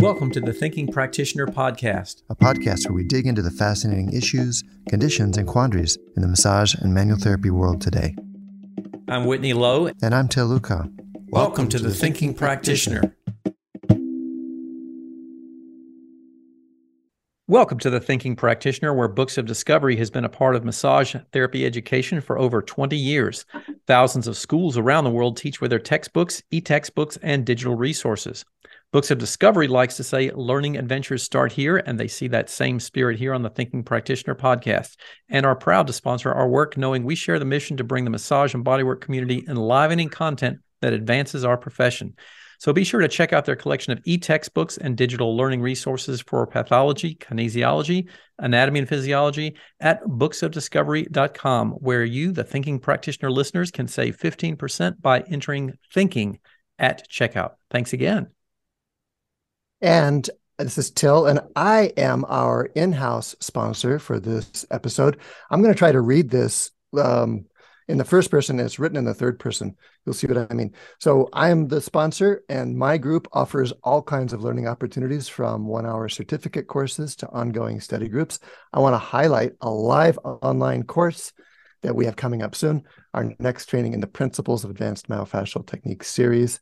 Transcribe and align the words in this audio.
Welcome 0.00 0.30
to 0.30 0.40
the 0.40 0.52
Thinking 0.52 0.86
Practitioner 0.92 1.48
Podcast, 1.48 2.22
a 2.30 2.36
podcast 2.36 2.86
where 2.86 2.94
we 2.94 3.02
dig 3.02 3.26
into 3.26 3.42
the 3.42 3.50
fascinating 3.50 4.12
issues, 4.12 4.62
conditions, 4.88 5.36
and 5.36 5.48
quandaries 5.48 5.98
in 6.14 6.22
the 6.22 6.28
massage 6.28 6.72
and 6.76 6.94
manual 6.94 7.18
therapy 7.18 7.50
world 7.50 7.80
today. 7.80 8.14
I'm 9.08 9.26
Whitney 9.26 9.54
Lowe. 9.54 9.90
And 10.00 10.14
I'm 10.14 10.28
Til 10.28 10.46
Luchau. 10.46 10.82
Welcome, 10.84 11.30
Welcome 11.30 11.68
to, 11.70 11.78
to, 11.78 11.82
the, 11.82 11.88
the 11.88 11.94
Thinking, 11.96 12.28
Thinking 12.28 12.38
Practitioner. 12.38 13.00
Practitioner. 13.00 13.18
Welcome 17.48 17.78
to 17.78 17.90
the 17.90 17.98
Thinking 17.98 18.36
Practitioner, 18.36 18.94
where 18.94 19.08
Books 19.08 19.36
of 19.36 19.46
Discovery 19.46 19.96
has 19.96 20.10
been 20.10 20.24
a 20.24 20.28
part 20.28 20.54
of 20.54 20.64
massage 20.64 21.16
therapy 21.32 21.66
education 21.66 22.20
for 22.20 22.38
over 22.38 22.62
20 22.62 22.94
years. 22.94 23.46
Thousands 23.88 24.28
of 24.28 24.36
schools 24.36 24.76
around 24.76 25.04
the 25.04 25.10
world 25.10 25.36
teach 25.36 25.60
with 25.60 25.70
their 25.70 25.78
textbooks, 25.80 26.42
e 26.52 26.60
textbooks, 26.60 27.18
and 27.20 27.44
digital 27.44 27.74
resources. 27.74 28.44
Books 28.90 29.10
of 29.10 29.18
Discovery 29.18 29.68
likes 29.68 29.98
to 29.98 30.02
say 30.02 30.30
learning 30.30 30.78
adventures 30.78 31.22
start 31.22 31.52
here, 31.52 31.76
and 31.76 32.00
they 32.00 32.08
see 32.08 32.26
that 32.28 32.48
same 32.48 32.80
spirit 32.80 33.18
here 33.18 33.34
on 33.34 33.42
the 33.42 33.50
Thinking 33.50 33.82
Practitioner 33.84 34.34
podcast 34.34 34.96
and 35.28 35.44
are 35.44 35.54
proud 35.54 35.86
to 35.88 35.92
sponsor 35.92 36.32
our 36.32 36.48
work, 36.48 36.78
knowing 36.78 37.04
we 37.04 37.14
share 37.14 37.38
the 37.38 37.44
mission 37.44 37.76
to 37.76 37.84
bring 37.84 38.04
the 38.04 38.10
massage 38.10 38.54
and 38.54 38.64
bodywork 38.64 39.02
community 39.02 39.44
enlivening 39.46 40.08
content 40.08 40.60
that 40.80 40.94
advances 40.94 41.44
our 41.44 41.58
profession. 41.58 42.14
So 42.60 42.72
be 42.72 42.82
sure 42.82 43.00
to 43.00 43.08
check 43.08 43.34
out 43.34 43.44
their 43.44 43.56
collection 43.56 43.92
of 43.92 44.00
e 44.06 44.16
textbooks 44.16 44.78
and 44.78 44.96
digital 44.96 45.36
learning 45.36 45.60
resources 45.60 46.22
for 46.22 46.46
pathology, 46.46 47.14
kinesiology, 47.14 48.08
anatomy, 48.38 48.78
and 48.78 48.88
physiology 48.88 49.56
at 49.80 50.02
booksofdiscovery.com, 50.04 51.72
where 51.72 52.04
you, 52.04 52.32
the 52.32 52.42
thinking 52.42 52.78
practitioner 52.78 53.30
listeners, 53.30 53.70
can 53.70 53.86
save 53.86 54.16
15% 54.16 55.02
by 55.02 55.20
entering 55.30 55.74
thinking 55.92 56.38
at 56.78 57.06
checkout. 57.10 57.52
Thanks 57.70 57.92
again. 57.92 58.28
And 59.80 60.28
this 60.58 60.76
is 60.76 60.90
Til, 60.90 61.26
and 61.26 61.40
I 61.54 61.92
am 61.96 62.24
our 62.28 62.64
in 62.74 62.92
house 62.92 63.36
sponsor 63.38 64.00
for 64.00 64.18
this 64.18 64.66
episode. 64.72 65.18
I'm 65.50 65.62
going 65.62 65.72
to 65.72 65.78
try 65.78 65.92
to 65.92 66.00
read 66.00 66.30
this 66.30 66.72
um, 67.00 67.46
in 67.86 67.96
the 67.96 68.04
first 68.04 68.28
person 68.30 68.58
it's 68.58 68.80
written 68.80 68.98
in 68.98 69.04
the 69.04 69.14
third 69.14 69.38
person. 69.38 69.76
You'll 70.04 70.14
see 70.14 70.26
what 70.26 70.50
I 70.50 70.52
mean. 70.52 70.74
So 70.98 71.28
I 71.32 71.50
am 71.50 71.68
the 71.68 71.80
sponsor, 71.80 72.42
and 72.48 72.76
my 72.76 72.98
group 72.98 73.28
offers 73.32 73.72
all 73.84 74.02
kinds 74.02 74.32
of 74.32 74.42
learning 74.42 74.66
opportunities 74.66 75.28
from 75.28 75.66
one 75.66 75.86
hour 75.86 76.08
certificate 76.08 76.66
courses 76.66 77.14
to 77.16 77.30
ongoing 77.30 77.80
study 77.80 78.08
groups. 78.08 78.40
I 78.72 78.80
want 78.80 78.94
to 78.94 78.98
highlight 78.98 79.52
a 79.60 79.70
live 79.70 80.18
online 80.24 80.82
course 80.82 81.32
that 81.82 81.94
we 81.94 82.04
have 82.06 82.16
coming 82.16 82.42
up 82.42 82.56
soon, 82.56 82.82
our 83.14 83.32
next 83.38 83.66
training 83.66 83.92
in 83.92 84.00
the 84.00 84.08
Principles 84.08 84.64
of 84.64 84.70
Advanced 84.70 85.08
Myofascial 85.08 85.64
Techniques 85.64 86.08
series. 86.08 86.58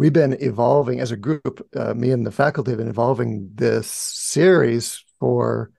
We've 0.00 0.10
been 0.10 0.42
evolving 0.42 0.98
as 1.00 1.10
a 1.10 1.16
group, 1.18 1.68
uh, 1.76 1.92
me 1.92 2.10
and 2.10 2.24
the 2.24 2.30
faculty 2.30 2.70
have 2.70 2.78
been 2.78 2.88
evolving 2.88 3.50
this 3.54 3.86
series 3.86 5.04
for 5.18 5.72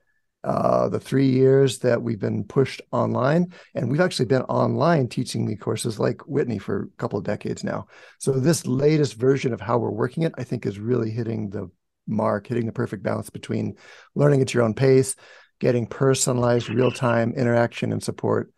uh, 0.44 0.88
the 0.90 1.00
three 1.00 1.26
years 1.28 1.80
that 1.80 2.00
we've 2.00 2.20
been 2.20 2.44
pushed 2.44 2.80
online. 2.92 3.52
And 3.74 3.90
we've 3.90 4.00
actually 4.00 4.26
been 4.26 4.42
online 4.42 5.08
teaching 5.08 5.44
the 5.44 5.56
courses 5.56 5.98
like 5.98 6.20
Whitney 6.28 6.58
for 6.58 6.82
a 6.82 6.96
couple 6.98 7.18
of 7.18 7.24
decades 7.24 7.64
now. 7.64 7.88
So 8.20 8.30
this 8.30 8.64
latest 8.64 9.14
version 9.14 9.52
of 9.52 9.60
how 9.60 9.78
we're 9.78 9.90
working 9.90 10.22
it, 10.22 10.34
I 10.38 10.44
think, 10.44 10.66
is 10.66 10.78
really 10.78 11.10
hitting 11.10 11.50
the 11.50 11.68
mark, 12.06 12.46
hitting 12.46 12.66
the 12.66 12.70
perfect 12.70 13.02
balance 13.02 13.28
between 13.28 13.74
learning 14.14 14.40
at 14.40 14.54
your 14.54 14.62
own 14.62 14.74
pace, 14.74 15.16
getting 15.58 15.84
personalized 15.84 16.68
real-time 16.68 17.32
interaction 17.32 17.90
and 17.90 18.00
support. 18.00 18.52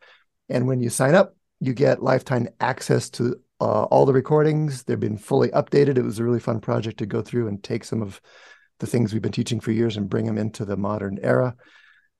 And 0.50 0.66
when 0.68 0.82
you 0.82 0.90
sign 0.90 1.14
up, 1.14 1.34
you 1.58 1.72
get 1.72 2.02
lifetime 2.02 2.48
access 2.60 3.08
to 3.12 3.36
uh, 3.64 3.84
all 3.84 4.04
the 4.04 4.12
recordings. 4.12 4.82
They've 4.82 5.00
been 5.00 5.16
fully 5.16 5.48
updated. 5.48 5.96
It 5.96 6.02
was 6.02 6.18
a 6.18 6.24
really 6.24 6.38
fun 6.38 6.60
project 6.60 6.98
to 6.98 7.06
go 7.06 7.22
through 7.22 7.48
and 7.48 7.62
take 7.62 7.82
some 7.84 8.02
of 8.02 8.20
the 8.78 8.86
things 8.86 9.12
we've 9.12 9.22
been 9.22 9.32
teaching 9.32 9.58
for 9.58 9.72
years 9.72 9.96
and 9.96 10.10
bring 10.10 10.26
them 10.26 10.36
into 10.36 10.66
the 10.66 10.76
modern 10.76 11.18
era. 11.22 11.56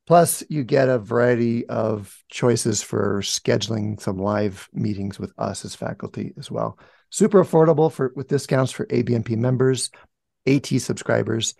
Plus, 0.07 0.43
you 0.49 0.65
get 0.65 0.89
a 0.89 0.99
variety 0.99 1.67
of 1.67 2.17
choices 2.31 2.83
for 2.83 3.21
scheduling 3.21 4.01
some 4.01 4.17
live 4.17 4.71
meetings 4.73 5.19
with 5.19 5.33
us 5.37 5.67
as 5.67 5.75
faculty 5.75 6.33
as 6.39 6.51
well. 6.51 6.79
Super 7.11 7.45
affordable 7.45 7.93
for 7.93 8.13
with 8.17 8.29
discounts 8.29 8.73
for 8.73 8.87
ABMP 8.87 9.37
members, 9.37 9.91
AT 10.47 10.67
subscribers, 10.67 11.55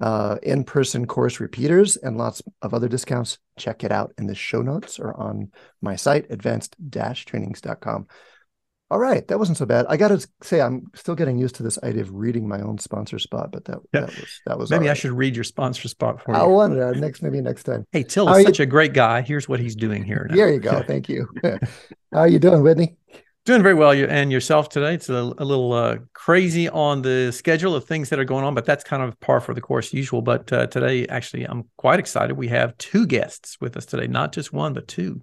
uh, 0.00 0.38
in-person 0.42 1.06
course 1.06 1.38
repeaters, 1.38 1.96
and 1.96 2.18
lots 2.18 2.42
of 2.60 2.74
other 2.74 2.88
discounts. 2.88 3.38
Check 3.56 3.84
it 3.84 3.92
out 3.92 4.12
in 4.18 4.26
the 4.26 4.34
show 4.34 4.62
notes 4.62 4.98
or 4.98 5.14
on 5.14 5.52
my 5.80 5.94
site, 5.94 6.26
advanced-trainings.com. 6.30 8.08
All 8.92 8.98
right, 8.98 9.26
that 9.28 9.38
wasn't 9.38 9.56
so 9.56 9.64
bad. 9.64 9.86
I 9.88 9.96
got 9.96 10.08
to 10.08 10.28
say, 10.42 10.60
I'm 10.60 10.90
still 10.94 11.14
getting 11.14 11.38
used 11.38 11.54
to 11.54 11.62
this 11.62 11.82
idea 11.82 12.02
of 12.02 12.12
reading 12.12 12.46
my 12.46 12.60
own 12.60 12.76
sponsor 12.76 13.18
spot, 13.18 13.50
but 13.50 13.64
that 13.64 13.78
yeah. 13.94 14.00
that 14.00 14.08
was 14.10 14.40
that 14.44 14.58
was. 14.58 14.70
Maybe 14.70 14.84
right. 14.84 14.90
I 14.90 14.94
should 14.94 15.12
read 15.12 15.34
your 15.34 15.44
sponsor 15.44 15.88
spot 15.88 16.22
for 16.22 16.32
you. 16.32 16.38
I 16.38 16.42
wonder 16.42 16.94
next, 16.94 17.22
maybe 17.22 17.40
next 17.40 17.62
time. 17.62 17.86
Hey, 17.90 18.02
Til 18.02 18.28
is 18.28 18.44
such 18.44 18.58
you? 18.58 18.64
a 18.64 18.66
great 18.66 18.92
guy. 18.92 19.22
Here's 19.22 19.48
what 19.48 19.60
he's 19.60 19.74
doing 19.74 20.04
here. 20.04 20.26
Now. 20.28 20.36
There 20.36 20.52
you 20.52 20.60
go. 20.60 20.82
Thank 20.82 21.08
you. 21.08 21.26
How 21.42 21.58
are 22.18 22.28
you 22.28 22.38
doing, 22.38 22.62
Whitney? 22.62 22.96
Doing 23.46 23.62
very 23.62 23.74
well, 23.74 23.92
and 23.92 24.30
yourself 24.30 24.68
today. 24.68 24.92
It's 24.92 25.08
a, 25.08 25.14
a 25.14 25.44
little 25.44 25.72
uh, 25.72 25.96
crazy 26.12 26.68
on 26.68 27.00
the 27.00 27.32
schedule 27.32 27.74
of 27.74 27.86
things 27.86 28.10
that 28.10 28.18
are 28.18 28.26
going 28.26 28.44
on, 28.44 28.54
but 28.54 28.66
that's 28.66 28.84
kind 28.84 29.02
of 29.02 29.18
par 29.20 29.40
for 29.40 29.54
the 29.54 29.62
course 29.62 29.94
usual. 29.94 30.20
But 30.20 30.52
uh, 30.52 30.66
today, 30.66 31.06
actually, 31.06 31.44
I'm 31.44 31.64
quite 31.78 31.98
excited. 31.98 32.36
We 32.36 32.48
have 32.48 32.76
two 32.76 33.06
guests 33.06 33.56
with 33.58 33.74
us 33.74 33.86
today, 33.86 34.06
not 34.06 34.34
just 34.34 34.52
one, 34.52 34.74
but 34.74 34.86
two 34.86 35.22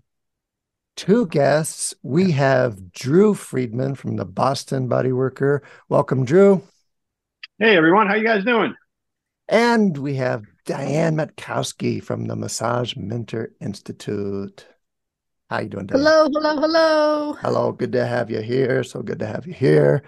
two 0.99 1.27
guests. 1.27 1.93
We 2.03 2.31
have 2.31 2.91
Drew 2.91 3.33
Freedman 3.33 3.95
from 3.95 4.17
the 4.17 4.25
Boston 4.25 4.89
Bodyworker. 4.89 5.61
Welcome, 5.87 6.25
Drew. 6.25 6.61
Hey, 7.57 7.77
everyone. 7.77 8.07
How 8.07 8.15
you 8.15 8.25
guys 8.25 8.43
doing? 8.43 8.75
And 9.47 9.97
we 9.97 10.15
have 10.15 10.43
Diane 10.65 11.15
Matkowski 11.15 12.03
from 12.03 12.25
the 12.25 12.35
Massage 12.35 12.97
Mentor 12.97 13.53
Institute. 13.61 14.67
How 15.49 15.61
you 15.61 15.69
doing, 15.69 15.85
Diane? 15.85 16.03
Hello, 16.03 16.27
hello, 16.33 16.59
hello. 16.59 17.33
Hello. 17.39 17.71
Good 17.71 17.93
to 17.93 18.05
have 18.05 18.29
you 18.29 18.41
here. 18.41 18.83
So 18.83 19.01
good 19.01 19.19
to 19.19 19.25
have 19.25 19.47
you 19.47 19.53
here. 19.53 20.03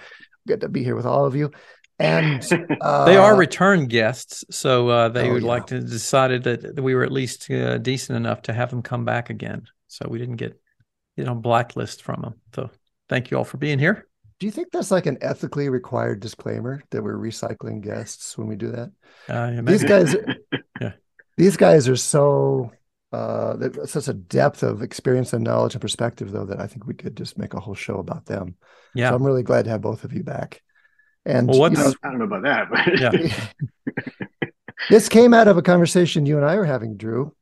Good 0.45 0.59
to 0.59 0.67
be 0.67 0.83
here 0.83 0.97
with 0.97 1.05
all 1.05 1.25
of 1.25 1.37
you. 1.37 1.51
And 1.99 2.45
uh, 2.81 3.05
they 3.05 3.15
are 3.15 3.37
return 3.37 3.85
guests, 3.85 4.43
so 4.51 4.89
uh, 4.89 5.07
they 5.07 5.29
oh, 5.29 5.33
would 5.33 5.43
yeah. 5.43 5.47
like 5.47 5.67
to 5.67 5.79
decided 5.79 6.43
that 6.43 6.83
we 6.83 6.95
were 6.95 7.03
at 7.03 7.13
least 7.13 7.49
uh, 7.49 7.77
decent 7.77 8.17
enough 8.17 8.41
to 8.41 8.53
have 8.53 8.71
them 8.71 8.81
come 8.81 9.05
back 9.05 9.29
again. 9.29 9.67
So 9.87 10.07
we 10.09 10.19
didn't 10.19 10.35
get 10.35 10.60
you 11.21 11.27
know 11.27 11.35
blacklist 11.35 12.01
from 12.01 12.21
them. 12.21 12.33
So 12.55 12.71
thank 13.07 13.29
you 13.29 13.37
all 13.37 13.43
for 13.43 13.57
being 13.57 13.77
here. 13.77 14.07
Do 14.39 14.47
you 14.47 14.51
think 14.51 14.71
that's 14.71 14.89
like 14.89 15.05
an 15.05 15.19
ethically 15.21 15.69
required 15.69 16.19
disclaimer 16.19 16.81
that 16.89 17.03
we're 17.03 17.15
recycling 17.15 17.79
guests 17.81 18.35
when 18.39 18.47
we 18.47 18.55
do 18.55 18.71
that? 18.71 18.91
Uh, 19.29 19.51
yeah, 19.53 19.61
these 19.61 19.83
guys, 19.83 20.15
yeah, 20.81 20.93
these 21.37 21.57
guys 21.57 21.87
are 21.87 21.95
so 21.95 22.71
uh, 23.13 23.55
such 23.85 24.07
a 24.07 24.13
depth 24.13 24.63
of 24.63 24.81
experience 24.81 25.31
and 25.33 25.43
knowledge 25.43 25.75
and 25.75 25.81
perspective, 25.81 26.31
though, 26.31 26.45
that 26.45 26.59
I 26.59 26.65
think 26.65 26.87
we 26.87 26.95
could 26.95 27.15
just 27.15 27.37
make 27.37 27.53
a 27.53 27.59
whole 27.59 27.75
show 27.75 27.99
about 27.99 28.25
them. 28.25 28.55
Yeah, 28.95 29.09
so 29.09 29.15
I'm 29.15 29.23
really 29.23 29.43
glad 29.43 29.65
to 29.65 29.71
have 29.71 29.81
both 29.81 30.03
of 30.03 30.11
you 30.11 30.23
back. 30.23 30.63
And 31.23 31.47
well, 31.47 31.59
what's, 31.59 31.77
you 31.77 31.83
know, 31.83 31.93
I 32.01 32.09
don't 32.09 32.17
know 32.17 32.25
about 32.25 32.41
that, 32.41 32.67
but 32.71 32.99
yeah. 32.99 34.49
this 34.89 35.07
came 35.07 35.35
out 35.35 35.47
of 35.47 35.55
a 35.55 35.61
conversation 35.61 36.25
you 36.25 36.37
and 36.37 36.45
I 36.47 36.55
were 36.55 36.65
having, 36.65 36.97
Drew, 36.97 37.35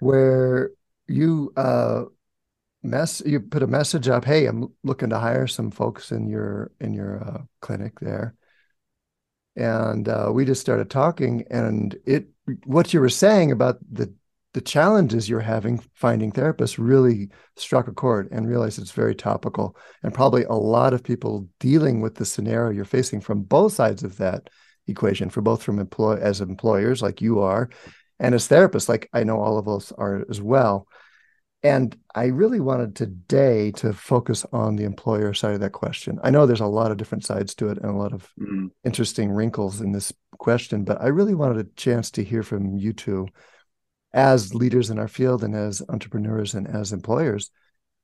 where 0.00 0.70
you 1.06 1.52
uh, 1.56 2.06
mess 2.82 3.22
you 3.24 3.38
put 3.40 3.62
a 3.62 3.66
message 3.66 4.08
up 4.08 4.24
hey 4.24 4.46
i'm 4.46 4.66
looking 4.82 5.10
to 5.10 5.18
hire 5.18 5.46
some 5.46 5.70
folks 5.70 6.10
in 6.10 6.28
your 6.28 6.70
in 6.80 6.92
your 6.92 7.22
uh, 7.22 7.42
clinic 7.60 7.98
there. 8.00 8.34
And 9.54 10.08
uh, 10.08 10.30
we 10.32 10.46
just 10.46 10.60
started 10.60 10.90
talking 10.90 11.44
and 11.50 11.96
it 12.06 12.28
what 12.64 12.92
you 12.92 13.00
were 13.00 13.08
saying 13.08 13.52
about 13.52 13.78
the 13.90 14.12
the 14.54 14.60
challenges 14.60 15.30
you're 15.30 15.40
having 15.40 15.82
finding 15.94 16.30
therapists 16.30 16.76
really 16.78 17.30
struck 17.56 17.88
a 17.88 17.92
chord 17.92 18.28
and 18.30 18.46
realized 18.46 18.78
it's 18.78 18.90
very 18.90 19.14
topical. 19.14 19.76
And 20.02 20.12
probably 20.12 20.44
a 20.44 20.52
lot 20.52 20.92
of 20.92 21.02
people 21.02 21.48
dealing 21.58 22.00
with 22.02 22.16
the 22.16 22.26
scenario 22.26 22.70
you're 22.70 22.84
facing 22.84 23.20
from 23.20 23.42
both 23.42 23.72
sides 23.72 24.02
of 24.02 24.18
that 24.18 24.50
equation 24.88 25.30
for 25.30 25.40
both 25.40 25.62
from 25.62 25.78
employ 25.78 26.16
as 26.16 26.40
employers 26.40 27.02
like 27.02 27.20
you 27.20 27.38
are 27.38 27.70
and 28.18 28.34
as 28.34 28.48
therapists 28.48 28.88
like 28.88 29.08
i 29.12 29.22
know 29.22 29.40
all 29.40 29.56
of 29.56 29.68
us 29.68 29.92
are 29.92 30.24
as 30.28 30.42
well 30.42 30.88
and 31.62 31.96
I 32.14 32.26
really 32.26 32.58
wanted 32.58 32.96
today 32.96 33.70
to 33.72 33.92
focus 33.92 34.44
on 34.52 34.76
the 34.76 34.84
employer 34.84 35.32
side 35.32 35.54
of 35.54 35.60
that 35.60 35.70
question. 35.72 36.18
I 36.22 36.30
know 36.30 36.44
there's 36.44 36.60
a 36.60 36.66
lot 36.66 36.90
of 36.90 36.96
different 36.96 37.24
sides 37.24 37.54
to 37.56 37.68
it 37.68 37.78
and 37.78 37.86
a 37.86 37.96
lot 37.96 38.12
of 38.12 38.28
mm-hmm. 38.38 38.66
interesting 38.84 39.30
wrinkles 39.30 39.80
in 39.80 39.92
this 39.92 40.12
question, 40.38 40.82
but 40.84 41.00
I 41.00 41.06
really 41.06 41.34
wanted 41.34 41.58
a 41.58 41.70
chance 41.76 42.10
to 42.12 42.24
hear 42.24 42.42
from 42.42 42.76
you 42.76 42.92
two 42.92 43.28
as 44.12 44.54
leaders 44.54 44.90
in 44.90 44.98
our 44.98 45.08
field 45.08 45.44
and 45.44 45.54
as 45.54 45.82
entrepreneurs 45.88 46.54
and 46.54 46.66
as 46.66 46.92
employers, 46.92 47.50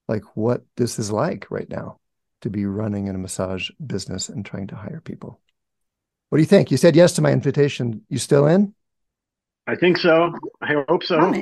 like 0.06 0.22
what 0.36 0.62
this 0.76 0.98
is 0.98 1.10
like 1.10 1.50
right 1.50 1.68
now 1.68 1.98
to 2.42 2.50
be 2.50 2.64
running 2.64 3.08
in 3.08 3.16
a 3.16 3.18
massage 3.18 3.70
business 3.84 4.28
and 4.28 4.46
trying 4.46 4.68
to 4.68 4.76
hire 4.76 5.02
people. 5.04 5.40
What 6.28 6.38
do 6.38 6.42
you 6.42 6.46
think? 6.46 6.70
You 6.70 6.76
said 6.76 6.94
yes 6.94 7.14
to 7.14 7.22
my 7.22 7.32
invitation. 7.32 8.02
You 8.08 8.18
still 8.18 8.46
in? 8.46 8.74
I 9.66 9.74
think 9.74 9.98
so. 9.98 10.32
I 10.60 10.84
hope 10.88 11.02
so. 11.02 11.34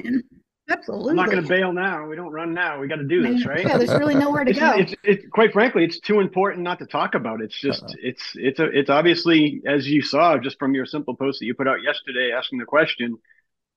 Absolutely. 0.69 1.11
I'm 1.11 1.17
not 1.17 1.31
going 1.31 1.43
to 1.43 1.49
bail 1.49 1.73
now. 1.73 2.07
We 2.07 2.17
don't 2.17 2.33
run 2.33 2.53
now. 2.53 2.81
We 2.81 2.89
got 2.89 2.97
to 2.97 3.05
do 3.05 3.23
this, 3.23 3.47
right? 3.47 3.65
Yeah, 3.65 3.79
there's 3.79 3.91
really 3.91 4.17
nowhere 4.17 4.45
to 4.45 4.51
it's, 4.53 4.59
go. 4.59 4.73
It's, 4.73 4.95
it's, 5.05 5.25
quite 5.31 5.53
frankly, 5.53 5.85
it's 5.85 6.01
too 6.01 6.19
important 6.19 6.65
not 6.65 6.81
to 6.81 6.87
talk 6.87 7.15
about. 7.15 7.41
It's 7.41 7.59
just, 7.59 7.85
uh-huh. 7.85 7.95
it's, 8.03 8.33
it's, 8.35 8.59
a, 8.59 8.65
it's 8.65 8.91
obviously, 8.91 9.63
as 9.65 9.87
you 9.89 10.03
saw 10.03 10.39
just 10.39 10.59
from 10.59 10.75
your 10.75 10.85
simple 10.85 11.15
post 11.15 11.39
that 11.39 11.47
you 11.47 11.55
put 11.55 11.69
out 11.69 11.83
yesterday, 11.83 12.33
asking 12.37 12.59
the 12.59 12.65
question, 12.65 13.17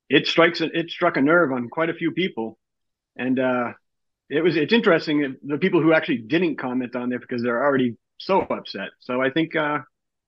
it 0.08 0.26
strikes, 0.26 0.60
it 0.60 0.90
struck 0.90 1.16
a 1.16 1.22
nerve 1.22 1.52
on 1.52 1.68
quite 1.68 1.90
a 1.90 1.94
few 1.94 2.10
people, 2.10 2.58
and 3.16 3.38
uh, 3.38 3.72
it 4.28 4.42
was, 4.42 4.56
it's 4.56 4.72
interesting 4.72 5.36
the 5.44 5.58
people 5.58 5.80
who 5.80 5.92
actually 5.92 6.18
didn't 6.18 6.56
comment 6.56 6.96
on 6.96 7.12
it 7.12 7.20
because 7.20 7.40
they're 7.40 7.62
already 7.62 7.96
so 8.18 8.40
upset. 8.40 8.88
So 8.98 9.22
I 9.22 9.30
think, 9.30 9.54
uh, 9.54 9.78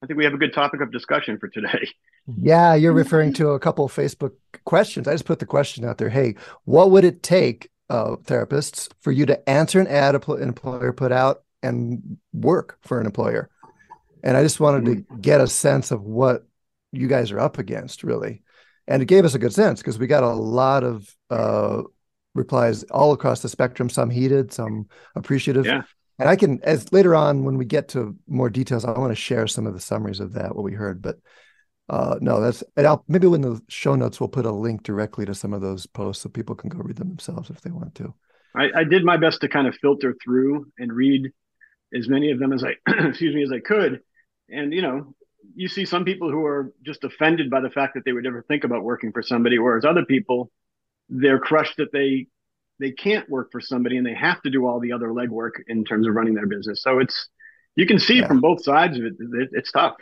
I 0.03 0.05
think 0.05 0.17
we 0.17 0.25
have 0.25 0.33
a 0.33 0.37
good 0.37 0.53
topic 0.53 0.81
of 0.81 0.91
discussion 0.91 1.39
for 1.39 1.47
today. 1.47 1.89
Yeah, 2.41 2.73
you're 2.73 2.93
referring 2.93 3.33
to 3.33 3.49
a 3.49 3.59
couple 3.59 3.83
of 3.83 3.93
Facebook 3.93 4.31
questions. 4.63 5.09
I 5.09 5.11
just 5.11 5.25
put 5.25 5.39
the 5.39 5.45
question 5.45 5.83
out 5.83 5.97
there. 5.97 6.07
Hey, 6.07 6.35
what 6.63 6.89
would 6.89 7.03
it 7.03 7.21
take, 7.21 7.69
uh, 7.89 8.15
therapists, 8.23 8.87
for 9.01 9.11
you 9.11 9.25
to 9.25 9.49
answer 9.49 9.81
an 9.81 9.87
ad 9.87 10.15
an 10.15 10.41
employer 10.41 10.93
put 10.93 11.11
out 11.11 11.43
and 11.61 12.17
work 12.31 12.77
for 12.81 13.01
an 13.01 13.05
employer? 13.05 13.49
And 14.23 14.37
I 14.37 14.41
just 14.41 14.61
wanted 14.61 14.85
to 14.85 15.17
get 15.17 15.41
a 15.41 15.47
sense 15.47 15.91
of 15.91 16.03
what 16.03 16.47
you 16.93 17.09
guys 17.09 17.29
are 17.31 17.41
up 17.41 17.57
against, 17.57 18.05
really. 18.05 18.41
And 18.87 19.01
it 19.01 19.07
gave 19.07 19.25
us 19.25 19.35
a 19.35 19.39
good 19.39 19.53
sense 19.53 19.81
because 19.81 19.99
we 19.99 20.07
got 20.07 20.23
a 20.23 20.29
lot 20.29 20.85
of 20.85 21.13
uh, 21.29 21.81
replies 22.35 22.83
all 22.83 23.11
across 23.11 23.41
the 23.41 23.49
spectrum, 23.49 23.89
some 23.89 24.09
heated, 24.09 24.53
some 24.53 24.87
appreciative. 25.13 25.65
Yeah. 25.65 25.81
And 26.19 26.29
I 26.29 26.35
can, 26.35 26.61
as 26.63 26.91
later 26.93 27.15
on 27.15 27.43
when 27.43 27.57
we 27.57 27.65
get 27.65 27.89
to 27.89 28.15
more 28.27 28.49
details, 28.49 28.85
I 28.85 28.91
want 28.91 29.11
to 29.11 29.15
share 29.15 29.47
some 29.47 29.65
of 29.65 29.73
the 29.73 29.79
summaries 29.79 30.19
of 30.19 30.33
that, 30.33 30.55
what 30.55 30.63
we 30.63 30.73
heard. 30.73 31.01
But 31.01 31.17
uh, 31.89 32.17
no, 32.21 32.39
that's 32.39 32.63
and 32.77 32.87
I'll, 32.87 33.03
maybe 33.07 33.27
in 33.27 33.41
the 33.41 33.61
show 33.67 33.95
notes 33.95 34.19
we'll 34.19 34.29
put 34.29 34.45
a 34.45 34.51
link 34.51 34.83
directly 34.83 35.25
to 35.25 35.35
some 35.35 35.53
of 35.53 35.61
those 35.61 35.85
posts 35.85 36.23
so 36.23 36.29
people 36.29 36.55
can 36.55 36.69
go 36.69 36.79
read 36.79 36.97
them 36.97 37.09
themselves 37.09 37.49
if 37.49 37.61
they 37.61 37.71
want 37.71 37.95
to. 37.95 38.13
I, 38.55 38.69
I 38.75 38.83
did 38.83 39.03
my 39.03 39.17
best 39.17 39.41
to 39.41 39.49
kind 39.49 39.67
of 39.67 39.75
filter 39.81 40.15
through 40.23 40.67
and 40.77 40.93
read 40.93 41.31
as 41.93 42.07
many 42.07 42.31
of 42.31 42.39
them 42.39 42.53
as 42.53 42.63
I 42.63 42.75
excuse 43.07 43.35
me 43.35 43.43
as 43.43 43.51
I 43.51 43.59
could, 43.59 43.99
and 44.49 44.73
you 44.73 44.81
know, 44.81 45.15
you 45.55 45.67
see 45.67 45.85
some 45.85 46.05
people 46.05 46.31
who 46.31 46.45
are 46.45 46.71
just 46.85 47.03
offended 47.03 47.49
by 47.49 47.59
the 47.59 47.69
fact 47.69 47.95
that 47.95 48.05
they 48.05 48.13
would 48.13 48.25
ever 48.25 48.45
think 48.47 48.63
about 48.63 48.83
working 48.83 49.11
for 49.11 49.21
somebody, 49.21 49.59
whereas 49.59 49.85
other 49.85 50.05
people 50.05 50.51
they're 51.09 51.39
crushed 51.39 51.77
that 51.77 51.91
they 51.91 52.27
they 52.83 52.91
can't 52.91 53.29
work 53.29 53.49
for 53.49 53.61
somebody 53.61 53.95
and 53.95 54.05
they 54.05 54.13
have 54.13 54.41
to 54.41 54.49
do 54.49 54.67
all 54.67 54.81
the 54.81 54.91
other 54.91 55.07
legwork 55.07 55.51
in 55.67 55.85
terms 55.85 56.05
of 56.05 56.13
running 56.13 56.33
their 56.33 56.47
business. 56.47 56.83
So 56.83 56.99
it's 56.99 57.29
you 57.77 57.87
can 57.87 57.97
see 57.97 58.19
yeah. 58.19 58.27
from 58.27 58.41
both 58.41 58.61
sides 58.61 58.97
of 58.97 59.05
it, 59.05 59.13
it 59.19 59.49
it's 59.53 59.71
tough. 59.71 59.95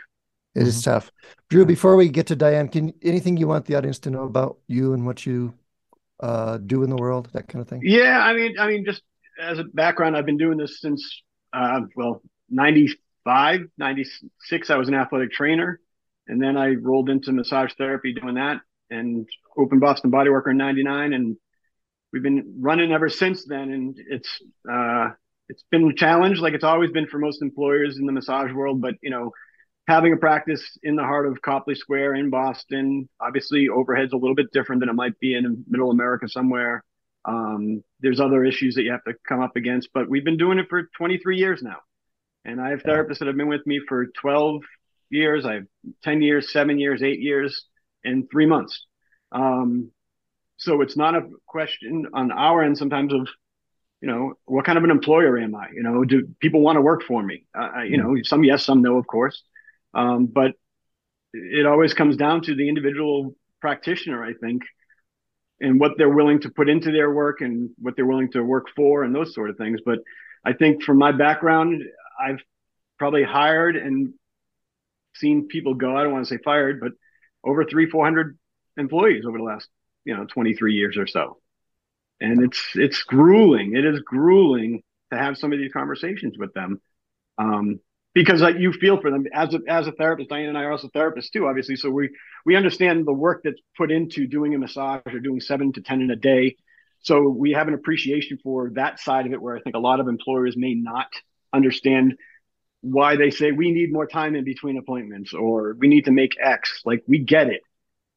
It 0.54 0.64
mm-hmm. 0.64 0.80
tough. 0.80 1.12
Drew, 1.48 1.64
before 1.64 1.94
we 1.96 2.08
get 2.08 2.26
to 2.26 2.36
Diane, 2.36 2.68
can 2.68 2.92
anything 3.02 3.36
you 3.36 3.46
want 3.46 3.66
the 3.66 3.76
audience 3.76 4.00
to 4.00 4.10
know 4.10 4.24
about 4.24 4.58
you 4.66 4.94
and 4.94 5.06
what 5.06 5.24
you 5.24 5.54
uh, 6.20 6.58
do 6.58 6.82
in 6.82 6.90
the 6.90 6.96
world, 6.96 7.30
that 7.32 7.48
kind 7.48 7.62
of 7.62 7.68
thing? 7.68 7.82
Yeah, 7.84 8.18
I 8.18 8.34
mean, 8.34 8.58
I 8.58 8.66
mean, 8.66 8.84
just 8.84 9.02
as 9.40 9.60
a 9.60 9.64
background, 9.64 10.16
I've 10.16 10.26
been 10.26 10.36
doing 10.36 10.58
this 10.58 10.80
since 10.80 11.22
uh, 11.52 11.82
well, 11.96 12.20
95, 12.50 13.60
96. 13.78 14.70
I 14.70 14.76
was 14.76 14.88
an 14.88 14.94
athletic 14.94 15.30
trainer, 15.30 15.80
and 16.26 16.42
then 16.42 16.56
I 16.56 16.74
rolled 16.74 17.08
into 17.08 17.32
massage 17.32 17.72
therapy 17.78 18.12
doing 18.12 18.34
that, 18.34 18.60
and 18.90 19.26
opened 19.56 19.80
Boston 19.80 20.10
Bodyworker 20.10 20.50
in 20.50 20.58
'99, 20.58 21.12
and 21.12 21.36
we've 22.12 22.22
been 22.22 22.56
running 22.60 22.92
ever 22.92 23.08
since 23.08 23.44
then. 23.44 23.72
And 23.72 23.96
it's 23.98 24.28
uh, 24.70 25.10
it's 25.48 25.64
been 25.70 25.90
a 25.90 25.94
challenge, 25.94 26.38
like 26.38 26.54
it's 26.54 26.64
always 26.64 26.90
been 26.90 27.06
for 27.06 27.18
most 27.18 27.42
employers 27.42 27.98
in 27.98 28.06
the 28.06 28.12
massage 28.12 28.52
world, 28.52 28.80
but 28.80 28.94
you 29.02 29.10
know 29.10 29.32
having 29.88 30.12
a 30.12 30.16
practice 30.16 30.78
in 30.82 30.96
the 30.96 31.02
heart 31.02 31.26
of 31.26 31.42
Copley 31.42 31.74
Square 31.74 32.14
in 32.14 32.30
Boston, 32.30 33.08
obviously 33.20 33.68
overhead's 33.68 34.12
a 34.12 34.16
little 34.16 34.34
bit 34.34 34.52
different 34.52 34.80
than 34.80 34.88
it 34.88 34.94
might 34.94 35.18
be 35.18 35.34
in 35.34 35.64
middle 35.68 35.90
America 35.90 36.28
somewhere. 36.28 36.84
Um, 37.24 37.82
there's 38.00 38.20
other 38.20 38.44
issues 38.44 38.74
that 38.76 38.82
you 38.82 38.92
have 38.92 39.04
to 39.04 39.14
come 39.28 39.40
up 39.40 39.56
against, 39.56 39.88
but 39.92 40.08
we've 40.08 40.24
been 40.24 40.36
doing 40.36 40.58
it 40.58 40.66
for 40.68 40.88
23 40.96 41.36
years 41.36 41.62
now. 41.62 41.78
And 42.44 42.60
I 42.60 42.70
have 42.70 42.82
therapists 42.82 43.18
that 43.18 43.28
have 43.28 43.36
been 43.36 43.48
with 43.48 43.66
me 43.66 43.80
for 43.88 44.06
12 44.20 44.62
years. 45.10 45.44
I 45.44 45.54
have 45.54 45.66
10 46.02 46.22
years, 46.22 46.52
seven 46.52 46.78
years, 46.78 47.02
eight 47.02 47.20
years, 47.20 47.64
and 48.04 48.28
three 48.30 48.46
months. 48.46 48.86
Um, 49.30 49.90
so 50.56 50.80
it's 50.80 50.96
not 50.96 51.14
a 51.14 51.28
question 51.46 52.06
on 52.12 52.30
our 52.32 52.62
end 52.62 52.78
sometimes 52.78 53.12
of, 53.12 53.28
you 54.00 54.08
know, 54.08 54.34
what 54.44 54.64
kind 54.64 54.78
of 54.78 54.84
an 54.84 54.90
employer 54.90 55.38
am 55.38 55.54
I? 55.54 55.68
You 55.74 55.82
know, 55.82 56.04
do 56.04 56.28
people 56.40 56.60
want 56.60 56.76
to 56.76 56.80
work 56.80 57.02
for 57.02 57.22
me? 57.22 57.44
Uh, 57.58 57.82
you 57.82 57.96
know, 57.96 58.16
some 58.22 58.44
yes, 58.44 58.64
some 58.64 58.82
no, 58.82 58.96
of 58.98 59.06
course. 59.06 59.42
Um, 59.94 60.26
but 60.26 60.52
it 61.32 61.66
always 61.66 61.94
comes 61.94 62.16
down 62.16 62.42
to 62.42 62.54
the 62.54 62.68
individual 62.68 63.34
practitioner, 63.60 64.24
I 64.24 64.34
think, 64.34 64.62
and 65.60 65.78
what 65.78 65.92
they're 65.96 66.08
willing 66.08 66.40
to 66.40 66.50
put 66.50 66.68
into 66.68 66.90
their 66.90 67.10
work 67.12 67.40
and 67.40 67.70
what 67.78 67.94
they're 67.96 68.06
willing 68.06 68.32
to 68.32 68.42
work 68.42 68.66
for 68.74 69.04
and 69.04 69.14
those 69.14 69.34
sort 69.34 69.50
of 69.50 69.56
things. 69.56 69.80
But 69.84 70.00
I 70.44 70.52
think 70.52 70.82
from 70.82 70.98
my 70.98 71.12
background, 71.12 71.82
I've 72.20 72.40
probably 72.98 73.22
hired 73.22 73.76
and 73.76 74.14
seen 75.14 75.46
people 75.48 75.74
go. 75.74 75.96
I 75.96 76.02
don't 76.02 76.12
want 76.12 76.26
to 76.26 76.34
say 76.34 76.42
fired, 76.42 76.80
but 76.80 76.92
over 77.44 77.64
three, 77.64 77.88
four 77.88 78.04
hundred 78.04 78.38
employees 78.76 79.24
over 79.26 79.38
the 79.38 79.44
last, 79.44 79.68
you 80.04 80.16
know, 80.16 80.24
23 80.26 80.74
years 80.74 80.96
or 80.96 81.06
so. 81.06 81.38
And 82.20 82.42
it's 82.42 82.62
it's 82.74 83.02
grueling. 83.02 83.74
It 83.76 83.84
is 83.84 84.00
grueling 84.00 84.82
to 85.12 85.18
have 85.18 85.36
some 85.36 85.52
of 85.52 85.58
these 85.58 85.72
conversations 85.72 86.38
with 86.38 86.54
them. 86.54 86.80
Um, 87.38 87.80
because 88.14 88.42
like 88.42 88.56
you 88.58 88.72
feel 88.72 89.00
for 89.00 89.10
them 89.10 89.26
as 89.32 89.54
a, 89.54 89.60
as 89.66 89.86
a 89.86 89.92
therapist. 89.92 90.28
Diane 90.28 90.48
and 90.48 90.58
I 90.58 90.62
are 90.62 90.72
also 90.72 90.88
therapists 90.88 91.30
too, 91.32 91.46
obviously. 91.46 91.76
So 91.76 91.90
we 91.90 92.10
we 92.44 92.56
understand 92.56 93.06
the 93.06 93.12
work 93.12 93.42
that's 93.44 93.60
put 93.76 93.90
into 93.90 94.26
doing 94.26 94.54
a 94.54 94.58
massage 94.58 95.02
or 95.06 95.20
doing 95.20 95.40
seven 95.40 95.72
to 95.74 95.80
ten 95.80 96.02
in 96.02 96.10
a 96.10 96.16
day. 96.16 96.56
So 97.00 97.28
we 97.28 97.52
have 97.52 97.68
an 97.68 97.74
appreciation 97.74 98.38
for 98.42 98.70
that 98.74 99.00
side 99.00 99.26
of 99.26 99.32
it, 99.32 99.40
where 99.40 99.56
I 99.56 99.60
think 99.60 99.74
a 99.74 99.80
lot 99.80 99.98
of 99.98 100.08
employers 100.08 100.56
may 100.56 100.74
not 100.74 101.08
understand 101.52 102.14
why 102.80 103.16
they 103.16 103.30
say 103.30 103.52
we 103.52 103.72
need 103.72 103.92
more 103.92 104.06
time 104.06 104.34
in 104.34 104.44
between 104.44 104.76
appointments 104.76 105.32
or 105.32 105.74
we 105.78 105.88
need 105.88 106.04
to 106.04 106.12
make 106.12 106.36
X. 106.40 106.82
Like 106.84 107.02
we 107.06 107.18
get 107.18 107.48
it, 107.48 107.62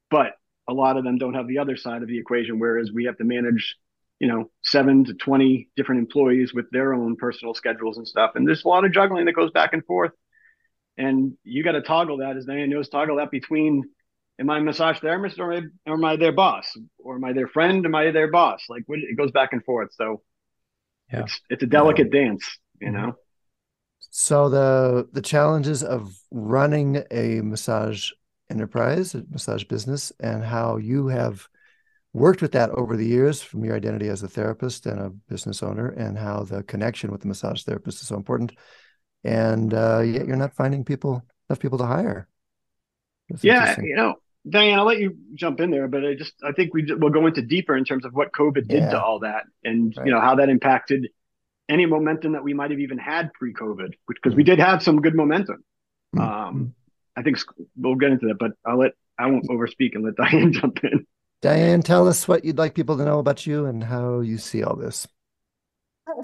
but 0.10 0.34
a 0.68 0.74
lot 0.74 0.98
of 0.98 1.04
them 1.04 1.18
don't 1.18 1.34
have 1.34 1.48
the 1.48 1.60
other 1.60 1.78
side 1.78 2.02
of 2.02 2.08
the 2.08 2.18
equation, 2.18 2.60
whereas 2.60 2.92
we 2.92 3.06
have 3.06 3.18
to 3.18 3.24
manage 3.24 3.76
you 4.20 4.28
know, 4.28 4.50
seven 4.64 5.04
to 5.06 5.14
20 5.14 5.70
different 5.76 6.00
employees 6.00 6.54
with 6.54 6.70
their 6.72 6.94
own 6.94 7.16
personal 7.16 7.54
schedules 7.54 7.98
and 7.98 8.08
stuff. 8.08 8.32
And 8.36 8.48
there's 8.48 8.64
a 8.64 8.68
lot 8.68 8.86
of 8.86 8.94
juggling 8.94 9.26
that 9.26 9.34
goes 9.34 9.52
back 9.52 9.74
and 9.74 9.86
forth. 9.86 10.12
And 10.98 11.34
you 11.44 11.64
got 11.64 11.74
to 11.74 11.82
toggle 11.82 12.18
that, 12.18 12.38
as 12.38 12.46
Diane 12.46 12.70
knows, 12.70 12.88
toggle 12.88 13.18
that 13.18 13.32
between 13.32 13.84
am 14.40 14.50
I 14.50 14.60
a 14.60 14.62
massage 14.62 15.00
therapist 15.00 15.40
or 15.40 15.54
am 15.54 15.74
I, 15.86 15.92
or 15.92 15.94
am 15.96 16.06
I 16.06 16.16
their 16.16 16.32
boss? 16.32 16.72
Or 16.98 17.16
am 17.16 17.26
I 17.26 17.34
their 17.34 17.48
friend? 17.48 17.86
Am 17.86 17.94
I 17.94 18.12
their 18.12 18.32
boss? 18.32 18.64
Like 18.70 18.86
it 18.88 19.18
goes 19.18 19.32
back 19.32 19.52
and 19.52 19.64
forth. 19.64 19.90
So 19.94 20.22
yeah. 21.12 21.22
it's, 21.22 21.42
it's 21.50 21.64
a 21.64 21.68
delicate 21.68 22.08
yeah. 22.14 22.22
dance, 22.22 22.58
you 22.80 22.88
mm-hmm. 22.88 23.08
know? 23.08 23.16
So 24.12 24.48
the 24.48 25.10
the 25.12 25.22
challenges 25.22 25.84
of 25.84 26.18
running 26.32 27.04
a 27.12 27.42
massage 27.42 28.12
enterprise, 28.50 29.16
a 29.16 29.24
massage 29.30 29.64
business, 29.64 30.12
and 30.20 30.44
how 30.44 30.78
you 30.78 31.08
have 31.08 31.48
worked 32.16 32.42
with 32.42 32.54
that 32.54 32.70
over 32.72 32.96
the 32.96 33.06
years 33.06 33.42
from 33.42 33.66
your 33.66 33.76
identity 33.76 34.08
as 34.08 34.24
a 34.24 34.28
therapist 34.28 34.86
and 34.86 35.00
a 35.00 35.10
business 35.28 35.62
owner 35.62 35.90
and 35.90 36.18
how 36.18 36.44
the 36.44 36.64
connection 36.64 37.12
with 37.12 37.20
the 37.20 37.28
massage 37.28 37.64
therapist 37.64 38.02
is 38.02 38.08
so 38.08 38.16
important 38.16 38.54
and 39.26 39.74
uh, 39.74 40.00
yet 40.00 40.26
you're 40.26 40.38
not 40.38 40.56
finding 40.56 40.86
people 40.86 41.22
enough 41.50 41.60
people 41.60 41.78
to 41.78 41.86
hire 41.86 42.30
That's 43.30 43.44
yeah 43.44 43.76
you 43.82 43.98
know 43.98 44.16
diane 44.48 44.80
i'll 44.80 44.86
let 44.86 45.00
you 45.00 45.18
jump 45.34 45.60
in 45.60 45.72
there 45.72 45.90
but 45.90 46.06
i 46.06 46.14
just 46.16 46.34
i 46.42 46.54
think 46.54 46.74
we 46.74 46.86
will 46.94 47.10
go 47.10 47.28
into 47.28 47.42
deeper 47.42 47.76
in 47.76 47.84
terms 47.84 48.06
of 48.06 48.14
what 48.14 48.32
covid 48.32 48.68
did 48.70 48.84
yeah. 48.84 48.92
to 48.92 49.02
all 49.02 49.20
that 49.20 49.44
and 49.66 49.94
right. 49.98 50.06
you 50.06 50.14
know 50.14 50.22
how 50.22 50.36
that 50.36 50.48
impacted 50.48 51.10
any 51.68 51.86
momentum 51.86 52.32
that 52.32 52.44
we 52.44 52.54
might 52.54 52.72
have 52.72 52.80
even 52.80 52.98
had 52.98 53.34
pre-covid 53.34 53.92
because 54.08 54.32
mm-hmm. 54.32 54.38
we 54.38 54.44
did 54.44 54.60
have 54.60 54.82
some 54.82 55.02
good 55.02 55.16
momentum 55.16 55.64
mm-hmm. 56.16 56.22
um 56.22 56.76
i 57.16 57.22
think 57.22 57.38
we'll 57.78 57.96
get 57.96 58.12
into 58.12 58.28
that 58.28 58.38
but 58.40 58.52
i'll 58.66 58.80
let 58.80 58.92
i 59.18 59.26
won't 59.26 59.48
overspeak 59.50 59.92
and 59.94 60.04
let 60.04 60.16
diane 60.18 60.54
jump 60.54 60.84
in 60.84 61.06
Diane, 61.42 61.84
tell 61.84 62.08
us 62.08 62.28
what 62.28 62.44
you'd 62.44 62.58
like 62.58 62.74
people 62.74 62.98
to 62.98 63.06
know 63.06 63.20
about 63.20 63.46
you 63.46 63.66
and 63.66 63.84
how 63.84 64.22
you 64.22 64.40
see 64.40 64.64
all 64.64 64.76
this. 64.76 65.08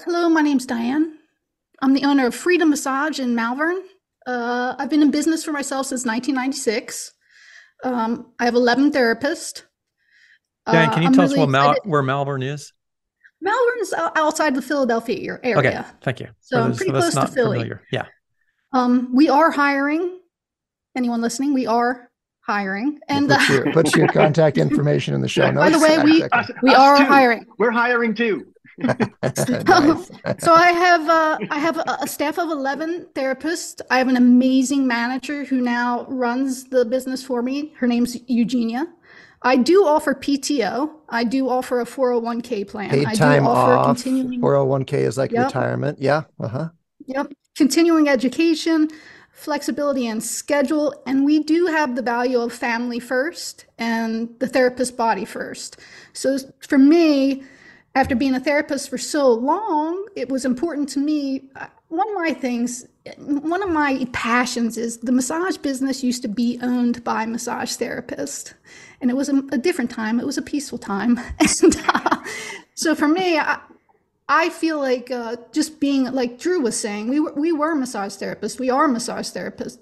Hello, 0.04 0.30
my 0.30 0.42
name's 0.42 0.66
Diane. 0.66 1.20
I'm 1.80 1.94
the 1.94 2.06
owner 2.06 2.26
of 2.26 2.34
Freedom 2.34 2.72
Massage 2.72 3.20
in 3.20 3.36
Malvern. 3.36 3.84
Uh, 4.26 4.74
I've 4.80 4.90
been 4.90 5.04
in 5.04 5.12
business 5.12 5.44
for 5.44 5.52
myself 5.52 5.88
since 5.88 6.06
1996. 6.06 7.12
Um, 7.84 8.34
I 8.40 8.46
have 8.46 8.56
11 8.56 8.92
therapists. 8.92 9.64
Diane, 10.66 10.92
can 10.92 11.04
you 11.04 11.10
uh, 11.10 11.12
tell 11.12 11.28
really 11.28 11.42
us 11.42 11.50
Mal- 11.50 11.76
where 11.84 12.02
Malvern 12.02 12.44
is? 12.44 12.74
Malvern's 13.42 13.94
outside 14.16 14.56
the 14.56 14.62
Philadelphia 14.62 15.40
area. 15.44 15.58
Okay, 15.58 15.90
thank 16.02 16.20
you. 16.20 16.30
So 16.40 16.62
I'm 16.62 16.76
pretty 16.76 16.92
close 16.92 17.14
to 17.14 17.28
Philly. 17.28 17.60
Familiar. 17.60 17.82
Yeah. 17.92 18.06
Um, 18.74 19.10
we 19.14 19.30
are 19.30 19.50
hiring. 19.50 20.20
Anyone 20.96 21.22
listening? 21.22 21.54
We 21.54 21.66
are 21.68 22.10
hiring. 22.42 23.00
And 23.08 23.28
we'll 23.28 23.38
put, 23.38 23.50
your, 23.50 23.74
put 23.74 23.96
your 23.96 24.08
contact 24.14 24.58
information 24.58 25.14
in 25.14 25.22
the 25.22 25.28
show 25.28 25.50
notes. 25.52 25.58
By 25.58 25.70
the 25.70 25.80
way, 25.80 26.04
we 26.04 26.24
we 26.64 26.74
are 26.76 26.98
too. 26.98 27.06
hiring. 27.06 27.46
We're 27.58 27.72
hiring 27.72 28.14
too. 28.14 28.48
Nice. 29.22 30.10
so 30.40 30.54
I 30.54 30.72
have 30.72 31.08
uh, 31.10 31.38
I 31.52 31.60
have 31.60 31.78
a, 31.78 31.98
a 32.02 32.08
staff 32.08 32.40
of 32.40 32.50
eleven 32.50 33.06
therapists. 33.14 33.80
I 33.92 33.98
have 34.00 34.08
an 34.08 34.18
amazing 34.18 34.88
manager 34.88 35.44
who 35.44 35.62
now 35.62 36.06
runs 36.08 36.64
the 36.70 36.86
business 36.86 37.24
for 37.24 37.42
me. 37.44 37.74
Her 37.78 37.86
name's 37.86 38.18
Eugenia. 38.28 38.88
I 39.44 39.58
do 39.58 39.86
offer 39.86 40.14
PTO. 40.16 40.90
I 41.10 41.24
do 41.24 41.50
offer 41.50 41.82
a 41.82 41.86
401k 41.86 42.68
plan. 42.68 42.90
Paid 42.92 43.08
I 43.08 43.12
do 43.14 43.18
time 43.18 43.48
offer 43.48 43.74
off. 43.74 43.86
continuing 43.98 44.40
401k 44.42 44.94
is 44.94 45.18
like 45.18 45.32
Yep. 45.32 45.46
retirement. 45.48 46.00
Yeah. 46.00 46.24
Uh 46.40 46.48
huh. 46.48 46.70
Yep. 47.08 47.34
Continuing 47.58 48.08
education, 48.08 48.88
flexibility 49.42 50.08
and 50.08 50.24
schedule. 50.24 50.94
And 51.08 51.26
we 51.26 51.40
do 51.40 51.66
have 51.68 51.96
the 51.96 52.02
value 52.04 52.40
of 52.40 52.54
family 52.54 53.00
first 53.00 53.66
and 53.80 54.30
the 54.40 54.48
therapist 54.48 54.96
body 54.96 55.26
first. 55.26 55.78
So 56.14 56.38
for 56.68 56.78
me, 56.78 57.44
after 57.96 58.16
being 58.16 58.36
a 58.36 58.40
therapist 58.40 58.90
for 58.90 59.00
so 59.00 59.34
long, 59.34 60.08
it 60.16 60.30
was 60.30 60.46
important 60.46 60.90
to 60.90 61.00
me. 61.00 61.44
uh, 61.56 61.68
One 61.90 62.08
of 62.10 62.16
my 62.16 62.34
things, 62.34 62.86
one 63.18 63.64
of 63.64 63.70
my 63.70 64.08
passions 64.14 64.78
is 64.78 65.00
the 65.00 65.12
massage 65.12 65.58
business 65.58 66.04
used 66.04 66.22
to 66.22 66.28
be 66.30 66.60
owned 66.62 67.04
by 67.04 67.26
massage 67.26 67.72
therapists. 67.78 68.54
And 69.02 69.10
it 69.10 69.16
was 69.16 69.30
a, 69.30 69.38
a 69.52 69.58
different 69.58 69.90
time. 69.92 70.20
It 70.20 70.26
was 70.26 70.38
a 70.38 70.44
peaceful 70.44 70.78
time. 70.78 71.20
And 71.64 71.76
uh, 71.88 72.24
so 72.76 72.96
for 72.96 73.08
me, 73.08 73.38
I, 73.40 73.60
I 74.34 74.50
feel 74.50 74.80
like 74.80 75.12
uh, 75.12 75.36
just 75.52 75.82
being 75.82 76.06
like 76.06 76.40
Drew 76.40 76.62
was 76.62 76.80
saying, 76.80 77.10
we 77.10 77.20
were, 77.20 77.34
we 77.34 77.52
were 77.52 77.76
massage 77.76 78.14
therapists. 78.16 78.58
We 78.60 78.70
are 78.70 78.88
massage 78.88 79.30
therapists. 79.30 79.80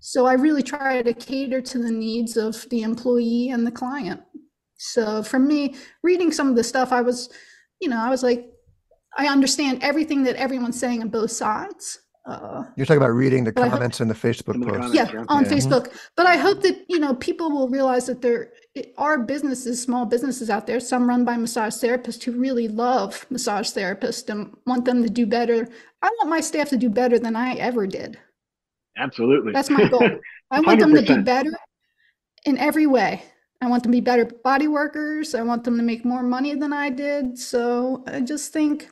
So 0.00 0.24
I 0.24 0.32
really 0.32 0.62
try 0.62 1.02
to 1.02 1.12
cater 1.12 1.60
to 1.60 1.78
the 1.78 1.90
needs 1.90 2.38
of 2.38 2.66
the 2.70 2.80
employee 2.82 3.50
and 3.50 3.66
the 3.66 3.70
client. 3.70 4.22
So 4.78 5.22
for 5.22 5.38
me, 5.38 5.74
reading 6.02 6.32
some 6.32 6.48
of 6.48 6.56
the 6.56 6.64
stuff, 6.64 6.90
I 6.90 7.02
was, 7.02 7.28
you 7.80 7.88
know, 7.90 7.98
I 8.00 8.08
was 8.08 8.22
like, 8.22 8.46
I 9.18 9.26
understand 9.28 9.82
everything 9.82 10.22
that 10.24 10.36
everyone's 10.36 10.80
saying 10.80 11.02
on 11.02 11.08
both 11.10 11.30
sides. 11.30 11.98
Uh, 12.26 12.62
You're 12.76 12.86
talking 12.86 13.02
about 13.02 13.10
reading 13.10 13.44
the 13.44 13.52
Well, 13.54 13.66
I 13.66 13.68
hope- 13.68 13.78
comments 13.78 14.00
in 14.00 14.08
the 14.08 14.14
Facebook 14.14 14.54
Some 14.54 14.62
post. 14.62 14.94
yeah, 14.94 15.10
yeah. 15.12 15.24
on 15.28 15.44
Yeah. 15.44 15.50
Facebook. 15.50 15.92
But 16.16 16.26
I 16.26 16.36
hope 16.38 16.62
that 16.62 16.76
you 16.88 16.98
know 16.98 17.14
people 17.14 17.50
will 17.50 17.68
realize 17.68 18.06
that 18.06 18.22
there 18.22 18.52
are 18.96 19.18
businesses, 19.18 19.82
small 19.82 20.06
businesses 20.06 20.48
out 20.48 20.66
there, 20.66 20.80
some 20.80 21.08
run 21.08 21.24
by 21.24 21.36
massage 21.36 21.74
therapists 21.74 22.22
who 22.22 22.32
really 22.32 22.68
love 22.68 23.26
massage 23.30 23.68
therapists 23.70 24.28
and 24.30 24.54
want 24.66 24.84
them 24.84 25.02
to 25.02 25.10
do 25.10 25.26
better. 25.26 25.68
I 26.00 26.08
want 26.18 26.30
my 26.30 26.40
staff 26.40 26.70
to 26.70 26.76
do 26.76 26.88
better 26.88 27.18
than 27.18 27.36
I 27.36 27.54
ever 27.54 27.86
did. 27.86 28.18
Absolutely. 28.96 29.52
That's 29.52 29.70
my 29.70 29.88
goal. 29.88 30.08
I 30.50 30.60
want 30.60 30.80
them 30.80 30.94
to 30.94 31.02
do 31.02 31.16
100%. 31.16 31.24
better 31.24 31.50
in 32.46 32.56
every 32.58 32.86
way. 32.86 33.22
I 33.60 33.66
want 33.68 33.82
them 33.82 33.92
to 33.92 33.96
be 33.96 34.00
better 34.00 34.24
body 34.24 34.68
workers. 34.68 35.34
I 35.34 35.42
want 35.42 35.64
them 35.64 35.76
to 35.76 35.82
make 35.82 36.04
more 36.04 36.22
money 36.22 36.54
than 36.54 36.72
I 36.72 36.88
did. 36.90 37.38
So 37.38 38.02
I 38.06 38.20
just 38.20 38.52
think 38.52 38.88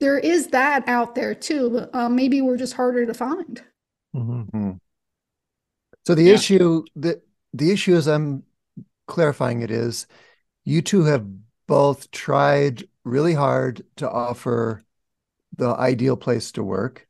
there 0.00 0.18
is 0.18 0.48
that 0.48 0.86
out 0.88 1.14
there 1.14 1.34
too. 1.34 1.86
Uh, 1.92 2.08
maybe 2.08 2.42
we're 2.42 2.56
just 2.56 2.74
harder 2.74 3.06
to 3.06 3.14
find. 3.14 3.62
Mhm. 4.14 4.78
So 6.06 6.14
the 6.14 6.24
Yeah. 6.24 6.34
issue 6.34 6.84
the 6.96 7.22
the 7.54 7.70
issue 7.72 7.96
is 7.96 8.06
I'm 8.06 8.44
clarifying 9.10 9.60
it 9.60 9.70
is 9.70 10.06
you 10.64 10.80
two 10.80 11.04
have 11.04 11.26
both 11.66 12.10
tried 12.10 12.84
really 13.04 13.34
hard 13.34 13.84
to 13.96 14.10
offer 14.10 14.82
the 15.56 15.68
ideal 15.68 16.16
place 16.16 16.52
to 16.52 16.64
work. 16.64 17.06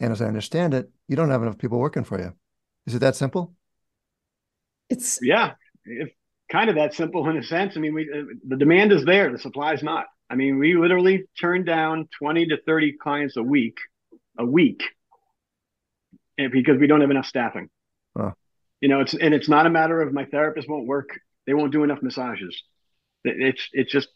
And 0.00 0.12
as 0.12 0.20
I 0.20 0.26
understand 0.26 0.74
it, 0.74 0.90
you 1.08 1.16
don't 1.16 1.30
have 1.30 1.42
enough 1.42 1.58
people 1.58 1.78
working 1.78 2.04
for 2.04 2.20
you. 2.20 2.34
Is 2.86 2.94
it 2.94 2.98
that 2.98 3.16
simple? 3.16 3.54
It's 4.90 5.18
yeah, 5.22 5.52
it's 5.84 6.12
kind 6.52 6.68
of 6.68 6.76
that 6.76 6.94
simple 6.94 7.28
in 7.30 7.38
a 7.38 7.42
sense. 7.42 7.76
I 7.76 7.80
mean, 7.80 7.94
we 7.94 8.10
uh, 8.10 8.24
the 8.46 8.56
demand 8.56 8.92
is 8.92 9.04
there, 9.04 9.32
the 9.32 9.38
supply 9.38 9.72
is 9.72 9.82
not. 9.82 10.06
I 10.28 10.34
mean, 10.34 10.58
we 10.58 10.76
literally 10.76 11.24
turn 11.40 11.64
down 11.64 12.08
20 12.18 12.46
to 12.46 12.56
30 12.66 12.96
clients 13.00 13.36
a 13.36 13.42
week, 13.42 13.76
a 14.38 14.44
week, 14.44 14.82
because 16.36 16.78
we 16.78 16.86
don't 16.86 17.00
have 17.00 17.10
enough 17.10 17.26
staffing. 17.26 17.68
Huh. 18.16 18.32
You 18.84 18.88
know, 18.88 19.00
it's 19.00 19.14
and 19.14 19.32
it's 19.32 19.48
not 19.48 19.64
a 19.64 19.70
matter 19.70 20.02
of 20.02 20.12
my 20.12 20.26
therapist 20.26 20.68
won't 20.68 20.86
work; 20.86 21.18
they 21.46 21.54
won't 21.54 21.72
do 21.72 21.84
enough 21.84 22.02
massages. 22.02 22.62
It's 23.24 23.66
it's 23.72 23.90
just 23.90 24.08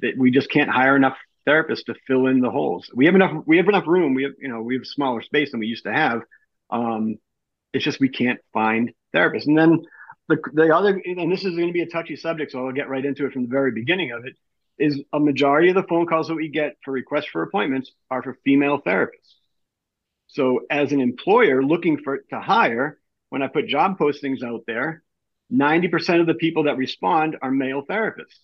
that 0.00 0.16
we 0.16 0.30
just 0.30 0.50
can't 0.50 0.70
hire 0.70 0.96
enough 0.96 1.18
therapists 1.46 1.84
to 1.84 1.94
fill 2.06 2.26
in 2.28 2.40
the 2.40 2.50
holes. 2.50 2.90
We 2.94 3.04
have 3.04 3.14
enough. 3.14 3.44
We 3.44 3.58
have 3.58 3.68
enough 3.68 3.86
room. 3.86 4.14
We 4.14 4.22
have 4.22 4.32
you 4.38 4.48
know 4.48 4.62
we 4.62 4.76
have 4.76 4.86
smaller 4.86 5.20
space 5.20 5.50
than 5.50 5.60
we 5.60 5.66
used 5.66 5.84
to 5.84 5.92
have. 5.92 6.22
Um, 6.70 7.18
it's 7.74 7.84
just 7.84 8.00
we 8.00 8.08
can't 8.08 8.40
find 8.54 8.90
therapists. 9.14 9.48
And 9.48 9.58
then 9.58 9.82
the 10.28 10.38
the 10.54 10.74
other, 10.74 11.02
and 11.04 11.30
this 11.30 11.44
is 11.44 11.54
going 11.54 11.68
to 11.68 11.74
be 11.74 11.82
a 11.82 11.86
touchy 11.86 12.16
subject, 12.16 12.52
so 12.52 12.64
I'll 12.64 12.72
get 12.72 12.88
right 12.88 13.04
into 13.04 13.26
it 13.26 13.34
from 13.34 13.42
the 13.42 13.50
very 13.50 13.72
beginning 13.72 14.12
of 14.12 14.24
it. 14.24 14.34
Is 14.78 14.98
a 15.12 15.20
majority 15.20 15.68
of 15.68 15.74
the 15.74 15.82
phone 15.82 16.06
calls 16.06 16.28
that 16.28 16.36
we 16.36 16.48
get 16.48 16.78
for 16.82 16.92
requests 16.92 17.26
for 17.26 17.42
appointments 17.42 17.92
are 18.10 18.22
for 18.22 18.38
female 18.44 18.80
therapists. 18.80 19.34
So 20.28 20.60
as 20.70 20.92
an 20.92 21.02
employer 21.02 21.62
looking 21.62 21.98
for 21.98 22.20
to 22.30 22.40
hire, 22.40 22.98
when 23.34 23.42
I 23.42 23.48
put 23.48 23.66
job 23.66 23.98
postings 23.98 24.44
out 24.44 24.60
there, 24.64 25.02
90% 25.52 26.20
of 26.20 26.28
the 26.28 26.34
people 26.34 26.62
that 26.64 26.76
respond 26.76 27.36
are 27.42 27.50
male 27.50 27.82
therapists. 27.84 28.38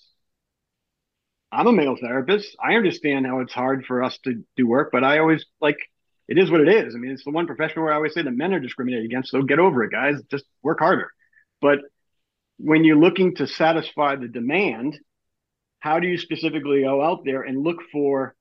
I'm 1.52 1.68
a 1.68 1.72
male 1.72 1.94
therapist. 1.94 2.56
I 2.60 2.74
understand 2.74 3.24
how 3.24 3.38
it's 3.38 3.52
hard 3.52 3.86
for 3.86 4.02
us 4.02 4.18
to 4.24 4.42
do 4.56 4.66
work, 4.66 4.88
but 4.90 5.04
I 5.04 5.20
always 5.20 5.46
like 5.60 5.76
it 6.26 6.38
is 6.38 6.50
what 6.50 6.60
it 6.60 6.66
is. 6.66 6.96
I 6.96 6.98
mean, 6.98 7.12
it's 7.12 7.22
the 7.22 7.30
one 7.30 7.46
profession 7.46 7.82
where 7.82 7.92
I 7.92 7.94
always 7.94 8.14
say 8.14 8.22
that 8.22 8.32
men 8.32 8.52
are 8.52 8.58
discriminated 8.58 9.04
against. 9.04 9.30
So 9.30 9.42
get 9.42 9.60
over 9.60 9.84
it, 9.84 9.92
guys. 9.92 10.20
Just 10.28 10.44
work 10.60 10.80
harder. 10.80 11.12
But 11.60 11.78
when 12.58 12.82
you're 12.82 12.96
looking 12.96 13.36
to 13.36 13.46
satisfy 13.46 14.16
the 14.16 14.26
demand, 14.26 14.98
how 15.78 16.00
do 16.00 16.08
you 16.08 16.18
specifically 16.18 16.82
go 16.82 17.00
out 17.00 17.24
there 17.24 17.42
and 17.42 17.62
look 17.62 17.76
for 17.92 18.34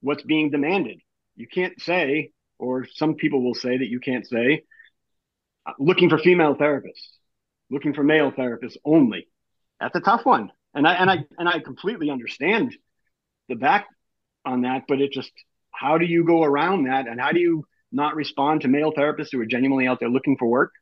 what's 0.00 0.24
being 0.24 0.50
demanded? 0.50 0.98
You 1.36 1.46
can't 1.46 1.80
say, 1.80 2.32
or 2.58 2.88
some 2.92 3.14
people 3.14 3.44
will 3.44 3.54
say 3.54 3.78
that 3.78 3.88
you 3.88 4.00
can't 4.00 4.26
say, 4.26 4.64
looking 5.78 6.08
for 6.08 6.18
female 6.18 6.54
therapists, 6.54 7.08
looking 7.70 7.94
for 7.94 8.02
male 8.02 8.32
therapists 8.32 8.76
only. 8.84 9.28
That's 9.80 9.96
a 9.96 10.00
tough 10.00 10.24
one. 10.24 10.50
And 10.74 10.86
I 10.86 10.94
and 10.94 11.10
I 11.10 11.24
and 11.38 11.48
I 11.48 11.58
completely 11.58 12.10
understand 12.10 12.76
the 13.48 13.56
back 13.56 13.86
on 14.44 14.62
that, 14.62 14.84
but 14.88 15.00
it 15.00 15.12
just 15.12 15.30
how 15.70 15.98
do 15.98 16.04
you 16.04 16.24
go 16.24 16.42
around 16.42 16.84
that 16.84 17.06
and 17.06 17.20
how 17.20 17.32
do 17.32 17.40
you 17.40 17.64
not 17.90 18.16
respond 18.16 18.62
to 18.62 18.68
male 18.68 18.92
therapists 18.92 19.28
who 19.32 19.40
are 19.40 19.46
genuinely 19.46 19.86
out 19.86 20.00
there 20.00 20.08
looking 20.08 20.36
for 20.38 20.48
work? 20.48 20.72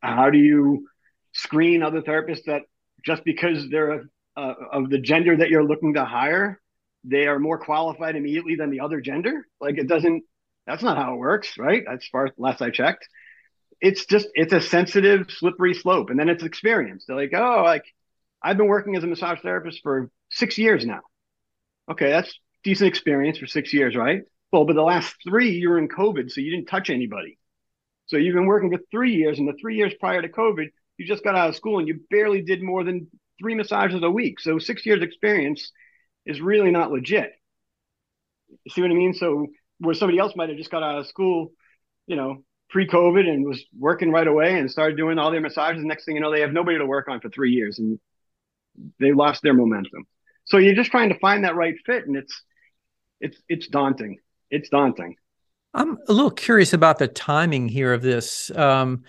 How 0.00 0.30
do 0.30 0.38
you 0.38 0.88
screen 1.32 1.82
other 1.82 2.02
therapists 2.02 2.44
that 2.46 2.62
just 3.04 3.24
because 3.24 3.68
they're 3.70 4.04
of 4.36 4.90
the 4.90 4.98
gender 4.98 5.36
that 5.36 5.50
you're 5.50 5.64
looking 5.64 5.94
to 5.94 6.04
hire, 6.04 6.60
they 7.04 7.26
are 7.26 7.38
more 7.38 7.58
qualified 7.58 8.16
immediately 8.16 8.56
than 8.56 8.70
the 8.70 8.80
other 8.80 9.00
gender? 9.00 9.46
Like 9.60 9.78
it 9.78 9.86
doesn't. 9.86 10.24
That's 10.66 10.82
not 10.82 10.96
how 10.96 11.14
it 11.14 11.18
works, 11.18 11.58
right? 11.58 11.84
As 11.90 12.04
far 12.10 12.26
as 12.26 12.32
last 12.38 12.62
I 12.62 12.70
checked, 12.70 13.06
it's 13.80 14.06
just 14.06 14.28
it's 14.34 14.52
a 14.52 14.60
sensitive, 14.60 15.30
slippery 15.30 15.74
slope, 15.74 16.10
and 16.10 16.18
then 16.18 16.28
it's 16.28 16.42
experience. 16.42 17.04
They're 17.06 17.16
like, 17.16 17.32
oh, 17.34 17.62
like 17.64 17.84
I've 18.42 18.56
been 18.56 18.66
working 18.66 18.96
as 18.96 19.04
a 19.04 19.06
massage 19.06 19.40
therapist 19.40 19.82
for 19.82 20.10
six 20.30 20.58
years 20.58 20.84
now. 20.84 21.00
Okay, 21.90 22.10
that's 22.10 22.38
decent 22.62 22.88
experience 22.88 23.38
for 23.38 23.46
six 23.46 23.72
years, 23.72 23.96
right? 23.96 24.22
Well, 24.52 24.64
but 24.64 24.74
the 24.74 24.82
last 24.82 25.14
three 25.22 25.52
you're 25.52 25.78
in 25.78 25.88
COVID, 25.88 26.30
so 26.30 26.40
you 26.40 26.50
didn't 26.50 26.68
touch 26.68 26.90
anybody. 26.90 27.38
So 28.06 28.16
you've 28.16 28.34
been 28.34 28.46
working 28.46 28.70
for 28.70 28.82
three 28.90 29.14
years, 29.14 29.38
and 29.38 29.48
the 29.48 29.56
three 29.60 29.76
years 29.76 29.94
prior 29.98 30.20
to 30.20 30.28
COVID, 30.28 30.68
you 30.98 31.06
just 31.06 31.24
got 31.24 31.36
out 31.36 31.48
of 31.48 31.56
school 31.56 31.78
and 31.78 31.88
you 31.88 32.00
barely 32.10 32.42
did 32.42 32.62
more 32.62 32.84
than 32.84 33.06
three 33.40 33.54
massages 33.54 34.02
a 34.02 34.10
week. 34.10 34.40
So 34.40 34.58
six 34.58 34.84
years 34.84 35.02
experience 35.02 35.72
is 36.26 36.40
really 36.40 36.70
not 36.70 36.92
legit. 36.92 37.32
You 38.48 38.70
see 38.70 38.82
what 38.82 38.90
I 38.90 38.94
mean? 38.94 39.14
So 39.14 39.46
where 39.78 39.94
somebody 39.94 40.18
else 40.18 40.36
might 40.36 40.50
have 40.50 40.58
just 40.58 40.70
got 40.70 40.82
out 40.82 40.98
of 40.98 41.06
school, 41.06 41.52
you 42.06 42.16
know, 42.16 42.44
pre-COVID 42.70 43.28
and 43.28 43.44
was 43.44 43.64
working 43.78 44.10
right 44.10 44.26
away 44.26 44.58
and 44.58 44.70
started 44.70 44.96
doing 44.96 45.18
all 45.18 45.30
their 45.30 45.40
massages. 45.40 45.82
The 45.82 45.88
Next 45.88 46.04
thing 46.04 46.14
you 46.14 46.20
know, 46.20 46.30
they 46.30 46.40
have 46.40 46.52
nobody 46.52 46.78
to 46.78 46.86
work 46.86 47.08
on 47.08 47.20
for 47.20 47.28
three 47.28 47.50
years 47.52 47.78
and 47.78 47.98
they 48.98 49.12
lost 49.12 49.42
their 49.42 49.54
momentum. 49.54 50.06
So 50.44 50.56
you're 50.58 50.74
just 50.74 50.90
trying 50.90 51.10
to 51.10 51.18
find 51.18 51.44
that 51.44 51.54
right 51.54 51.74
fit, 51.84 52.06
and 52.06 52.16
it's 52.16 52.42
it's 53.20 53.36
it's 53.48 53.66
daunting. 53.68 54.18
It's 54.50 54.68
daunting. 54.68 55.16
I'm 55.74 55.98
a 56.08 56.12
little 56.12 56.30
curious 56.30 56.72
about 56.72 56.98
the 56.98 57.06
timing 57.06 57.68
here 57.68 57.92
of 57.92 58.02
this. 58.02 58.50
Um, 58.56 59.04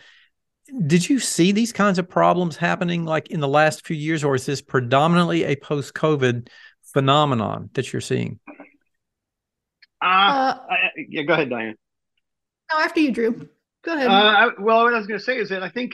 did 0.86 1.10
you 1.10 1.20
see 1.20 1.52
these 1.52 1.74
kinds 1.74 1.98
of 2.00 2.08
problems 2.08 2.58
happening 2.58 3.06
like 3.06 3.30
in 3.32 3.40
the 3.40 3.48
last 3.48 3.86
few 3.86 3.96
years, 3.96 4.24
or 4.24 4.36
is 4.36 4.46
this 4.46 4.62
predominantly 4.62 5.44
a 5.46 5.56
post-COVID 5.56 6.50
phenomenon 6.94 7.70
that 7.74 7.92
you're 7.92 8.02
seeing? 8.02 8.40
Ah, 10.02 10.60
Uh, 10.60 10.66
I- 10.70 10.74
I- 10.74 11.06
yeah. 11.10 11.24
Go 11.24 11.34
ahead, 11.34 11.50
Diane. 11.50 11.76
No, 12.74 12.80
after 12.84 13.00
you, 13.00 13.12
Drew. 13.12 13.50
Go 13.84 13.96
ahead. 13.96 14.08
Uh, 14.08 14.12
I, 14.12 14.48
well, 14.60 14.84
what 14.84 14.94
I 14.94 14.98
was 14.98 15.08
going 15.08 15.20
to 15.20 15.26
say 15.26 15.38
is 15.38 15.50
that 15.50 15.64
I 15.64 15.70
think 15.70 15.94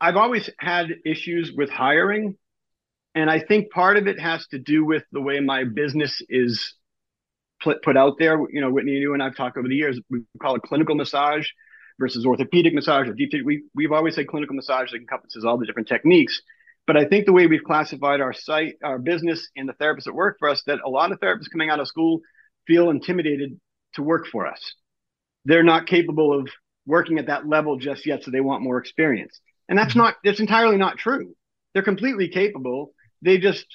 I've 0.00 0.16
always 0.16 0.50
had 0.58 0.88
issues 1.04 1.52
with 1.56 1.70
hiring, 1.70 2.36
and 3.14 3.30
I 3.30 3.40
think 3.40 3.70
part 3.70 3.96
of 3.96 4.06
it 4.06 4.20
has 4.20 4.46
to 4.48 4.58
do 4.58 4.84
with 4.84 5.04
the 5.12 5.20
way 5.20 5.40
my 5.40 5.64
business 5.64 6.22
is 6.28 6.74
put 7.62 7.82
put 7.82 7.96
out 7.96 8.14
there. 8.18 8.38
You 8.50 8.60
know, 8.60 8.70
Whitney, 8.70 8.92
and 8.94 9.02
you 9.02 9.14
and 9.14 9.22
I've 9.22 9.36
talked 9.36 9.56
over 9.56 9.68
the 9.68 9.74
years. 9.74 10.00
We 10.10 10.22
call 10.40 10.56
it 10.56 10.62
clinical 10.62 10.94
massage 10.94 11.46
versus 11.98 12.24
orthopedic 12.24 12.74
massage 12.74 13.08
or 13.08 13.14
deep. 13.14 13.30
We 13.44 13.64
we've 13.74 13.92
always 13.92 14.14
said 14.14 14.28
clinical 14.28 14.56
massage 14.56 14.92
that 14.92 14.98
encompasses 14.98 15.44
all 15.44 15.58
the 15.58 15.66
different 15.66 15.88
techniques, 15.88 16.40
But 16.86 16.96
I 16.96 17.04
think 17.04 17.26
the 17.26 17.32
way 17.34 17.46
we've 17.46 17.62
classified 17.62 18.20
our 18.22 18.32
site, 18.32 18.76
our 18.82 18.98
business, 18.98 19.48
and 19.56 19.68
the 19.68 19.74
therapists 19.74 20.04
that 20.04 20.14
work 20.14 20.36
for 20.38 20.48
us, 20.48 20.62
that 20.66 20.78
a 20.84 20.88
lot 20.88 21.12
of 21.12 21.20
therapists 21.20 21.50
coming 21.52 21.70
out 21.70 21.80
of 21.80 21.86
school 21.86 22.20
feel 22.66 22.90
intimidated 22.90 23.60
to 23.94 24.02
work 24.02 24.26
for 24.26 24.46
us. 24.46 24.74
They're 25.44 25.62
not 25.62 25.86
capable 25.86 26.38
of 26.38 26.48
working 26.86 27.18
at 27.18 27.26
that 27.26 27.46
level 27.46 27.76
just 27.76 28.06
yet, 28.06 28.24
so 28.24 28.30
they 28.30 28.40
want 28.40 28.62
more 28.62 28.78
experience. 28.78 29.40
And 29.68 29.78
that's 29.78 29.90
mm-hmm. 29.90 30.00
not 30.00 30.16
that's 30.24 30.40
entirely 30.40 30.76
not 30.76 30.98
true. 30.98 31.34
They're 31.72 31.82
completely 31.82 32.28
capable. 32.28 32.92
They 33.22 33.38
just 33.38 33.66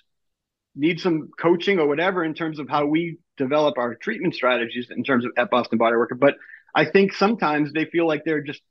need 0.75 0.99
some 0.99 1.29
coaching 1.39 1.79
or 1.79 1.87
whatever 1.87 2.23
in 2.23 2.33
terms 2.33 2.59
of 2.59 2.67
how 2.67 2.85
we 2.85 3.19
develop 3.37 3.77
our 3.77 3.95
treatment 3.95 4.33
strategies 4.33 4.87
in 4.89 5.03
terms 5.03 5.25
of 5.25 5.31
at 5.37 5.49
Boston 5.49 5.77
Bodyworker. 5.77 6.19
But 6.19 6.35
I 6.73 6.85
think 6.85 7.13
sometimes 7.13 7.71
they 7.71 7.85
feel 7.85 8.07
like 8.07 8.23
they're 8.25 8.41
just 8.41 8.61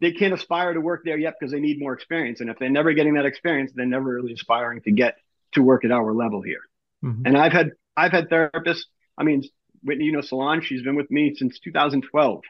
they 0.00 0.12
can't 0.12 0.34
aspire 0.34 0.74
to 0.74 0.80
work 0.80 1.02
there 1.04 1.18
yet 1.18 1.34
because 1.38 1.52
they 1.52 1.60
need 1.60 1.80
more 1.80 1.92
experience. 1.92 2.40
And 2.40 2.50
if 2.50 2.58
they're 2.58 2.70
never 2.70 2.92
getting 2.92 3.14
that 3.14 3.26
experience, 3.26 3.72
they're 3.74 3.86
never 3.86 4.14
really 4.14 4.32
aspiring 4.32 4.80
to 4.82 4.92
get 4.92 5.16
to 5.52 5.62
work 5.62 5.84
at 5.84 5.90
our 5.90 6.12
level 6.12 6.42
here. 6.42 6.60
Mm-hmm. 7.04 7.26
And 7.26 7.36
I've 7.36 7.52
had 7.52 7.72
I've 7.96 8.12
had 8.12 8.28
therapists. 8.28 8.82
I 9.16 9.24
mean, 9.24 9.42
Whitney, 9.82 10.06
you 10.06 10.12
know, 10.12 10.20
Solange, 10.20 10.64
she's 10.64 10.82
been 10.82 10.96
with 10.96 11.10
me 11.10 11.34
since 11.34 11.58
2012. 11.60 12.42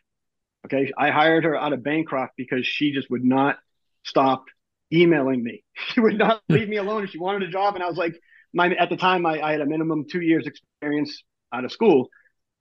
Okay, 0.67 0.93
I 0.97 1.11
hired 1.11 1.45
her 1.45 1.57
out 1.57 1.73
of 1.73 1.83
Bancroft 1.83 2.35
because 2.37 2.67
she 2.67 2.93
just 2.93 3.11
would 3.11 3.25
not 3.25 3.59
stop 4.05 4.45
emailing 4.93 5.43
me. 5.43 5.65
She 5.89 6.01
would 6.01 6.19
not 6.19 6.43
leave 6.49 6.69
me 6.69 6.77
alone. 6.77 7.05
If 7.05 7.11
she 7.11 7.19
wanted 7.19 7.49
a 7.49 7.51
job, 7.51 7.75
and 7.75 7.83
I 7.83 7.89
was 7.89 7.97
like, 7.97 8.21
my 8.53 8.75
at 8.75 8.91
the 8.91 8.97
time 8.97 9.25
I, 9.25 9.41
I 9.41 9.53
had 9.53 9.61
a 9.61 9.67
minimum 9.67 10.07
two 10.11 10.21
years 10.21 10.47
experience 10.47 11.23
out 11.53 11.65
of 11.65 11.73
school, 11.73 12.09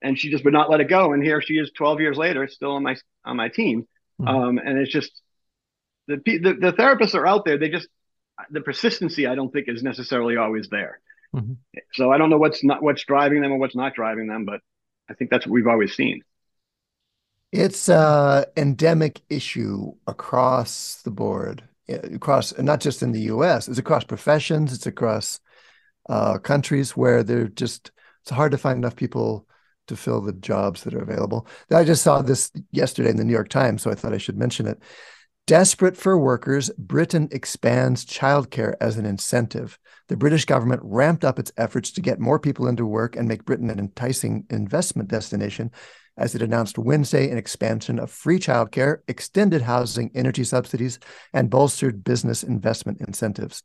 and 0.02 0.18
she 0.18 0.30
just 0.30 0.44
would 0.46 0.54
not 0.54 0.70
let 0.70 0.80
it 0.80 0.88
go. 0.88 1.14
And 1.14 1.24
here 1.24 1.42
she 1.42 1.56
is, 1.56 1.72
12 1.76 2.00
years 2.00 2.18
later, 2.18 2.48
still 2.48 2.72
on 2.72 2.84
my 2.84 2.96
on 3.26 3.36
my 3.38 3.50
team. 3.50 3.88
Mm-hmm. 4.22 4.28
Um, 4.28 4.58
and 4.60 4.78
it's 4.78 4.92
just 4.92 5.12
the, 6.08 6.18
the, 6.18 6.58
the 6.60 6.74
therapists 6.74 7.16
are 7.16 7.28
out 7.28 7.44
there. 7.46 7.58
They 7.58 7.70
just 7.70 7.88
the 8.52 8.62
persistency 8.62 9.28
I 9.28 9.36
don't 9.36 9.52
think 9.52 9.68
is 9.68 9.84
necessarily 9.84 10.38
always 10.38 10.70
there. 10.70 11.00
Mm-hmm. 11.36 11.54
So 11.94 12.12
I 12.12 12.18
don't 12.18 12.30
know 12.30 12.38
what's 12.38 12.64
not 12.64 12.82
what's 12.82 13.04
driving 13.04 13.42
them 13.42 13.52
or 13.52 13.58
what's 13.58 13.76
not 13.76 13.94
driving 13.94 14.28
them, 14.28 14.46
but 14.46 14.62
I 15.10 15.14
think 15.14 15.32
that's 15.32 15.46
what 15.46 15.54
we've 15.54 15.68
always 15.68 15.96
seen. 15.96 16.22
It's 17.52 17.88
a 17.90 18.46
endemic 18.58 19.22
issue 19.30 19.94
across 20.06 21.02
the 21.04 21.12
board, 21.12 21.64
across 21.88 22.58
not 22.58 22.82
just 22.82 23.02
in 23.02 23.14
the 23.14 23.22
U.S. 23.22 23.68
It's 23.68 23.80
across 23.80 24.04
professions. 24.04 24.74
It's 24.74 24.88
across 24.88 25.40
uh, 26.10 26.40
countries 26.40 26.96
where 26.98 27.24
they're 27.24 27.48
just 27.48 27.92
it's 28.22 28.32
hard 28.32 28.52
to 28.52 28.58
find 28.58 28.78
enough 28.78 28.96
people 28.96 29.48
to 29.88 29.96
fill 29.96 30.22
the 30.22 30.34
jobs 30.34 30.84
that 30.84 30.94
are 30.94 31.02
available. 31.02 31.48
I 31.72 31.86
just 31.86 32.04
saw 32.04 32.22
this 32.22 32.52
yesterday 32.72 33.10
in 33.10 33.16
the 33.16 33.24
New 33.24 33.34
York 33.34 33.50
Times, 33.50 33.82
so 33.82 33.90
I 33.90 33.96
thought 33.96 34.14
I 34.14 34.18
should 34.18 34.38
mention 34.38 34.68
it. 34.68 34.82
Desperate 35.48 35.96
for 35.96 36.18
workers, 36.18 36.70
Britain 36.77 37.30
expands 37.32 38.04
childcare 38.04 38.75
as 38.82 38.98
an 38.98 39.06
incentive. 39.06 39.80
The 40.10 40.18
British 40.18 40.44
government 40.44 40.82
ramped 40.84 41.24
up 41.24 41.39
its 41.39 41.54
efforts 41.56 41.89
to 41.92 42.01
get 42.01 42.20
more 42.20 42.38
people 42.38 42.68
into 42.68 42.86
work 42.86 43.16
and 43.16 43.30
make 43.30 43.46
Britain 43.46 43.70
an 43.70 43.80
enticing 43.80 44.44
investment 44.50 45.08
destination 45.08 45.72
as 46.18 46.36
it 46.36 46.42
announced 46.42 46.77
Wednesday 46.77 47.32
an 47.32 47.38
expansion 47.38 47.98
of 47.98 48.12
free 48.12 48.39
childcare, 48.39 48.98
extended 49.08 49.62
housing 49.62 50.12
energy 50.13 50.44
subsidies, 50.44 51.00
and 51.32 51.50
bolstered 51.50 52.04
business 52.04 52.44
investment 52.44 53.00
incentives. 53.00 53.63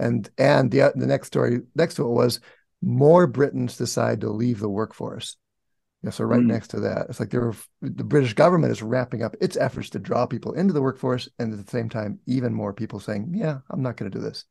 And 0.00 0.28
and 0.36 0.72
the 0.72 0.92
the 0.96 1.06
next 1.06 1.28
story 1.28 1.60
next 1.76 1.94
to 1.94 2.02
it 2.02 2.10
was 2.10 2.40
more 2.82 3.28
Britons 3.28 3.76
decide 3.76 4.22
to 4.22 4.30
leave 4.30 4.58
the 4.58 4.68
workforce. 4.68 5.36
Yeah, 6.06 6.10
so 6.10 6.22
right 6.22 6.40
mm. 6.40 6.46
next 6.46 6.68
to 6.68 6.78
that, 6.80 7.06
it's 7.08 7.18
like 7.18 7.30
they 7.30 7.38
the 7.82 8.04
British 8.04 8.32
government 8.34 8.70
is 8.70 8.80
ramping 8.80 9.24
up 9.24 9.34
its 9.40 9.56
efforts 9.56 9.90
to 9.90 9.98
draw 9.98 10.24
people 10.24 10.52
into 10.52 10.72
the 10.72 10.80
workforce, 10.80 11.28
and 11.40 11.52
at 11.52 11.64
the 11.64 11.68
same 11.68 11.88
time, 11.88 12.20
even 12.26 12.54
more 12.54 12.72
people 12.72 13.00
saying, 13.00 13.32
"Yeah, 13.34 13.58
I'm 13.70 13.82
not 13.82 13.96
going 13.96 14.08
to 14.08 14.16
do 14.16 14.22
this." 14.22 14.44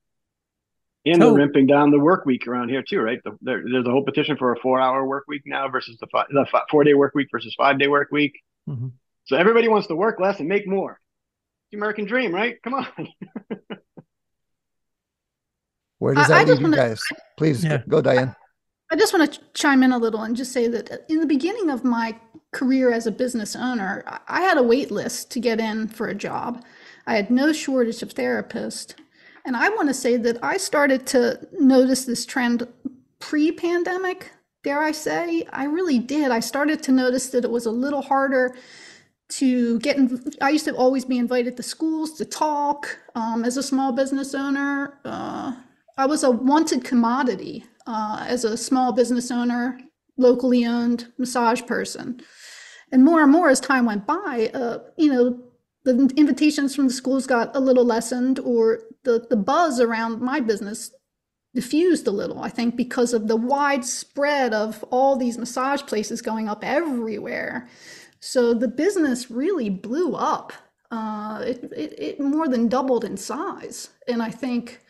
And 1.06 1.16
so, 1.16 1.30
they're 1.30 1.34
ramping 1.34 1.66
down 1.66 1.92
the 1.92 2.00
work 2.00 2.26
week 2.26 2.46
around 2.46 2.68
here 2.68 2.84
too, 2.84 3.00
right? 3.00 3.22
The, 3.24 3.38
there, 3.40 3.64
there's 3.72 3.88
a 3.88 3.90
whole 3.90 4.04
petition 4.04 4.36
for 4.36 4.52
a 4.52 4.60
four-hour 4.60 5.08
work 5.08 5.24
week 5.30 5.44
now 5.46 5.70
versus 5.70 5.98
the, 6.02 6.08
five, 6.12 6.26
the 6.30 6.46
four-day 6.70 6.94
work 6.94 7.16
week 7.16 7.30
versus 7.32 7.56
five-day 7.58 7.88
work 7.88 8.10
week. 8.12 8.34
Mm-hmm. 8.68 8.88
So 9.24 9.38
everybody 9.38 9.70
wants 9.70 9.88
to 9.88 9.96
work 9.96 10.20
less 10.20 10.42
and 10.42 10.50
make 10.50 10.68
more. 10.68 11.00
The 11.72 11.78
American 11.78 12.04
dream, 12.04 12.36
right? 12.36 12.62
Come 12.64 12.74
on. 12.74 12.88
Where 16.00 16.16
does 16.16 16.28
that 16.28 16.42
I, 16.42 16.44
leave 16.44 16.58
you 16.58 16.64
wanna, 16.66 16.76
guys? 16.76 17.02
Please 17.38 17.64
yeah. 17.64 17.82
go, 17.88 18.02
Diane. 18.02 18.36
I 18.92 18.96
just 18.96 19.14
want 19.14 19.34
to 19.34 19.40
chime 19.54 19.84
in 19.84 19.92
a 19.92 19.98
little 19.98 20.22
and 20.22 20.36
just 20.36 20.52
say 20.52 20.68
that 20.68 21.06
in 21.10 21.20
the 21.20 21.26
beginning 21.26 21.70
of 21.70 21.84
my 21.84 22.20
career 22.52 22.92
as 22.92 23.08
a 23.08 23.12
business 23.12 23.56
owner, 23.56 24.04
I 24.28 24.42
had 24.42 24.58
a 24.58 24.64
wait 24.64 24.92
list 24.92 25.32
to 25.32 25.40
get 25.40 25.60
in 25.60 25.88
for 25.88 26.08
a 26.08 26.16
job. 26.16 26.64
I 27.08 27.16
had 27.16 27.32
no 27.32 27.52
shortage 27.52 28.02
of 28.02 28.14
therapists. 28.14 28.96
And 29.46 29.56
I 29.56 29.70
want 29.70 29.90
to 29.90 29.94
say 29.94 30.18
that 30.18 30.44
I 30.44 30.58
started 30.58 31.06
to 31.08 31.40
notice 31.60 32.06
this 32.06 32.26
trend 32.26 32.68
pre 33.20 33.52
pandemic, 33.52 34.32
dare 34.64 34.82
I 34.82 34.92
say. 34.92 35.46
I 35.52 35.66
really 35.66 36.00
did. 36.00 36.32
I 36.32 36.40
started 36.40 36.82
to 36.84 36.92
notice 36.92 37.30
that 37.30 37.44
it 37.44 37.52
was 37.52 37.66
a 37.66 37.72
little 37.72 38.02
harder 38.02 38.56
to 39.28 39.80
get 39.80 39.98
in. 39.98 40.34
I 40.42 40.50
used 40.50 40.66
to 40.66 40.76
always 40.76 41.06
be 41.06 41.18
invited 41.18 41.58
to 41.58 41.64
schools 41.64 42.14
to 42.14 42.26
talk 42.26 42.98
um, 43.16 43.44
as 43.44 43.58
a 43.58 43.64
small 43.64 43.92
business 43.92 44.34
owner. 44.34 45.00
Uh, 45.04 45.56
I 45.98 46.06
was 46.06 46.24
a 46.24 46.32
wanted 46.32 46.84
commodity 46.84 47.66
uh, 47.86 48.26
as 48.28 48.44
a 48.44 48.58
small 48.58 48.92
business 48.92 49.32
owner, 49.32 49.80
locally 50.18 50.66
owned 50.66 51.12
massage 51.18 51.62
person. 51.66 52.22
And 52.92 53.04
more 53.04 53.22
and 53.22 53.32
more 53.32 53.50
as 53.50 53.60
time 53.60 53.86
went 53.86 54.06
by, 54.06 54.52
uh, 54.54 54.80
you 54.98 55.12
know, 55.12 55.42
the 55.84 56.12
invitations 56.16 56.76
from 56.76 56.88
the 56.88 56.94
schools 56.94 57.28
got 57.28 57.56
a 57.56 57.60
little 57.60 57.86
lessened, 57.86 58.40
or 58.40 58.82
the, 59.04 59.26
the 59.30 59.36
buzz 59.36 59.80
around 59.80 60.22
my 60.22 60.40
business 60.40 60.92
diffused 61.54 62.08
a 62.08 62.12
little, 62.12 62.42
I 62.42 62.50
think, 62.50 62.76
because 62.76 63.14
of 63.14 63.28
the 63.28 63.36
widespread 63.36 64.54
of 64.54 64.84
all 64.90 65.16
these 65.16 65.38
massage 65.38 65.84
places 65.84 66.22
going 66.22 66.50
up 66.50 66.64
everywhere. 66.64 67.70
So 68.20 68.54
the 68.54 68.68
business 68.68 69.30
really 69.30 69.70
blew 69.70 70.16
up. 70.16 70.54
Uh, 70.92 71.44
it, 71.46 71.64
it, 71.76 72.00
it 72.00 72.20
more 72.20 72.48
than 72.48 72.68
doubled 72.68 73.06
in 73.06 73.18
size. 73.18 73.90
And 74.08 74.22
I 74.22 74.32
think 74.32 74.82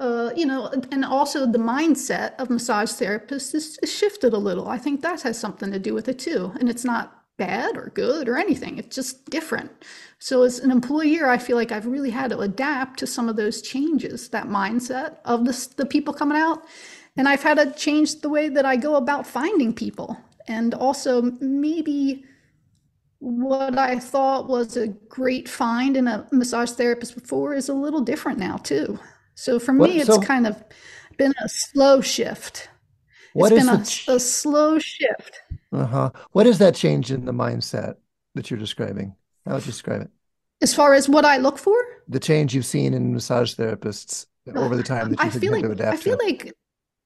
uh, 0.00 0.30
you 0.36 0.46
know, 0.46 0.72
and 0.90 1.04
also 1.04 1.46
the 1.46 1.58
mindset 1.58 2.34
of 2.38 2.50
massage 2.50 2.90
therapists 2.90 3.54
is, 3.54 3.78
is, 3.82 3.92
shifted 3.92 4.32
a 4.32 4.38
little. 4.38 4.68
I 4.68 4.78
think 4.78 5.02
that 5.02 5.22
has 5.22 5.38
something 5.38 5.72
to 5.72 5.78
do 5.78 5.94
with 5.94 6.08
it 6.08 6.18
too. 6.18 6.52
And 6.60 6.68
it's 6.68 6.84
not 6.84 7.22
bad 7.38 7.76
or 7.76 7.92
good 7.94 8.28
or 8.28 8.36
anything, 8.36 8.78
it's 8.78 8.94
just 8.94 9.28
different. 9.30 9.70
So, 10.18 10.42
as 10.42 10.58
an 10.58 10.70
employer, 10.70 11.28
I 11.28 11.38
feel 11.38 11.56
like 11.56 11.72
I've 11.72 11.86
really 11.86 12.10
had 12.10 12.30
to 12.30 12.38
adapt 12.40 12.98
to 13.00 13.06
some 13.06 13.28
of 13.28 13.36
those 13.36 13.60
changes, 13.60 14.30
that 14.30 14.46
mindset 14.46 15.18
of 15.24 15.44
the, 15.44 15.68
the 15.76 15.86
people 15.86 16.14
coming 16.14 16.38
out. 16.38 16.64
And 17.18 17.28
I've 17.28 17.42
had 17.42 17.58
to 17.58 17.72
change 17.72 18.20
the 18.20 18.28
way 18.28 18.48
that 18.48 18.64
I 18.64 18.76
go 18.76 18.96
about 18.96 19.26
finding 19.26 19.72
people. 19.74 20.18
And 20.48 20.74
also, 20.74 21.22
maybe 21.40 22.24
what 23.18 23.78
I 23.78 23.98
thought 23.98 24.48
was 24.48 24.76
a 24.76 24.88
great 24.88 25.48
find 25.48 25.96
in 25.96 26.06
a 26.06 26.26
massage 26.32 26.70
therapist 26.70 27.14
before 27.14 27.54
is 27.54 27.68
a 27.68 27.74
little 27.74 28.02
different 28.02 28.38
now, 28.38 28.56
too. 28.58 28.98
So 29.36 29.58
for 29.58 29.72
me, 29.72 30.00
it's 30.00 30.06
so, 30.06 30.20
kind 30.20 30.46
of 30.46 30.62
been 31.18 31.34
a 31.44 31.48
slow 31.48 32.00
shift. 32.00 32.68
What 33.34 33.52
it's 33.52 33.64
been 33.64 33.80
a, 33.80 33.84
ch- 33.84 34.08
a, 34.08 34.18
slow 34.18 34.78
shift. 34.78 35.40
Uh-huh. 35.72 36.10
What 36.32 36.46
is 36.46 36.58
that 36.58 36.74
change 36.74 37.12
in 37.12 37.26
the 37.26 37.32
mindset 37.32 37.96
that 38.34 38.50
you're 38.50 38.58
describing? 38.58 39.14
How 39.44 39.54
would 39.54 39.66
you 39.66 39.72
describe 39.72 40.00
it? 40.00 40.10
As 40.62 40.74
far 40.74 40.94
as 40.94 41.06
what 41.06 41.26
I 41.26 41.36
look 41.36 41.58
for? 41.58 41.76
The 42.08 42.18
change 42.18 42.54
you've 42.54 42.66
seen 42.66 42.94
in 42.94 43.12
massage 43.12 43.54
therapists 43.54 44.26
over 44.54 44.74
the 44.74 44.82
time 44.82 45.10
that 45.10 45.22
you've 45.22 45.36
I 45.36 45.38
feel 45.38 45.52
like, 45.52 45.80
I 45.82 45.96
feel 45.96 46.16
to. 46.16 46.24
like 46.24 46.54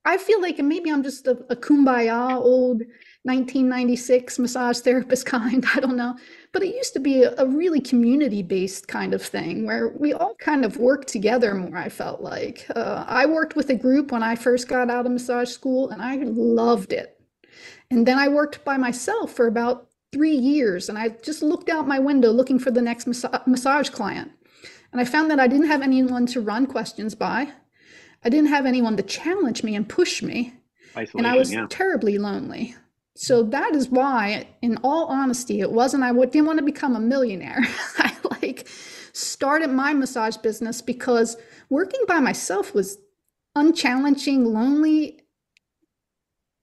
I 0.05 0.17
feel 0.17 0.41
like 0.41 0.59
maybe 0.59 0.91
I'm 0.91 1.03
just 1.03 1.27
a, 1.27 1.33
a 1.51 1.57
kumbaya 1.57 2.37
old 2.37 2.83
1996 3.25 4.39
massage 4.39 4.79
therapist 4.79 5.27
kind. 5.27 5.65
I 5.75 5.81
don't 5.81 5.97
know. 5.97 6.17
But 6.53 6.63
it 6.63 6.75
used 6.75 6.95
to 6.95 7.01
be 7.01 7.23
a, 7.23 7.35
a 7.39 7.47
really 7.47 7.81
community 7.81 8.43
based 8.43 8.89
kind 8.89 9.15
of 9.15 9.23
thing 9.23 9.67
where 9.67 9.89
we 9.89 10.13
all 10.13 10.35
kind 10.37 10.65
of 10.65 10.79
worked 10.79 11.09
together 11.09 11.55
more, 11.55 11.77
I 11.77 11.89
felt 11.89 12.21
like. 12.21 12.67
Uh, 12.75 13.05
I 13.07 13.27
worked 13.27 13.57
with 13.57 13.71
a 13.71 13.75
group 13.75 14.11
when 14.11 14.23
I 14.23 14.37
first 14.37 14.69
got 14.69 14.91
out 14.91 15.07
of 15.07 15.13
massage 15.13 15.51
school 15.51 15.91
and 15.91 16.01
I 16.03 16.17
loved 16.17 16.93
it. 16.93 17.21
And 17.91 18.07
then 18.07 18.19
I 18.19 18.29
worked 18.29 18.65
by 18.65 18.77
myself 18.77 19.33
for 19.33 19.47
about 19.47 19.89
three 20.13 20.37
years 20.37 20.89
and 20.89 20.99
I 20.99 21.11
just 21.23 21.43
looked 21.43 21.69
out 21.69 21.87
my 21.87 21.99
window 21.99 22.31
looking 22.31 22.59
for 22.59 22.71
the 22.71 22.83
next 22.83 23.07
mas- 23.07 23.25
massage 23.47 23.91
client. 23.91 24.33
And 24.93 25.01
I 25.01 25.05
found 25.05 25.31
that 25.31 25.39
I 25.39 25.47
didn't 25.47 25.69
have 25.69 25.83
anyone 25.83 26.27
to 26.27 26.41
run 26.41 26.67
questions 26.67 27.15
by. 27.15 27.53
I 28.25 28.29
didn't 28.29 28.49
have 28.49 28.67
anyone 28.67 28.97
to 28.97 29.03
challenge 29.03 29.63
me 29.63 29.77
and 29.77 29.89
push 29.89 30.23
me. 30.23 30.55
Isolation, 30.97 31.19
and 31.21 31.27
I 31.27 31.37
was 31.37 31.53
yeah. 31.53 31.67
terribly 31.71 32.19
lonely. 32.19 32.75
So 33.21 33.43
that 33.43 33.75
is 33.75 33.91
why, 33.91 34.49
in 34.63 34.79
all 34.83 35.05
honesty, 35.09 35.61
it 35.61 35.71
wasn't 35.71 36.05
I 36.05 36.11
didn't 36.11 36.47
want 36.47 36.59
to 36.59 36.65
become 36.65 36.97
a 36.97 37.01
millionaire. 37.01 37.61
I 37.99 38.17
like 38.41 38.67
started 39.13 39.69
my 39.69 39.93
massage 39.93 40.39
business 40.39 40.81
because 40.81 41.37
working 41.69 42.01
by 42.09 42.21
myself 42.21 42.73
was 42.75 42.97
unchallenging, 43.55 44.47
lonely, 44.47 45.21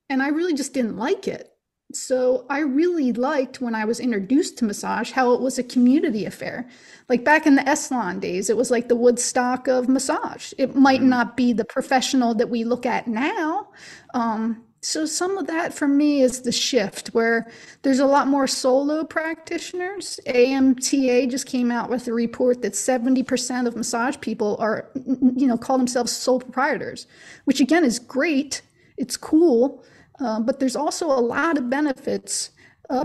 and 0.09 0.23
I 0.23 0.29
really 0.29 0.55
just 0.55 0.73
didn't 0.73 0.97
like 0.97 1.27
it. 1.27 1.51
So 1.93 2.47
I 2.49 2.61
really 2.61 3.13
liked 3.13 3.61
when 3.61 3.75
I 3.75 3.85
was 3.85 3.99
introduced 3.99 4.57
to 4.57 4.65
massage 4.65 5.11
how 5.11 5.33
it 5.33 5.41
was 5.41 5.59
a 5.59 5.63
community 5.63 6.25
affair. 6.25 6.67
Like 7.07 7.23
back 7.23 7.45
in 7.45 7.55
the 7.55 7.61
Esalen 7.61 8.19
days, 8.19 8.49
it 8.49 8.57
was 8.57 8.71
like 8.71 8.87
the 8.87 8.95
Woodstock 8.95 9.67
of 9.67 9.87
massage. 9.87 10.53
It 10.57 10.75
might 10.75 11.01
Mhm. 11.01 11.09
not 11.09 11.37
be 11.37 11.53
the 11.53 11.65
professional 11.65 12.33
that 12.33 12.49
we 12.49 12.63
look 12.63 12.87
at 12.87 13.07
now. 13.07 13.69
Um, 14.15 14.66
so 14.87 15.05
some 15.05 15.37
of 15.37 15.47
that 15.47 15.73
for 15.73 15.85
me 15.85 16.21
is 16.21 16.43
the 16.43 16.51
shift 16.53 17.09
where 17.09 17.51
there's 17.81 17.99
a 17.99 18.05
lot 18.05 18.29
more 18.29 18.47
solo 18.47 19.03
practitioners. 19.03 20.17
AMTA 20.27 21.29
just 21.29 21.45
came 21.45 21.71
out 21.71 21.89
with 21.89 22.07
a 22.07 22.13
report 22.13 22.61
that 22.61 22.71
70% 22.71 23.67
of 23.67 23.75
massage 23.75 24.15
people 24.21 24.55
are, 24.61 24.89
you 24.95 25.45
know, 25.45 25.57
call 25.57 25.77
themselves 25.77 26.13
sole 26.13 26.39
proprietors, 26.39 27.05
which 27.43 27.59
again 27.59 27.83
is 27.83 27.99
great. 27.99 28.61
It's 28.95 29.17
cool. 29.17 29.83
Uh, 30.21 30.39
but 30.39 30.61
there's 30.61 30.77
also 30.77 31.07
a 31.07 31.19
lot 31.19 31.57
of 31.57 31.69
benefits 31.69 32.51
uh, 32.89 33.03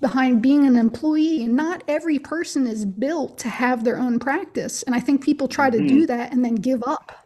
behind 0.00 0.42
being 0.42 0.66
an 0.66 0.76
employee. 0.76 1.44
And 1.44 1.56
not 1.56 1.82
every 1.88 2.18
person 2.18 2.66
is 2.66 2.84
built 2.84 3.38
to 3.38 3.48
have 3.48 3.84
their 3.84 3.98
own 3.98 4.18
practice. 4.18 4.82
And 4.82 4.94
I 4.94 5.00
think 5.00 5.24
people 5.24 5.48
try 5.48 5.70
to 5.70 5.78
do 5.88 6.04
that 6.08 6.30
and 6.30 6.44
then 6.44 6.56
give 6.56 6.82
up 6.86 7.21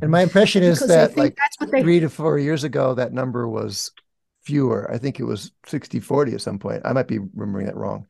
And 0.00 0.10
my 0.10 0.22
impression 0.22 0.62
is 0.62 0.78
because 0.78 0.88
that 0.88 1.16
like 1.16 1.36
that's 1.36 1.56
what 1.58 1.70
they 1.70 1.82
three 1.82 2.00
to 2.00 2.08
four 2.08 2.38
years 2.38 2.64
ago, 2.64 2.94
that 2.94 3.12
number 3.12 3.48
was 3.48 3.92
fewer. 4.42 4.90
I 4.90 4.98
think 4.98 5.20
it 5.20 5.24
was 5.24 5.52
60 5.66 6.00
40 6.00 6.34
at 6.34 6.40
some 6.40 6.58
point. 6.58 6.82
I 6.84 6.92
might 6.92 7.08
be 7.08 7.18
remembering 7.18 7.66
that 7.66 7.76
wrong. 7.76 8.06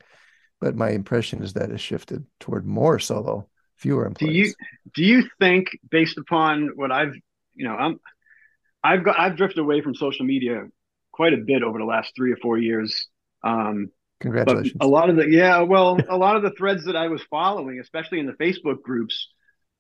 But 0.61 0.77
my 0.77 0.91
impression 0.91 1.43
is 1.43 1.55
that 1.55 1.71
it 1.71 1.81
shifted 1.81 2.25
toward 2.39 2.67
more 2.67 2.99
solo, 2.99 3.49
fewer 3.77 4.07
employees. 4.07 4.55
Do 4.95 5.03
you 5.03 5.15
do 5.19 5.23
you 5.23 5.29
think, 5.41 5.69
based 5.91 6.19
upon 6.19 6.71
what 6.77 6.93
I've, 6.93 7.15
you 7.55 7.67
know, 7.67 7.75
I'm, 7.75 8.01
I've 8.85 9.05
got, 9.05 9.19
I've 9.19 9.37
drifted 9.37 9.61
away 9.61 9.81
from 9.81 9.95
social 9.95 10.25
media 10.25 10.67
quite 11.13 11.35
a 11.35 11.39
bit 11.39 11.63
over 11.63 11.79
the 11.79 11.85
last 11.85 12.13
three 12.17 12.33
or 12.33 12.37
four 12.37 12.59
years. 12.59 13.09
Um, 13.43 13.91
but 14.21 14.25
Congratulations. 14.25 14.77
a 14.81 14.87
lot 14.87 15.11
of 15.11 15.17
the, 15.17 15.29
yeah, 15.29 15.61
well, 15.63 15.99
a 16.09 16.17
lot 16.17 16.37
of 16.37 16.43
the 16.43 16.53
threads 16.53 16.85
that 16.85 16.97
I 16.97 17.09
was 17.09 17.23
following, 17.29 17.81
especially 17.81 18.21
in 18.21 18.27
the 18.27 18.33
Facebook 18.33 18.83
groups, 18.83 19.29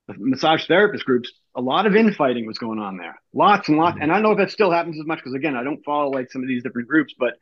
the 0.08 0.14
massage 0.18 0.66
therapist 0.66 1.04
groups, 1.04 1.32
a 1.54 1.60
lot 1.60 1.86
of 1.86 1.94
infighting 1.94 2.46
was 2.46 2.58
going 2.58 2.78
on 2.78 2.96
there. 2.96 3.20
Lots 3.32 3.68
and 3.68 3.78
lots. 3.78 3.98
And 4.00 4.10
I 4.10 4.14
don't 4.14 4.22
know 4.24 4.32
if 4.32 4.38
that 4.38 4.50
still 4.50 4.70
happens 4.70 4.98
as 4.98 5.06
much 5.06 5.18
because 5.18 5.34
again, 5.34 5.56
I 5.56 5.62
don't 5.62 5.84
follow 5.84 6.10
like 6.10 6.30
some 6.30 6.42
of 6.42 6.48
these 6.48 6.62
different 6.62 6.88
groups, 6.88 7.14
but 7.18 7.34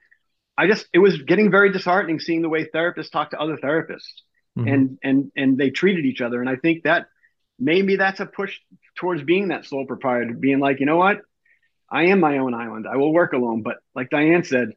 I 0.58 0.66
just 0.66 0.86
it 0.92 0.98
was 0.98 1.22
getting 1.22 1.50
very 1.50 1.72
disheartening 1.72 2.20
seeing 2.20 2.42
the 2.42 2.48
way 2.48 2.66
therapists 2.66 3.10
talk 3.10 3.30
to 3.30 3.40
other 3.40 3.56
therapists 3.56 4.22
Mhm. 4.58 4.72
and 4.74 4.98
and 5.02 5.32
and 5.36 5.58
they 5.58 5.70
treated 5.70 6.04
each 6.04 6.20
other. 6.20 6.40
And 6.40 6.50
I 6.50 6.56
think 6.56 6.82
that 6.82 7.06
maybe 7.58 7.96
that's 7.96 8.20
a 8.20 8.26
push 8.26 8.58
towards 8.96 9.22
being 9.22 9.48
that 9.48 9.64
sole 9.64 9.86
proprietor, 9.86 10.34
being 10.34 10.58
like, 10.58 10.80
you 10.80 10.86
know 10.86 10.96
what, 10.96 11.20
I 11.90 12.06
am 12.06 12.20
my 12.20 12.38
own 12.38 12.52
island. 12.52 12.86
I 12.86 12.96
will 12.96 13.12
work 13.12 13.32
alone. 13.32 13.62
But 13.62 13.76
like 13.94 14.10
Diane 14.10 14.44
said, 14.44 14.70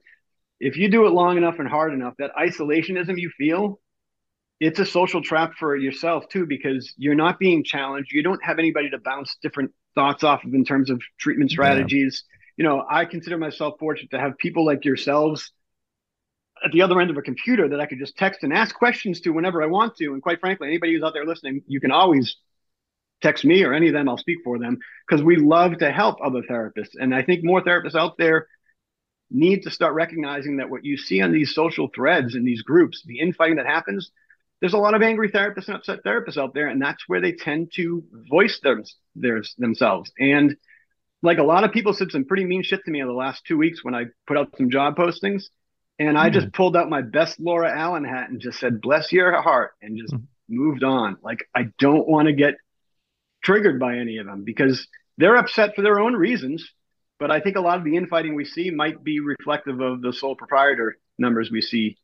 if 0.59 0.77
you 0.77 0.89
do 0.89 1.05
it 1.05 1.09
long 1.09 1.37
enough 1.37 1.59
and 1.59 1.67
hard 1.67 1.93
enough, 1.93 2.13
that 2.19 2.35
isolationism 2.35 3.19
you 3.19 3.29
feel, 3.37 3.79
it's 4.63 4.79
a 4.79 4.85
social 4.85 5.21
trap 5.21 5.53
for 5.59 5.75
yourself 5.75 6.27
too, 6.29 6.45
because 6.45 6.93
you're 6.97 7.15
not 7.15 7.39
being 7.39 7.63
challenged. 7.63 8.11
You 8.13 8.23
don't 8.23 8.43
have 8.43 8.59
anybody 8.59 8.89
to 8.89 8.97
bounce 8.97 9.37
different 9.41 9.71
thoughts 9.95 10.23
off 10.23 10.43
of 10.43 10.53
in 10.53 10.63
terms 10.63 10.89
of 10.89 11.01
treatment 11.19 11.51
Yeah. 11.51 11.55
strategies. 11.55 12.23
You 12.57 12.63
know, 12.63 12.85
I 12.89 13.05
consider 13.05 13.37
myself 13.37 13.75
fortunate 13.79 14.11
to 14.11 14.19
have 14.19 14.37
people 14.37 14.65
like 14.65 14.85
yourselves 14.85 15.51
at 16.63 16.71
the 16.71 16.81
other 16.81 17.01
end 17.01 17.09
of 17.09 17.17
a 17.17 17.21
computer 17.21 17.67
that 17.69 17.81
I 17.81 17.85
could 17.85 17.99
just 17.99 18.15
text 18.15 18.43
and 18.43 18.53
ask 18.53 18.73
questions 18.73 19.21
to 19.21 19.31
whenever 19.31 19.61
I 19.61 19.65
want 19.65 19.97
to. 19.97 20.13
And 20.13 20.21
quite 20.21 20.39
frankly, 20.39 20.67
anybody 20.67 20.93
who's 20.93 21.03
out 21.03 21.13
there 21.13 21.25
listening, 21.25 21.63
you 21.67 21.81
can 21.81 21.91
always 21.91 22.37
text 23.21 23.43
me 23.43 23.63
or 23.63 23.73
any 23.73 23.87
of 23.87 23.93
them, 23.93 24.07
I'll 24.07 24.17
speak 24.17 24.39
for 24.43 24.59
them 24.59 24.79
because 25.07 25.23
we 25.23 25.35
love 25.35 25.77
to 25.79 25.91
help 25.91 26.19
other 26.23 26.41
therapists. 26.41 26.95
And 26.99 27.13
I 27.13 27.21
think 27.21 27.43
more 27.43 27.61
therapists 27.61 27.95
out 27.95 28.17
there 28.17 28.47
need 29.31 29.63
to 29.63 29.71
start 29.71 29.93
recognizing 29.93 30.57
that 30.57 30.69
what 30.69 30.85
you 30.85 30.95
see 30.95 31.21
on 31.21 31.31
these 31.31 31.53
social 31.53 31.89
threads 31.93 32.35
in 32.35 32.45
these 32.45 32.61
groups, 32.61 33.03
the 33.05 33.19
infighting 33.19 33.57
that 33.57 33.65
happens, 33.65 34.11
there's 34.63 34.73
a 34.73 34.77
lot 34.77 34.93
of 34.93 35.01
angry 35.01 35.29
therapists 35.29 35.67
and 35.67 35.75
upset 35.75 36.05
therapists 36.05 36.37
out 36.37 36.53
there, 36.53 36.69
and 36.69 36.81
that's 36.81 37.03
where 37.07 37.19
they 37.19 37.33
tend 37.33 37.69
to 37.75 38.01
voice 38.29 38.61
them, 38.63 38.81
theirs 39.13 39.53
themselves. 39.57 40.09
And 40.17 40.55
like 41.21 41.37
a 41.37 41.43
lot 41.43 41.65
of 41.65 41.73
people 41.73 41.91
said 41.91 42.11
some 42.11 42.23
pretty 42.23 42.45
mean 42.45 42.63
shit 42.63 42.79
to 42.85 42.89
me 42.89 43.01
in 43.01 43.07
the 43.07 43.13
last 43.13 43.43
two 43.45 43.57
weeks 43.57 43.83
when 43.83 43.93
I 43.93 44.05
put 44.25 44.37
out 44.37 44.55
some 44.57 44.69
job 44.69 44.95
postings. 44.95 45.49
And 45.99 46.17
I 46.17 46.29
just 46.29 46.53
pulled 46.53 46.77
out 46.77 46.89
my 46.89 47.01
best 47.01 47.41
Laura 47.41 47.77
Allen 47.77 48.05
hat 48.05 48.29
and 48.29 48.39
just 48.39 48.57
said, 48.57 48.79
bless 48.79 49.11
your 49.11 49.33
heart, 49.41 49.73
and 49.81 49.97
just 49.97 50.13
Mhm. 50.13 50.27
moved 50.47 50.83
on. 50.85 51.17
Like, 51.21 51.49
I 51.53 51.67
don't 51.77 52.07
want 52.07 52.29
to 52.29 52.33
get 52.33 52.55
triggered 53.43 53.81
by 53.81 53.97
any 53.97 54.17
of 54.19 54.25
them 54.25 54.45
because 54.45 54.87
they're 55.17 55.35
upset 55.35 55.75
for 55.75 55.81
their 55.81 55.99
own 55.99 56.15
reasons. 56.15 56.71
But 57.19 57.31
I 57.31 57.41
think 57.41 57.57
a 57.57 57.61
lot 57.61 57.79
of 57.79 57.83
the 57.83 57.97
infighting 57.97 58.33
we 58.33 58.45
see 58.45 58.71
might 58.71 59.03
be 59.03 59.19
reflective 59.19 59.81
of 59.81 60.01
the 60.01 60.13
sole 60.13 60.37
proprietor 60.37 60.97
numbers 61.17 61.51
we 61.51 61.59
see 61.59 61.97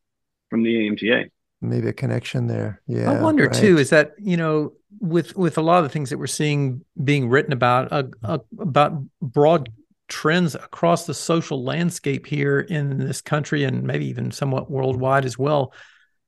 from 0.50 0.64
the 0.64 0.76
AMTA. 0.76 1.32
Maybe 1.62 1.90
a 1.90 1.94
connection 1.94 2.48
there. 2.48 2.82
Yeah. 2.88 3.12
I 3.12 3.22
wonder 3.22 3.48
right. 3.48 3.54
too, 3.54 3.78
is 3.78 3.90
that 3.90 4.14
you 4.18 4.38
know, 4.38 4.74
with 5.02 5.36
with 5.36 5.58
a 5.58 5.62
lot 5.62 5.80
of 5.80 5.84
the 5.84 5.90
things 5.90 6.10
that 6.10 6.18
we're 6.18 6.28
seeing 6.28 6.86
being 7.04 7.28
written 7.28 7.52
about 7.52 7.92
uh, 7.92 8.04
uh, 8.24 8.38
about 8.60 9.04
broad 9.22 9.70
trends 10.08 10.56
across 10.56 11.06
the 11.06 11.14
social 11.14 11.64
landscape 11.64 12.26
here 12.26 12.62
in 12.62 12.98
this 12.98 13.22
country 13.22 13.64
and 13.64 13.84
maybe 13.84 14.08
even 14.08 14.32
somewhat 14.32 14.72
worldwide 14.72 15.26
as 15.26 15.38
well, 15.38 15.74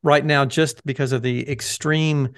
right 0.04 0.26
now, 0.26 0.46
just 0.46 0.86
because 0.86 1.14
of 1.14 1.22
the 1.22 1.50
extreme, 1.50 2.30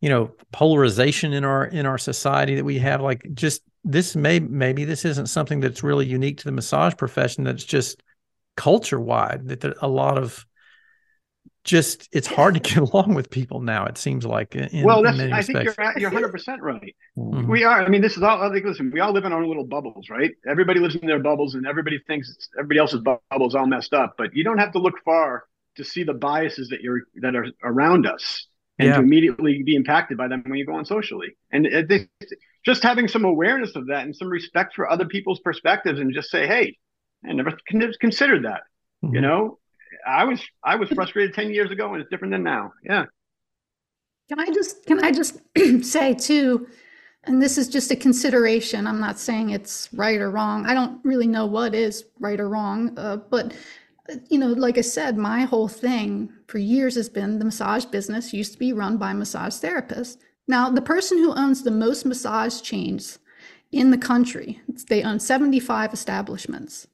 you 0.00 0.08
know, 0.10 0.30
polarization 0.52 1.32
in 1.32 1.44
our 1.44 1.64
in 1.64 1.86
our 1.86 1.98
society 1.98 2.56
that 2.56 2.64
we 2.64 2.78
have, 2.78 3.00
like 3.00 3.26
just 3.32 3.62
this 3.84 4.14
may 4.14 4.38
maybe 4.38 4.84
this 4.84 5.04
isn't 5.04 5.26
something 5.28 5.60
that's 5.60 5.82
really 5.82 6.06
unique 6.06 6.38
to 6.38 6.44
the 6.44 6.52
massage 6.52 6.94
profession. 6.96 7.44
That's 7.44 7.64
just 7.64 8.02
culture 8.56 9.00
wide. 9.00 9.48
That 9.48 9.64
a 9.80 9.88
lot 9.88 10.18
of 10.18 10.44
just 11.64 12.08
it's 12.12 12.26
hard 12.26 12.54
to 12.54 12.60
get 12.60 12.76
along 12.92 13.14
with 13.14 13.30
people 13.30 13.60
now. 13.60 13.86
It 13.86 13.98
seems 13.98 14.24
like 14.24 14.54
in, 14.54 14.84
well, 14.84 15.02
that's 15.02 15.16
many 15.18 15.32
I 15.32 15.42
think 15.42 15.64
you're 15.64 15.74
you're 15.96 16.10
100 16.10 16.30
percent 16.30 16.62
right. 16.62 16.94
Mhm. 17.18 17.48
We 17.48 17.64
are. 17.64 17.82
I 17.82 17.88
mean, 17.88 18.02
this 18.02 18.16
is 18.16 18.22
all. 18.22 18.42
I 18.42 18.52
think. 18.52 18.64
Listen, 18.66 18.90
we 18.92 19.00
all 19.00 19.12
live 19.12 19.24
in 19.24 19.32
our 19.32 19.42
own 19.42 19.48
little 19.48 19.64
bubbles, 19.66 20.08
right? 20.10 20.30
Everybody 20.48 20.78
lives 20.80 20.94
in 20.94 21.06
their 21.06 21.18
bubbles, 21.20 21.54
and 21.54 21.66
everybody 21.66 21.98
thinks 22.06 22.28
it's- 22.30 22.48
everybody 22.58 22.78
else's 22.78 23.00
bu- 23.00 23.16
bubbles 23.30 23.54
all 23.54 23.66
messed 23.66 23.94
up. 23.94 24.14
But 24.18 24.36
you 24.36 24.44
don't 24.44 24.58
have 24.58 24.72
to 24.72 24.78
look 24.78 24.94
far 25.04 25.44
to 25.76 25.84
see 25.84 26.04
the 26.04 26.14
biases 26.14 26.68
that 26.68 26.82
you're 26.82 27.02
that 27.16 27.34
are 27.34 27.46
around 27.64 28.06
us, 28.06 28.46
and 28.78 28.88
Yeah. 28.88 28.96
to 28.96 29.02
immediately 29.02 29.62
be 29.62 29.74
impacted 29.74 30.16
by 30.18 30.28
them 30.28 30.42
when 30.46 30.58
you 30.58 30.66
go 30.66 30.74
on 30.74 30.84
socially. 30.84 31.36
And 31.50 31.66
just 32.64 32.82
having 32.82 33.08
some 33.08 33.24
awareness 33.24 33.74
of 33.76 33.86
that 33.88 34.04
and 34.04 34.14
some 34.14 34.28
respect 34.28 34.74
for 34.74 34.90
other 34.90 35.06
people's 35.06 35.40
perspectives, 35.40 35.98
and 35.98 36.12
just 36.14 36.30
say, 36.30 36.46
"Hey, 36.46 36.76
I 37.26 37.32
never 37.32 37.56
considered 38.00 38.44
that." 38.44 38.62
You 39.02 39.08
Mhm. 39.20 39.22
know, 39.22 39.58
I 40.06 40.24
was 40.24 40.40
I 40.62 40.76
was 40.76 40.88
frustrated 40.90 41.34
10 41.34 41.50
years 41.50 41.70
ago, 41.70 41.92
and 41.92 42.00
it's 42.00 42.10
different 42.10 42.32
than 42.32 42.42
now. 42.42 42.72
Yeah. 42.84 43.06
Can 44.28 44.40
I 44.40 44.46
just 44.46 44.86
can 44.86 45.04
I 45.04 45.12
just 45.12 45.40
say 45.82 46.14
too, 46.14 46.66
and 47.24 47.42
this 47.42 47.58
is 47.58 47.68
just 47.68 47.90
a 47.90 47.96
consideration. 47.96 48.86
I'm 48.86 49.00
not 49.00 49.18
saying 49.18 49.50
it's 49.50 49.88
right 49.92 50.20
or 50.20 50.30
wrong. 50.30 50.66
I 50.66 50.74
don't 50.74 51.04
really 51.04 51.26
know 51.26 51.46
what 51.46 51.74
is 51.74 52.04
right 52.20 52.40
or 52.40 52.48
wrong, 52.48 52.98
uh, 52.98 53.16
but 53.16 53.52
you 54.28 54.38
know, 54.38 54.48
like 54.48 54.78
I 54.78 54.82
said, 54.82 55.16
my 55.16 55.42
whole 55.42 55.68
thing 55.68 56.32
for 56.46 56.58
years 56.58 56.94
has 56.96 57.08
been 57.08 57.38
the 57.38 57.44
massage 57.44 57.86
business 57.86 58.34
used 58.34 58.52
to 58.52 58.58
be 58.58 58.72
run 58.72 58.98
by 58.98 59.12
massage 59.12 59.54
therapists. 59.54 60.18
Now, 60.46 60.68
the 60.68 60.82
person 60.82 61.18
who 61.18 61.34
owns 61.34 61.62
the 61.62 61.70
most 61.70 62.04
massage 62.04 62.60
chains 62.60 63.18
in 63.72 63.90
the 63.90 63.98
country, 63.98 64.60
they 64.88 65.02
own 65.02 65.20
75 65.20 65.92
establishments. 65.94 66.86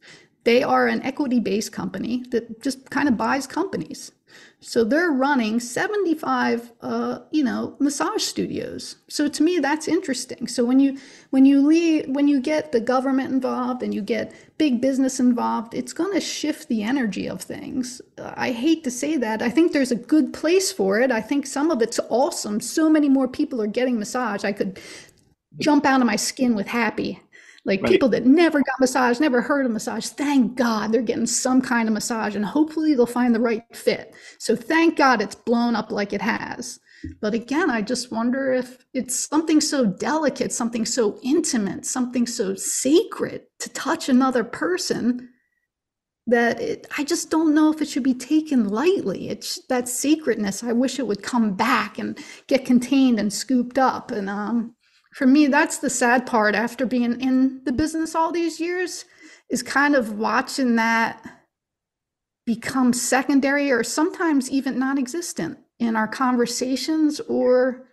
They 0.45 0.63
are 0.63 0.87
an 0.87 1.03
equity-based 1.03 1.73
company 1.73 2.25
that 2.31 2.63
just 2.63 2.91
kind 2.91 3.09
of 3.09 3.17
buys 3.17 3.47
companies. 3.47 4.13
So 4.61 4.85
they're 4.85 5.11
running 5.11 5.59
75, 5.59 6.73
uh, 6.83 7.21
you 7.31 7.43
know, 7.43 7.77
massage 7.79 8.23
studios. 8.23 8.97
So 9.09 9.27
to 9.27 9.43
me, 9.43 9.59
that's 9.59 9.89
interesting. 9.89 10.47
So 10.49 10.65
when 10.65 10.79
you 10.79 10.99
when 11.31 11.47
you 11.47 11.67
leave, 11.67 12.09
when 12.09 12.29
you 12.29 12.41
get 12.41 12.71
the 12.71 12.81
government 12.81 13.33
involved 13.33 13.83
and 13.83 13.95
you 13.95 14.03
get 14.03 14.35
big 14.59 14.81
business 14.81 15.19
involved, 15.19 15.73
it's 15.75 15.95
going 15.95 16.13
to 16.13 16.21
shift 16.21 16.69
the 16.69 16.83
energy 16.83 17.27
of 17.27 17.41
things. 17.41 18.03
I 18.19 18.53
hate 18.53 18.85
to 18.85 18.91
say 18.91 19.17
that. 19.17 19.41
I 19.41 19.49
think 19.49 19.73
there's 19.73 19.93
a 19.93 19.97
good 19.97 20.33
place 20.35 20.71
for 20.71 21.01
it. 21.01 21.11
I 21.11 21.23
think 21.23 21.47
some 21.47 21.71
of 21.71 21.81
it's 21.81 22.01
awesome. 22.11 22.61
So 22.61 22.91
many 22.91 23.09
more 23.09 23.29
people 23.29 23.63
are 23.63 23.67
getting 23.67 23.99
massage. 23.99 24.45
I 24.45 24.53
could 24.53 24.79
jump 25.59 25.87
out 25.87 26.01
of 26.01 26.07
my 26.07 26.17
skin 26.17 26.55
with 26.55 26.67
happy. 26.67 27.21
Like 27.67 27.83
Right. 27.83 27.91
people 27.91 28.09
that 28.11 28.25
never 28.27 28.59
got 28.61 28.81
massage, 28.81 29.21
never 29.21 29.43
heard 29.43 29.67
of 29.67 29.73
massage, 29.73 30.07
thank 30.07 30.57
God 30.57 30.93
they're 30.93 31.03
getting 31.03 31.27
some 31.27 31.61
kind 31.61 31.89
of 31.89 31.93
massage 31.93 32.35
and 32.35 32.45
hopefully 32.45 32.95
they'll 32.95 33.07
find 33.07 33.35
the 33.35 33.41
right 33.41 33.65
fit. 33.77 34.15
So 34.39 34.57
thank 34.57 34.97
God 34.97 35.21
it's 35.21 35.35
blown 35.35 35.77
up 35.77 35.93
like 35.93 36.13
it 36.13 36.23
has. 36.23 36.81
But 37.21 37.35
again, 37.35 37.71
I 37.71 37.83
just 37.83 38.13
wonder 38.13 38.53
if 38.53 38.85
it's 38.93 39.29
something 39.29 39.61
so 39.61 39.87
delicate, 39.87 40.53
something 40.53 40.85
so 40.85 41.19
intimate, 41.23 41.87
something 41.87 42.27
so 42.27 42.55
sacred 42.55 43.43
to 43.61 43.71
touch 43.71 44.09
another 44.09 44.45
person 44.45 45.31
that 46.27 46.61
it, 46.61 46.87
I 46.97 47.05
just 47.05 47.31
don't 47.31 47.55
know 47.55 47.73
if 47.73 47.81
it 47.81 47.89
should 47.89 48.03
be 48.03 48.15
taken 48.15 48.69
lightly. 48.69 49.31
It's 49.31 49.65
that 49.69 49.89
sacredness. 49.89 50.63
I 50.63 50.73
wish 50.73 50.99
it 50.99 51.07
would 51.07 51.23
come 51.23 51.55
back 51.55 51.99
and 51.99 52.19
get 52.47 52.65
contained 52.67 53.19
and 53.19 53.33
scooped 53.33 53.79
up. 53.79 54.11
And 54.11 54.29
um, 54.29 54.77
for 55.21 55.27
me, 55.27 55.49
that's 55.49 55.77
the 55.77 55.91
sad 55.91 56.25
part 56.25 56.55
after 56.55 56.87
being 56.87 57.21
in 57.21 57.61
the 57.65 57.73
business 57.73 58.15
all 58.15 58.33
these 58.33 58.59
years 58.59 59.05
is 59.51 59.63
kind 59.63 59.95
of 59.95 60.15
watching 60.15 60.77
that 60.77 61.23
become 62.47 62.95
secondary 62.95 63.71
or 63.71 63.85
sometimes 63.85 64.51
even 64.51 64.79
non-existent 64.79 65.59
in 65.79 65.95
our 65.95 66.09
conversations 66.09 67.21
or 67.29 67.87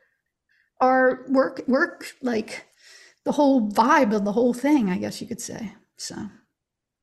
our 0.80 1.26
work 1.28 1.68
work 1.68 2.14
like 2.22 2.66
the 3.26 3.34
whole 3.34 3.70
vibe 3.72 4.16
of 4.16 4.24
the 4.24 4.32
whole 4.32 4.54
thing 4.54 4.90
i 4.90 4.98
guess 4.98 5.20
you 5.20 5.28
could 5.28 5.42
say 5.42 5.74
so. 5.98 6.16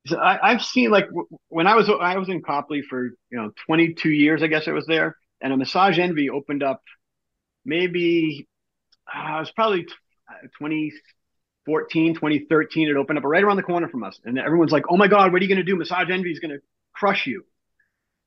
So 0.07 0.19
I, 0.19 0.53
have 0.53 0.65
seen 0.65 0.91
like 0.91 1.07
when 1.49 1.67
I 1.67 1.75
was 1.75 1.91
I 1.91 2.17
was 2.17 2.31
in 2.31 2.41
Copley 2.41 2.81
for 2.81 3.05
you 3.31 3.39
know 3.39 3.51
22 3.67 4.09
years 4.09 4.43
I 4.43 4.47
guess 4.47 4.69
I 4.69 4.73
was 4.73 4.87
there 4.87 5.19
and 5.43 5.53
a 5.53 5.57
Massage 5.57 5.99
Envy 5.99 6.31
opened 6.31 6.63
up 6.63 6.81
maybe 7.65 8.49
uh, 9.15 9.37
it 9.37 9.41
was 9.41 9.51
probably 9.51 9.87
Uh, 10.29 10.49
2014 10.59 12.15
2013 12.15 12.89
it 12.89 12.97
opened 12.97 13.19
up 13.19 13.25
right 13.25 13.43
around 13.43 13.57
the 13.57 13.63
corner 13.63 13.89
from 13.89 14.05
us. 14.05 14.19
And 14.25 14.39
everyone's 14.39 14.73
like 14.73 14.85
oh 14.89 14.97
my 14.97 15.09
god 15.09 15.33
what 15.33 15.41
are 15.41 15.45
you 15.45 15.49
going 15.49 15.65
to 15.65 15.71
do? 15.71 15.77
Massage 15.77 16.11
Envy 16.11 16.33
is 16.33 16.41
going 16.41 16.53
to 16.53 16.61
crush 16.95 17.27
you. 17.27 17.45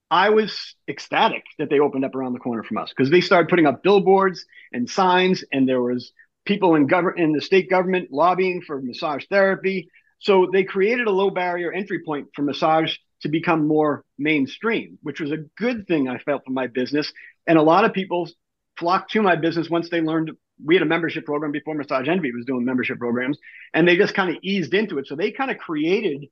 I 0.10 0.30
was 0.30 0.76
ecstatic 0.88 1.44
that 1.60 1.70
they 1.70 1.80
opened 1.80 2.06
up 2.06 2.16
around 2.16 2.34
the 2.34 2.40
corner 2.40 2.64
from 2.64 2.78
us 2.78 2.94
because 2.96 3.12
they 3.12 3.22
started 3.22 3.50
putting 3.50 3.66
up 3.66 3.84
billboards 3.84 4.46
and 4.72 4.90
signs 4.90 5.44
and 5.52 5.68
there 5.68 5.82
was 5.82 6.12
people 6.46 6.76
in 6.76 6.88
government 6.88 7.20
in 7.20 7.34
the 7.34 7.42
state 7.42 7.70
government 7.70 8.10
lobbying 8.12 8.62
for 8.62 8.82
massage 8.82 9.26
therapy. 9.30 9.90
So 10.20 10.48
they 10.52 10.64
created 10.64 11.08
a 11.08 11.12
low 11.12 11.30
barrier 11.30 11.72
entry 11.72 12.04
point 12.04 12.30
for 12.34 12.42
massage 12.42 12.96
to 13.22 13.30
become 13.30 13.68
more 13.68 14.04
mainstream, 14.18 14.98
which 15.04 15.20
was 15.20 15.32
a 15.32 15.46
good 15.58 15.88
thing 15.88 16.08
I 16.08 16.20
felt 16.20 16.44
for 16.46 16.52
my 16.52 16.68
business. 16.68 17.12
And 17.46 17.58
a 17.58 17.64
lot 17.64 17.84
of 17.84 17.94
people 17.94 18.30
flocked 18.78 19.12
to 19.12 19.22
my 19.22 19.36
business 19.36 19.70
once 19.70 19.90
they 19.90 20.02
learned 20.02 20.32
we 20.64 20.76
had 20.76 20.82
a 20.82 20.88
membership 20.88 21.26
program 21.26 21.52
before 21.52 21.76
Massage 21.76 22.08
Envy 22.08 22.32
was 22.32 22.46
doing 22.46 22.66
membership 22.66 23.00
programs, 23.00 23.38
and 23.74 23.88
they 23.88 23.98
just 23.98 24.14
kind 24.14 24.30
of 24.30 24.38
eased 24.42 24.74
into 24.74 24.98
it. 24.98 25.08
So 25.08 25.16
they 25.16 25.32
kind 25.32 25.52
of 25.52 25.58
created 25.58 26.26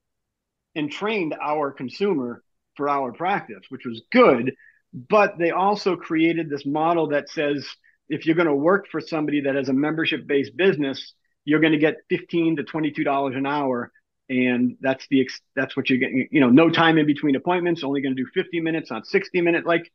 and 0.75 0.91
trained 0.91 1.35
our 1.41 1.71
consumer 1.71 2.43
for 2.75 2.89
our 2.89 3.13
practice, 3.13 3.63
which 3.69 3.85
was 3.85 4.01
good. 4.11 4.53
But 4.93 5.37
they 5.37 5.51
also 5.51 5.95
created 5.95 6.49
this 6.49 6.65
model 6.65 7.09
that 7.09 7.29
says 7.29 7.67
if 8.09 8.25
you're 8.25 8.35
going 8.35 8.47
to 8.47 8.55
work 8.55 8.87
for 8.89 9.01
somebody 9.01 9.41
that 9.41 9.55
has 9.55 9.69
a 9.69 9.73
membership 9.73 10.27
based 10.27 10.55
business, 10.55 11.13
you're 11.43 11.59
going 11.59 11.73
to 11.73 11.79
get 11.79 11.97
15 12.09 12.57
to 12.57 12.63
22 12.63 13.03
dollars 13.03 13.35
an 13.35 13.45
hour 13.45 13.91
and 14.29 14.77
that's 14.81 15.05
the 15.09 15.29
that's 15.55 15.77
what 15.77 15.89
you're 15.89 15.99
getting 15.99 16.27
you 16.31 16.41
know 16.41 16.49
no 16.49 16.69
time 16.69 16.97
in 16.97 17.05
between 17.05 17.35
appointments 17.35 17.83
only 17.83 18.01
going 18.01 18.15
to 18.15 18.23
do 18.23 18.29
50 18.33 18.59
minutes 18.59 18.89
not 18.89 19.05
60 19.05 19.41
minutes 19.41 19.67
like 19.67 19.91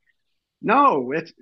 no 0.62 1.10
it's 1.12 1.32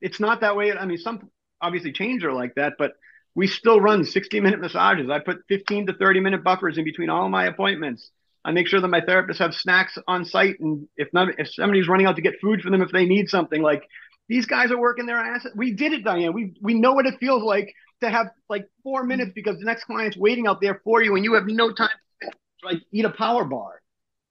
it's 0.00 0.18
not 0.18 0.40
that 0.40 0.56
way 0.56 0.72
i 0.72 0.86
mean 0.86 0.96
some 0.98 1.30
obviously 1.60 1.92
chains 1.92 2.24
are 2.24 2.32
like 2.32 2.54
that 2.54 2.74
but 2.78 2.92
we 3.34 3.46
still 3.46 3.80
run 3.80 4.04
60 4.04 4.40
minute 4.40 4.60
massages 4.60 5.10
i 5.10 5.18
put 5.18 5.38
15 5.48 5.86
to 5.86 5.92
30 5.92 6.20
minute 6.20 6.44
buffers 6.44 6.78
in 6.78 6.84
between 6.84 7.10
all 7.10 7.28
my 7.28 7.46
appointments 7.46 8.10
i 8.44 8.50
make 8.50 8.66
sure 8.66 8.80
that 8.80 8.88
my 8.88 9.00
therapists 9.00 9.38
have 9.38 9.54
snacks 9.54 9.98
on 10.06 10.24
site 10.24 10.58
and 10.60 10.88
if 10.96 11.08
not 11.12 11.28
if 11.38 11.52
somebody's 11.52 11.88
running 11.88 12.06
out 12.06 12.16
to 12.16 12.22
get 12.22 12.40
food 12.40 12.60
for 12.60 12.70
them 12.70 12.82
if 12.82 12.90
they 12.92 13.06
need 13.06 13.28
something 13.28 13.62
like 13.62 13.82
these 14.28 14.46
guys 14.46 14.70
are 14.70 14.78
working 14.78 15.06
their 15.06 15.18
ass 15.18 15.46
we 15.56 15.72
did 15.72 15.92
it 15.92 16.04
diane 16.04 16.32
we 16.32 16.54
we 16.60 16.74
know 16.74 16.92
what 16.92 17.06
it 17.06 17.14
feels 17.18 17.42
like 17.42 17.74
to 18.00 18.10
have 18.10 18.28
like 18.48 18.66
four 18.82 19.04
minutes 19.04 19.32
because 19.34 19.58
the 19.58 19.64
next 19.64 19.84
client's 19.84 20.16
waiting 20.16 20.46
out 20.46 20.60
there 20.60 20.80
for 20.84 21.02
you 21.02 21.14
and 21.16 21.24
you 21.24 21.34
have 21.34 21.46
no 21.46 21.72
time 21.72 21.88
to 22.22 22.30
like 22.62 22.82
eat 22.92 23.04
a 23.04 23.10
power 23.10 23.44
bar. 23.44 23.80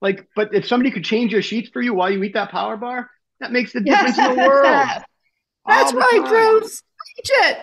Like, 0.01 0.27
but 0.35 0.53
if 0.53 0.67
somebody 0.67 0.91
could 0.91 1.03
change 1.03 1.31
your 1.31 1.41
sheets 1.41 1.69
for 1.69 1.81
you 1.81 1.93
while 1.93 2.11
you 2.11 2.21
eat 2.23 2.33
that 2.33 2.51
power 2.51 2.77
bar, 2.77 3.09
that 3.39 3.51
makes 3.51 3.73
the 3.73 3.81
difference 3.81 4.17
in 4.17 4.35
the 4.35 4.47
world. 4.47 4.63
That's 5.67 5.93
right, 5.93 6.23
Drew. 6.25 6.67
Teach 7.15 7.29
it. 7.31 7.57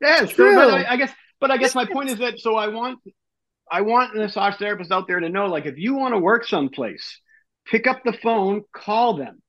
Yeah, 0.00 0.26
true. 0.26 0.54
But 0.54 0.74
I, 0.74 0.92
I, 0.92 0.96
guess, 0.96 1.12
but 1.40 1.50
I 1.50 1.56
guess 1.56 1.74
my 1.74 1.86
point 1.86 2.10
is 2.10 2.18
that 2.18 2.38
so 2.40 2.56
I 2.56 2.68
want, 2.68 2.98
I 3.70 3.82
want 3.82 4.14
massage 4.14 4.54
therapists 4.54 4.90
out 4.90 5.06
there 5.06 5.20
to 5.20 5.28
know, 5.28 5.46
like, 5.46 5.66
if 5.66 5.78
you 5.78 5.94
want 5.94 6.14
to 6.14 6.18
work 6.18 6.46
someplace, 6.46 7.20
pick 7.66 7.86
up 7.86 8.02
the 8.04 8.12
phone, 8.12 8.62
call 8.74 9.16
them, 9.16 9.40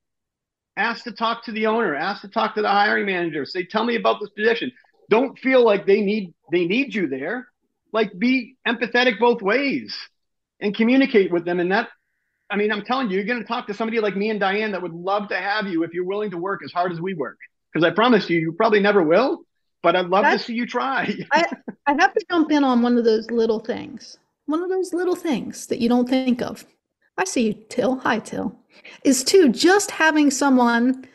ask 0.76 1.04
to 1.04 1.12
talk 1.12 1.44
to 1.44 1.52
the 1.52 1.66
owner, 1.66 1.94
ask 1.94 2.22
to 2.22 2.28
talk 2.28 2.54
to 2.54 2.62
the 2.62 2.68
hiring 2.68 3.06
manager. 3.06 3.44
Say, 3.44 3.64
tell 3.64 3.84
me 3.84 3.96
about 3.96 4.20
this 4.20 4.30
position. 4.30 4.72
Don't 5.10 5.38
feel 5.38 5.64
like 5.64 5.86
they 5.86 6.00
need 6.00 6.32
they 6.50 6.64
need 6.64 6.94
you 6.94 7.08
there. 7.08 7.48
Like 7.92 8.18
be 8.18 8.56
empathetic 8.66 9.18
both 9.18 9.42
ways 9.42 9.96
and 10.60 10.74
communicate 10.74 11.30
with 11.30 11.44
them. 11.44 11.60
And 11.60 11.70
that 11.72 11.88
i 12.50 12.56
mean 12.56 12.70
i'm 12.70 12.84
telling 12.84 13.10
you 13.10 13.16
you're 13.16 13.26
going 13.26 13.40
to 13.40 13.46
talk 13.46 13.66
to 13.66 13.74
somebody 13.74 14.00
like 14.00 14.16
me 14.16 14.30
and 14.30 14.38
diane 14.38 14.72
that 14.72 14.82
would 14.82 14.92
love 14.92 15.28
to 15.28 15.36
have 15.36 15.66
you 15.66 15.82
if 15.82 15.92
you're 15.94 16.04
willing 16.04 16.30
to 16.30 16.36
work 16.36 16.60
as 16.64 16.72
hard 16.72 16.92
as 16.92 17.00
we 17.00 17.14
work 17.14 17.38
because 17.74 17.84
i 17.84 17.90
promise 17.90 18.30
you 18.30 18.38
you 18.38 18.52
probably 18.52 18.80
never 18.80 19.02
will 19.02 19.44
but 19.82 19.96
i'd 19.96 20.06
love 20.06 20.22
That's, 20.22 20.44
to 20.44 20.46
see 20.46 20.54
you 20.54 20.66
try. 20.66 21.12
I, 21.32 21.44
I 21.86 21.96
have 21.98 22.14
to 22.14 22.24
jump 22.30 22.50
in 22.52 22.64
on 22.64 22.80
one 22.80 22.96
of 22.96 23.04
those 23.04 23.30
little 23.30 23.58
things 23.58 24.16
one 24.46 24.62
of 24.62 24.68
those 24.68 24.92
little 24.92 25.14
things 25.14 25.66
that 25.68 25.80
you 25.80 25.88
don't 25.88 26.08
think 26.08 26.42
of. 26.42 26.66
I 27.16 27.24
see 27.24 27.46
you 27.46 27.54
Til. 27.68 27.96
Hi 27.96 28.18
Til. 28.18 28.56
Is 29.04 29.24
to 29.24 29.48
just 29.48 29.90
having 29.90 30.30
someone 30.30 31.06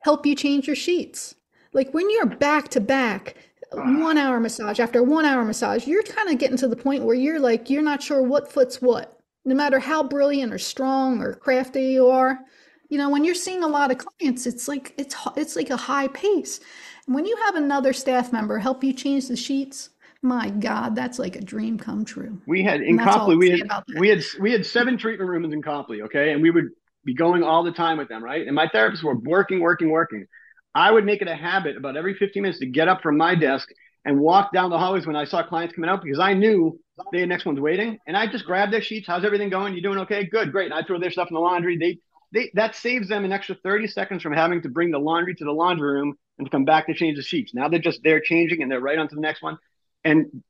help 0.00 0.26
you 0.26 0.34
change 0.34 0.66
your 0.66 0.76
sheets. 0.76 1.34
Like 1.72 1.92
when 1.92 2.10
you're 2.10 2.26
back 2.26 2.68
to 2.70 2.80
back, 2.80 3.36
ah. 3.72 3.76
one 3.76 4.18
hour 4.18 4.40
massage 4.40 4.80
after 4.80 5.02
one 5.02 5.24
hour 5.24 5.44
massage, 5.44 5.86
you're 5.86 6.02
kind 6.02 6.28
of 6.28 6.38
getting 6.38 6.56
to 6.58 6.68
the 6.68 6.76
point 6.76 7.04
where 7.04 7.14
you're 7.14 7.40
like, 7.40 7.70
you're 7.70 7.82
not 7.82 8.02
sure 8.02 8.22
what 8.22 8.50
foot's 8.50 8.82
what, 8.82 9.18
no 9.44 9.54
matter 9.54 9.78
how 9.78 10.02
brilliant 10.02 10.52
or 10.52 10.58
strong 10.58 11.22
or 11.22 11.34
crafty 11.34 11.84
you 11.84 12.08
are. 12.08 12.40
You 12.88 12.98
know, 12.98 13.10
when 13.10 13.24
you're 13.24 13.34
seeing 13.34 13.62
a 13.62 13.68
lot 13.68 13.90
of 13.90 13.98
clients, 13.98 14.46
it's 14.46 14.68
like 14.68 14.94
it's 14.96 15.16
it's 15.36 15.56
like 15.56 15.70
a 15.70 15.76
high 15.76 16.08
pace. 16.08 16.60
And 17.06 17.14
when 17.14 17.26
you 17.26 17.36
have 17.44 17.54
another 17.56 17.92
staff 17.92 18.32
member 18.32 18.58
help 18.58 18.84
you 18.84 18.92
change 18.92 19.28
the 19.28 19.36
sheets, 19.36 19.90
my 20.22 20.50
God, 20.50 20.94
that's 20.94 21.18
like 21.18 21.36
a 21.36 21.40
dream 21.40 21.78
come 21.78 22.04
true. 22.04 22.40
We 22.46 22.62
had 22.62 22.80
in 22.80 22.98
Copley, 22.98 23.36
we 23.36 23.50
had 23.50 23.68
we 23.98 24.08
had 24.08 24.22
we 24.40 24.52
had 24.52 24.64
seven 24.64 24.98
treatment 24.98 25.30
rooms 25.30 25.52
in 25.52 25.62
Copley, 25.62 26.02
okay, 26.02 26.32
and 26.32 26.42
we 26.42 26.50
would 26.50 26.70
be 27.04 27.14
going 27.14 27.42
all 27.42 27.62
the 27.62 27.72
time 27.72 27.98
with 27.98 28.08
them, 28.08 28.22
right? 28.22 28.46
And 28.46 28.54
my 28.54 28.66
therapists 28.66 29.02
were 29.02 29.16
working, 29.16 29.60
working, 29.60 29.90
working. 29.90 30.26
I 30.74 30.90
would 30.90 31.04
make 31.06 31.22
it 31.22 31.28
a 31.28 31.34
habit 31.34 31.76
about 31.76 31.96
every 31.96 32.14
15 32.14 32.42
minutes 32.42 32.58
to 32.58 32.66
get 32.66 32.88
up 32.88 33.00
from 33.00 33.16
my 33.16 33.34
desk 33.34 33.68
and 34.04 34.20
walk 34.20 34.52
down 34.52 34.70
the 34.70 34.78
hallways 34.78 35.06
when 35.06 35.16
I 35.16 35.24
saw 35.24 35.42
clients 35.42 35.74
coming 35.74 35.88
out 35.88 36.02
because 36.02 36.18
I 36.18 36.34
knew 36.34 36.78
the 37.12 37.24
next 37.24 37.46
one's 37.46 37.60
waiting. 37.60 37.98
And 38.06 38.16
I 38.16 38.26
just 38.26 38.44
grabbed 38.44 38.72
their 38.72 38.82
sheets. 38.82 39.06
How's 39.06 39.24
everything 39.24 39.48
going? 39.48 39.74
You 39.74 39.82
doing 39.82 39.98
okay? 40.00 40.26
Good, 40.26 40.52
great. 40.52 40.70
And 40.70 40.74
I 40.74 40.86
throw 40.86 41.00
their 41.00 41.10
stuff 41.10 41.28
in 41.30 41.34
the 41.34 41.40
laundry. 41.40 41.78
They 41.78 41.98
they 42.32 42.50
that 42.54 42.74
saves 42.74 43.08
them 43.08 43.24
an 43.24 43.32
extra 43.32 43.54
30 43.54 43.86
seconds 43.88 44.22
from 44.22 44.32
having 44.32 44.62
to 44.62 44.68
bring 44.68 44.90
the 44.90 44.98
laundry 44.98 45.34
to 45.34 45.44
the 45.44 45.52
laundry 45.52 45.92
room 45.92 46.14
and 46.38 46.50
come 46.50 46.64
back 46.64 46.86
to 46.86 46.94
change 46.94 47.16
the 47.16 47.22
sheets. 47.22 47.54
Now 47.54 47.68
they're 47.68 47.78
just 47.78 48.02
there 48.02 48.20
changing 48.20 48.62
and 48.62 48.70
they're 48.70 48.80
right 48.80 48.98
onto 48.98 49.14
the 49.14 49.20
next 49.20 49.42
one. 49.42 49.58
And 50.04 50.42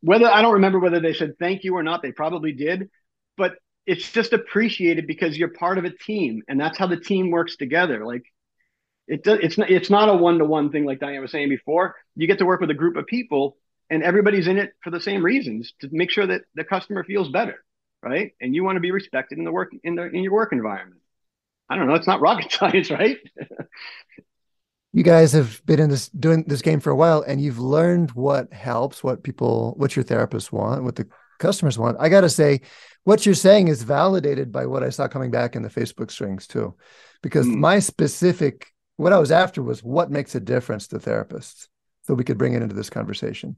whether 0.00 0.26
I 0.26 0.42
don't 0.42 0.54
remember 0.54 0.80
whether 0.80 1.00
they 1.00 1.14
said 1.14 1.38
thank 1.38 1.64
you 1.64 1.76
or 1.76 1.82
not, 1.82 2.02
they 2.02 2.12
probably 2.12 2.52
did, 2.52 2.90
but 3.36 3.54
it's 3.86 4.10
just 4.10 4.32
appreciated 4.32 5.06
because 5.06 5.36
you're 5.36 5.48
part 5.48 5.78
of 5.78 5.84
a 5.84 5.90
team 5.90 6.42
and 6.48 6.58
that's 6.58 6.78
how 6.78 6.86
the 6.86 6.96
team 6.96 7.30
works 7.30 7.56
together. 7.56 8.04
Like 8.04 8.24
it 9.06 9.22
does, 9.22 9.38
it's 9.42 9.58
not 9.58 9.70
it's 9.70 9.90
not 9.90 10.08
a 10.08 10.14
one 10.14 10.38
to 10.38 10.44
one 10.44 10.70
thing 10.70 10.84
like 10.84 11.00
Diane 11.00 11.20
was 11.20 11.30
saying 11.30 11.48
before. 11.48 11.94
You 12.16 12.26
get 12.26 12.38
to 12.38 12.46
work 12.46 12.60
with 12.60 12.70
a 12.70 12.74
group 12.74 12.96
of 12.96 13.06
people, 13.06 13.56
and 13.90 14.02
everybody's 14.02 14.46
in 14.46 14.58
it 14.58 14.72
for 14.82 14.90
the 14.90 15.00
same 15.00 15.24
reasons 15.24 15.74
to 15.80 15.88
make 15.92 16.10
sure 16.10 16.26
that 16.26 16.42
the 16.54 16.64
customer 16.64 17.04
feels 17.04 17.28
better, 17.28 17.62
right? 18.04 18.32
And 18.40 18.54
you 18.54 18.64
want 18.64 18.76
to 18.76 18.80
be 18.80 18.90
respected 18.90 19.38
in 19.38 19.44
the 19.44 19.52
work 19.52 19.72
in 19.82 19.94
the 19.94 20.04
in 20.04 20.22
your 20.22 20.32
work 20.32 20.52
environment. 20.52 21.00
I 21.68 21.76
don't 21.76 21.88
know. 21.88 21.94
It's 21.94 22.06
not 22.06 22.20
rocket 22.20 22.52
science, 22.58 22.90
right? 22.90 23.18
you 24.92 25.02
guys 25.02 25.32
have 25.32 25.64
been 25.66 25.80
in 25.80 25.90
this 25.90 26.08
doing 26.10 26.44
this 26.46 26.62
game 26.62 26.80
for 26.80 26.90
a 26.90 26.96
while, 26.96 27.22
and 27.22 27.40
you've 27.40 27.58
learned 27.58 28.12
what 28.12 28.52
helps, 28.52 29.02
what 29.02 29.22
people, 29.22 29.74
what 29.76 29.96
your 29.96 30.04
therapists 30.04 30.52
want, 30.52 30.84
what 30.84 30.96
the 30.96 31.08
customers 31.38 31.78
want. 31.78 31.96
I 31.98 32.08
got 32.08 32.20
to 32.20 32.28
say, 32.28 32.60
what 33.04 33.26
you're 33.26 33.34
saying 33.34 33.68
is 33.68 33.82
validated 33.82 34.52
by 34.52 34.66
what 34.66 34.82
I 34.82 34.90
saw 34.90 35.08
coming 35.08 35.30
back 35.30 35.56
in 35.56 35.62
the 35.62 35.68
Facebook 35.68 36.10
strings 36.10 36.46
too, 36.46 36.74
because 37.22 37.46
mm. 37.46 37.56
my 37.56 37.78
specific 37.78 38.68
what 38.96 39.12
I 39.12 39.18
was 39.18 39.32
after 39.32 39.62
was 39.62 39.82
what 39.82 40.10
makes 40.10 40.34
a 40.34 40.40
difference 40.40 40.88
to 40.88 40.98
therapists 40.98 41.66
so 42.02 42.14
we 42.14 42.24
could 42.24 42.38
bring 42.38 42.54
it 42.54 42.62
into 42.62 42.74
this 42.74 42.90
conversation. 42.90 43.56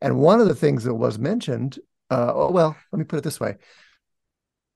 And 0.00 0.18
one 0.18 0.40
of 0.40 0.48
the 0.48 0.54
things 0.54 0.84
that 0.84 0.94
was 0.94 1.18
mentioned, 1.18 1.78
uh, 2.10 2.32
oh, 2.34 2.50
well, 2.50 2.76
let 2.92 2.98
me 2.98 3.04
put 3.04 3.18
it 3.18 3.24
this 3.24 3.40
way. 3.40 3.56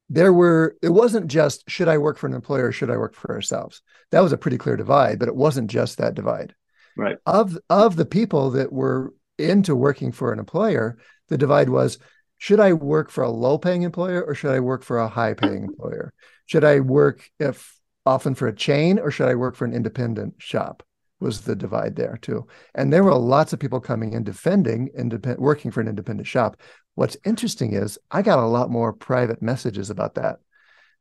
There 0.09 0.33
were, 0.33 0.77
it 0.83 0.91
wasn't 0.91 1.29
just 1.29 1.69
should 1.69 1.89
I 1.89 1.99
work 1.99 2.19
for 2.19 2.27
an 2.27 2.35
employer 2.35 2.69
or 2.69 2.73
should 2.73 2.91
I 2.91 2.97
work 2.97 3.15
for 3.15 3.33
ourselves? 3.33 3.83
That 4.11 4.21
was 4.21 4.33
a 4.33 4.39
pretty 4.39 4.59
clear 4.59 4.77
divide, 4.77 5.19
but 5.19 5.29
it 5.29 5.37
wasn't 5.37 5.71
just 5.71 5.99
that 5.99 6.15
divide. 6.15 6.55
Right. 6.97 7.17
Of 7.27 7.59
of 7.69 7.97
the 7.97 8.07
people 8.07 8.51
that 8.51 8.73
were 8.73 9.13
into 9.39 9.75
working 9.75 10.13
for 10.13 10.33
an 10.33 10.39
employer, 10.39 10.99
the 11.29 11.39
divide 11.39 11.69
was 11.69 11.99
should 12.39 12.61
I 12.61 12.73
work 12.75 13.11
for 13.11 13.25
a 13.25 13.31
low 13.31 13.59
paying 13.59 13.83
employer 13.83 14.23
or 14.23 14.35
should 14.35 14.53
I 14.53 14.61
work 14.61 14.83
for 14.83 14.99
a 14.99 15.09
high 15.09 15.35
paying 15.35 15.65
employer? 15.69 16.13
Should 16.47 16.65
I 16.65 16.81
work 16.81 17.29
if 17.39 17.75
often 18.07 18.35
for 18.35 18.47
a 18.47 18.55
chain 18.55 18.99
or 18.99 19.11
should 19.11 19.29
I 19.29 19.35
work 19.35 19.57
for 19.57 19.65
an 19.65 19.73
independent 19.73 20.35
shop? 20.39 20.83
Was 21.21 21.43
the 21.43 21.57
divide 21.57 21.97
there 21.97 22.19
too. 22.21 22.47
And 22.75 22.93
there 22.93 23.03
were 23.03 23.15
lots 23.15 23.53
of 23.53 23.59
people 23.59 23.81
coming 23.81 24.13
in 24.13 24.25
defending 24.25 24.91
independent 24.97 25.41
working 25.41 25.71
for 25.71 25.81
an 25.81 25.89
independent 25.89 26.27
shop. 26.27 26.61
What's 26.95 27.17
interesting 27.25 27.75
is 27.75 27.99
I 28.11 28.23
got 28.23 28.39
a 28.39 28.47
lot 28.47 28.71
more 28.71 28.93
private 28.93 29.43
messages 29.43 29.91
about 29.91 30.15
that 30.15 30.39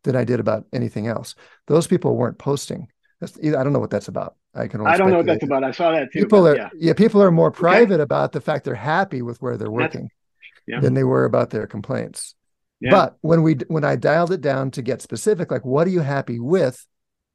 than 0.03 0.15
I 0.15 0.23
did 0.23 0.39
about 0.39 0.65
anything 0.73 1.07
else. 1.07 1.35
Those 1.67 1.87
people 1.87 2.15
weren't 2.15 2.37
posting. 2.37 2.87
That's, 3.19 3.37
I 3.37 3.63
don't 3.63 3.73
know 3.73 3.79
what 3.79 3.91
that's 3.91 4.07
about. 4.07 4.35
I 4.55 4.67
can. 4.67 4.85
I 4.85 4.97
don't 4.97 5.09
know 5.09 5.17
what 5.17 5.25
that's 5.25 5.43
about. 5.43 5.63
I 5.63 5.71
saw 5.71 5.91
that 5.91 6.11
too. 6.11 6.19
People 6.19 6.47
are 6.47 6.55
yeah. 6.55 6.69
yeah. 6.75 6.93
People 6.93 7.23
are 7.23 7.31
more 7.31 7.51
private 7.51 7.95
okay. 7.95 8.03
about 8.03 8.31
the 8.33 8.41
fact 8.41 8.65
they're 8.65 8.75
happy 8.75 9.21
with 9.21 9.41
where 9.41 9.57
they're 9.57 9.71
working 9.71 10.09
yeah. 10.67 10.79
than 10.79 10.93
they 10.93 11.03
were 11.03 11.25
about 11.25 11.49
their 11.49 11.65
complaints. 11.65 12.35
Yeah. 12.79 12.91
But 12.91 13.17
when 13.21 13.41
we 13.41 13.55
when 13.67 13.83
I 13.83 13.95
dialed 13.95 14.31
it 14.31 14.41
down 14.41 14.71
to 14.71 14.81
get 14.81 15.01
specific, 15.01 15.49
like 15.51 15.65
what 15.65 15.87
are 15.87 15.91
you 15.91 16.01
happy 16.01 16.39
with? 16.39 16.85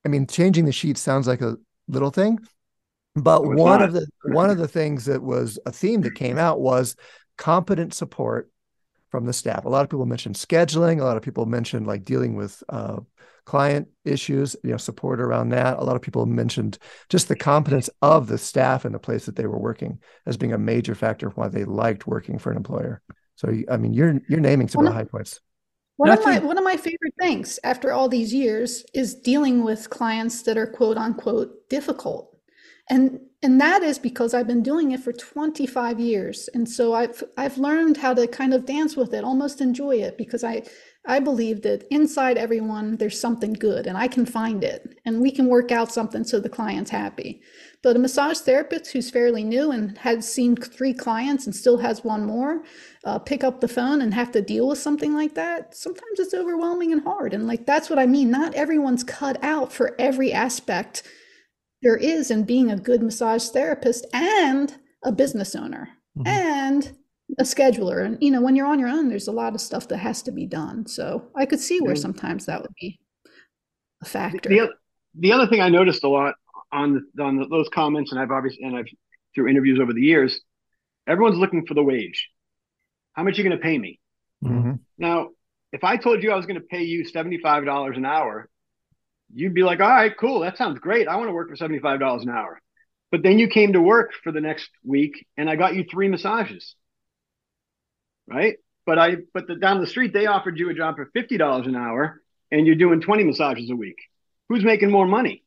I 0.05 0.09
mean, 0.09 0.27
changing 0.27 0.67
the 0.67 0.73
sheet 0.73 0.99
sounds 0.99 1.27
like 1.27 1.41
a 1.41 1.57
little 1.89 2.11
thing, 2.11 2.39
but 3.17 3.45
one 3.45 3.81
not. 3.81 3.83
of 3.83 3.95
the 3.95 4.07
one 4.25 4.51
of 4.51 4.59
the 4.59 4.69
things 4.69 5.07
that 5.07 5.23
was 5.23 5.59
a 5.67 5.73
theme 5.73 6.03
that 6.03 6.15
came 6.15 6.39
out 6.39 6.61
was 6.61 6.95
competent 7.39 7.95
support 7.95 8.51
from 9.11 9.25
the 9.25 9.33
staff. 9.33 9.65
A 9.65 9.69
lot 9.69 9.83
of 9.83 9.89
people 9.89 10.05
mentioned 10.05 10.35
scheduling. 10.35 11.01
A 11.01 11.05
lot 11.05 11.17
of 11.17 11.23
people 11.23 11.47
mentioned 11.47 11.87
like 11.87 12.05
dealing 12.05 12.37
with 12.37 12.63
uh, 12.69 13.01
client 13.47 13.89
issues, 14.05 14.55
you 14.63 14.71
know, 14.71 14.77
support 14.77 15.21
around 15.21 15.49
that. 15.49 15.79
A 15.79 15.83
lot 15.85 15.97
of 15.97 16.03
people 16.03 16.27
mentioned 16.27 16.79
just 17.09 17.29
the 17.29 17.37
competence 17.37 17.89
of 18.03 18.27
the 18.27 18.37
staff 18.37 18.85
and 18.85 18.95
the 18.95 18.99
place 18.99 19.25
that 19.25 19.37
they 19.37 19.47
were 19.47 19.59
working 19.59 19.99
as 20.27 20.37
being 20.37 20.53
a 20.53 20.59
major 20.59 20.95
factor 20.95 21.29
of 21.29 21.37
why 21.37 21.49
they 21.49 21.65
liked 21.65 22.07
working 22.07 22.39
for 22.39 22.51
an 22.51 22.59
employer. 22.59 23.01
So, 23.37 23.51
I 23.71 23.79
mean, 23.79 23.95
you're 23.95 24.21
you're 24.29 24.41
naming 24.41 24.69
some 24.69 24.85
of 24.85 24.93
the 24.93 24.99
high 24.99 25.05
points. 25.05 25.41
One 25.97 26.11
of 26.11 26.25
my 26.25 26.39
one 26.41 26.59
of 26.59 26.65
my 26.65 26.77
favorite 26.77 27.15
things 27.19 27.59
after 27.65 27.93
all 27.93 28.09
these 28.09 28.35
years 28.35 28.85
is 28.95 29.15
dealing 29.15 29.65
with 29.65 29.89
clients 29.89 30.43
that 30.43 30.59
are 30.59 30.67
quote 30.67 30.99
unquote 30.99 31.69
difficult. 31.71 32.37
And 32.91 33.21
and 33.41 33.61
that 33.61 33.85
is 33.85 34.01
because 34.01 34.35
I've 34.35 34.49
been 34.49 34.65
doing 34.65 34.91
it 34.91 35.01
for 35.01 35.13
25 35.13 36.01
years. 36.01 36.49
And 36.55 36.69
so 36.69 36.93
I've 36.93 37.23
I've 37.37 37.57
learned 37.57 37.99
how 37.99 38.13
to 38.15 38.27
kind 38.27 38.53
of 38.53 38.67
dance 38.67 38.97
with 38.97 39.15
it, 39.15 39.23
almost 39.23 39.61
enjoy 39.61 39.97
it 39.97 40.19
because 40.19 40.43
I 40.43 40.65
I 41.07 41.21
believe 41.21 41.63
that 41.63 41.87
inside 41.89 42.37
everyone 42.37 42.97
there's 42.97 43.21
something 43.21 43.53
good 43.53 43.87
and 43.87 43.97
I 43.97 44.09
can 44.09 44.27
find 44.27 44.65
it 44.65 44.99
and 45.05 45.21
we 45.21 45.31
can 45.31 45.47
work 45.47 45.71
out 45.71 45.93
something 45.93 46.25
so 46.25 46.41
the 46.41 46.49
client's 46.49 46.91
happy. 46.91 47.41
But 47.81 47.95
a 47.95 48.01
massage 48.01 48.39
therapist 48.39 48.93
who's 48.93 49.09
fairly 49.09 49.45
new 49.45 49.71
and 49.71 49.97
has 49.99 50.31
seen 50.31 50.57
three 50.57 50.93
clients 50.93 51.47
and 51.47 51.55
still 51.55 51.79
has 51.79 52.03
one 52.03 52.27
more, 52.27 52.65
uh, 53.05 53.21
pick 53.21 53.45
up 53.45 53.61
the 53.61 53.69
phone 53.69 54.03
and 54.03 54.13
have 54.15 54.33
to 54.33 54.43
deal 54.43 54.67
with 54.67 54.79
something 54.79 55.15
like 55.15 55.35
that, 55.35 55.77
sometimes 55.77 56.19
it's 56.19 56.35
overwhelming 56.35 56.91
and 56.93 57.05
hard. 57.05 57.33
And 57.33 57.47
like 57.47 57.67
that's 57.67 57.89
what 57.89 58.01
I 58.01 58.07
mean. 58.07 58.33
Not 58.33 58.55
everyone's 58.55 59.05
cut 59.05 59.43
out 59.45 59.73
for 59.73 59.95
every 59.97 60.33
aspect 60.33 61.05
there 61.83 61.97
is 61.97 62.31
in 62.31 62.45
being 62.45 62.71
a 62.71 62.77
good 62.77 63.03
massage 63.03 63.49
therapist 63.49 64.07
and 64.13 64.77
a 65.05 65.13
business 65.13 65.55
owner 65.55 65.89
mm-hmm. 66.17 66.27
and 66.27 66.97
a 67.39 67.43
scheduler. 67.43 68.05
And 68.05 68.19
you 68.21 68.31
know, 68.31 68.41
when 68.41 68.57
you're 68.57 68.67
on 68.67 68.79
your 68.79 68.89
own, 68.89 69.09
there's 69.09 69.29
a 69.29 69.33
lot 69.33 69.55
of 69.55 69.61
stuff 69.61 69.89
that 69.89 69.99
has 69.99 70.23
to 70.23 70.33
be 70.33 70.47
done. 70.47 70.87
So 70.87 71.29
I 71.37 71.47
could 71.47 71.61
see 71.61 71.81
where 71.81 71.97
sometimes 71.97 72.47
that 72.47 72.63
would 72.63 72.75
be 72.81 72.99
a 74.03 74.07
factor. 74.07 74.49
The, 74.49 74.71
the 75.15 75.33
other 75.33 75.47
thing 75.47 75.61
I 75.61 75.69
noticed 75.69 76.05
a 76.05 76.09
lot 76.09 76.35
on 76.73 77.07
the, 77.15 77.23
on 77.23 77.49
those 77.51 77.69
comments, 77.69 78.13
and 78.13 78.21
I've 78.21 78.31
obviously 78.31 78.65
and 78.65 78.77
I've 78.77 78.89
through 79.35 79.49
interviews 79.49 79.79
over 79.81 79.93
the 79.93 80.03
years, 80.03 80.41
everyone's 81.07 81.39
looking 81.39 81.67
for 81.67 81.75
the 81.75 81.83
wage. 81.83 82.29
How 83.13 83.23
much 83.23 83.39
are 83.39 83.43
you 83.43 83.49
going 83.49 83.59
to 83.59 83.63
pay 83.63 83.79
me? 83.79 84.01
Mm-hmm. 84.45 84.73
Now, 84.99 85.29
if 85.73 85.85
I 85.85 85.97
told 85.97 86.23
you 86.23 86.33
I 86.33 86.37
was 86.37 86.47
going 86.47 86.61
to 86.61 86.67
pay 86.67 86.83
you 86.83 87.05
seventy 87.05 87.39
five 87.39 87.65
dollars 87.65 87.97
an 87.97 88.05
hour, 88.05 88.49
you'd 89.35 89.55
be 89.55 89.63
like, 89.63 89.81
all 89.81 89.89
right, 89.89 90.17
cool, 90.17 90.41
that 90.41 90.57
sounds 90.57 90.79
great. 90.79 91.09
I 91.09 91.17
want 91.17 91.29
to 91.29 91.33
work 91.33 91.49
for 91.49 91.57
seventy 91.57 91.79
five 91.79 92.01
dollars 92.01 92.23
an 92.23 92.31
hour. 92.31 92.61
But 93.11 93.23
then 93.23 93.39
you 93.39 93.49
came 93.49 93.73
to 93.73 93.81
work 93.81 94.13
for 94.23 94.33
the 94.33 94.41
next 94.41 94.71
week, 94.85 95.27
and 95.37 95.49
I 95.49 95.57
got 95.57 95.75
you 95.75 95.85
three 95.91 96.09
massages, 96.09 96.75
right? 98.27 98.57
But 98.85 98.99
I 98.99 99.17
but 99.35 99.47
the, 99.47 99.57
down 99.57 99.81
the 99.81 99.87
street 99.87 100.13
they 100.13 100.27
offered 100.27 100.59
you 100.59 100.71
a 100.71 100.75
job 100.75 100.97
for 100.97 101.11
fifty 101.13 101.37
dollars 101.37 101.67
an 101.67 101.77
hour, 101.77 102.21
and 102.51 102.67
you're 102.67 102.77
doing 102.77 103.01
twenty 103.01 103.25
massages 103.25 103.71
a 103.71 103.77
week. 103.77 103.99
Who's 104.49 104.65
making 104.65 104.91
more 104.91 105.07
money? 105.07 105.45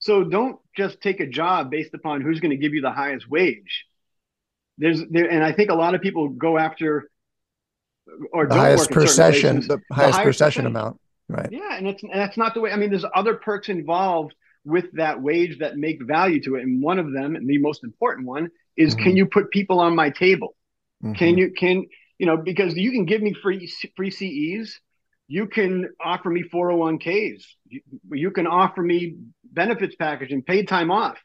So 0.00 0.24
don't 0.24 0.60
just 0.76 1.00
take 1.00 1.20
a 1.20 1.26
job 1.26 1.70
based 1.70 1.92
upon 1.94 2.20
who's 2.20 2.40
going 2.40 2.52
to 2.52 2.56
give 2.56 2.72
you 2.72 2.80
the 2.80 2.92
highest 2.92 3.28
wage. 3.28 3.84
There's 4.78 5.02
there, 5.10 5.30
and 5.30 5.42
I 5.42 5.52
think 5.52 5.70
a 5.70 5.74
lot 5.74 5.94
of 5.94 6.00
people 6.00 6.28
go 6.28 6.56
after 6.56 7.10
or 8.32 8.46
the 8.46 8.54
highest 8.54 8.90
per 8.90 9.06
session, 9.06 9.60
the, 9.60 9.78
the 9.88 9.94
highest 9.94 10.20
per 10.20 10.32
session 10.32 10.66
amount, 10.66 11.00
right? 11.28 11.48
Yeah, 11.50 11.76
and 11.76 11.86
it's 11.86 12.02
and 12.02 12.12
that's 12.12 12.36
not 12.36 12.54
the 12.54 12.60
way. 12.60 12.72
I 12.72 12.76
mean, 12.76 12.90
there's 12.90 13.04
other 13.14 13.34
perks 13.34 13.68
involved 13.68 14.34
with 14.64 14.86
that 14.94 15.20
wage 15.20 15.58
that 15.58 15.76
make 15.76 16.02
value 16.02 16.42
to 16.42 16.56
it, 16.56 16.62
and 16.62 16.82
one 16.82 16.98
of 16.98 17.12
them, 17.12 17.36
and 17.36 17.48
the 17.48 17.58
most 17.58 17.84
important 17.84 18.26
one, 18.26 18.50
is 18.76 18.94
mm-hmm. 18.94 19.04
can 19.04 19.16
you 19.16 19.26
put 19.26 19.50
people 19.50 19.80
on 19.80 19.94
my 19.94 20.10
table? 20.10 20.54
Mm-hmm. 21.02 21.14
Can 21.14 21.38
you 21.38 21.52
can 21.52 21.86
you 22.18 22.26
know 22.26 22.36
because 22.36 22.74
you 22.74 22.90
can 22.90 23.04
give 23.04 23.22
me 23.22 23.34
free 23.34 23.72
free 23.96 24.10
CEs, 24.10 24.80
you 25.28 25.46
can 25.46 25.90
offer 26.02 26.30
me 26.30 26.42
401ks, 26.42 27.44
you, 27.68 27.80
you 28.10 28.30
can 28.30 28.46
offer 28.46 28.82
me 28.82 29.16
benefits 29.44 29.94
package 29.94 30.32
and 30.32 30.44
paid 30.44 30.68
time 30.68 30.90
off. 30.90 31.18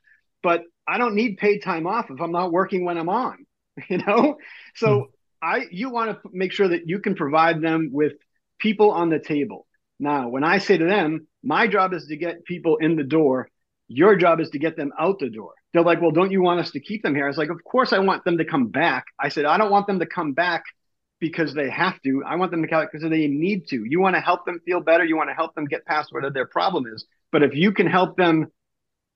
But 0.44 0.63
I 0.86 0.98
don't 0.98 1.16
need 1.16 1.38
paid 1.38 1.60
time 1.60 1.88
off 1.88 2.12
if 2.12 2.22
I'm 2.22 2.34
not 2.34 2.52
working 2.52 2.84
when 2.84 2.98
I'm 2.98 3.10
on, 3.10 3.46
you 3.89 3.98
know? 4.00 4.38
So 4.76 4.88
mm. 4.88 5.06
I 5.42 5.62
you 5.72 5.89
want 5.89 6.12
to 6.12 6.30
make 6.32 6.52
sure 6.52 6.68
that 6.68 6.88
you 6.88 7.00
can 7.00 7.16
provide 7.16 7.62
them 7.62 7.89
with 7.92 8.13
people 8.60 8.92
on 8.92 9.10
the 9.10 9.20
table. 9.20 9.66
Now, 9.99 10.29
when 10.29 10.43
I 10.43 10.58
say 10.58 10.77
to 10.77 10.86
them, 10.86 11.27
my 11.43 11.67
job 11.67 11.93
is 11.93 12.08
to 12.08 12.17
get 12.17 12.45
people 12.45 12.77
in 12.77 12.95
the 12.95 13.03
door, 13.03 13.49
your 13.88 14.15
job 14.15 14.39
is 14.39 14.49
to 14.51 14.60
get 14.60 14.75
them 14.75 14.91
out 14.99 15.19
the 15.19 15.29
door. 15.29 15.53
They're 15.73 15.84
like, 15.84 16.01
well, 16.01 16.12
don't 16.12 16.32
you 16.32 16.41
want 16.41 16.60
us 16.60 16.71
to 16.71 16.79
keep 16.79 17.03
them 17.03 17.15
here? 17.15 17.25
I 17.25 17.27
was 17.27 17.38
like, 17.38 17.49
of 17.49 17.63
course 17.63 17.93
I 17.93 17.99
want 17.99 18.23
them 18.23 18.38
to 18.38 18.45
come 18.45 18.67
back. 18.67 19.06
I 19.19 19.29
said, 19.29 19.45
I 19.45 19.58
don't 19.58 19.71
want 19.71 19.88
them 19.88 19.99
to 19.99 20.06
come 20.06 20.34
back 20.34 20.63
because 21.19 21.53
they 21.53 21.69
have 21.69 22.01
to. 22.01 22.23
I 22.27 22.36
want 22.36 22.51
them 22.51 22.62
to 22.62 22.67
come 22.67 22.86
because 22.91 23.08
they 23.10 23.27
need 23.27 23.67
to. 23.69 23.84
You 23.86 23.99
want 23.99 24.15
to 24.15 24.21
help 24.21 24.45
them 24.45 24.60
feel 24.65 24.82
better. 24.82 25.06
You 25.06 25.15
want 25.15 25.29
to 25.29 25.34
help 25.34 25.56
them 25.56 25.65
get 25.65 25.86
past 25.86 26.12
whatever 26.12 26.34
their 26.34 26.47
problem 26.47 26.86
is. 26.88 27.06
But 27.32 27.43
if 27.43 27.56
you 27.56 27.71
can 27.71 27.88
help 27.88 28.17
them 28.17 28.47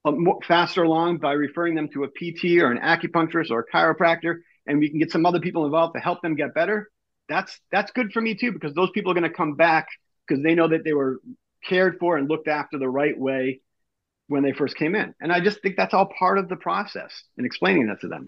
uh, 0.05 0.13
faster 0.47 0.83
along 0.83 1.17
by 1.17 1.33
referring 1.33 1.75
them 1.75 1.89
to 1.89 2.05
a 2.05 2.07
PT 2.07 2.61
or 2.61 2.71
an 2.71 2.79
acupuncturist 2.79 3.51
or 3.51 3.59
a 3.59 3.75
chiropractor, 3.75 4.37
and 4.65 4.79
we 4.79 4.89
can 4.89 4.99
get 4.99 5.11
some 5.11 5.25
other 5.25 5.39
people 5.39 5.65
involved 5.65 5.95
to 5.95 5.99
help 5.99 6.21
them 6.21 6.35
get 6.35 6.53
better, 6.53 6.89
that's 7.29 7.59
that's 7.71 7.91
good 7.91 8.11
for 8.13 8.21
me 8.21 8.35
too 8.35 8.51
because 8.51 8.73
those 8.73 8.89
people 8.91 9.11
are 9.11 9.15
going 9.15 9.29
to 9.29 9.29
come 9.29 9.55
back 9.55 9.87
because 10.27 10.43
they 10.43 10.55
know 10.55 10.67
that 10.67 10.83
they 10.83 10.93
were 10.93 11.19
cared 11.63 11.97
for 11.99 12.17
and 12.17 12.29
looked 12.29 12.47
after 12.47 12.77
the 12.77 12.89
right 12.89 13.17
way 13.17 13.61
when 14.27 14.43
they 14.43 14.51
first 14.51 14.75
came 14.75 14.95
in. 14.95 15.13
And 15.19 15.31
I 15.31 15.39
just 15.39 15.61
think 15.61 15.75
that's 15.77 15.93
all 15.93 16.11
part 16.19 16.37
of 16.37 16.49
the 16.49 16.55
process 16.55 17.23
in 17.37 17.45
explaining 17.45 17.87
that 17.87 18.01
to 18.01 18.07
them. 18.07 18.25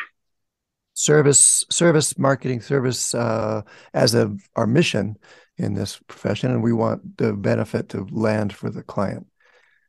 Service, 0.93 1.65
service 1.69 2.17
marketing, 2.17 2.61
service 2.61 3.13
uh, 3.13 3.61
as 3.93 4.15
a 4.15 4.35
our 4.55 4.67
mission 4.67 5.17
in 5.57 5.73
this 5.73 5.99
profession, 6.07 6.51
and 6.51 6.63
we 6.63 6.73
want 6.73 7.17
the 7.17 7.33
benefit 7.33 7.89
to 7.89 8.07
land 8.11 8.53
for 8.53 8.69
the 8.69 8.83
client. 8.83 9.27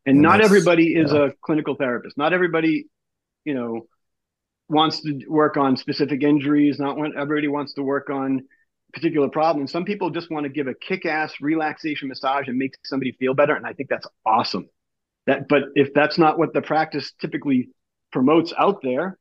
And, 0.06 0.16
and 0.16 0.22
not 0.22 0.40
everybody 0.40 0.94
is 0.94 1.12
yeah. 1.12 1.26
a 1.26 1.30
clinical 1.42 1.74
therapist. 1.74 2.16
Not 2.16 2.32
everybody, 2.32 2.86
you 3.44 3.54
know, 3.54 3.86
wants 4.68 5.00
to 5.02 5.20
work 5.28 5.56
on 5.56 5.76
specific 5.76 6.22
injuries. 6.22 6.78
Not 6.78 6.96
everybody 7.16 7.48
wants 7.48 7.74
to 7.74 7.82
work 7.82 8.08
on 8.10 8.44
particular 8.92 9.28
problem. 9.28 9.66
Some 9.66 9.84
people 9.84 10.10
just 10.10 10.30
want 10.30 10.44
to 10.44 10.50
give 10.50 10.66
a 10.66 10.74
kick-ass 10.74 11.34
relaxation 11.40 12.08
massage 12.08 12.48
and 12.48 12.58
make 12.58 12.74
somebody 12.84 13.12
feel 13.12 13.34
better, 13.34 13.54
and 13.54 13.66
I 13.66 13.72
think 13.72 13.88
that's 13.88 14.06
awesome. 14.24 14.68
That, 15.26 15.48
but 15.48 15.64
if 15.74 15.92
that's 15.94 16.18
not 16.18 16.38
what 16.38 16.52
the 16.52 16.62
practice 16.62 17.12
typically 17.20 17.70
promotes 18.12 18.52
out 18.58 18.82
there, 18.82 19.18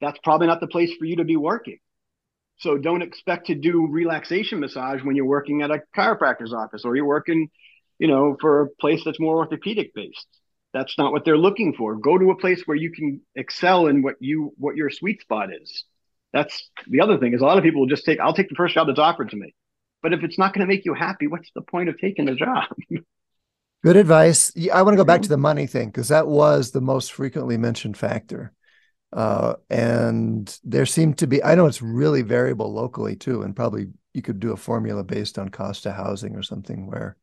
that's 0.00 0.18
probably 0.24 0.46
not 0.46 0.60
the 0.60 0.66
place 0.66 0.92
for 0.98 1.04
you 1.04 1.16
to 1.16 1.24
be 1.24 1.36
working. 1.36 1.78
So 2.58 2.78
don't 2.78 3.02
expect 3.02 3.48
to 3.48 3.54
do 3.54 3.86
relaxation 3.88 4.60
massage 4.60 5.02
when 5.02 5.16
you're 5.16 5.24
working 5.26 5.62
at 5.62 5.70
a 5.70 5.82
chiropractor's 5.96 6.52
office 6.52 6.84
or 6.84 6.96
you're 6.96 7.06
working 7.06 7.50
you 8.02 8.08
know, 8.08 8.36
for 8.40 8.62
a 8.62 8.68
place 8.80 9.04
that's 9.04 9.20
more 9.20 9.36
orthopedic 9.36 9.94
based. 9.94 10.26
That's 10.74 10.98
not 10.98 11.12
what 11.12 11.24
they're 11.24 11.38
looking 11.38 11.72
for. 11.72 11.94
Go 11.94 12.18
to 12.18 12.32
a 12.32 12.36
place 12.36 12.60
where 12.64 12.76
you 12.76 12.90
can 12.90 13.20
excel 13.36 13.86
in 13.86 14.02
what 14.02 14.16
you 14.18 14.52
what 14.58 14.74
your 14.74 14.90
sweet 14.90 15.20
spot 15.20 15.50
is. 15.54 15.84
That's 16.32 16.70
the 16.86 17.00
other 17.00 17.18
thing 17.18 17.34
is 17.34 17.40
a 17.40 17.44
lot 17.44 17.58
of 17.58 17.64
people 17.64 17.80
will 17.80 17.88
just 17.88 18.04
take 18.04 18.20
I'll 18.20 18.34
take 18.34 18.48
the 18.48 18.54
first 18.54 18.74
job 18.74 18.86
that's 18.86 18.98
offered 18.98 19.30
to 19.30 19.36
me. 19.36 19.54
But 20.02 20.12
if 20.12 20.24
it's 20.24 20.38
not 20.38 20.52
going 20.52 20.66
to 20.66 20.72
make 20.72 20.84
you 20.84 20.94
happy, 20.94 21.26
what's 21.26 21.50
the 21.54 21.62
point 21.62 21.88
of 21.88 21.98
taking 21.98 22.24
the 22.24 22.34
job? 22.34 22.64
Good 23.84 23.96
advice. 23.96 24.52
I 24.72 24.82
want 24.82 24.94
to 24.94 24.96
go 24.96 25.04
back 25.04 25.22
to 25.22 25.28
the 25.28 25.36
money 25.36 25.66
thing 25.66 25.88
because 25.88 26.08
that 26.08 26.26
was 26.26 26.70
the 26.70 26.80
most 26.80 27.12
frequently 27.12 27.56
mentioned 27.56 27.96
factor. 27.96 28.52
Uh, 29.12 29.54
and 29.68 30.58
there 30.64 30.86
seemed 30.86 31.18
to 31.18 31.26
be, 31.26 31.42
I 31.42 31.54
know 31.54 31.66
it's 31.66 31.82
really 31.82 32.22
variable 32.22 32.72
locally 32.72 33.16
too, 33.16 33.42
and 33.42 33.54
probably 33.54 33.88
you 34.14 34.22
could 34.22 34.40
do 34.40 34.52
a 34.52 34.56
formula 34.56 35.04
based 35.04 35.38
on 35.38 35.48
cost 35.48 35.84
of 35.86 35.94
housing 35.94 36.36
or 36.36 36.42
something 36.42 36.86
where 36.86 37.16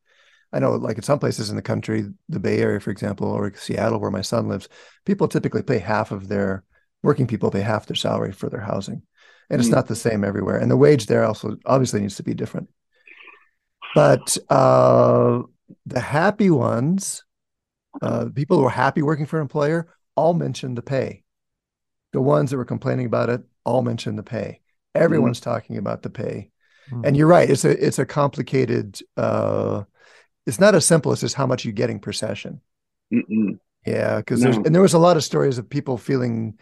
I 0.52 0.60
know, 0.60 0.72
like 0.74 0.98
in 0.98 1.04
some 1.04 1.20
places 1.20 1.50
in 1.50 1.56
the 1.56 1.62
country, 1.62 2.08
the 2.28 2.40
Bay 2.40 2.60
Area, 2.60 2.80
for 2.80 2.90
example, 2.90 3.28
or 3.28 3.54
Seattle, 3.54 4.00
where 4.00 4.12
my 4.12 4.22
son 4.22 4.48
lives, 4.48 4.68
people 5.06 5.28
typically 5.28 5.62
pay 5.62 5.78
half 5.78 6.12
of 6.12 6.28
their 6.28 6.64
working 7.04 7.28
people 7.28 7.52
pay 7.52 7.62
half 7.62 7.86
their 7.86 7.96
salary 7.96 8.32
for 8.32 8.50
their 8.50 8.60
housing, 8.62 9.02
and 9.50 9.60
it's 9.60 9.70
mm. 9.70 9.74
not 9.74 9.88
the 9.88 9.96
same 9.96 10.24
everywhere. 10.24 10.58
And 10.58 10.70
the 10.70 10.78
wage 10.78 11.06
there 11.06 11.26
also 11.26 11.58
obviously 11.66 12.02
needs 12.02 12.16
to 12.16 12.24
be 12.24 12.34
different. 12.34 12.70
But 13.96 14.38
uh, 14.50 15.42
the 15.86 16.00
happy 16.00 16.50
ones, 16.50 17.24
uh, 18.02 18.28
people 18.34 18.58
who 18.58 18.66
are 18.66 18.70
happy 18.70 19.02
working 19.02 19.26
for 19.26 19.38
an 19.38 19.44
employer, 19.44 19.88
all 20.16 20.34
mentioned 20.34 20.78
the 20.78 20.82
pay. 20.82 21.24
The 22.12 22.22
ones 22.22 22.52
that 22.52 22.58
were 22.58 22.66
complaining 22.66 23.06
about 23.06 23.30
it 23.30 23.42
all 23.64 23.82
mentioned 23.82 24.18
the 24.18 24.24
pay. 24.24 24.62
Everyone's 24.96 25.40
mm. 25.40 25.44
talking 25.44 25.78
about 25.78 26.02
the 26.02 26.10
pay, 26.10 26.50
mm. 26.92 27.06
and 27.06 27.16
you're 27.16 27.28
right. 27.28 27.50
It's 27.50 27.66
a 27.66 27.86
it's 27.86 28.00
a 28.00 28.06
complicated. 28.06 29.00
Uh, 29.16 29.84
it's 30.46 30.60
not 30.60 30.74
as 30.74 30.86
simple 30.86 31.12
as 31.12 31.22
just 31.22 31.36
how 31.36 31.46
much 31.46 31.64
you're 31.64 31.74
getting 31.74 32.00
per 32.00 32.12
session. 32.12 32.62
Mm-mm. 33.14 33.60
Yeah, 33.86 34.18
because 34.18 34.42
no. 34.42 34.52
there's 34.52 34.66
and 34.66 34.74
there 34.74 34.82
was 34.82 34.94
a 34.94 35.00
lot 35.00 35.18
of 35.18 35.24
stories 35.24 35.58
of 35.58 35.70
people 35.70 35.98
feeling 35.98 36.58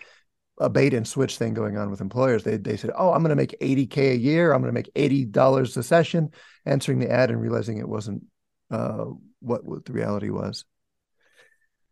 a 0.59 0.69
bait 0.69 0.93
and 0.93 1.07
switch 1.07 1.37
thing 1.37 1.53
going 1.53 1.77
on 1.77 1.91
with 1.91 2.01
employers. 2.01 2.43
They 2.43 2.57
they 2.57 2.77
said, 2.77 2.91
"Oh, 2.95 3.11
I'm 3.11 3.21
going 3.21 3.29
to 3.29 3.35
make 3.35 3.55
80k 3.61 4.11
a 4.11 4.17
year. 4.17 4.51
I'm 4.51 4.61
going 4.61 4.73
to 4.73 4.77
make 4.77 4.91
eighty 4.95 5.25
dollars 5.25 5.75
a 5.77 5.83
session." 5.83 6.31
Answering 6.65 6.99
the 6.99 7.11
ad 7.11 7.29
and 7.29 7.41
realizing 7.41 7.77
it 7.77 7.87
wasn't 7.87 8.23
uh, 8.69 9.05
what, 9.39 9.63
what 9.63 9.85
the 9.85 9.93
reality 9.93 10.29
was. 10.29 10.65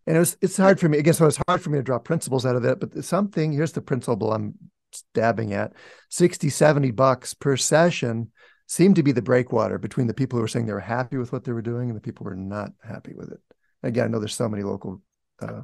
And 0.07 0.17
it 0.17 0.19
was 0.19 0.37
it's 0.41 0.57
hard 0.57 0.79
for 0.79 0.89
me. 0.89 0.97
Again, 0.97 1.13
so 1.13 1.25
it's 1.25 1.39
hard 1.47 1.61
for 1.61 1.69
me 1.69 1.79
to 1.79 1.83
draw 1.83 1.99
principles 1.99 2.45
out 2.45 2.55
of 2.55 2.63
that. 2.63 2.79
But 2.79 3.03
something 3.03 3.53
here's 3.53 3.71
the 3.71 3.81
principle 3.81 4.33
I'm 4.33 4.55
stabbing 4.91 5.53
at: 5.53 5.73
60, 6.09 6.49
70 6.49 6.91
bucks 6.91 7.33
per 7.33 7.57
session 7.57 8.31
seemed 8.67 8.95
to 8.95 9.03
be 9.03 9.11
the 9.11 9.21
breakwater 9.21 9.77
between 9.77 10.07
the 10.07 10.13
people 10.13 10.37
who 10.37 10.41
were 10.41 10.47
saying 10.47 10.65
they 10.65 10.73
were 10.73 10.79
happy 10.79 11.17
with 11.17 11.31
what 11.31 11.43
they 11.43 11.51
were 11.51 11.61
doing 11.61 11.89
and 11.89 11.95
the 11.95 12.01
people 12.01 12.23
who 12.23 12.31
were 12.31 12.35
not 12.35 12.71
happy 12.83 13.13
with 13.13 13.31
it. 13.31 13.39
Again, 13.83 14.05
I 14.05 14.07
know 14.07 14.19
there's 14.19 14.35
so 14.35 14.49
many 14.49 14.63
local 14.63 15.01
uh, 15.39 15.61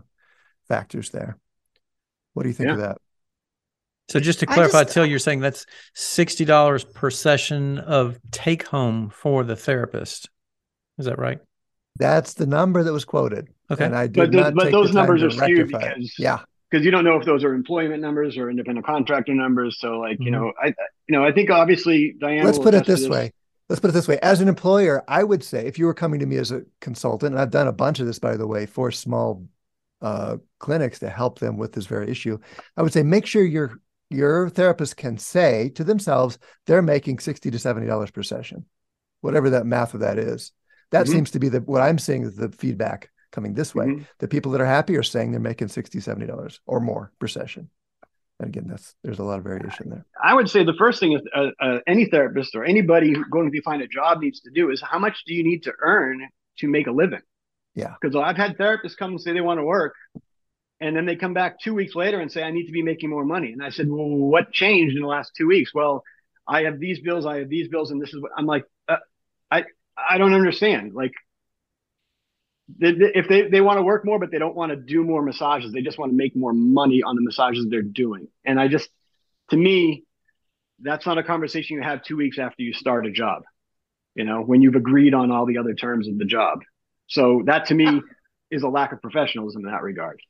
factors 0.68 1.10
there. 1.10 1.40
What 2.34 2.44
do 2.44 2.50
you 2.50 2.54
think 2.54 2.68
yeah. 2.68 2.74
of 2.74 2.80
that? 2.80 2.98
So 4.10 4.20
just 4.20 4.40
to 4.40 4.46
clarify, 4.46 4.84
just, 4.84 4.94
Til, 4.94 5.06
you're 5.06 5.20
saying 5.20 5.40
that's 5.40 5.66
sixty 5.94 6.44
dollars 6.44 6.84
per 6.84 7.10
session 7.10 7.80
of 7.80 8.20
take 8.32 8.68
home 8.68 9.10
for 9.10 9.44
the 9.44 9.56
therapist. 9.56 10.30
Is 10.98 11.06
that 11.06 11.18
right? 11.18 11.40
That's 11.98 12.34
the 12.34 12.46
number 12.46 12.84
that 12.84 12.92
was 12.92 13.06
quoted. 13.06 13.48
Okay, 13.70 13.86
and 13.86 13.96
I 13.96 14.08
did 14.08 14.34
but, 14.34 14.54
but 14.54 14.72
those 14.72 14.94
numbers 14.94 15.24
are 15.24 15.30
skewed 15.30 15.68
because 15.68 16.14
yeah, 16.20 16.40
because 16.70 16.84
you 16.84 16.92
don't 16.92 17.06
know 17.06 17.16
if 17.16 17.26
those 17.26 17.44
are 17.44 17.54
employment 17.54 18.02
numbers 18.02 18.38
or 18.38 18.50
independent 18.50 18.86
contractor 18.86 19.34
numbers. 19.34 19.78
So 19.80 20.00
like 20.00 20.16
mm-hmm. 20.16 20.24
you 20.24 20.32
know, 20.32 20.52
I 20.62 20.68
you 20.68 21.18
know 21.18 21.24
I 21.24 21.32
think 21.32 21.50
obviously 21.50 22.16
Diane. 22.20 22.44
Let's 22.44 22.60
put 22.60 22.74
it 22.74 22.86
this, 22.86 23.02
this 23.02 23.10
way. 23.10 23.32
Let's 23.70 23.80
put 23.80 23.92
it 23.92 23.94
this 23.94 24.10
way. 24.10 24.20
As 24.22 24.42
an 24.42 24.50
employer, 24.50 25.04
I 25.08 25.24
would 25.24 25.44
say 25.44 25.66
if 25.66 25.80
you 25.80 25.86
were 25.86 25.94
coming 25.94 26.20
to 26.20 26.26
me 26.26 26.36
as 26.36 26.52
a 26.52 26.64
consultant, 26.82 27.34
and 27.34 27.42
I've 27.42 27.52
done 27.52 27.70
a 27.70 27.74
bunch 27.74 28.02
of 28.02 28.08
this 28.08 28.20
by 28.20 28.36
the 28.36 28.48
way 28.48 28.66
for 28.66 28.92
small 28.92 29.46
uh, 30.02 30.38
clinics 30.60 31.00
to 31.00 31.10
help 31.10 31.40
them 31.40 31.58
with 31.58 31.74
this 31.74 31.86
very 31.86 32.10
issue, 32.10 32.38
I 32.78 32.82
would 32.82 32.94
say 32.94 33.04
make 33.04 33.26
sure 33.26 33.44
your 33.44 33.80
your 34.10 34.50
therapist 34.50 34.98
can 34.98 35.18
say 35.18 35.70
to 35.76 35.84
themselves 35.84 36.38
they're 36.66 36.82
making 36.82 37.20
sixty 37.20 37.52
to 37.52 37.60
seventy 37.60 37.88
dollars 37.88 38.12
per 38.12 38.24
session, 38.24 38.66
whatever 39.22 39.52
that 39.52 39.66
math 39.66 39.94
of 39.94 40.02
that 40.02 40.18
is. 40.18 40.52
That 40.92 41.06
mm-hmm. 41.06 41.14
seems 41.14 41.32
to 41.32 41.40
be 41.40 41.50
the 41.50 41.62
what 41.62 41.82
I'm 41.82 42.00
seeing 42.00 42.24
is 42.24 42.36
the 42.36 42.52
feedback 42.52 43.10
coming 43.32 43.54
this 43.54 43.74
way. 43.74 43.88
Mm-hmm. 43.88 44.04
The 44.20 44.28
people 44.28 44.52
that 44.52 44.62
are 44.62 44.66
happy 44.66 44.98
are 44.98 45.04
saying 45.04 45.32
they're 45.32 45.40
making 45.40 45.70
60 45.70 46.00
70 46.00 46.28
dollars 46.28 46.60
or 46.66 46.80
more 46.80 47.12
per 47.20 47.28
session. 47.28 47.70
And 48.40 48.50
again, 48.50 48.68
that's 48.68 48.96
there's 49.04 49.20
a 49.20 49.24
lot 49.24 49.38
of 49.38 49.44
variation 49.44 49.90
there. 49.90 50.06
I 50.22 50.34
would 50.34 50.50
say 50.50 50.64
the 50.64 50.74
first 50.74 51.00
thing 51.00 51.14
is 51.14 51.22
uh, 51.36 51.48
uh, 51.60 51.80
any 51.88 52.06
therapist 52.06 52.56
or 52.56 52.64
anybody 52.64 53.14
going 53.32 53.46
to 53.46 53.52
be 53.52 53.62
find 53.62 53.82
a 53.82 53.88
job 53.88 54.20
needs 54.20 54.42
to 54.42 54.52
do 54.52 54.72
is 54.72 54.82
how 54.82 54.98
much 54.98 55.24
do 55.26 55.34
you 55.34 55.44
need 55.44 55.64
to 55.64 55.74
earn 55.82 56.28
to 56.58 56.68
make 56.68 56.88
a 56.88 56.92
living? 56.92 57.22
Yeah. 57.76 57.96
Because 58.02 58.16
I've 58.16 58.38
had 58.38 58.58
therapists 58.58 58.98
come 58.98 59.12
and 59.12 59.22
say 59.22 59.34
they 59.34 59.42
want 59.42 59.60
to 59.60 59.64
work, 59.64 59.94
and 60.80 60.96
then 60.96 61.06
they 61.06 61.16
come 61.16 61.34
back 61.34 61.60
two 61.60 61.74
weeks 61.74 61.96
later 61.96 62.20
and 62.20 62.32
say 62.32 62.44
I 62.44 62.52
need 62.52 62.66
to 62.66 62.72
be 62.72 62.84
making 62.84 63.10
more 63.10 63.26
money. 63.26 63.52
And 63.54 63.64
I 63.64 63.70
said, 63.70 63.88
well, 63.90 64.08
what 64.08 64.52
changed 64.52 64.96
in 64.96 65.02
the 65.02 65.08
last 65.08 65.32
two 65.38 65.48
weeks? 65.48 65.74
Well, 65.74 66.04
I 66.48 66.64
have 66.64 66.80
these 66.80 67.00
bills, 67.00 67.26
I 67.26 67.38
have 67.38 67.50
these 67.50 67.68
bills, 67.68 67.92
and 67.92 68.02
this 68.02 68.14
is 68.14 68.22
what 68.22 68.32
I'm 68.38 68.46
like. 68.46 68.66
Uh, 68.90 68.98
I 69.50 69.66
I 69.98 70.18
don't 70.18 70.34
understand. 70.34 70.94
Like, 70.94 71.14
if 72.80 73.28
they, 73.28 73.50
they 73.50 73.62
want 73.62 73.78
to 73.78 73.84
work 73.84 74.06
more, 74.06 74.18
but 74.18 74.32
they 74.32 74.40
don't 74.40 74.56
want 74.56 74.72
to 74.72 74.76
do 74.76 75.04
more 75.04 75.22
massages, 75.22 75.72
they 75.72 75.82
just 75.82 75.98
want 75.98 76.12
to 76.12 76.16
make 76.16 76.36
more 76.36 76.54
money 76.54 77.04
on 77.04 77.16
the 77.16 77.22
massages 77.22 77.68
they're 77.70 77.82
doing. 77.82 78.28
And 78.46 78.60
I 78.60 78.68
just, 78.68 78.90
to 79.50 79.58
me, 79.58 80.04
that's 80.80 81.06
not 81.06 81.18
a 81.18 81.24
conversation 81.24 81.78
you 81.78 81.84
have 81.84 82.04
two 82.04 82.18
weeks 82.18 82.40
after 82.40 82.64
you 82.64 82.74
start 82.74 83.06
a 83.06 83.12
job, 83.12 83.44
you 84.16 84.24
know, 84.24 84.42
when 84.42 84.62
you've 84.62 84.76
agreed 84.76 85.14
on 85.14 85.32
all 85.32 85.46
the 85.46 85.58
other 85.58 85.74
terms 85.74 86.08
of 86.08 86.18
the 86.18 86.26
job. 86.26 86.60
So 87.12 87.44
that 87.46 87.66
to 87.66 87.76
me 87.76 88.02
is 88.52 88.64
a 88.64 88.70
lack 88.70 88.94
of 88.94 89.02
professionalism 89.02 89.66
in 89.66 89.72
that 89.72 89.84
regard. 89.84 90.22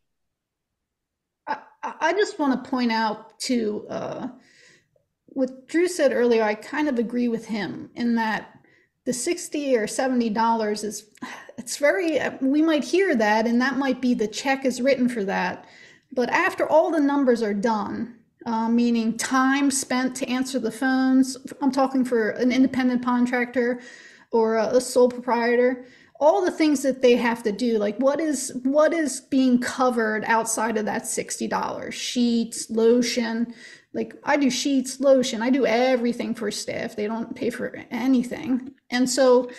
I, 1.83 2.13
just 2.13 2.39
want 2.39 2.63
to 2.63 2.69
point 2.69 2.91
out 2.91 3.39
to 3.41 3.85
uh, 3.87 4.27
what 5.27 5.67
Drew 5.67 5.87
said 5.87 6.11
earlier. 6.11 6.43
I 6.43 6.55
kind 6.55 6.89
of 6.89 6.97
agree 6.97 7.27
with 7.27 7.45
him 7.45 7.91
in 7.95 8.15
that 8.15 8.59
the 9.05 9.13
60 9.13 9.77
or 9.77 9.85
70 9.87 10.29
dollars 10.31 10.83
is 10.83 11.09
it's 11.57 11.77
very 11.77 12.19
we 12.39 12.61
might 12.61 12.83
hear 12.83 13.15
that 13.15 13.47
and 13.47 13.61
that 13.61 13.77
might 13.77 13.99
be 14.01 14.13
the 14.13 14.27
check 14.27 14.63
is 14.63 14.79
written 14.79 15.09
for 15.09 15.23
that 15.23 15.65
but 16.11 16.29
after 16.29 16.67
all 16.67 16.91
the 16.91 16.99
numbers 16.99 17.41
are 17.41 17.53
done 17.53 18.15
uh, 18.45 18.69
meaning 18.69 19.17
time 19.17 19.71
spent 19.71 20.15
to 20.15 20.29
answer 20.29 20.59
the 20.59 20.69
phones 20.69 21.35
i'm 21.63 21.71
talking 21.71 22.05
for 22.05 22.29
an 22.31 22.51
independent 22.51 23.03
contractor 23.03 23.81
or 24.31 24.57
a, 24.57 24.75
a 24.75 24.81
sole 24.81 25.09
proprietor 25.09 25.83
all 26.21 26.45
the 26.45 26.51
things 26.51 26.83
that 26.83 27.01
they 27.01 27.17
have 27.17 27.43
to 27.43 27.51
do 27.51 27.77
like 27.77 27.97
what 27.97 28.21
is 28.21 28.53
what 28.63 28.93
is 28.93 29.21
being 29.21 29.59
covered 29.59 30.23
outside 30.25 30.77
of 30.77 30.85
that 30.85 31.03
$60 31.03 31.91
sheets 31.91 32.69
lotion 32.69 33.53
like 33.93 34.15
I 34.23 34.37
do 34.37 34.49
sheets, 34.49 34.99
lotion, 34.99 35.41
I 35.41 35.49
do 35.49 35.65
everything 35.65 36.33
for 36.33 36.49
staff. 36.51 36.95
They 36.95 37.07
don't 37.07 37.35
pay 37.35 37.49
for 37.49 37.75
anything. 37.91 38.71
And 38.89 39.09
so 39.09 39.51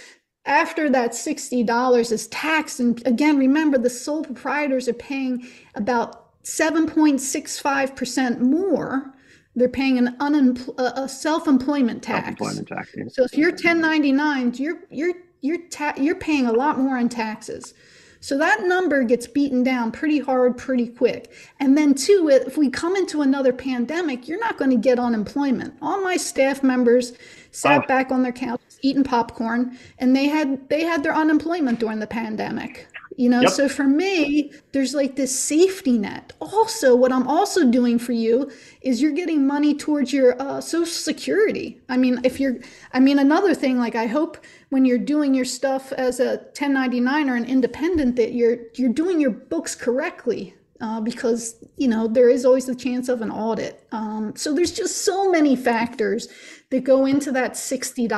after 0.47 0.89
that 0.91 1.13
$60 1.13 2.13
is 2.13 2.27
taxed, 2.29 2.81
and 2.81 3.07
again, 3.07 3.39
remember 3.39 3.77
the 3.79 3.91
sole 3.91 4.25
proprietors 4.25 4.89
are 4.89 4.95
paying 4.95 5.47
about 5.75 6.43
7.65% 6.45 8.41
more. 8.41 9.15
They're 9.55 9.69
paying 9.69 9.99
an 9.99 10.17
unempl- 10.19 10.75
a 10.79 11.07
self-employment 11.07 12.03
tax. 12.03 12.27
Self-employment 12.27 12.69
tax 12.69 12.91
yeah. 12.97 13.05
So 13.09 13.25
if 13.25 13.37
you're 13.37 13.51
1099, 13.51 14.55
you're 14.55 14.79
you're 14.91 15.13
you're 15.43 15.59
ta- 15.69 15.95
you're 15.99 16.15
paying 16.15 16.47
a 16.47 16.53
lot 16.53 16.79
more 16.79 16.97
in 16.97 17.11
taxes. 17.11 17.75
So 18.21 18.39
that 18.39 18.63
number 18.63 19.03
gets 19.03 19.27
beaten 19.27 19.65
down 19.65 19.91
pretty 19.91 20.21
hard, 20.21 20.57
pretty 20.57 20.87
quick. 20.87 21.33
And 21.59 21.77
then, 21.77 21.93
two, 21.93 22.31
if 22.33 22.57
we 22.57 22.71
come 22.71 22.95
into 22.95 23.21
another 23.21 23.53
pandemic, 23.53 24.29
you're 24.29 24.39
not 24.39 24.59
going 24.59 24.71
to 24.71 24.77
get 24.77 25.01
unemployment. 25.01 25.75
All 25.83 26.01
my 26.01 26.17
staff 26.17 26.63
members 26.63 27.15
sat 27.51 27.83
oh. 27.83 27.87
back 27.89 28.13
on 28.13 28.23
their 28.23 28.33
couches 28.33 28.79
eating 28.81 29.03
popcorn, 29.03 29.77
and 29.99 30.15
they 30.15 30.27
had 30.27 30.69
they 30.69 30.83
had 30.83 31.03
their 31.03 31.15
unemployment 31.15 31.81
during 31.81 31.99
the 31.99 32.07
pandemic. 32.07 32.87
You 33.17 33.29
know, 33.29 33.43
yep. 33.43 33.51
so 33.51 33.69
for 33.69 33.85
me, 33.85 34.53
there's 34.73 34.95
like 34.95 35.17
this 35.17 35.39
safety 35.39 35.99
net. 35.99 36.33
Also, 36.41 36.95
what 36.95 37.13
I'm 37.13 37.27
also 37.29 37.71
doing 37.71 37.99
for 37.99 38.13
you 38.13 38.51
is 38.81 39.03
you're 39.03 39.13
getting 39.13 39.47
money 39.47 39.75
towards 39.75 40.13
your 40.13 40.41
uh, 40.41 40.61
social 40.61 40.87
security. 40.87 41.81
I 41.89 41.97
mean, 41.99 42.21
if 42.25 42.41
you're, 42.41 42.57
I 42.93 43.01
mean, 43.01 43.19
another 43.19 43.55
thing, 43.55 43.79
like 43.79 43.97
I 43.97 44.07
hope 44.07 44.39
when 44.73 44.85
you're 44.85 44.99
doing 44.99 45.35
your 45.35 45.45
stuff 45.45 45.93
as 45.93 46.19
a 46.19 46.37
1099 46.57 47.29
or 47.29 47.37
an 47.37 47.45
independent 47.45 48.17
that 48.17 48.33
you're 48.33 48.59
you're 48.75 48.93
doing 48.93 49.21
your 49.21 49.31
books 49.31 49.75
correctly 49.75 50.55
uh, 50.81 51.01
because 51.01 51.65
you 51.77 51.89
know 51.89 52.09
there 52.09 52.31
is 52.31 52.45
always 52.45 52.67
the 52.67 52.75
chance 52.75 53.09
of 53.09 53.21
an 53.21 53.31
audit. 53.31 53.87
Um, 53.93 54.35
so 54.35 54.55
there's 54.55 54.73
just 54.73 55.05
so 55.05 55.31
many 55.31 55.57
factors 55.57 56.29
that 56.71 56.85
go 56.85 57.07
into 57.07 57.31
that 57.33 57.53
$60 57.53 58.09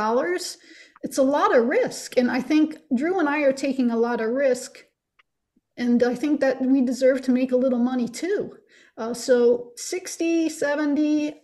it's 1.05 1.19
a 1.19 1.23
lot 1.23 1.55
of 1.55 1.67
risk 1.67 2.17
and 2.17 2.31
i 2.31 2.41
think 2.41 2.79
drew 2.97 3.21
and 3.21 3.29
i 3.29 3.41
are 3.41 3.53
taking 3.53 3.91
a 3.91 3.97
lot 3.97 4.21
of 4.21 4.31
risk 4.31 4.85
and 5.77 6.03
i 6.03 6.15
think 6.15 6.41
that 6.41 6.61
we 6.63 6.81
deserve 6.81 7.21
to 7.23 7.31
make 7.31 7.53
a 7.53 7.57
little 7.57 7.79
money 7.79 8.09
too. 8.09 8.57
Uh, 8.97 9.13
so 9.13 9.73
60 9.77 10.49
70 10.49 11.35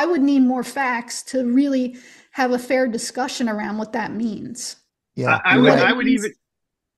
i 0.00 0.04
would 0.04 0.22
need 0.22 0.40
more 0.40 0.64
facts 0.64 1.22
to 1.22 1.44
really 1.44 1.96
have 2.34 2.50
a 2.50 2.58
fair 2.58 2.88
discussion 2.88 3.48
around 3.48 3.78
what 3.78 3.92
that 3.92 4.12
means. 4.12 4.76
Yeah, 5.14 5.40
I, 5.44 5.54
I 5.54 5.56
would. 5.56 5.68
Right. 5.68 5.82
I 5.82 5.92
would 5.92 6.08
even. 6.08 6.32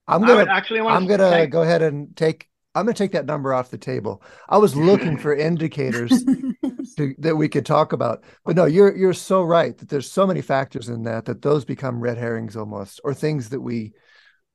I'm 0.09 0.23
gonna 0.23 0.51
actually. 0.51 0.81
I'm 0.81 1.07
gonna 1.07 1.31
take, 1.31 1.51
go 1.51 1.63
ahead 1.63 1.83
and 1.83 2.17
take. 2.17 2.49
I'm 2.75 2.87
gonna 2.87 2.95
take 2.95 3.13
that 3.13 3.27
number 3.27 3.53
off 3.53 3.71
the 3.71 3.79
table. 3.79 4.23
I 4.49 4.57
was 4.57 4.75
looking 4.75 5.19
for 5.19 5.37
indicators 5.37 6.25
to, 6.97 7.15
that 7.19 7.37
we 7.37 7.49
could 7.49 7.67
talk 7.67 7.93
about, 7.93 8.25
but 8.47 8.57
no, 8.57 8.65
you're 8.65 8.97
you're 8.97 9.13
so 9.13 9.43
right 9.43 9.77
that 9.77 9.91
there's 9.91 10.11
so 10.11 10.27
many 10.27 10.41
factors 10.41 10.89
in 10.89 11.03
that 11.03 11.27
that 11.27 11.43
those 11.43 11.67
become 11.67 12.01
red 12.01 12.17
herrings 12.17 12.57
almost, 12.57 13.01
or 13.05 13.13
things 13.13 13.51
that 13.51 13.61
we 13.61 13.93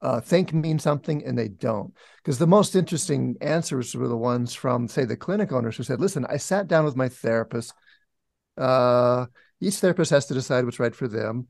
uh, 0.01 0.19
think 0.19 0.51
mean 0.51 0.79
something 0.79 1.23
and 1.23 1.37
they 1.37 1.47
don't. 1.47 1.93
Because 2.17 2.39
the 2.39 2.47
most 2.47 2.75
interesting 2.75 3.35
answers 3.39 3.93
were 3.93 4.07
the 4.07 4.17
ones 4.17 4.55
from, 4.55 4.87
say, 4.87 5.05
the 5.05 5.15
clinic 5.15 5.51
owners 5.51 5.77
who 5.77 5.83
said, 5.83 6.01
"Listen, 6.01 6.25
I 6.27 6.37
sat 6.37 6.67
down 6.67 6.85
with 6.85 6.95
my 6.95 7.07
therapist." 7.07 7.71
Uh, 8.57 9.27
each 9.61 9.75
therapist 9.75 10.11
has 10.11 10.25
to 10.25 10.33
decide 10.33 10.65
what's 10.65 10.79
right 10.79 10.95
for 10.95 11.07
them 11.07 11.47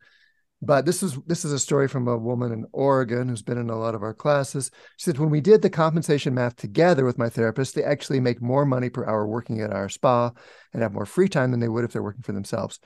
but 0.61 0.85
this 0.85 1.01
is 1.01 1.17
this 1.25 1.43
is 1.43 1.51
a 1.51 1.59
story 1.59 1.87
from 1.87 2.07
a 2.07 2.17
woman 2.17 2.51
in 2.51 2.65
Oregon 2.71 3.27
who's 3.27 3.41
been 3.41 3.57
in 3.57 3.71
a 3.71 3.77
lot 3.77 3.95
of 3.95 4.03
our 4.03 4.13
classes. 4.13 4.69
She 4.97 5.05
said 5.05 5.17
when 5.17 5.31
we 5.31 5.41
did 5.41 5.61
the 5.61 5.71
compensation 5.71 6.35
math 6.35 6.55
together 6.55 7.03
with 7.03 7.17
my 7.17 7.29
therapist, 7.29 7.73
they 7.73 7.83
actually 7.83 8.19
make 8.19 8.41
more 8.41 8.65
money 8.65 8.89
per 8.89 9.05
hour 9.05 9.25
working 9.25 9.61
at 9.61 9.73
our 9.73 9.89
spa 9.89 10.31
and 10.73 10.83
have 10.83 10.93
more 10.93 11.07
free 11.07 11.27
time 11.27 11.49
than 11.49 11.59
they 11.59 11.69
would 11.69 11.83
if 11.83 11.91
they're 11.91 12.03
working 12.03 12.21
for 12.21 12.33
themselves. 12.33 12.79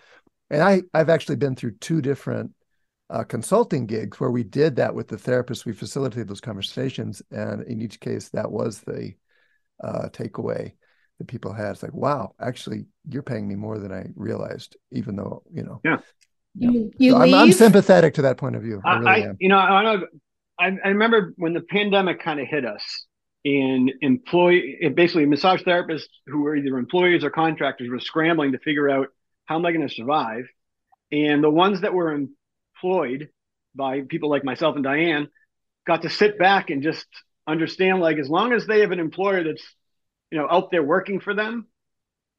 And 0.49 0.61
I 0.61 0.83
I've 0.93 1.09
actually 1.09 1.35
been 1.35 1.55
through 1.55 1.75
two 1.81 2.01
different 2.01 2.51
uh, 3.09 3.25
consulting 3.25 3.87
gigs 3.87 4.19
where 4.21 4.31
we 4.31 4.43
did 4.43 4.77
that 4.77 4.95
with 4.95 5.09
the 5.09 5.17
therapist. 5.17 5.65
We 5.65 5.73
facilitated 5.73 6.29
those 6.29 6.41
conversations, 6.41 7.21
and 7.29 7.61
in 7.63 7.81
each 7.81 7.99
case, 7.99 8.29
that 8.29 8.49
was 8.49 8.79
the 8.79 9.15
uh, 9.83 10.07
takeaway 10.13 10.73
that 11.19 11.27
people 11.27 11.53
had. 11.53 11.71
It's 11.71 11.83
like, 11.83 11.93
wow, 11.93 12.33
actually, 12.39 12.85
you're 13.07 13.23
paying 13.23 13.47
me 13.47 13.55
more 13.55 13.79
than 13.79 13.91
I 13.91 14.07
realized, 14.15 14.75
even 14.91 15.15
though 15.15 15.43
you 15.53 15.63
know. 15.63 15.81
Yeah. 15.83 15.97
You, 16.57 16.91
you 16.97 17.11
so 17.11 17.17
I'm, 17.17 17.33
I'm, 17.33 17.51
sympathetic 17.51 18.13
to 18.13 18.21
that 18.23 18.37
point 18.37 18.55
of 18.55 18.61
view. 18.61 18.81
I, 18.85 18.89
I, 18.89 18.97
really 18.97 19.09
I 19.09 19.31
you 19.39 19.49
know, 19.49 19.57
I, 19.57 19.95
I, 20.57 20.67
I 20.85 20.87
remember 20.87 21.33
when 21.35 21.53
the 21.53 21.61
pandemic 21.61 22.21
kind 22.21 22.39
of 22.39 22.47
hit 22.47 22.65
us, 22.65 23.05
and 23.43 23.91
employee 24.01 24.91
basically 24.95 25.25
massage 25.25 25.61
therapists 25.61 26.07
who 26.25 26.41
were 26.41 26.55
either 26.55 26.77
employees 26.77 27.23
or 27.23 27.29
contractors 27.29 27.89
were 27.89 27.99
scrambling 27.99 28.53
to 28.53 28.59
figure 28.59 28.89
out 28.89 29.07
how 29.45 29.55
am 29.55 29.65
I 29.65 29.71
going 29.71 29.87
to 29.87 29.93
survive? 29.93 30.45
And 31.11 31.43
the 31.43 31.49
ones 31.49 31.81
that 31.81 31.93
were 31.93 32.11
employed 32.11 33.29
by 33.75 34.01
people 34.01 34.29
like 34.29 34.43
myself 34.43 34.75
and 34.75 34.83
Diane 34.83 35.27
got 35.85 36.01
to 36.01 36.09
sit 36.09 36.39
back 36.39 36.71
and 36.71 36.81
just 36.81 37.05
understand 37.45 37.99
like 37.99 38.17
as 38.17 38.29
long 38.29 38.53
as 38.53 38.65
they 38.65 38.79
have 38.79 38.91
an 38.91 38.99
employer 38.99 39.43
that's 39.43 39.63
you 40.31 40.37
know 40.37 40.47
out 40.49 40.71
there 40.71 40.83
working 40.83 41.19
for 41.19 41.33
them 41.33 41.67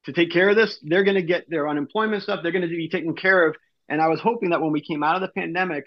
to 0.07 0.13
take 0.13 0.31
care 0.31 0.49
of 0.49 0.57
this, 0.57 0.79
they're 0.83 1.05
going 1.05 1.17
to 1.17 1.23
get 1.23 1.51
their 1.51 1.69
unemployment 1.69 2.23
stuff. 2.23 2.41
They're 2.43 2.53
going 2.53 2.63
to 2.63 2.69
be 2.69 2.89
taken 2.89 3.15
care 3.15 3.49
of. 3.49 3.57
And 3.89 4.01
I 4.01 4.09
was 4.09 4.21
hoping 4.21 4.51
that 4.51 4.63
when 4.63 4.73
we 4.73 4.81
came 4.81 5.03
out 5.03 5.17
of 5.17 5.23
the 5.23 5.29
pandemic, 5.29 5.85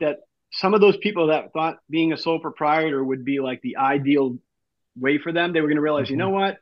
that 0.00 0.16
some 0.52 0.74
of 0.74 0.80
those 0.80 0.96
people 0.96 1.28
that 1.28 1.52
thought 1.52 1.76
being 1.88 2.12
a 2.12 2.16
sole 2.16 2.40
proprietor 2.40 3.02
would 3.02 3.24
be 3.24 3.38
like 3.40 3.60
the 3.62 3.76
ideal 3.76 4.38
way 4.96 5.18
for 5.18 5.30
them, 5.30 5.52
they 5.52 5.60
were 5.60 5.68
going 5.68 5.76
to 5.76 5.82
realize, 5.82 6.06
mm-hmm. 6.06 6.14
you 6.14 6.18
know 6.18 6.30
what? 6.30 6.56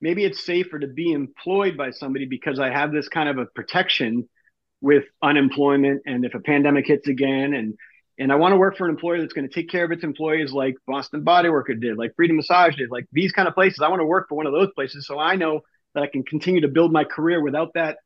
Maybe 0.00 0.24
it's 0.24 0.44
safer 0.44 0.78
to 0.78 0.86
be 0.86 1.12
employed 1.12 1.76
by 1.76 1.90
somebody 1.90 2.26
because 2.26 2.58
I 2.58 2.70
have 2.70 2.92
this 2.92 3.08
kind 3.08 3.28
of 3.28 3.38
a 3.38 3.46
protection 3.46 4.28
with 4.80 5.04
unemployment 5.22 6.02
and 6.06 6.24
if 6.24 6.34
a 6.34 6.40
pandemic 6.40 6.86
hits 6.86 7.06
again 7.06 7.52
and 7.52 7.74
and 8.20 8.30
I 8.30 8.36
want 8.36 8.52
to 8.52 8.56
work 8.56 8.76
for 8.76 8.84
an 8.84 8.90
employer 8.90 9.18
that's 9.18 9.32
going 9.32 9.48
to 9.48 9.52
take 9.52 9.70
care 9.70 9.84
of 9.84 9.92
its 9.92 10.04
employees 10.04 10.52
like 10.52 10.76
Boston 10.86 11.24
Bodyworker 11.24 11.80
did, 11.80 11.96
like 11.96 12.14
Freedom 12.14 12.36
Massage 12.36 12.76
did, 12.76 12.90
like 12.90 13.06
these 13.12 13.32
kind 13.32 13.48
of 13.48 13.54
places. 13.54 13.80
I 13.80 13.88
want 13.88 14.00
to 14.00 14.06
work 14.06 14.28
for 14.28 14.34
one 14.34 14.46
of 14.46 14.52
those 14.52 14.68
places 14.74 15.06
so 15.06 15.18
I 15.18 15.36
know 15.36 15.62
that 15.94 16.02
I 16.02 16.06
can 16.06 16.22
continue 16.22 16.60
to 16.60 16.68
build 16.68 16.92
my 16.92 17.04
career 17.04 17.42
without 17.42 17.72
that 17.74 17.96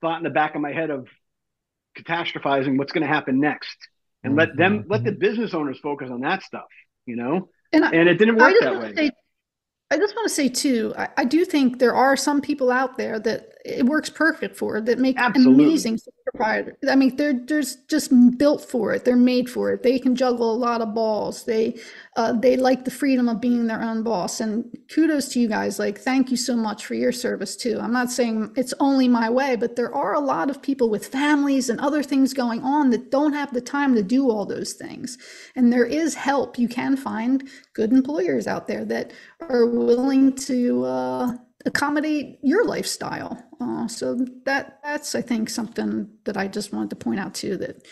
thought 0.00 0.18
in 0.18 0.22
the 0.22 0.30
back 0.30 0.54
of 0.54 0.60
my 0.60 0.72
head 0.72 0.90
of 0.90 1.08
catastrophizing 1.98 2.78
what's 2.78 2.92
going 2.92 3.02
to 3.02 3.12
happen 3.12 3.40
next 3.40 3.76
and 4.22 4.30
mm-hmm. 4.30 4.38
let 4.38 4.56
them 4.56 4.84
let 4.88 5.02
the 5.02 5.10
business 5.10 5.52
owners 5.52 5.78
focus 5.82 6.08
on 6.12 6.20
that 6.20 6.42
stuff 6.42 6.68
you 7.06 7.16
know 7.16 7.48
and, 7.72 7.84
I, 7.84 7.90
and 7.90 8.08
it 8.08 8.18
didn't 8.18 8.36
work 8.36 8.54
that 8.60 8.78
way 8.78 8.94
say, 8.94 9.10
I 9.90 9.96
just 9.96 10.14
want 10.14 10.28
to 10.28 10.34
say 10.34 10.48
too, 10.48 10.92
I, 10.98 11.08
I, 11.16 11.24
do 11.24 11.44
think 11.46 11.78
there 11.78 11.94
are 11.94 12.14
some 12.14 12.42
people 12.42 12.70
out 12.70 12.98
there 12.98 13.18
that 13.20 13.52
it 13.64 13.86
works 13.86 14.08
perfect 14.08 14.56
for 14.56 14.80
that 14.80 14.98
make 14.98 15.16
Absolutely. 15.18 15.64
amazing 15.64 15.98
proprietors. 16.24 16.76
I 16.88 16.94
mean, 16.94 17.16
they're 17.16 17.32
there's 17.32 17.76
just 17.88 18.12
built 18.38 18.62
for 18.64 18.92
it. 18.92 19.04
They're 19.04 19.16
made 19.16 19.50
for 19.50 19.72
it. 19.72 19.82
They 19.82 19.98
can 19.98 20.14
juggle 20.14 20.52
a 20.52 20.56
lot 20.56 20.80
of 20.80 20.94
balls. 20.94 21.44
They 21.44 21.78
uh, 22.16 22.32
they 22.32 22.56
like 22.56 22.84
the 22.84 22.90
freedom 22.90 23.28
of 23.28 23.40
being 23.40 23.66
their 23.66 23.82
own 23.82 24.02
boss. 24.02 24.40
And 24.40 24.64
kudos 24.92 25.28
to 25.30 25.40
you 25.40 25.48
guys. 25.48 25.78
Like, 25.78 25.98
thank 25.98 26.30
you 26.30 26.36
so 26.36 26.56
much 26.56 26.86
for 26.86 26.94
your 26.94 27.12
service 27.12 27.56
too. 27.56 27.78
I'm 27.80 27.92
not 27.92 28.10
saying 28.10 28.52
it's 28.56 28.74
only 28.80 29.08
my 29.08 29.28
way, 29.28 29.56
but 29.56 29.76
there 29.76 29.94
are 29.94 30.14
a 30.14 30.20
lot 30.20 30.50
of 30.50 30.62
people 30.62 30.90
with 30.90 31.06
families 31.06 31.68
and 31.68 31.80
other 31.80 32.02
things 32.02 32.32
going 32.32 32.62
on 32.62 32.90
that 32.90 33.10
don't 33.10 33.32
have 33.32 33.52
the 33.52 33.60
time 33.60 33.94
to 33.94 34.02
do 34.02 34.30
all 34.30 34.46
those 34.46 34.72
things. 34.72 35.18
And 35.56 35.72
there 35.72 35.86
is 35.86 36.14
help. 36.14 36.58
You 36.58 36.68
can 36.68 36.96
find 36.96 37.48
good 37.74 37.92
employers 37.92 38.46
out 38.46 38.66
there 38.66 38.84
that 38.84 39.12
are 39.40 39.66
willing 39.66 40.34
to. 40.36 40.84
Uh, 40.84 41.36
accommodate 41.66 42.38
your 42.42 42.64
lifestyle. 42.64 43.42
Uh, 43.60 43.88
so 43.88 44.14
that 44.44 44.78
that's 44.82 45.14
I 45.14 45.22
think 45.22 45.50
something 45.50 46.08
that 46.24 46.36
I 46.36 46.48
just 46.48 46.72
wanted 46.72 46.90
to 46.90 46.96
point 46.96 47.20
out 47.20 47.34
too 47.34 47.56
that 47.58 47.86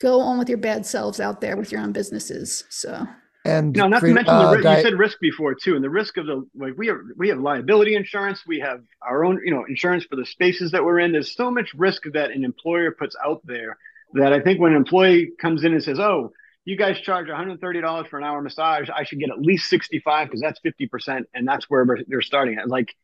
go 0.00 0.20
on 0.20 0.38
with 0.38 0.48
your 0.48 0.58
bad 0.58 0.84
selves 0.84 1.20
out 1.20 1.40
there 1.40 1.56
with 1.56 1.72
your 1.72 1.80
own 1.80 1.92
businesses. 1.92 2.64
So 2.68 3.06
and 3.46 3.76
no, 3.76 3.86
not 3.86 4.00
to 4.00 4.12
mention 4.12 4.34
uh, 4.34 4.50
the 4.50 4.56
risk. 4.58 4.68
you 4.68 4.82
said 4.82 4.98
risk 4.98 5.20
before 5.20 5.54
too, 5.54 5.76
and 5.76 5.84
the 5.84 5.90
risk 5.90 6.16
of 6.16 6.26
the 6.26 6.46
like 6.56 6.74
we 6.76 6.88
have 6.88 6.98
we 7.16 7.28
have 7.28 7.38
liability 7.38 7.94
insurance, 7.94 8.42
we 8.46 8.58
have 8.58 8.82
our 9.02 9.24
own 9.24 9.40
you 9.44 9.52
know 9.52 9.64
insurance 9.68 10.04
for 10.04 10.16
the 10.16 10.26
spaces 10.26 10.72
that 10.72 10.84
we're 10.84 10.98
in. 10.98 11.12
There's 11.12 11.34
so 11.34 11.50
much 11.50 11.72
risk 11.74 12.02
that 12.12 12.32
an 12.32 12.44
employer 12.44 12.90
puts 12.90 13.14
out 13.24 13.40
there 13.44 13.78
that 14.14 14.32
I 14.32 14.40
think 14.40 14.60
when 14.60 14.72
an 14.72 14.78
employee 14.78 15.30
comes 15.40 15.64
in 15.64 15.72
and 15.72 15.82
says, 15.82 16.00
"Oh, 16.00 16.32
you 16.64 16.76
guys 16.76 17.00
charge 17.00 17.28
$130 17.28 18.08
for 18.08 18.18
an 18.18 18.24
hour 18.24 18.42
massage, 18.42 18.90
I 18.90 19.04
should 19.04 19.20
get 19.20 19.30
at 19.30 19.40
least 19.40 19.70
65 19.70 20.26
because 20.26 20.40
that's 20.40 20.60
50%, 20.60 21.24
and 21.32 21.46
that's 21.46 21.70
where 21.70 21.86
they're 22.08 22.22
starting 22.22 22.58
at." 22.58 22.68
Like 22.68 22.96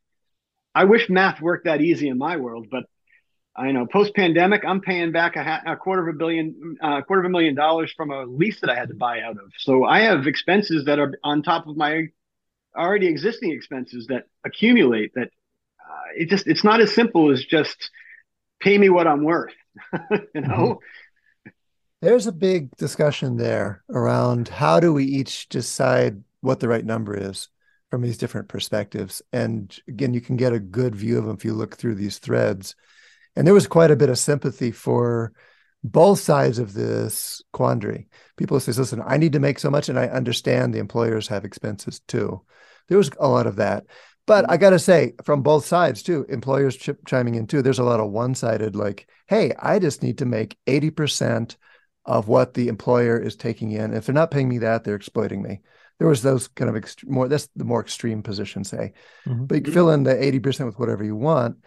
I 0.75 0.85
wish 0.85 1.11
math 1.11 1.41
worked 1.41 1.67
that 1.67 1.81
easy 1.81 2.09
in 2.09 2.19
my 2.19 2.37
world, 2.37 2.69
but 2.71 2.85
I 3.55 3.73
know 3.73 3.87
post 3.87 4.15
pandemic, 4.15 4.65
I'm 4.67 4.81
paying 4.81 5.13
back 5.13 5.37
a, 5.37 5.45
ha- 5.45 5.63
a, 5.67 5.77
quarter 5.77 6.09
of 6.09 6.15
a 6.15 6.19
billion, 6.19 6.77
uh, 6.83 7.03
quarter 7.03 7.21
of 7.21 7.27
a 7.27 7.31
million 7.31 7.55
dollars 7.55 7.93
from 7.95 8.11
a 8.11 8.25
lease 8.25 8.61
that 8.61 8.71
I 8.71 8.75
had 8.75 8.89
to 8.89 8.95
buy 8.95 9.21
out 9.21 9.37
of. 9.37 9.53
So 9.59 9.85
I 9.85 10.01
have 10.01 10.27
expenses 10.27 10.87
that 10.87 10.99
are 10.99 11.13
on 11.23 11.43
top 11.43 11.67
of 11.67 11.77
my 11.77 12.07
already 12.75 13.07
existing 13.07 13.53
expenses 13.53 14.07
that 14.07 14.25
accumulate. 14.45 15.13
That 15.15 15.29
uh, 15.81 16.13
it 16.17 16.31
just 16.31 16.47
it's 16.47 16.65
not 16.65 16.81
as 16.81 16.95
simple 16.95 17.31
as 17.31 17.45
just 17.45 17.91
pay 18.61 18.79
me 18.79 18.89
what 18.89 19.07
I'm 19.07 19.23
worth. 19.23 19.55
you 20.11 20.41
know. 20.41 20.81
Mm-hmm. 21.47 21.51
There's 22.01 22.27
a 22.27 22.33
big 22.33 22.75
discussion 22.77 23.37
there 23.37 23.85
around 23.89 24.49
how 24.49 24.81
do 24.81 24.93
we 24.93 25.05
each 25.05 25.49
decide 25.49 26.25
what 26.41 26.59
the 26.59 26.69
right 26.69 26.85
number 26.85 27.17
is 27.17 27.49
from 27.93 28.01
these 28.01 28.17
different 28.17 28.49
perspectives. 28.49 29.21
And 29.35 29.79
again, 29.87 30.15
you 30.15 30.23
can 30.23 30.39
get 30.39 30.55
a 30.55 30.59
good 30.59 30.97
view 30.97 31.19
of 31.19 31.27
them 31.27 31.37
if 31.37 31.45
you 31.45 31.53
look 31.53 31.77
through 31.77 31.97
these 31.97 32.17
threads. 32.17 32.75
And 33.37 33.47
there 33.47 33.53
was 33.53 33.67
quite 33.67 33.91
a 33.91 33.97
bit 33.97 34.09
of 34.09 34.19
sympathy 34.19 34.71
for 34.71 35.35
both 35.85 36.19
sides 36.19 36.59
of 36.59 36.73
this 36.73 37.43
quandary. 37.53 38.09
People 38.39 38.59
say, 38.61 38.73
listen, 38.73 39.03
I 39.07 39.19
need 39.19 39.35
to 39.35 39.41
make 39.41 39.59
so 39.59 39.69
much, 39.69 39.91
and 39.91 39.99
I 39.99 40.07
understand 40.07 40.73
the 40.73 40.79
employers 40.79 41.29
have 41.29 41.45
expenses 41.45 42.01
too. 42.09 42.41
There 42.89 42.97
was 42.97 43.11
a 43.21 43.29
lot 43.29 43.47
of 43.47 43.57
that. 43.57 43.85
But 44.27 44.47
I 44.49 44.55
mm-hmm. 44.55 44.61
got 44.63 44.71
to 44.71 44.79
say, 44.79 45.13
from 45.23 45.43
both 45.43 45.67
sides 45.67 46.03
too, 46.03 46.25
employers 46.31 46.79
ch- 46.79 46.97
chiming 47.07 47.35
in 47.35 47.47
too, 47.47 47.61
there's 47.61 47.79
a 47.79 47.85
lot 47.85 48.01
of 48.01 48.11
one 48.11 48.35
sided, 48.35 48.75
like, 48.75 49.07
hey, 49.27 49.53
I 49.61 49.81
just 49.81 50.03
need 50.03 50.17
to 50.19 50.25
make 50.25 50.57
80% 50.67 51.57
of 52.07 52.27
what 52.27 52.55
the 52.55 52.69
employer 52.69 53.19
is 53.19 53.37
taking 53.37 53.73
in. 53.73 53.93
If 53.93 54.07
they're 54.07 54.15
not 54.15 54.31
paying 54.31 54.49
me 54.49 54.61
that, 54.61 54.83
they're 54.83 54.95
exploiting 54.95 55.43
me 55.43 55.61
there 56.03 56.09
was 56.09 56.23
those 56.23 56.49
kind 56.49 56.69
of 56.69 56.75
ext- 56.83 57.09
more 57.09 57.29
that's 57.29 57.49
the 57.55 57.65
more 57.65 57.81
extreme 57.81 58.25
position 58.25 58.65
say. 58.65 58.93
Mm-hmm. 59.25 59.45
but 59.45 59.55
you 59.55 59.63
can 59.63 59.73
fill 59.73 59.91
in 59.91 60.03
the 60.03 60.15
80% 60.15 60.67
with 60.67 60.77
whatever 60.77 61.05
you 61.05 61.15
want 61.15 61.59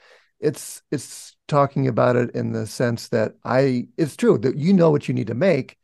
it's 0.41 0.81
it's 0.91 1.37
talking 1.47 1.87
about 1.87 2.17
it 2.17 2.31
in 2.31 2.51
the 2.51 2.67
sense 2.67 3.07
that 3.07 3.35
i 3.45 3.87
it's 3.97 4.17
true 4.17 4.37
that 4.37 4.57
you 4.57 4.73
know 4.73 4.91
what 4.91 5.07
you 5.07 5.13
need 5.13 5.27
to 5.27 5.33
make. 5.33 5.77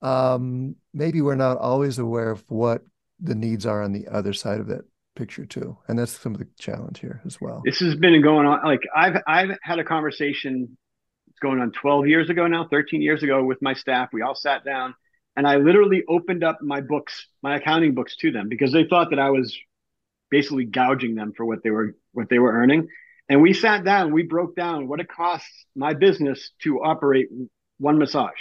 Um 0.00 0.76
maybe 0.94 1.20
we're 1.20 1.34
not 1.34 1.58
always 1.58 1.98
aware 1.98 2.30
of 2.30 2.42
what 2.48 2.80
the 3.20 3.34
needs 3.34 3.66
are 3.66 3.82
on 3.82 3.92
the 3.92 4.08
other 4.08 4.32
side 4.32 4.60
of 4.60 4.68
that 4.68 4.86
picture 5.14 5.44
too 5.44 5.76
and 5.86 5.98
that's 5.98 6.18
some 6.18 6.32
of 6.32 6.38
the 6.38 6.48
challenge 6.58 7.00
here 7.00 7.20
as 7.26 7.38
well. 7.38 7.60
This 7.66 7.80
has 7.80 7.96
been 7.96 8.22
going 8.22 8.46
on 8.46 8.64
like 8.64 8.80
i've 8.96 9.20
i've 9.26 9.58
had 9.62 9.78
a 9.78 9.84
conversation 9.84 10.78
it's 11.28 11.38
going 11.40 11.60
on 11.60 11.70
12 11.72 12.06
years 12.06 12.30
ago 12.30 12.46
now 12.46 12.66
13 12.66 13.02
years 13.02 13.22
ago 13.22 13.44
with 13.44 13.60
my 13.60 13.74
staff. 13.74 14.08
We 14.10 14.22
all 14.22 14.34
sat 14.34 14.64
down 14.64 14.94
and 15.36 15.46
I 15.46 15.56
literally 15.56 16.04
opened 16.08 16.44
up 16.44 16.62
my 16.62 16.80
books, 16.80 17.26
my 17.42 17.56
accounting 17.56 17.94
books 17.94 18.16
to 18.18 18.30
them 18.30 18.48
because 18.48 18.72
they 18.72 18.84
thought 18.84 19.10
that 19.10 19.18
I 19.18 19.30
was 19.30 19.56
basically 20.30 20.64
gouging 20.64 21.14
them 21.14 21.32
for 21.36 21.44
what 21.44 21.62
they 21.62 21.70
were 21.70 21.94
what 22.12 22.28
they 22.28 22.38
were 22.38 22.52
earning. 22.52 22.88
And 23.28 23.40
we 23.40 23.52
sat 23.52 23.84
down, 23.84 24.12
we 24.12 24.22
broke 24.22 24.54
down 24.54 24.86
what 24.86 25.00
it 25.00 25.08
costs 25.08 25.66
my 25.74 25.94
business 25.94 26.50
to 26.62 26.82
operate 26.82 27.28
one 27.78 27.98
massage. 27.98 28.32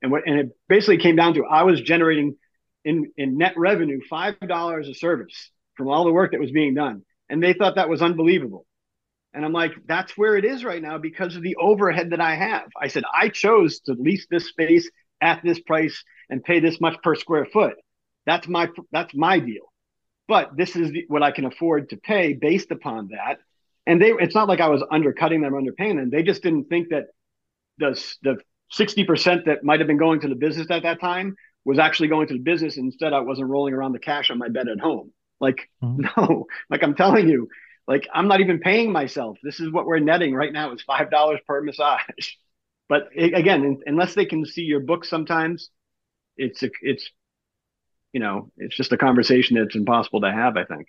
And 0.00 0.12
what 0.12 0.26
and 0.26 0.38
it 0.38 0.56
basically 0.68 0.98
came 0.98 1.16
down 1.16 1.34
to 1.34 1.44
I 1.44 1.64
was 1.64 1.80
generating 1.80 2.36
in 2.84 3.12
in 3.16 3.36
net 3.36 3.54
revenue 3.56 4.00
five 4.08 4.38
dollars 4.40 4.88
a 4.88 4.94
service 4.94 5.50
from 5.76 5.88
all 5.88 6.04
the 6.04 6.12
work 6.12 6.32
that 6.32 6.40
was 6.40 6.50
being 6.50 6.74
done. 6.74 7.02
And 7.28 7.42
they 7.42 7.52
thought 7.52 7.74
that 7.74 7.88
was 7.88 8.00
unbelievable. 8.00 8.64
And 9.34 9.44
I'm 9.44 9.52
like, 9.52 9.72
that's 9.86 10.16
where 10.16 10.36
it 10.36 10.44
is 10.44 10.64
right 10.64 10.80
now 10.80 10.96
because 10.96 11.36
of 11.36 11.42
the 11.42 11.56
overhead 11.56 12.10
that 12.10 12.20
I 12.20 12.34
have. 12.34 12.68
I 12.80 12.88
said, 12.88 13.04
I 13.12 13.28
chose 13.28 13.80
to 13.80 13.92
lease 13.92 14.26
this 14.30 14.48
space 14.48 14.90
at 15.20 15.42
this 15.42 15.60
price 15.60 16.04
and 16.30 16.42
pay 16.42 16.60
this 16.60 16.80
much 16.80 16.96
per 17.02 17.14
square 17.14 17.46
foot. 17.46 17.74
That's 18.26 18.46
my 18.46 18.68
that's 18.92 19.14
my 19.14 19.38
deal. 19.38 19.72
But 20.26 20.56
this 20.56 20.76
is 20.76 20.92
the, 20.92 21.04
what 21.08 21.22
I 21.22 21.30
can 21.30 21.46
afford 21.46 21.90
to 21.90 21.96
pay 21.96 22.34
based 22.34 22.70
upon 22.70 23.08
that. 23.08 23.38
And 23.86 24.00
they 24.00 24.10
it's 24.10 24.34
not 24.34 24.48
like 24.48 24.60
I 24.60 24.68
was 24.68 24.84
undercutting 24.90 25.40
them, 25.40 25.54
underpaying 25.54 25.96
them. 25.96 26.10
They 26.10 26.22
just 26.22 26.42
didn't 26.42 26.64
think 26.64 26.90
that 26.90 27.06
the 27.78 28.00
the 28.22 28.36
60% 28.74 29.46
that 29.46 29.64
might 29.64 29.80
have 29.80 29.86
been 29.86 29.96
going 29.96 30.20
to 30.20 30.28
the 30.28 30.34
business 30.34 30.70
at 30.70 30.82
that 30.82 31.00
time 31.00 31.36
was 31.64 31.78
actually 31.78 32.08
going 32.08 32.28
to 32.28 32.34
the 32.34 32.40
business. 32.40 32.76
Instead, 32.76 33.14
I 33.14 33.20
wasn't 33.20 33.48
rolling 33.48 33.72
around 33.72 33.92
the 33.92 33.98
cash 33.98 34.30
on 34.30 34.36
my 34.36 34.48
bed 34.48 34.68
at 34.68 34.78
home. 34.78 35.12
Like, 35.40 35.70
mm-hmm. 35.82 36.04
no, 36.16 36.46
like 36.68 36.82
I'm 36.82 36.94
telling 36.94 37.28
you, 37.28 37.48
like 37.86 38.06
I'm 38.12 38.28
not 38.28 38.40
even 38.40 38.58
paying 38.58 38.92
myself. 38.92 39.38
This 39.42 39.60
is 39.60 39.70
what 39.72 39.86
we're 39.86 39.98
netting 39.98 40.34
right 40.34 40.52
now 40.52 40.72
is 40.72 40.82
five 40.82 41.10
dollars 41.10 41.40
per 41.46 41.62
massage. 41.62 42.02
But 42.88 43.08
again, 43.16 43.80
unless 43.86 44.14
they 44.14 44.24
can 44.24 44.46
see 44.46 44.62
your 44.62 44.80
book, 44.80 45.04
sometimes 45.04 45.70
it's 46.36 46.62
a, 46.62 46.70
it's 46.80 47.10
you 48.12 48.20
know 48.20 48.50
it's 48.56 48.76
just 48.76 48.92
a 48.92 48.96
conversation 48.96 49.58
that's 49.58 49.76
impossible 49.76 50.22
to 50.22 50.32
have. 50.32 50.56
I 50.56 50.64
think. 50.64 50.86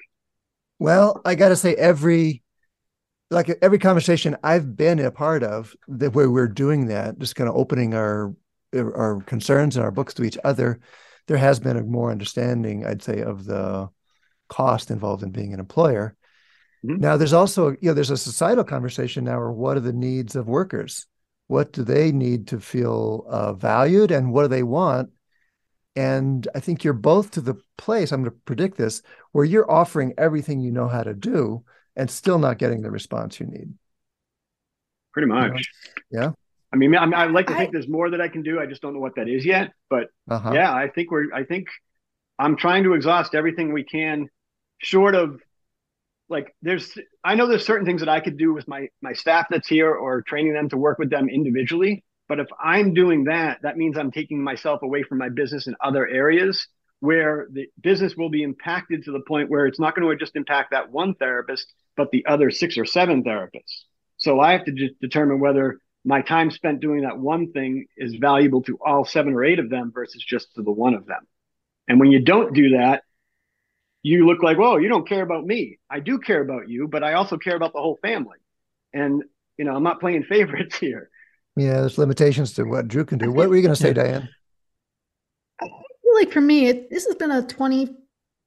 Well, 0.80 1.22
I 1.26 1.36
got 1.36 1.50
to 1.50 1.58
say, 1.58 1.76
every 1.76 2.42
like 3.30 3.50
every 3.62 3.80
conversation 3.80 4.38
I've 4.44 4.76
been 4.76 5.00
a 5.00 5.12
part 5.12 5.44
of 5.44 5.76
that 5.88 6.14
where 6.14 6.30
we're 6.30 6.48
doing 6.48 6.88
that, 6.88 7.20
just 7.20 7.36
kind 7.36 7.50
of 7.50 7.56
opening 7.56 7.94
our 7.94 8.34
our 8.74 9.22
concerns 9.22 9.76
and 9.76 9.84
our 9.84 9.92
books 9.92 10.14
to 10.16 10.24
each 10.24 10.38
other, 10.44 10.80
there 11.28 11.38
has 11.38 11.60
been 11.60 11.78
a 11.78 11.84
more 11.84 12.12
understanding, 12.12 12.86
I'd 12.86 13.04
say, 13.04 13.22
of 13.22 13.46
the 13.46 13.90
cost 14.48 14.90
involved 14.90 15.24
in 15.24 15.32
being 15.32 15.54
an 15.54 15.60
employer. 15.60 16.16
Mm-hmm. 16.86 17.02
Now, 17.02 17.18
there's 17.18 17.34
also 17.34 17.72
you 17.72 17.90
know 17.90 17.94
there's 17.94 18.10
a 18.10 18.18
societal 18.18 18.64
conversation 18.64 19.26
now, 19.26 19.40
or 19.40 19.52
what 19.52 19.76
are 19.76 19.82
the 19.82 19.92
needs 19.92 20.38
of 20.38 20.48
workers? 20.48 21.06
What 21.50 21.74
do 21.74 21.84
they 21.84 22.12
need 22.12 22.46
to 22.50 22.60
feel 22.60 23.26
uh, 23.28 23.54
valued, 23.54 24.12
and 24.12 24.32
what 24.32 24.44
do 24.44 24.48
they 24.50 24.62
want? 24.62 25.10
And 25.96 26.48
I 26.54 26.60
think 26.60 26.84
you're 26.84 26.94
both 26.94 27.32
to 27.32 27.42
the 27.42 27.56
place, 27.76 28.12
I'm 28.12 28.22
going 28.22 28.32
to 28.32 28.40
predict 28.46 28.78
this, 28.78 29.02
where 29.32 29.46
you're 29.46 29.70
offering 29.70 30.14
everything 30.16 30.60
you 30.60 30.70
know 30.70 30.88
how 30.88 31.02
to 31.02 31.16
do 31.16 31.64
and 31.96 32.10
still 32.10 32.38
not 32.38 32.60
getting 32.60 32.84
the 32.84 32.92
response 32.92 33.40
you 33.40 33.48
need. 33.48 33.74
Pretty 35.12 35.28
much. 35.28 35.66
Yeah. 36.12 36.34
I 36.72 36.76
mean, 36.76 36.96
I, 36.96 37.06
mean, 37.06 37.16
I 37.16 37.26
like 37.26 37.48
to 37.48 37.56
think 37.56 37.70
I, 37.70 37.72
there's 37.72 37.88
more 37.88 38.12
that 38.12 38.22
I 38.22 38.28
can 38.28 38.44
do. 38.44 38.60
I 38.60 38.68
just 38.68 38.84
don't 38.84 38.94
know 38.94 39.00
what 39.00 39.16
that 39.16 39.28
is 39.28 39.44
yet. 39.44 39.74
But 39.90 40.10
uh-huh. 40.30 40.52
yeah, 40.54 40.72
I 40.72 40.88
think 40.88 41.10
we're, 41.10 41.34
I 41.34 41.46
think 41.46 41.68
I'm 42.38 42.58
trying 42.58 42.84
to 42.84 42.94
exhaust 42.94 43.34
everything 43.34 43.74
we 43.74 43.84
can 43.84 44.30
short 44.78 45.16
of 45.16 45.42
like 46.30 46.56
there's 46.62 46.98
i 47.24 47.36
know 47.36 47.48
there's 47.48 47.66
certain 47.66 47.86
things 47.86 48.02
that 48.02 48.10
i 48.10 48.20
could 48.20 48.38
do 48.38 48.54
with 48.54 48.68
my 48.68 48.88
my 49.02 49.14
staff 49.14 49.48
that's 49.50 49.68
here 49.68 49.92
or 49.94 50.22
training 50.22 50.54
them 50.54 50.70
to 50.70 50.78
work 50.78 51.00
with 51.00 51.10
them 51.10 51.30
individually 51.30 52.04
but 52.28 52.40
if 52.40 52.48
i'm 52.64 52.94
doing 52.94 53.26
that 53.26 53.60
that 53.64 53.78
means 53.78 53.98
i'm 53.98 54.12
taking 54.12 54.42
myself 54.42 54.82
away 54.82 55.04
from 55.04 55.18
my 55.18 55.30
business 55.30 55.68
in 55.68 55.76
other 55.82 56.08
areas 56.08 56.68
where 57.02 57.48
the 57.52 57.68
business 57.82 58.16
will 58.16 58.30
be 58.30 58.44
impacted 58.44 59.04
to 59.06 59.12
the 59.12 59.22
point 59.22 59.50
where 59.50 59.66
it's 59.66 59.80
not 59.80 59.96
going 59.96 60.08
to 60.08 60.16
just 60.18 60.36
impact 60.36 60.72
that 60.72 60.92
one 60.92 61.16
therapist 61.16 61.74
but 61.96 62.12
the 62.12 62.26
other 62.26 62.50
six 62.50 62.78
or 62.78 62.86
seven 62.86 63.24
therapists. 63.24 63.84
So 64.18 64.40
i 64.40 64.54
have 64.54 64.66
to 64.66 64.72
just 64.72 65.00
determine 65.02 65.40
whether 65.40 65.80
my 66.06 66.22
time 66.22 66.50
spent 66.50 66.80
doing 66.80 67.02
that 67.02 67.18
one 67.18 67.52
thing 67.52 67.86
is 67.98 68.16
valuable 68.16 68.64
to 68.64 68.80
all 68.86 69.04
seven 69.04 69.34
or 69.34 69.44
eight 69.44 69.60
of 69.60 69.70
them 69.70 69.92
versus 69.94 70.24
just 70.26 70.56
to 70.56 70.64
the 70.64 70.72
one 70.72 70.94
of 70.94 71.06
them. 71.06 71.28
And 71.90 72.00
when 72.00 72.10
you 72.10 72.24
don't 72.24 72.54
do 72.54 72.70
that 72.78 73.04
you 74.10 74.26
look 74.26 74.42
like, 74.42 74.58
well, 74.58 74.80
you 74.80 74.90
don't 74.90 75.08
care 75.08 75.22
about 75.22 75.46
me. 75.46 75.78
I 75.90 76.00
do 76.00 76.18
care 76.20 76.42
about 76.42 76.68
you, 76.68 76.88
but 76.88 77.04
I 77.04 77.14
also 77.14 77.38
care 77.38 77.56
about 77.56 77.74
the 77.74 77.80
whole 77.80 78.00
family. 78.02 78.40
And, 78.94 79.24
you 79.58 79.66
know, 79.66 79.76
I'm 79.76 79.84
not 79.84 80.00
playing 80.00 80.24
favorites 80.30 80.78
here. 80.78 81.10
Yeah, 81.56 81.82
there's 81.82 81.98
limitations 81.98 82.54
to 82.54 82.64
what 82.64 82.88
Drew 82.88 83.06
can 83.06 83.18
do. 83.18 83.32
What 83.32 83.50
were 83.50 83.56
you 83.56 83.62
going 83.62 83.76
to 83.76 83.82
say, 83.82 83.94
Diane? 83.94 84.30
I 85.62 85.66
feel 85.66 86.16
like 86.16 86.32
for 86.32 86.42
me, 86.42 86.68
it, 86.68 86.90
this 86.90 87.06
has 87.06 87.16
been 87.16 87.32
a 87.32 87.42
20, 87.42 87.96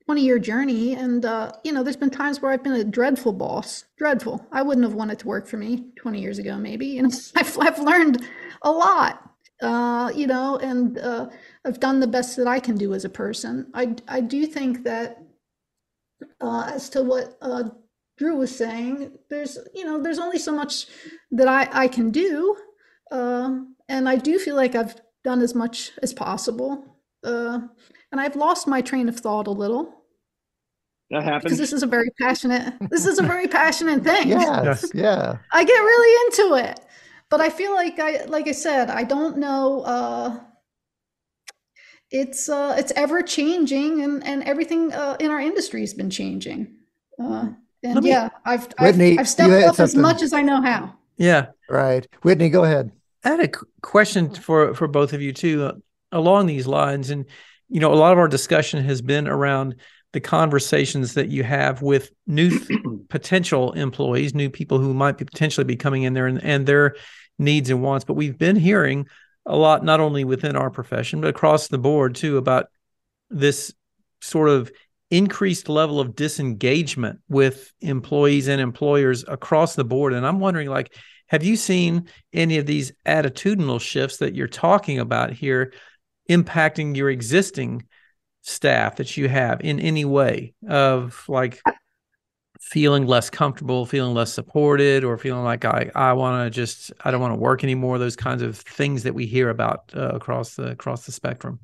20 0.06 0.20
year 0.20 0.38
journey. 0.38 0.94
And, 0.94 1.24
uh, 1.24 1.52
you 1.62 1.72
know, 1.72 1.82
there's 1.82 1.96
been 1.96 2.10
times 2.10 2.40
where 2.40 2.50
I've 2.50 2.62
been 2.62 2.72
a 2.72 2.84
dreadful 2.84 3.32
boss. 3.32 3.84
Dreadful. 3.98 4.44
I 4.50 4.62
wouldn't 4.62 4.84
have 4.84 4.94
wanted 4.94 5.18
to 5.20 5.26
work 5.26 5.46
for 5.46 5.58
me 5.58 5.90
20 5.96 6.20
years 6.20 6.38
ago, 6.38 6.56
maybe. 6.56 6.98
And 6.98 7.12
I've, 7.36 7.58
I've 7.58 7.78
learned 7.78 8.26
a 8.62 8.70
lot, 8.70 9.30
uh, 9.60 10.10
you 10.14 10.26
know, 10.26 10.56
and 10.58 10.98
uh, 10.98 11.28
I've 11.64 11.80
done 11.80 12.00
the 12.00 12.06
best 12.06 12.36
that 12.36 12.48
I 12.48 12.58
can 12.60 12.76
do 12.76 12.94
as 12.94 13.04
a 13.04 13.10
person. 13.10 13.70
I, 13.74 13.94
I 14.08 14.20
do 14.20 14.46
think 14.46 14.84
that 14.84 15.21
uh, 16.40 16.70
as 16.74 16.88
to 16.90 17.02
what 17.02 17.36
uh, 17.42 17.64
Drew 18.18 18.36
was 18.36 18.54
saying, 18.54 19.12
there's 19.30 19.58
you 19.74 19.84
know 19.84 20.02
there's 20.02 20.18
only 20.18 20.38
so 20.38 20.52
much 20.52 20.86
that 21.30 21.48
I 21.48 21.68
I 21.72 21.88
can 21.88 22.10
do, 22.10 22.56
uh, 23.10 23.58
and 23.88 24.08
I 24.08 24.16
do 24.16 24.38
feel 24.38 24.56
like 24.56 24.74
I've 24.74 24.96
done 25.24 25.40
as 25.40 25.54
much 25.54 25.92
as 26.02 26.12
possible, 26.12 26.98
uh, 27.24 27.60
and 28.10 28.20
I've 28.20 28.36
lost 28.36 28.66
my 28.66 28.80
train 28.80 29.08
of 29.08 29.16
thought 29.18 29.46
a 29.46 29.50
little. 29.50 30.02
That 31.10 31.24
happens 31.24 31.44
because 31.44 31.58
this 31.58 31.72
is 31.72 31.82
a 31.82 31.86
very 31.86 32.10
passionate. 32.20 32.74
This 32.90 33.06
is 33.06 33.18
a 33.18 33.22
very 33.22 33.46
passionate 33.46 34.02
thing. 34.10 34.28
yes, 34.28 34.90
yeah. 34.94 35.36
I 35.52 35.64
get 35.64 35.72
really 35.72 36.26
into 36.26 36.68
it, 36.68 36.80
but 37.28 37.40
I 37.40 37.50
feel 37.50 37.74
like 37.74 37.98
I 37.98 38.24
like 38.24 38.48
I 38.48 38.52
said 38.52 38.90
I 38.90 39.04
don't 39.04 39.36
know 39.38 39.82
uh, 39.82 40.38
it's 42.12 42.48
uh, 42.48 42.76
it's 42.78 42.92
ever 42.94 43.22
changing, 43.22 44.02
and 44.02 44.24
and 44.24 44.44
everything 44.44 44.92
uh, 44.92 45.16
in 45.18 45.30
our 45.30 45.40
industry 45.40 45.80
has 45.80 45.94
been 45.94 46.10
changing. 46.10 46.74
Uh, 47.22 47.48
and 47.82 48.02
me, 48.02 48.10
yeah, 48.10 48.28
I've 48.44 48.68
Whitney, 48.78 49.12
I've, 49.12 49.20
I've 49.20 49.28
stepped 49.28 49.52
up 49.52 49.76
something. 49.76 49.84
as 49.84 49.96
much 49.96 50.22
as 50.22 50.32
I 50.32 50.42
know 50.42 50.60
how. 50.60 50.94
Yeah, 51.16 51.46
right. 51.68 52.06
Whitney, 52.22 52.50
go 52.50 52.64
ahead. 52.64 52.92
I 53.24 53.30
had 53.30 53.40
a 53.40 53.50
question 53.80 54.32
for 54.34 54.74
for 54.74 54.86
both 54.86 55.12
of 55.12 55.22
you 55.22 55.32
too, 55.32 55.64
uh, 55.64 55.72
along 56.12 56.46
these 56.46 56.66
lines, 56.66 57.10
and 57.10 57.24
you 57.68 57.80
know, 57.80 57.92
a 57.92 57.96
lot 57.96 58.12
of 58.12 58.18
our 58.18 58.28
discussion 58.28 58.84
has 58.84 59.00
been 59.00 59.26
around 59.26 59.76
the 60.12 60.20
conversations 60.20 61.14
that 61.14 61.28
you 61.28 61.42
have 61.42 61.80
with 61.80 62.10
new 62.26 62.58
potential 63.08 63.72
employees, 63.72 64.34
new 64.34 64.50
people 64.50 64.78
who 64.78 64.92
might 64.92 65.16
be 65.16 65.24
potentially 65.24 65.64
be 65.64 65.76
coming 65.76 66.02
in 66.02 66.12
there 66.12 66.26
and, 66.26 66.44
and 66.44 66.66
their 66.66 66.96
needs 67.38 67.70
and 67.70 67.82
wants. 67.82 68.04
But 68.04 68.14
we've 68.14 68.36
been 68.36 68.56
hearing 68.56 69.06
a 69.46 69.56
lot, 69.56 69.84
not 69.84 70.00
only 70.00 70.24
within 70.24 70.56
our 70.56 70.70
profession, 70.70 71.20
but 71.20 71.30
across 71.30 71.68
the 71.68 71.78
board 71.78 72.14
too, 72.14 72.36
about 72.36 72.66
this 73.30 73.72
sort 74.20 74.48
of 74.48 74.70
increased 75.10 75.68
level 75.68 76.00
of 76.00 76.16
disengagement 76.16 77.20
with 77.28 77.72
employees 77.80 78.48
and 78.48 78.60
employers 78.60 79.24
across 79.28 79.74
the 79.74 79.84
board. 79.84 80.14
And 80.14 80.26
I'm 80.26 80.40
wondering, 80.40 80.68
like, 80.68 80.94
have 81.26 81.42
you 81.42 81.56
seen 81.56 82.08
any 82.32 82.58
of 82.58 82.66
these 82.66 82.92
attitudinal 83.06 83.80
shifts 83.80 84.18
that 84.18 84.34
you're 84.34 84.46
talking 84.46 84.98
about 84.98 85.32
here 85.32 85.72
impacting 86.30 86.96
your 86.96 87.10
existing 87.10 87.86
staff 88.42 88.96
that 88.96 89.16
you 89.16 89.28
have 89.28 89.60
in 89.60 89.80
any 89.80 90.04
way 90.04 90.54
of 90.68 91.24
like 91.28 91.60
feeling 92.62 93.06
less 93.06 93.28
comfortable, 93.28 93.84
feeling 93.84 94.14
less 94.14 94.32
supported, 94.32 95.02
or 95.04 95.18
feeling 95.18 95.44
like 95.44 95.64
I 95.64 95.90
I 95.94 96.12
want 96.12 96.46
to 96.46 96.50
just 96.50 96.92
I 97.04 97.10
don't 97.10 97.20
want 97.20 97.32
to 97.32 97.38
work 97.38 97.64
anymore. 97.64 97.98
Those 97.98 98.16
kinds 98.16 98.40
of 98.40 98.56
things 98.56 99.02
that 99.02 99.14
we 99.14 99.26
hear 99.26 99.50
about 99.50 99.92
uh, 99.94 100.10
across 100.10 100.54
the 100.54 100.68
across 100.68 101.04
the 101.04 101.12
spectrum. 101.12 101.58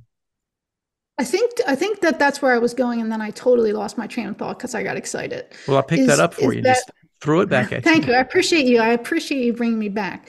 I 1.16 1.24
think 1.24 1.53
I 1.66 1.76
think 1.76 2.01
that 2.01 2.18
that's 2.18 2.42
where 2.42 2.53
I 2.53 2.59
was 2.59 2.74
going, 2.74 3.01
and 3.01 3.11
then 3.11 3.22
I 3.22 3.30
totally 3.30 3.72
lost 3.72 3.96
my 3.96 4.07
train 4.07 4.26
of 4.26 4.36
thought 4.36 4.59
because 4.59 4.74
I 4.74 4.82
got 4.82 4.96
excited. 4.96 5.46
Well, 5.66 5.78
I 5.78 5.82
picked 5.82 6.03
is, 6.03 6.07
that 6.09 6.20
up 6.20 6.34
for 6.34 6.53
you. 6.53 6.62
That, 6.62 6.74
just 6.74 6.90
throw 7.20 7.40
it 7.40 7.49
back 7.49 7.72
at 7.72 7.84
thank 7.84 7.84
you. 7.84 7.92
Thank 7.92 8.07
you. 8.09 8.14
I 8.14 8.18
appreciate 8.18 8.66
you. 8.66 8.80
I 8.80 8.88
appreciate 8.88 9.44
you 9.44 9.53
bringing 9.53 9.78
me 9.78 9.88
back 9.88 10.28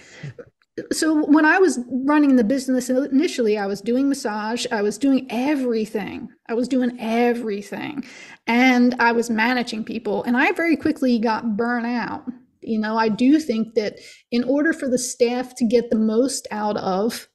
so 0.92 1.26
when 1.26 1.46
I 1.46 1.60
was 1.60 1.80
running 1.90 2.36
the 2.36 2.44
business 2.44 2.90
initially, 2.90 3.58
I 3.58 3.66
was 3.66 3.82
doing 3.82 4.10
massage, 4.10 4.66
I 4.72 4.82
was 4.82 4.98
doing 4.98 5.28
everything. 5.30 6.30
I 6.48 6.54
was 6.54 6.68
doing 6.68 6.98
everything. 7.00 8.04
And 8.48 8.96
I 9.00 9.12
was 9.12 9.30
managing 9.30 9.84
people. 9.84 10.24
And 10.24 10.36
I 10.36 10.52
very 10.52 10.76
quickly 10.76 11.20
got 11.20 11.58
burnt 11.58 11.86
out. 11.86 12.26
You 12.62 12.80
know, 12.80 12.98
I 12.98 13.10
do 13.10 13.40
think 13.40 13.76
that 13.76 14.00
in 14.32 14.44
order 14.44 14.74
for 14.74 14.88
the 14.88 14.98
staff 14.98 15.56
to 15.56 15.66
get 15.66 15.90
the 15.90 15.98
most 15.98 16.48
out 16.52 16.78
of 16.78 17.28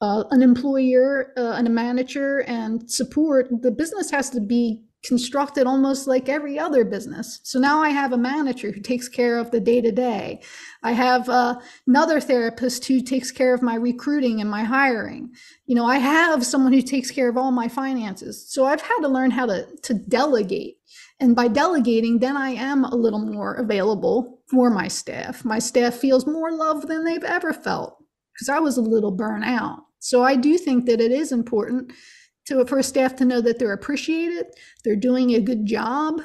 uh, 0.00 0.24
an 0.30 0.42
employer 0.42 1.32
uh, 1.36 1.52
and 1.52 1.66
a 1.66 1.70
manager 1.70 2.40
and 2.42 2.90
support, 2.90 3.48
the 3.62 3.70
business 3.70 4.10
has 4.10 4.30
to 4.30 4.40
be 4.40 4.84
constructed 5.04 5.66
almost 5.66 6.06
like 6.06 6.28
every 6.28 6.58
other 6.58 6.84
business. 6.84 7.40
So 7.44 7.58
now 7.58 7.80
I 7.80 7.90
have 7.90 8.12
a 8.12 8.18
manager 8.18 8.72
who 8.72 8.80
takes 8.80 9.08
care 9.08 9.38
of 9.38 9.50
the 9.50 9.60
day 9.60 9.80
to 9.80 9.92
day. 9.92 10.40
I 10.82 10.92
have 10.92 11.28
uh, 11.28 11.60
another 11.86 12.20
therapist 12.20 12.84
who 12.86 13.00
takes 13.00 13.30
care 13.30 13.54
of 13.54 13.62
my 13.62 13.76
recruiting 13.76 14.40
and 14.40 14.50
my 14.50 14.64
hiring. 14.64 15.30
You 15.66 15.76
know, 15.76 15.86
I 15.86 15.98
have 15.98 16.44
someone 16.44 16.72
who 16.72 16.82
takes 16.82 17.10
care 17.10 17.28
of 17.28 17.36
all 17.36 17.52
my 17.52 17.68
finances. 17.68 18.50
So 18.50 18.66
I've 18.66 18.82
had 18.82 19.00
to 19.00 19.08
learn 19.08 19.30
how 19.30 19.46
to, 19.46 19.66
to 19.82 19.94
delegate. 19.94 20.78
And 21.20 21.34
by 21.34 21.48
delegating, 21.48 22.18
then 22.18 22.36
I 22.36 22.50
am 22.50 22.84
a 22.84 22.94
little 22.94 23.20
more 23.20 23.54
available 23.54 24.40
for 24.48 24.70
my 24.70 24.88
staff. 24.88 25.44
My 25.44 25.58
staff 25.58 25.94
feels 25.94 26.26
more 26.26 26.52
love 26.52 26.86
than 26.86 27.04
they've 27.04 27.24
ever 27.24 27.52
felt 27.52 28.02
because 28.32 28.48
I 28.48 28.58
was 28.58 28.76
a 28.76 28.82
little 28.82 29.10
burnt 29.10 29.44
out. 29.44 29.80
So 30.00 30.22
I 30.22 30.36
do 30.36 30.58
think 30.58 30.86
that 30.86 31.00
it 31.00 31.10
is 31.10 31.32
important 31.32 31.92
to 32.48 32.64
for 32.66 32.82
staff 32.82 33.16
to 33.16 33.24
know 33.24 33.40
that 33.40 33.58
they're 33.58 33.72
appreciated, 33.72 34.46
they're 34.84 34.96
doing 34.96 35.34
a 35.34 35.40
good 35.40 35.66
job, 35.66 36.20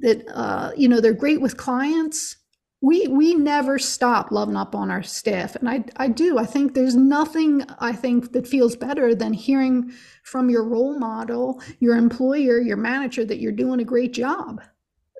that 0.00 0.26
uh, 0.28 0.72
you 0.76 0.88
know 0.88 1.00
they're 1.00 1.12
great 1.12 1.40
with 1.40 1.56
clients. 1.56 2.36
We 2.80 3.06
we 3.08 3.34
never 3.34 3.78
stop 3.78 4.32
loving 4.32 4.56
up 4.56 4.74
on 4.74 4.90
our 4.90 5.02
staff, 5.02 5.56
and 5.56 5.68
I 5.68 5.84
I 5.96 6.08
do. 6.08 6.38
I 6.38 6.46
think 6.46 6.74
there's 6.74 6.96
nothing 6.96 7.64
I 7.78 7.92
think 7.92 8.32
that 8.32 8.46
feels 8.46 8.76
better 8.76 9.14
than 9.14 9.32
hearing 9.32 9.92
from 10.24 10.50
your 10.50 10.64
role 10.64 10.98
model, 10.98 11.62
your 11.80 11.96
employer, 11.96 12.58
your 12.60 12.76
manager 12.76 13.24
that 13.24 13.38
you're 13.38 13.52
doing 13.52 13.80
a 13.80 13.84
great 13.84 14.12
job. 14.12 14.60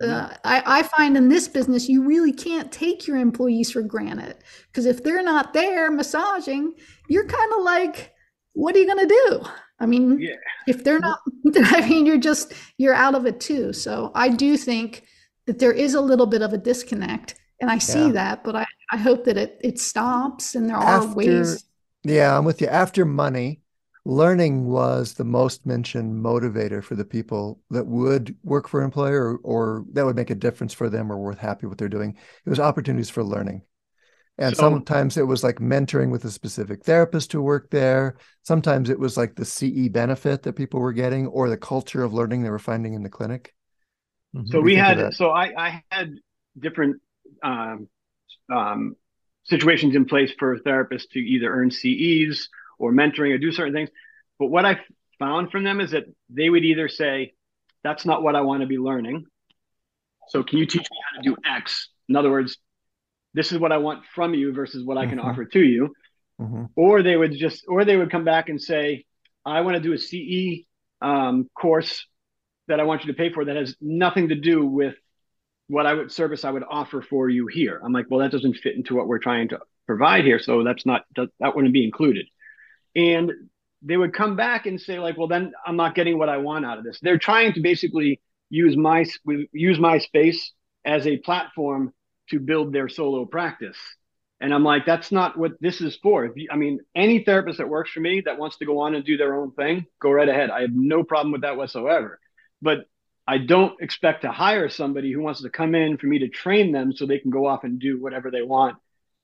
Uh, 0.03 0.35
I, 0.43 0.63
I, 0.67 0.83
find 0.83 1.17
in 1.17 1.29
this 1.29 1.47
business 1.47 1.89
you 1.89 2.03
really 2.03 2.33
can't 2.33 2.73
take 2.73 3.07
your 3.07 3.19
employees 3.19 3.71
for 3.71 3.83
granted 3.83 4.37
because 4.67 4.85
if 4.85 5.05
they're 5.05 5.23
not 5.23 5.53
there 5.53 5.93
massaging, 5.93 6.73
you're 7.09 7.27
kind 7.27 7.53
of 7.53 7.63
like, 7.63 8.13
what 8.55 8.75
are 8.75 8.81
you 8.81 8.87
going 8.87 9.07
to 9.07 9.15
do? 9.29 9.45
I 9.83 9.87
mean, 9.87 10.21
yeah. 10.21 10.37
if 10.69 10.85
they're 10.85 11.01
not, 11.01 11.19
I 11.57 11.89
mean, 11.89 12.07
you're 12.07 12.19
just, 12.19 12.53
you're 12.79 12.95
out 12.95 13.15
of 13.15 13.27
it 13.27 13.41
too. 13.41 13.73
So 13.73 14.13
I 14.15 14.29
do 14.29 14.57
think 14.57 15.05
that 15.47 15.59
there 15.59 15.73
is 15.73 15.95
a 15.95 16.01
little 16.01 16.27
bit 16.27 16.41
of 16.41 16.53
a 16.53 16.59
disconnect. 16.59 17.35
And 17.61 17.71
I 17.71 17.79
see 17.79 18.07
yeah. 18.07 18.13
that, 18.13 18.45
but 18.45 18.57
I, 18.57 18.65
I 18.93 18.97
hope 18.97 19.25
that 19.25 19.37
it, 19.37 19.61
it 19.63 19.79
stops 19.79 20.55
and 20.55 20.69
there 20.69 20.77
After, 20.77 21.09
are 21.09 21.15
ways. 21.15 21.65
Yeah, 22.05 22.37
I'm 22.37 22.45
with 22.45 22.61
you. 22.61 22.67
After 22.69 23.05
money, 23.05 23.61
learning 24.05 24.67
was 24.67 25.15
the 25.15 25.25
most 25.25 25.67
mentioned 25.67 26.25
motivator 26.25 26.83
for 26.83 26.95
the 26.95 27.05
people 27.05 27.61
that 27.71 27.87
would 27.87 28.37
work 28.43 28.69
for 28.69 28.81
an 28.81 28.85
employer 28.85 29.35
or, 29.35 29.41
or, 29.43 29.85
that 29.93 30.05
would 30.05 30.17
make 30.17 30.31
a 30.31 30.35
difference 30.35 30.73
for 30.73 30.89
them 30.89 31.11
or 31.11 31.19
worth 31.19 31.39
happy 31.39 31.67
with 31.67 31.73
what 31.73 31.79
they're 31.79 31.89
doing. 31.89 32.17
It 32.45 32.51
was 32.51 32.61
opportunities 32.61 33.11
for 33.11 33.23
learning. 33.23 33.63
And 34.39 34.57
so, 34.57 34.61
sometimes 34.61 35.17
it 35.17 35.27
was 35.27 35.45
like 35.45 35.57
mentoring 35.57 36.11
with 36.11 36.25
a 36.25 36.31
specific 36.31 36.85
therapist 36.85 37.33
who 37.33 37.43
worked 37.43 37.71
there. 37.71 38.17
Sometimes 38.43 38.89
it 38.89 38.99
was 38.99 39.17
like 39.17 39.35
the 39.35 39.45
CE 39.45 39.89
benefit 39.91 40.43
that 40.43 40.55
people 40.55 40.81
were 40.81 40.93
getting 40.93 41.27
or 41.27 41.49
the 41.49 41.57
culture 41.57 42.03
of 42.03 42.15
learning 42.15 42.43
they 42.43 42.51
were 42.51 42.59
finding 42.59 42.95
in 42.95 43.03
the 43.03 43.11
clinic. 43.11 43.55
Mm-hmm. 44.35 44.51
So 44.51 44.61
we 44.61 44.75
had, 44.75 45.13
so 45.15 45.31
I, 45.31 45.53
I 45.57 45.83
had 45.91 46.15
different 46.59 47.01
um, 47.43 47.89
um, 48.51 48.97
situations 49.45 49.95
in 49.95 50.07
place 50.07 50.33
for 50.39 50.59
therapists 50.61 51.11
to 51.11 51.19
either 51.19 51.53
earn 51.53 51.71
CEs 51.71 52.49
or 52.79 52.93
mentoring 52.93 53.35
or 53.35 53.39
do 53.39 53.53
certain 53.53 53.75
things. 53.75 53.91
But 54.39 54.47
what 54.47 54.65
I 54.65 54.81
found 55.19 55.51
from 55.51 55.65
them 55.65 55.81
is 55.81 55.91
that 55.91 56.05
they 56.31 56.49
would 56.49 56.65
either 56.65 56.89
say, 56.89 57.35
That's 57.85 58.07
not 58.07 58.23
what 58.23 58.35
I 58.35 58.41
want 58.41 58.63
to 58.63 58.67
be 58.67 58.79
learning. 58.79 59.27
So 60.29 60.43
can 60.43 60.59
you 60.59 60.67
teach 60.67 60.83
me 60.83 60.99
how 61.11 61.23
to 61.23 61.29
do 61.29 61.37
X? 61.47 61.89
In 62.09 62.17
other 62.17 62.31
words, 62.31 62.57
this 63.35 63.53
is 63.53 63.59
what 63.59 63.73
I 63.73 63.79
want 63.79 64.05
from 64.15 64.35
you 64.35 64.53
versus 64.53 64.85
what 64.85 64.99
I 64.99 65.07
can 65.07 65.19
mm-hmm. 65.19 65.29
offer 65.29 65.45
to 65.45 65.61
you. 65.61 65.95
Mm-hmm. 66.41 66.65
Or 66.77 67.03
they 67.03 67.17
would 67.17 67.33
just, 67.33 67.65
or 67.69 67.85
they 67.85 67.97
would 67.97 68.11
come 68.11 68.25
back 68.25 68.49
and 68.49 68.61
say, 68.61 69.05
I 69.45 69.61
want 69.63 69.77
to 69.77 69.81
do 69.81 69.93
a 69.93 69.99
CE 69.99 70.65
um, 71.01 71.49
course 71.55 72.07
that 72.69 72.81
I 72.81 72.85
want 72.85 73.05
you 73.05 73.13
to 73.13 73.17
pay 73.17 73.33
for 73.33 73.45
that 73.45 73.57
has 73.57 73.77
nothing 73.81 74.29
to 74.29 74.35
do 74.35 74.65
with 74.65 74.95
what 75.69 75.87
I 75.87 75.95
would 75.95 76.13
service 76.13 76.45
I 76.45 76.51
would 76.51 76.65
offer 76.69 77.03
for 77.03 77.29
you 77.29 77.47
here. 77.47 77.81
I'm 77.83 77.93
like, 77.93 78.07
well, 78.09 78.21
that 78.21 78.31
doesn't 78.31 78.55
fit 78.55 78.77
into 78.77 78.95
what 78.95 79.07
we're 79.07 79.19
trying 79.19 79.49
to 79.49 79.61
provide 79.87 80.25
here, 80.25 80.39
so 80.39 80.63
that's 80.63 80.85
not 80.87 81.05
that, 81.17 81.29
that 81.41 81.55
wouldn't 81.55 81.73
be 81.73 81.85
included. 81.85 82.27
And 82.95 83.33
they 83.83 83.97
would 83.97 84.13
come 84.13 84.37
back 84.37 84.67
and 84.67 84.81
say 84.81 84.99
like, 84.99 85.19
well, 85.19 85.29
then 85.29 85.53
I'm 85.67 85.77
not 85.77 85.95
getting 85.95 86.19
what 86.19 86.29
I 86.29 86.37
want 86.39 86.65
out 86.65 86.79
of 86.79 86.85
this. 86.85 86.99
They're 87.01 87.19
trying 87.19 87.55
to 87.55 87.61
basically 87.61 88.21
use 88.49 88.77
my 88.77 89.05
use 89.53 89.79
my 89.79 89.99
space 89.99 90.53
as 90.85 91.07
a 91.07 91.17
platform 91.17 91.93
to 92.33 92.41
build 92.41 92.73
their 92.73 92.89
solo 92.89 93.25
practice. 93.25 93.79
And 94.41 94.53
I'm 94.53 94.65
like, 94.65 94.85
that's 94.85 95.13
not 95.13 95.39
what 95.39 95.53
this 95.61 95.81
is 95.81 95.97
for. 96.03 96.29
You, 96.35 96.49
I 96.51 96.57
mean, 96.57 96.81
any 96.97 97.23
therapist 97.23 97.59
that 97.59 97.69
works 97.69 97.93
for 97.93 98.01
me 98.01 98.23
that 98.23 98.39
wants 98.39 98.59
to 98.59 98.67
go 98.67 98.81
on 98.81 98.97
and 98.97 99.05
do 99.05 99.17
their 99.17 99.37
own 99.37 99.53
thing, 99.53 99.87
go 100.01 100.11
right 100.11 100.29
ahead. 100.29 100.51
I 100.51 100.63
have 100.63 100.75
no 100.75 101.05
problem 101.05 101.31
with 101.31 101.43
that 101.43 101.57
whatsoever. 101.57 102.19
But 102.61 102.87
I 103.27 103.39
don't 103.39 103.81
expect 103.81 104.23
to 104.23 104.33
hire 104.33 104.69
somebody 104.69 105.13
who 105.13 105.23
wants 105.23 105.43
to 105.43 105.51
come 105.51 105.77
in 105.77 105.97
for 105.97 106.07
me 106.07 106.19
to 106.21 106.29
train 106.29 106.73
them 106.73 106.93
so 106.93 107.07
they 107.07 107.21
can 107.21 107.31
go 107.31 107.47
off 107.47 107.63
and 107.63 107.79
do 107.79 108.01
whatever 108.01 108.33
they 108.33 108.43
want. 108.43 108.77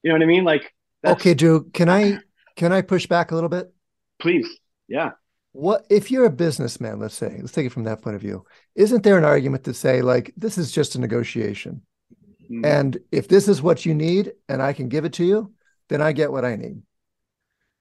You 0.02 0.11
know 0.11 0.14
what 0.14 0.22
I 0.22 0.26
mean? 0.26 0.44
Like, 0.44 0.72
okay, 1.04 1.34
Drew, 1.34 1.64
can 1.70 1.88
I 1.88 2.18
can 2.54 2.72
I 2.72 2.82
push 2.82 3.06
back 3.06 3.32
a 3.32 3.34
little 3.34 3.50
bit? 3.50 3.72
Please, 4.20 4.48
yeah. 4.86 5.12
What 5.52 5.84
if 5.90 6.12
you're 6.12 6.26
a 6.26 6.30
businessman? 6.30 7.00
Let's 7.00 7.16
say, 7.16 7.38
let's 7.40 7.52
take 7.52 7.66
it 7.66 7.72
from 7.72 7.84
that 7.84 8.02
point 8.02 8.14
of 8.14 8.22
view. 8.22 8.44
Isn't 8.76 9.02
there 9.02 9.18
an 9.18 9.24
argument 9.24 9.64
to 9.64 9.74
say 9.74 10.02
like 10.02 10.32
this 10.36 10.59
is 10.59 10.70
just 10.70 10.94
a 10.94 11.00
negotiation? 11.00 11.82
Mm-hmm. 12.51 12.64
And 12.64 12.99
if 13.12 13.28
this 13.28 13.49
is 13.49 13.61
what 13.61 13.84
you 13.84 13.94
need 13.94 14.32
and 14.49 14.62
I 14.62 14.72
can 14.72 14.88
give 14.88 15.05
it 15.05 15.12
to 15.14 15.24
you, 15.24 15.53
then 15.88 16.01
I 16.01 16.12
get 16.12 16.32
what 16.32 16.44
I 16.44 16.57
need. 16.57 16.82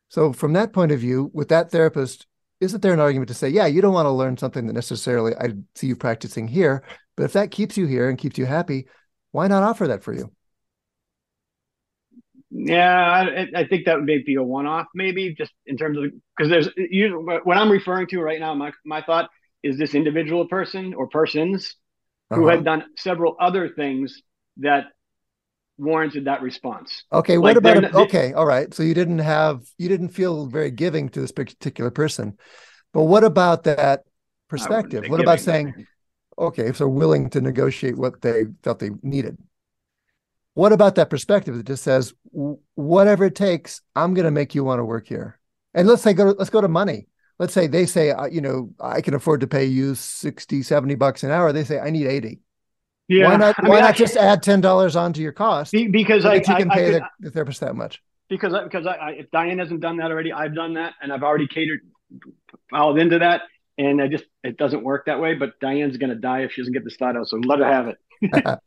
So, 0.09 0.31
from 0.33 0.53
that 0.53 0.73
point 0.73 0.91
of 0.91 0.99
view, 0.99 1.29
with 1.33 1.49
that 1.49 1.71
therapist, 1.71 2.27
isn't 2.59 2.81
there 2.81 2.93
an 2.93 2.99
argument 2.99 3.27
to 3.27 3.33
say, 3.33 3.49
yeah, 3.49 3.67
you 3.67 3.81
don't 3.81 3.93
want 3.93 4.05
to 4.05 4.11
learn 4.11 4.37
something 4.37 4.65
that 4.67 4.73
necessarily 4.73 5.35
I 5.35 5.53
see 5.75 5.87
you 5.87 5.95
practicing 5.95 6.47
here, 6.47 6.83
but 7.15 7.23
if 7.23 7.33
that 7.33 7.51
keeps 7.51 7.77
you 7.77 7.85
here 7.85 8.09
and 8.09 8.17
keeps 8.17 8.37
you 8.37 8.45
happy, 8.45 8.87
why 9.31 9.47
not 9.47 9.63
offer 9.63 9.87
that 9.87 10.03
for 10.03 10.13
you? 10.13 10.31
Yeah, 12.49 12.97
I, 12.97 13.47
I 13.53 13.67
think 13.67 13.85
that 13.85 13.97
would 13.97 14.05
maybe 14.05 14.23
be 14.23 14.35
a 14.35 14.43
one-off, 14.43 14.87
maybe 14.95 15.35
just 15.35 15.51
in 15.65 15.77
terms 15.77 15.97
of 15.97 16.05
because 16.35 16.49
there's 16.49 16.69
you, 16.77 17.39
what 17.43 17.57
I'm 17.57 17.69
referring 17.69 18.07
to 18.07 18.21
right 18.21 18.39
now. 18.39 18.53
My 18.53 18.71
my 18.85 19.01
thought 19.01 19.29
is 19.63 19.77
this 19.77 19.93
individual 19.93 20.47
person 20.47 20.93
or 20.93 21.07
persons 21.07 21.75
uh-huh. 22.31 22.39
who 22.39 22.47
had 22.47 22.63
done 22.63 22.85
several 22.95 23.35
other 23.39 23.69
things 23.69 24.21
that 24.59 24.87
warranted 25.77 26.25
that 26.25 26.41
response. 26.41 27.03
Okay, 27.13 27.37
like 27.37 27.55
what 27.55 27.57
about 27.57 27.83
a, 27.83 27.97
okay, 27.97 28.33
all 28.33 28.45
right. 28.45 28.73
So 28.73 28.83
you 28.83 28.93
didn't 28.93 29.19
have 29.19 29.63
you 29.77 29.89
didn't 29.89 30.09
feel 30.09 30.47
very 30.47 30.71
giving 30.71 31.09
to 31.09 31.21
this 31.21 31.31
particular 31.31 31.91
person. 31.91 32.37
But 32.93 33.03
what 33.03 33.23
about 33.23 33.63
that 33.63 34.03
perspective? 34.47 35.05
What 35.07 35.21
about 35.21 35.39
saying 35.39 35.85
okay, 36.39 36.67
if 36.67 36.77
so 36.77 36.87
willing 36.87 37.29
to 37.31 37.41
negotiate 37.41 37.97
what 37.97 38.21
they 38.21 38.45
felt 38.63 38.79
they 38.79 38.91
needed? 39.01 39.37
What 40.53 40.73
about 40.73 40.95
that 40.95 41.09
perspective 41.09 41.55
that 41.55 41.67
just 41.67 41.83
says 41.83 42.13
whatever 42.73 43.25
it 43.25 43.35
takes, 43.35 43.81
I'm 43.95 44.13
going 44.13 44.25
to 44.25 44.31
make 44.31 44.55
you 44.55 44.63
want 44.63 44.79
to 44.79 44.85
work 44.85 45.07
here. 45.07 45.39
And 45.73 45.87
let's 45.87 46.01
say 46.01 46.13
go 46.13 46.33
to, 46.33 46.37
let's 46.37 46.49
go 46.49 46.61
to 46.61 46.67
money. 46.67 47.07
Let's 47.37 47.53
say 47.53 47.67
they 47.67 47.85
say 47.85 48.09
uh, 48.09 48.25
you 48.25 48.41
know, 48.41 48.71
I 48.79 49.01
can 49.01 49.13
afford 49.13 49.41
to 49.41 49.47
pay 49.47 49.65
you 49.65 49.93
60, 49.93 50.63
70 50.63 50.95
bucks 50.95 51.23
an 51.23 51.29
hour. 51.29 51.53
They 51.53 51.63
say 51.63 51.79
I 51.79 51.91
need 51.91 52.07
80 52.07 52.39
yeah. 53.07 53.29
Why 53.29 53.37
not? 53.37 53.55
I 53.57 53.61
why 53.67 53.75
mean, 53.75 53.83
not 53.83 53.89
I, 53.89 53.97
just 53.97 54.17
add 54.17 54.43
ten 54.43 54.61
dollars 54.61 54.95
onto 54.95 55.21
your 55.21 55.31
cost? 55.31 55.71
Because 55.71 56.23
so 56.23 56.29
I, 56.29 56.35
you 56.35 56.41
can 56.41 56.69
pay 56.69 56.91
could, 56.91 57.01
the, 57.01 57.09
the, 57.19 57.31
therapist 57.31 57.59
that 57.61 57.75
much. 57.75 58.01
Because 58.29 58.53
because 58.63 58.85
I, 58.85 59.11
if 59.11 59.31
Diane 59.31 59.59
hasn't 59.59 59.79
done 59.79 59.97
that 59.97 60.11
already, 60.11 60.33
I've 60.33 60.55
done 60.55 60.73
that, 60.75 60.93
and 61.01 61.13
I've 61.13 61.23
already 61.23 61.47
catered, 61.47 61.79
followed 62.69 62.99
into 62.99 63.19
that, 63.19 63.43
and 63.77 64.01
I 64.01 64.07
just 64.07 64.25
it 64.43 64.57
doesn't 64.57 64.83
work 64.83 65.05
that 65.05 65.19
way. 65.19 65.35
But 65.35 65.59
Diane's 65.59 65.97
going 65.97 66.09
to 66.09 66.15
die 66.15 66.41
if 66.41 66.51
she 66.51 66.61
doesn't 66.61 66.73
get 66.73 66.83
the 66.83 66.91
start 66.91 67.15
out, 67.15 67.27
so 67.27 67.37
let 67.37 67.59
her 67.59 67.65
have 67.65 67.87
it. 67.87 67.97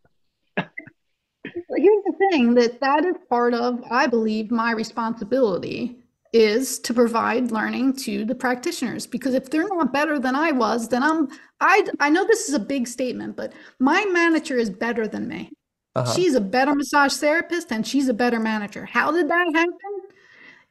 Here's 1.77 2.05
the 2.05 2.13
thing 2.31 2.55
that 2.55 2.81
that 2.81 3.05
is 3.05 3.15
part 3.29 3.55
of, 3.55 3.81
I 3.91 4.07
believe, 4.07 4.51
my 4.51 4.73
responsibility 4.73 6.00
is 6.33 6.79
to 6.81 6.95
provide 6.95 7.51
learning 7.51 7.95
to 7.95 8.25
the 8.25 8.35
practitioners 8.35 9.07
because 9.07 9.35
if 9.35 9.51
they're 9.51 9.67
not 9.67 9.93
better 9.93 10.19
than 10.19 10.37
I 10.37 10.53
was, 10.53 10.89
then 10.89 11.03
I'm 11.03 11.29
I 11.61 11.87
I 11.99 12.11
know 12.11 12.25
this 12.25 12.49
is 12.49 12.55
a 12.55 12.61
big 12.61 12.87
statement, 12.87 13.37
but 13.37 13.53
my 13.79 14.05
manager 14.07 14.57
is 14.57 14.71
better 14.71 15.09
than 15.09 15.29
me. 15.29 15.51
Uh-huh. 15.97 16.13
She's 16.15 16.35
a 16.35 16.41
better 16.41 16.75
massage 16.75 17.17
therapist 17.17 17.73
and 17.73 17.87
she's 17.87 18.09
a 18.09 18.15
better 18.15 18.39
manager. 18.39 18.85
How 18.85 19.11
did 19.11 19.29
that 19.29 19.47
happen? 19.55 19.75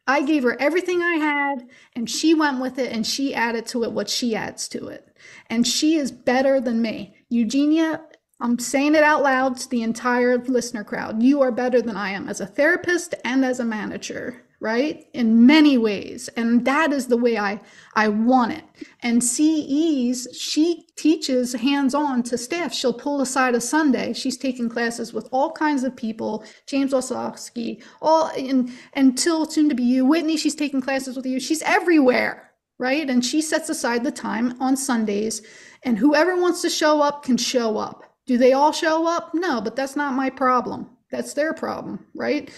I 0.07 0.23
gave 0.23 0.43
her 0.43 0.59
everything 0.59 1.01
I 1.01 1.15
had 1.15 1.67
and 1.93 2.09
she 2.09 2.33
went 2.33 2.61
with 2.61 2.79
it 2.79 2.91
and 2.91 3.05
she 3.05 3.35
added 3.35 3.65
to 3.67 3.83
it 3.83 3.91
what 3.91 4.09
she 4.09 4.35
adds 4.35 4.67
to 4.69 4.87
it. 4.87 5.15
And 5.47 5.67
she 5.67 5.95
is 5.95 6.11
better 6.11 6.61
than 6.61 6.81
me. 6.81 7.15
Eugenia, 7.27 8.01
I'm 8.39 8.57
saying 8.57 8.95
it 8.95 9.03
out 9.03 9.21
loud 9.21 9.57
to 9.57 9.69
the 9.69 9.83
entire 9.83 10.37
listener 10.37 10.85
crowd. 10.85 11.21
You 11.21 11.41
are 11.41 11.51
better 11.51 11.81
than 11.81 11.97
I 11.97 12.11
am 12.11 12.29
as 12.29 12.39
a 12.39 12.47
therapist 12.47 13.13
and 13.25 13.43
as 13.43 13.59
a 13.59 13.65
manager 13.65 14.45
right? 14.59 15.05
In 15.13 15.45
many 15.45 15.77
ways. 15.77 16.27
And 16.35 16.65
that 16.65 16.91
is 16.91 17.07
the 17.07 17.17
way 17.17 17.37
i 17.37 17.59
i 17.95 18.07
want 18.07 18.53
it. 18.53 18.63
And 19.01 19.23
ces 19.23 20.27
she 20.37 20.85
teaches 20.97 21.53
hands-on 21.53 22.23
to 22.23 22.37
staff. 22.37 22.73
She'll 22.73 22.93
pull 22.93 23.21
aside 23.21 23.55
a 23.55 23.61
sunday. 23.61 24.13
She's 24.13 24.37
taking 24.37 24.69
classes 24.69 25.13
with 25.13 25.29
all 25.31 25.51
kinds 25.51 25.83
of 25.83 25.95
people 25.95 26.43
james 26.67 26.93
Waslaski, 26.93 27.81
all 28.01 28.27
and 28.37 28.69
until 28.95 29.45
soon 29.45 29.69
to 29.69 29.75
be 29.75 29.83
you. 29.83 30.05
Whitney 30.05 30.37
she's 30.37 30.55
taking 30.55 30.81
classes 30.81 31.15
with 31.15 31.25
you. 31.25 31.39
She's 31.39 31.61
everywhere 31.61 32.45
right? 32.81 33.09
And 33.09 33.25
she 33.25 33.41
sets 33.41 33.67
aside 33.67 34.05
the 34.05 34.11
time 34.11 34.55
on 34.61 34.77
sundays. 34.77 35.41
And 35.83 35.97
whoever 35.97 36.39
wants 36.39 36.61
to 36.61 36.69
show 36.69 37.01
up 37.01 37.23
can 37.23 37.35
show 37.35 37.77
up. 37.77 38.03
Do 38.25 38.37
they 38.37 38.53
all 38.53 38.71
show 38.71 39.05
up? 39.05 39.31
No 39.33 39.59
but 39.61 39.75
that's 39.75 39.95
not 39.97 40.13
my 40.13 40.29
problem. 40.29 40.89
That's 41.11 41.33
their 41.33 41.53
problem 41.53 42.05
right? 42.13 42.49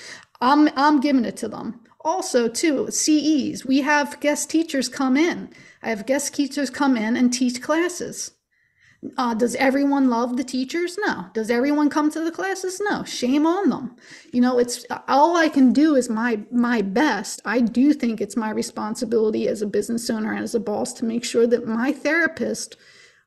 I'm 0.41 0.69
i'm 0.75 0.99
giving 0.99 1.25
it 1.25 1.37
to 1.37 1.47
them 1.47 1.80
also 2.03 2.47
too 2.47 2.89
ces 2.89 3.65
we 3.65 3.81
have 3.81 4.19
guest 4.19 4.49
teachers 4.49 4.89
come 4.89 5.17
in. 5.17 5.49
I 5.81 5.89
have 5.89 6.05
guest 6.05 6.33
teachers 6.33 6.69
come 6.69 6.97
in 6.97 7.15
and 7.15 7.33
teach 7.33 7.61
classes. 7.61 8.31
Uh, 9.17 9.33
does 9.33 9.55
everyone 9.55 10.11
love 10.11 10.37
the 10.37 10.43
teachers? 10.43 10.95
No. 11.03 11.25
Does 11.33 11.49
everyone 11.49 11.89
come 11.89 12.11
to 12.11 12.23
the 12.23 12.31
classes? 12.31 12.79
No. 12.87 13.03
Shame 13.03 13.47
on 13.47 13.69
them. 13.69 13.95
You 14.31 14.41
know 14.41 14.59
it's 14.59 14.85
all 15.07 15.35
i 15.37 15.49
can 15.49 15.73
do 15.73 15.95
is 15.95 16.09
my 16.09 16.39
my 16.51 16.81
best. 16.81 17.41
I 17.45 17.61
do 17.61 17.93
think 17.93 18.21
it's 18.21 18.37
my 18.37 18.51
responsibility 18.51 19.47
as 19.47 19.61
a 19.61 19.67
business 19.67 20.09
owner 20.09 20.33
and 20.33 20.43
as 20.43 20.55
a 20.55 20.59
boss 20.59 20.93
to 20.93 21.05
make 21.05 21.23
sure 21.23 21.47
that 21.47 21.67
my 21.67 21.93
therapists 21.93 22.75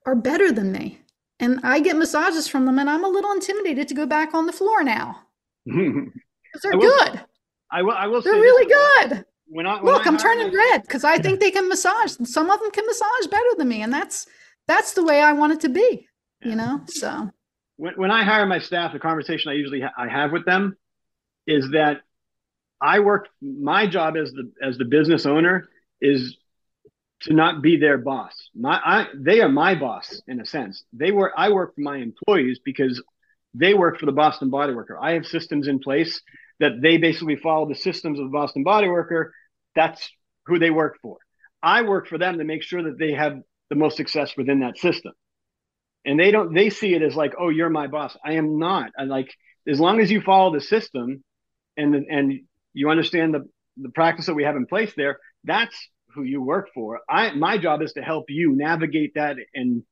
are 0.06 0.14
better 0.14 0.52
than 0.52 0.72
me. 0.72 1.00
And 1.40 1.60
i 1.64 1.80
get 1.80 1.96
massages 1.96 2.46
from 2.46 2.66
them 2.66 2.78
and 2.78 2.88
i'm 2.88 3.04
a 3.04 3.08
little 3.08 3.32
intimidated 3.32 3.88
to 3.88 3.94
go 3.94 4.06
back 4.06 4.34
on 4.34 4.46
the 4.46 4.52
floor 4.52 4.84
now. 4.84 5.20
Because 5.66 6.62
they're 6.62 6.72
good 6.72 7.24
I 7.74 7.82
will. 7.82 7.92
I 7.92 8.06
will. 8.06 8.22
They're 8.22 8.34
really 8.34 8.72
good. 8.72 9.24
When 9.48 9.66
I, 9.66 9.82
when 9.82 9.92
look, 9.92 10.06
I 10.06 10.08
am 10.08 10.16
turning 10.16 10.54
red 10.54 10.82
because 10.82 11.02
I 11.02 11.18
think 11.18 11.40
they 11.40 11.50
can 11.50 11.68
massage. 11.68 12.14
Some 12.22 12.48
of 12.48 12.60
them 12.60 12.70
can 12.70 12.86
massage 12.86 13.26
better 13.28 13.48
than 13.58 13.68
me, 13.68 13.82
and 13.82 13.92
that's 13.92 14.26
that's 14.68 14.92
the 14.92 15.04
way 15.04 15.20
I 15.20 15.32
want 15.32 15.54
it 15.54 15.60
to 15.60 15.68
be. 15.68 16.06
Yeah. 16.40 16.48
You 16.48 16.54
know, 16.54 16.80
so 16.86 17.30
when 17.76 17.94
when 17.94 18.10
I 18.12 18.22
hire 18.22 18.46
my 18.46 18.60
staff, 18.60 18.92
the 18.92 19.00
conversation 19.00 19.50
I 19.50 19.54
usually 19.54 19.80
ha- 19.80 19.92
I 19.98 20.08
have 20.08 20.30
with 20.30 20.44
them 20.44 20.76
is 21.48 21.68
that 21.72 22.02
I 22.80 23.00
work. 23.00 23.26
My 23.42 23.88
job 23.88 24.16
as 24.16 24.30
the 24.30 24.52
as 24.62 24.78
the 24.78 24.84
business 24.84 25.26
owner 25.26 25.68
is 26.00 26.36
to 27.22 27.32
not 27.32 27.60
be 27.60 27.76
their 27.76 27.98
boss. 27.98 28.34
My 28.54 28.80
I 28.84 29.06
they 29.16 29.40
are 29.40 29.48
my 29.48 29.74
boss 29.74 30.22
in 30.28 30.40
a 30.40 30.46
sense. 30.46 30.84
They 30.92 31.10
work. 31.10 31.32
I 31.36 31.50
work 31.50 31.74
for 31.74 31.80
my 31.80 31.96
employees 31.96 32.60
because 32.64 33.02
they 33.52 33.74
work 33.74 33.98
for 33.98 34.06
the 34.06 34.12
Boston 34.12 34.48
Bodyworker. 34.48 34.96
I 35.00 35.12
have 35.12 35.26
systems 35.26 35.66
in 35.66 35.80
place 35.80 36.20
that 36.60 36.80
they 36.80 36.96
basically 36.96 37.36
follow 37.36 37.68
the 37.68 37.74
systems 37.74 38.18
of 38.18 38.26
the 38.26 38.32
Boston 38.32 38.64
Bodyworker. 38.64 39.30
That's 39.74 40.08
who 40.46 40.58
they 40.58 40.70
work 40.70 40.98
for. 41.02 41.18
I 41.62 41.82
work 41.82 42.06
for 42.08 42.18
them 42.18 42.38
to 42.38 42.44
make 42.44 42.62
sure 42.62 42.82
that 42.82 42.98
they 42.98 43.12
have 43.12 43.38
the 43.70 43.76
most 43.76 43.96
success 43.96 44.36
within 44.36 44.60
that 44.60 44.78
system. 44.78 45.12
And 46.04 46.20
they 46.20 46.30
don't 46.30 46.52
they 46.52 46.68
see 46.68 46.94
it 46.94 47.02
as 47.02 47.16
like, 47.16 47.32
oh, 47.38 47.48
you're 47.48 47.70
my 47.70 47.86
boss. 47.86 48.16
I 48.24 48.32
am 48.34 48.58
not. 48.58 48.90
I 48.98 49.04
like 49.04 49.32
as 49.66 49.80
long 49.80 50.00
as 50.00 50.10
you 50.10 50.20
follow 50.20 50.52
the 50.52 50.60
system 50.60 51.24
and 51.76 51.94
and 51.94 52.40
you 52.74 52.90
understand 52.90 53.34
the 53.34 53.48
the 53.78 53.88
practice 53.88 54.26
that 54.26 54.34
we 54.34 54.44
have 54.44 54.56
in 54.56 54.66
place 54.66 54.92
there, 54.96 55.18
that's 55.44 55.74
who 56.14 56.22
you 56.22 56.42
work 56.42 56.68
for. 56.74 57.00
I 57.08 57.32
my 57.32 57.56
job 57.56 57.80
is 57.80 57.94
to 57.94 58.02
help 58.02 58.26
you 58.28 58.54
navigate 58.54 59.14
that 59.14 59.36
and 59.54 59.82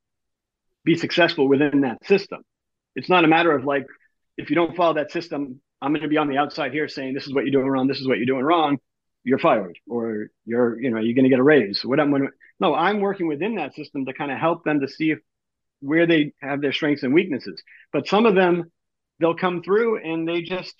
be 0.85 0.95
successful 0.95 1.47
within 1.47 1.81
that 1.81 2.05
system. 2.05 2.43
It's 2.95 3.09
not 3.09 3.25
a 3.25 3.27
matter 3.27 3.51
of 3.51 3.65
like 3.65 3.87
if 4.37 4.51
you 4.51 4.55
don't 4.55 4.75
follow 4.75 4.93
that 4.95 5.11
system, 5.11 5.61
I'm 5.83 5.91
going 5.91 6.03
to 6.03 6.07
be 6.07 6.17
on 6.17 6.29
the 6.29 6.37
outside 6.37 6.71
here 6.71 6.87
saying 6.87 7.13
this 7.13 7.27
is 7.27 7.33
what 7.33 7.43
you're 7.43 7.51
doing 7.51 7.67
wrong, 7.67 7.87
this 7.87 7.99
is 7.99 8.07
what 8.07 8.17
you're 8.17 8.25
doing 8.25 8.45
wrong. 8.45 8.77
you're 9.25 9.39
fired 9.39 9.77
or 9.87 10.27
you're 10.45 10.79
you 10.81 10.89
know 10.89 10.99
you're 10.99 11.13
going 11.13 11.25
to 11.25 11.29
get 11.29 11.39
a 11.39 11.43
raise. 11.43 11.83
What 11.83 11.99
i'm 11.99 12.09
going 12.09 12.23
to 12.23 12.29
no 12.59 12.73
i'm 12.73 12.99
working 13.01 13.27
within 13.27 13.55
that 13.55 13.75
system 13.75 14.05
to 14.05 14.13
kind 14.13 14.31
of 14.31 14.37
help 14.37 14.63
them 14.63 14.79
to 14.81 14.87
see 14.87 15.11
if 15.11 15.19
where 15.81 16.07
they 16.07 16.33
have 16.41 16.61
their 16.61 16.71
strengths 16.71 17.03
and 17.03 17.13
weaknesses. 17.13 17.61
But 17.91 18.07
some 18.07 18.25
of 18.25 18.35
them 18.35 18.71
they'll 19.19 19.35
come 19.35 19.61
through 19.61 20.01
and 20.03 20.27
they 20.27 20.41
just 20.41 20.75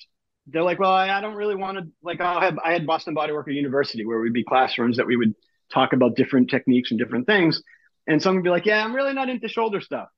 they're 0.48 0.64
like 0.64 0.80
well 0.80 0.92
i, 0.92 1.10
I 1.10 1.22
don't 1.22 1.36
really 1.36 1.56
want 1.56 1.78
to 1.78 1.88
like 2.02 2.20
i 2.22 2.44
have 2.46 2.58
i 2.60 2.74
had 2.74 2.86
boston 2.88 3.14
Body 3.14 3.32
bodyworker 3.32 3.54
university 3.54 4.06
where 4.06 4.20
we'd 4.20 4.34
be 4.34 4.44
classrooms 4.44 4.98
that 4.98 5.08
we 5.08 5.16
would 5.16 5.36
talk 5.72 5.94
about 5.94 6.16
different 6.16 6.50
techniques 6.50 6.92
and 6.92 7.00
different 7.00 7.26
things. 7.26 7.62
And 8.06 8.22
some 8.22 8.36
would 8.36 8.44
be 8.44 8.50
like 8.50 8.66
yeah 8.66 8.84
i'm 8.84 8.96
really 8.96 9.14
not 9.14 9.30
into 9.30 9.48
shoulder 9.48 9.82
stuff 9.82 10.10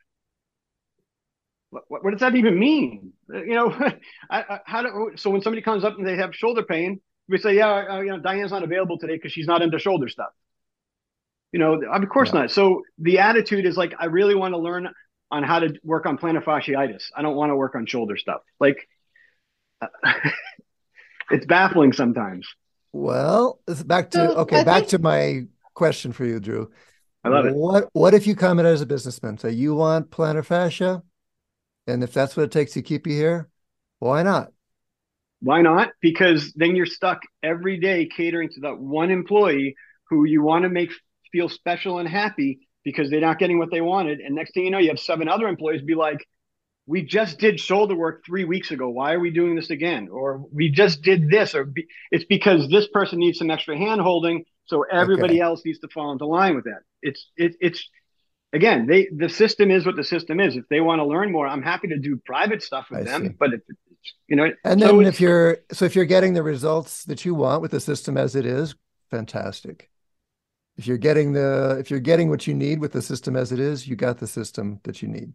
what, 1.88 2.04
what, 2.04 2.12
does 2.12 2.20
that 2.22 2.36
even 2.36 2.60
mean? 2.60 3.14
You 3.30 3.56
know, 3.56 3.72
I, 4.30 4.40
I, 4.42 4.60
how 4.66 4.82
do 4.82 5.12
so 5.16 5.30
when 5.30 5.42
somebody 5.42 5.62
comes 5.62 5.84
up 5.84 5.98
and 5.98 6.08
they 6.08 6.18
have 6.18 6.36
shoulder 6.36 6.64
pain, 6.64 7.02
we 7.28 7.38
say, 7.38 7.56
yeah, 7.56 7.86
uh, 7.90 8.00
you 8.02 8.12
know, 8.12 8.20
Diane's 8.20 8.52
not 8.52 8.64
available 8.64 8.98
today 8.98 9.16
because 9.16 9.32
she's 9.32 9.48
not 9.48 9.62
into 9.62 9.80
shoulder 9.80 10.08
stuff. 10.08 10.30
You 11.52 11.60
know, 11.60 11.82
of 11.82 12.10
course 12.10 12.32
yeah. 12.34 12.42
not. 12.42 12.52
So 12.52 12.84
the 12.98 13.20
attitude 13.20 13.66
is 13.66 13.78
like, 13.78 13.94
I 14.00 14.06
really 14.06 14.36
want 14.36 14.54
to 14.54 14.58
learn 14.58 14.90
on 15.32 15.44
how 15.44 15.60
to 15.60 15.74
work 15.84 16.06
on 16.06 16.18
plantar 16.18 16.44
fasciitis. 16.44 17.06
I 17.16 17.22
don't 17.22 17.36
want 17.36 17.52
to 17.52 17.56
work 17.56 17.76
on 17.76 17.86
shoulder 17.86 18.18
stuff. 18.18 18.42
Like, 18.60 18.88
it's 21.32 21.46
baffling 21.46 21.94
sometimes. 21.94 22.48
Well, 22.92 23.60
back 23.86 24.12
to 24.12 24.36
okay, 24.40 24.64
back 24.64 24.82
think... 24.82 24.90
to 24.90 25.00
my 25.00 25.46
question 25.74 26.14
for 26.14 26.26
you, 26.26 26.40
Drew. 26.40 26.72
I 27.24 27.30
love 27.30 27.46
it. 27.46 27.56
What 27.56 27.90
What 27.94 28.14
if 28.14 28.28
you 28.28 28.36
come 28.36 28.60
in 28.60 28.66
as 28.66 28.82
a 28.82 28.86
businessman? 28.86 29.38
Say 29.38 29.52
you 29.52 29.76
want 29.76 30.12
plantar 30.12 30.46
fascia, 30.46 31.04
and 31.88 32.04
if 32.04 32.14
that's 32.14 32.36
what 32.36 32.44
it 32.44 32.52
takes 32.52 32.74
to 32.74 32.82
keep 32.82 33.08
you 33.08 33.14
here, 33.14 33.50
why 34.00 34.24
not? 34.24 34.52
Why 35.42 35.62
not? 35.62 35.90
Because 36.02 36.54
then 36.54 36.76
you're 36.76 36.86
stuck 36.86 37.22
every 37.44 37.80
day 37.80 38.08
catering 38.08 38.50
to 38.50 38.62
that 38.62 38.80
one 38.80 39.12
employee 39.12 39.76
who 40.10 40.26
you 40.26 40.42
want 40.42 40.64
to 40.64 40.70
make 40.70 40.92
feel 41.32 41.50
special 41.50 42.00
and 42.00 42.08
happy 42.08 42.60
because 42.84 43.10
they're 43.10 43.20
not 43.20 43.40
getting 43.40 43.60
what 43.60 43.72
they 43.72 43.82
wanted. 43.82 44.20
And 44.20 44.36
next 44.36 44.54
thing 44.54 44.64
you 44.64 44.72
know, 44.72 44.78
you 44.78 44.90
have 44.90 45.00
seven 45.00 45.28
other 45.28 45.48
employees 45.48 45.82
be 45.82 45.96
like, 45.96 46.26
we 46.88 47.02
just 47.02 47.40
did 47.40 47.60
shoulder 47.60 47.96
work 47.96 48.24
three 48.26 48.46
weeks 48.46 48.72
ago. 48.72 48.90
Why 48.90 49.14
are 49.14 49.20
we 49.20 49.32
doing 49.32 49.56
this 49.56 49.72
again? 49.72 50.08
Or 50.10 50.46
we 50.52 50.70
just 50.70 51.02
did 51.02 51.30
this, 51.30 51.56
or 51.56 51.66
be, 51.66 51.88
it's 52.12 52.26
because 52.26 52.70
this 52.70 52.88
person 52.88 53.20
needs 53.20 53.40
some 53.40 53.50
extra 53.50 53.76
hand 53.76 54.02
holding. 54.02 54.46
So 54.66 54.84
everybody 54.84 55.36
okay. 55.36 55.42
else 55.42 55.64
needs 55.66 55.80
to 55.80 55.88
fall 55.88 56.12
into 56.12 56.28
line 56.28 56.56
with 56.56 56.66
that. 56.66 56.82
It's, 57.02 57.28
it, 57.36 57.56
it's, 57.60 57.90
again, 58.56 58.88
they, 58.88 59.08
the 59.16 59.30
system 59.30 59.70
is 59.70 59.86
what 59.86 59.96
the 59.96 60.04
system 60.04 60.40
is. 60.40 60.56
If 60.56 60.68
they 60.70 60.82
want 60.82 61.00
to 61.00 61.06
learn 61.06 61.32
more, 61.32 61.48
I'm 61.48 61.62
happy 61.62 61.90
to 61.90 61.98
do 61.98 62.20
private 62.26 62.64
stuff 62.64 62.88
with 62.90 63.02
I 63.02 63.04
them, 63.04 63.28
see. 63.28 63.34
but 63.38 63.54
if, 63.54 63.62
you 64.28 64.36
know 64.36 64.52
and 64.64 64.82
then 64.82 64.90
so 64.90 65.02
if 65.02 65.20
you're 65.20 65.58
so 65.72 65.86
if 65.86 65.96
you're 65.96 66.06
getting 66.06 66.34
the 66.34 66.44
results 66.44 67.06
that 67.06 67.26
you 67.26 67.34
want 67.34 67.62
with 67.62 67.72
the 67.72 67.80
system 67.80 68.18
as 68.18 68.36
it 68.36 68.46
is 68.46 68.76
fantastic 69.10 69.90
if 70.78 70.86
you're 70.86 70.98
getting 70.98 71.34
the 71.34 71.78
if 71.80 71.90
you're 71.90 72.00
getting 72.00 72.30
what 72.30 72.46
you 72.46 72.54
need 72.54 72.80
with 72.80 72.92
the 72.92 73.02
system 73.02 73.36
as 73.36 73.52
it 73.52 73.60
is 73.60 73.88
you 73.88 73.96
got 73.96 74.20
the 74.20 74.28
system 74.28 74.80
that 74.84 75.02
you 75.02 75.08
need 75.08 75.34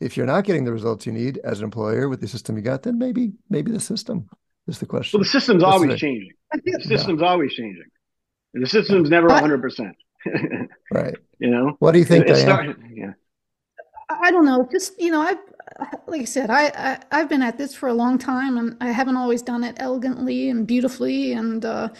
if 0.00 0.16
you're 0.16 0.26
not 0.26 0.44
getting 0.44 0.64
the 0.64 0.72
results 0.72 1.06
you 1.06 1.12
need 1.12 1.38
as 1.44 1.58
an 1.58 1.64
employer 1.64 2.08
with 2.08 2.20
the 2.20 2.28
system 2.28 2.56
you 2.56 2.62
got 2.62 2.82
then 2.82 2.98
maybe 2.98 3.32
maybe 3.48 3.70
the 3.70 3.80
system 3.80 4.28
is 4.66 4.78
the 4.78 4.86
question 4.86 5.18
well 5.18 5.24
the 5.24 5.30
system's 5.30 5.62
That's 5.62 5.72
always 5.72 5.90
the, 5.90 5.96
changing 5.96 6.32
the 6.64 6.80
system's 6.84 7.20
yeah. 7.20 7.28
always 7.28 7.52
changing 7.52 7.84
the 8.54 8.66
system's 8.66 9.10
never 9.10 9.28
100% 9.28 9.92
right 10.92 11.16
you 11.38 11.50
know 11.50 11.76
what 11.78 11.92
do 11.92 11.98
you 11.98 12.04
think 12.04 12.26
it, 12.26 12.30
it 12.30 12.42
started, 12.42 12.76
yeah 12.92 13.12
I 14.08 14.30
don't 14.30 14.46
know. 14.46 14.66
Just 14.70 15.00
you 15.00 15.10
know, 15.10 15.20
I 15.20 15.36
like 16.06 16.22
I 16.22 16.24
said, 16.24 16.50
I, 16.50 16.98
I 17.10 17.18
have 17.18 17.28
been 17.28 17.42
at 17.42 17.58
this 17.58 17.74
for 17.74 17.88
a 17.88 17.94
long 17.94 18.18
time, 18.18 18.56
and 18.56 18.76
I 18.80 18.90
haven't 18.90 19.16
always 19.16 19.42
done 19.42 19.64
it 19.64 19.76
elegantly 19.78 20.48
and 20.48 20.66
beautifully. 20.66 21.32
And 21.32 21.64
uh, 21.64 21.90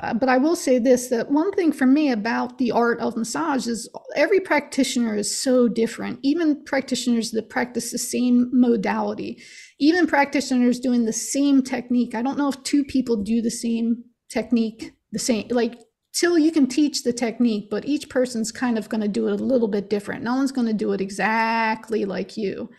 uh, 0.00 0.14
but 0.14 0.28
I 0.28 0.36
will 0.36 0.56
say 0.56 0.78
this: 0.78 1.08
that 1.08 1.30
one 1.30 1.50
thing 1.52 1.72
for 1.72 1.86
me 1.86 2.12
about 2.12 2.58
the 2.58 2.72
art 2.72 3.00
of 3.00 3.16
massage 3.16 3.66
is 3.66 3.88
every 4.16 4.40
practitioner 4.40 5.16
is 5.16 5.34
so 5.34 5.66
different. 5.66 6.18
Even 6.22 6.62
practitioners 6.64 7.30
that 7.30 7.48
practice 7.48 7.90
the 7.90 7.98
same 7.98 8.50
modality, 8.52 9.42
even 9.78 10.06
practitioners 10.06 10.78
doing 10.78 11.06
the 11.06 11.12
same 11.12 11.62
technique. 11.62 12.14
I 12.14 12.22
don't 12.22 12.38
know 12.38 12.48
if 12.48 12.62
two 12.64 12.84
people 12.84 13.16
do 13.16 13.40
the 13.40 13.50
same 13.50 14.04
technique 14.28 14.92
the 15.12 15.18
same 15.18 15.48
like 15.50 15.76
Til 16.12 16.38
you 16.38 16.50
can 16.50 16.66
teach 16.66 17.02
the 17.02 17.12
technique, 17.12 17.70
but 17.70 17.86
each 17.86 18.08
person's 18.08 18.50
kind 18.50 18.76
of 18.76 18.88
going 18.88 19.00
to 19.00 19.08
do 19.08 19.28
it 19.28 19.40
a 19.40 19.44
little 19.44 19.68
bit 19.68 19.88
different. 19.88 20.24
No 20.24 20.34
one's 20.34 20.52
going 20.52 20.66
to 20.66 20.72
do 20.72 20.92
it 20.92 21.00
exactly 21.00 22.04
like 22.04 22.36
you. 22.36 22.70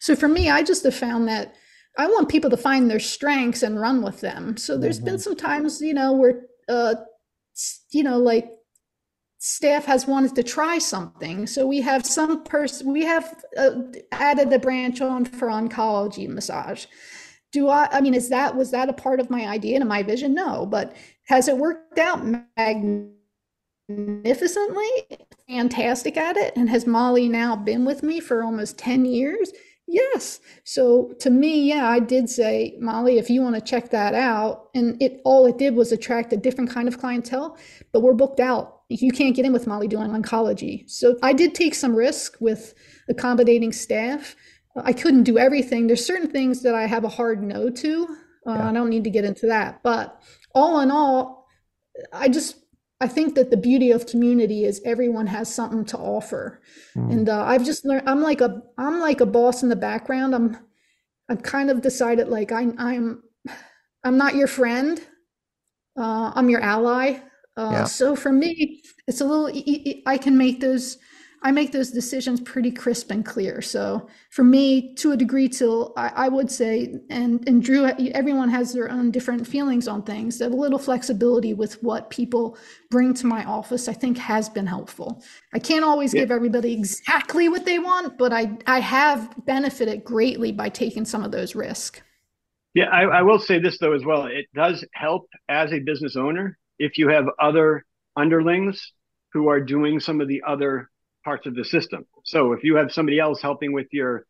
So 0.00 0.16
for 0.16 0.28
me, 0.28 0.50
I 0.50 0.62
just 0.62 0.84
have 0.84 0.94
found 0.94 1.28
that 1.28 1.54
I 1.98 2.06
want 2.06 2.30
people 2.30 2.50
to 2.50 2.56
find 2.56 2.90
their 2.90 2.98
strengths 2.98 3.62
and 3.62 3.78
run 3.78 4.02
with 4.02 4.20
them. 4.20 4.56
So 4.56 4.78
there's 4.78 4.96
mm-hmm. 4.96 5.04
been 5.04 5.18
some 5.18 5.36
times, 5.36 5.80
you 5.80 5.92
know, 5.92 6.14
where, 6.14 6.46
uh, 6.68 6.94
you 7.90 8.02
know, 8.02 8.18
like 8.18 8.48
staff 9.38 9.84
has 9.84 10.06
wanted 10.06 10.34
to 10.36 10.42
try 10.42 10.78
something. 10.78 11.46
So 11.46 11.66
we 11.66 11.82
have 11.82 12.06
some 12.06 12.44
person, 12.44 12.92
we 12.92 13.04
have 13.04 13.44
uh, 13.58 13.72
added 14.12 14.52
a 14.52 14.58
branch 14.58 15.00
on 15.00 15.24
for 15.24 15.48
oncology 15.48 16.28
massage. 16.28 16.86
Do 17.52 17.68
I, 17.68 17.88
I 17.92 18.00
mean, 18.00 18.14
is 18.14 18.30
that, 18.30 18.56
was 18.56 18.70
that 18.70 18.88
a 18.88 18.94
part 18.94 19.20
of 19.20 19.28
my 19.28 19.46
idea 19.46 19.78
and 19.78 19.88
my 19.88 20.02
vision? 20.02 20.32
No, 20.32 20.64
but 20.64 20.96
has 21.26 21.48
it 21.48 21.56
worked 21.56 21.98
out 21.98 22.24
magnificently? 23.88 24.88
Fantastic 25.48 26.16
at 26.16 26.36
it. 26.36 26.56
And 26.56 26.70
has 26.70 26.86
Molly 26.86 27.28
now 27.28 27.56
been 27.56 27.84
with 27.84 28.02
me 28.02 28.20
for 28.20 28.42
almost 28.42 28.78
10 28.78 29.04
years? 29.04 29.52
Yes. 29.86 30.40
So 30.64 31.12
to 31.20 31.28
me, 31.28 31.68
yeah, 31.68 31.86
I 31.86 31.98
did 31.98 32.30
say, 32.30 32.76
Molly, 32.80 33.18
if 33.18 33.28
you 33.28 33.42
want 33.42 33.56
to 33.56 33.60
check 33.60 33.90
that 33.90 34.14
out, 34.14 34.70
and 34.74 35.00
it 35.02 35.20
all 35.24 35.44
it 35.46 35.58
did 35.58 35.74
was 35.74 35.92
attract 35.92 36.32
a 36.32 36.36
different 36.36 36.70
kind 36.70 36.88
of 36.88 36.98
clientele, 36.98 37.58
but 37.92 38.00
we're 38.00 38.14
booked 38.14 38.40
out. 38.40 38.80
You 38.88 39.10
can't 39.10 39.36
get 39.36 39.44
in 39.44 39.52
with 39.52 39.66
Molly 39.66 39.88
doing 39.88 40.10
oncology. 40.10 40.88
So 40.88 41.16
I 41.22 41.32
did 41.32 41.54
take 41.54 41.74
some 41.74 41.94
risk 41.94 42.36
with 42.40 42.74
accommodating 43.08 43.72
staff. 43.72 44.36
I 44.76 44.92
couldn't 44.92 45.24
do 45.24 45.36
everything. 45.38 45.86
There's 45.86 46.04
certain 46.04 46.30
things 46.30 46.62
that 46.62 46.74
I 46.74 46.86
have 46.86 47.04
a 47.04 47.08
hard 47.08 47.42
no 47.42 47.68
to. 47.68 48.16
Uh, 48.46 48.52
yeah. 48.52 48.70
I 48.70 48.72
don't 48.72 48.88
need 48.88 49.04
to 49.04 49.10
get 49.10 49.24
into 49.24 49.46
that, 49.46 49.82
but 49.82 50.22
all 50.54 50.80
in 50.80 50.90
all, 50.90 51.46
I 52.12 52.28
just 52.28 52.56
I 53.00 53.08
think 53.08 53.34
that 53.34 53.50
the 53.50 53.56
beauty 53.56 53.90
of 53.90 54.06
community 54.06 54.64
is 54.64 54.80
everyone 54.84 55.26
has 55.26 55.52
something 55.52 55.84
to 55.86 55.98
offer, 55.98 56.62
mm. 56.96 57.10
and 57.10 57.28
uh, 57.28 57.42
I've 57.42 57.64
just 57.64 57.84
learned. 57.84 58.08
I'm 58.08 58.22
like 58.22 58.40
a 58.40 58.62
I'm 58.78 59.00
like 59.00 59.20
a 59.20 59.26
boss 59.26 59.62
in 59.62 59.68
the 59.68 59.76
background. 59.76 60.34
I'm 60.34 60.56
I've 61.28 61.42
kind 61.42 61.70
of 61.70 61.82
decided 61.82 62.28
like 62.28 62.52
I 62.52 62.68
I'm 62.78 63.22
I'm 64.04 64.16
not 64.16 64.34
your 64.34 64.46
friend. 64.46 65.00
Uh, 65.98 66.32
I'm 66.34 66.48
your 66.48 66.60
ally. 66.60 67.18
Uh, 67.56 67.70
yeah. 67.72 67.84
So 67.84 68.16
for 68.16 68.32
me, 68.32 68.82
it's 69.06 69.20
a 69.20 69.24
little. 69.24 69.50
I 70.06 70.16
can 70.16 70.38
make 70.38 70.60
those 70.60 70.98
I 71.44 71.50
make 71.50 71.72
those 71.72 71.90
decisions 71.90 72.40
pretty 72.40 72.70
crisp 72.70 73.10
and 73.10 73.24
clear. 73.24 73.60
So 73.60 74.08
for 74.30 74.44
me, 74.44 74.94
to 74.94 75.12
a 75.12 75.16
degree, 75.16 75.48
Til 75.48 75.92
I, 75.96 76.08
I, 76.14 76.28
would 76.28 76.50
say, 76.50 77.00
and 77.10 77.46
and 77.48 77.62
Drew, 77.62 77.84
everyone 77.84 78.48
has 78.50 78.72
their 78.72 78.90
own 78.90 79.10
different 79.10 79.46
feelings 79.46 79.88
on 79.88 80.02
things. 80.02 80.38
That 80.38 80.52
a 80.52 80.56
little 80.56 80.78
flexibility 80.78 81.52
with 81.52 81.82
what 81.82 82.10
people 82.10 82.56
bring 82.90 83.12
to 83.14 83.26
my 83.26 83.44
office, 83.44 83.88
I 83.88 83.92
think, 83.92 84.18
has 84.18 84.48
been 84.48 84.66
helpful. 84.66 85.22
I 85.52 85.58
can't 85.58 85.84
always 85.84 86.14
yeah. 86.14 86.20
give 86.20 86.30
everybody 86.30 86.72
exactly 86.72 87.48
what 87.48 87.64
they 87.64 87.80
want, 87.80 88.18
but 88.18 88.32
I 88.32 88.56
I 88.66 88.78
have 88.78 89.34
benefited 89.44 90.04
greatly 90.04 90.52
by 90.52 90.68
taking 90.68 91.04
some 91.04 91.24
of 91.24 91.32
those 91.32 91.54
risks. 91.56 92.00
Yeah, 92.74 92.86
I, 92.86 93.02
I 93.02 93.22
will 93.22 93.38
say 93.38 93.58
this 93.58 93.78
though 93.78 93.92
as 93.92 94.04
well. 94.04 94.26
It 94.26 94.46
does 94.54 94.84
help 94.94 95.28
as 95.48 95.72
a 95.72 95.80
business 95.80 96.16
owner 96.16 96.56
if 96.78 96.98
you 96.98 97.08
have 97.08 97.26
other 97.38 97.84
underlings 98.16 98.92
who 99.32 99.48
are 99.48 99.60
doing 99.60 100.00
some 100.00 100.20
of 100.20 100.28
the 100.28 100.42
other 100.46 100.90
parts 101.24 101.46
of 101.46 101.54
the 101.54 101.64
system. 101.64 102.06
So 102.24 102.52
if 102.52 102.64
you 102.64 102.76
have 102.76 102.92
somebody 102.92 103.18
else 103.18 103.40
helping 103.40 103.72
with 103.72 103.86
your 103.92 104.26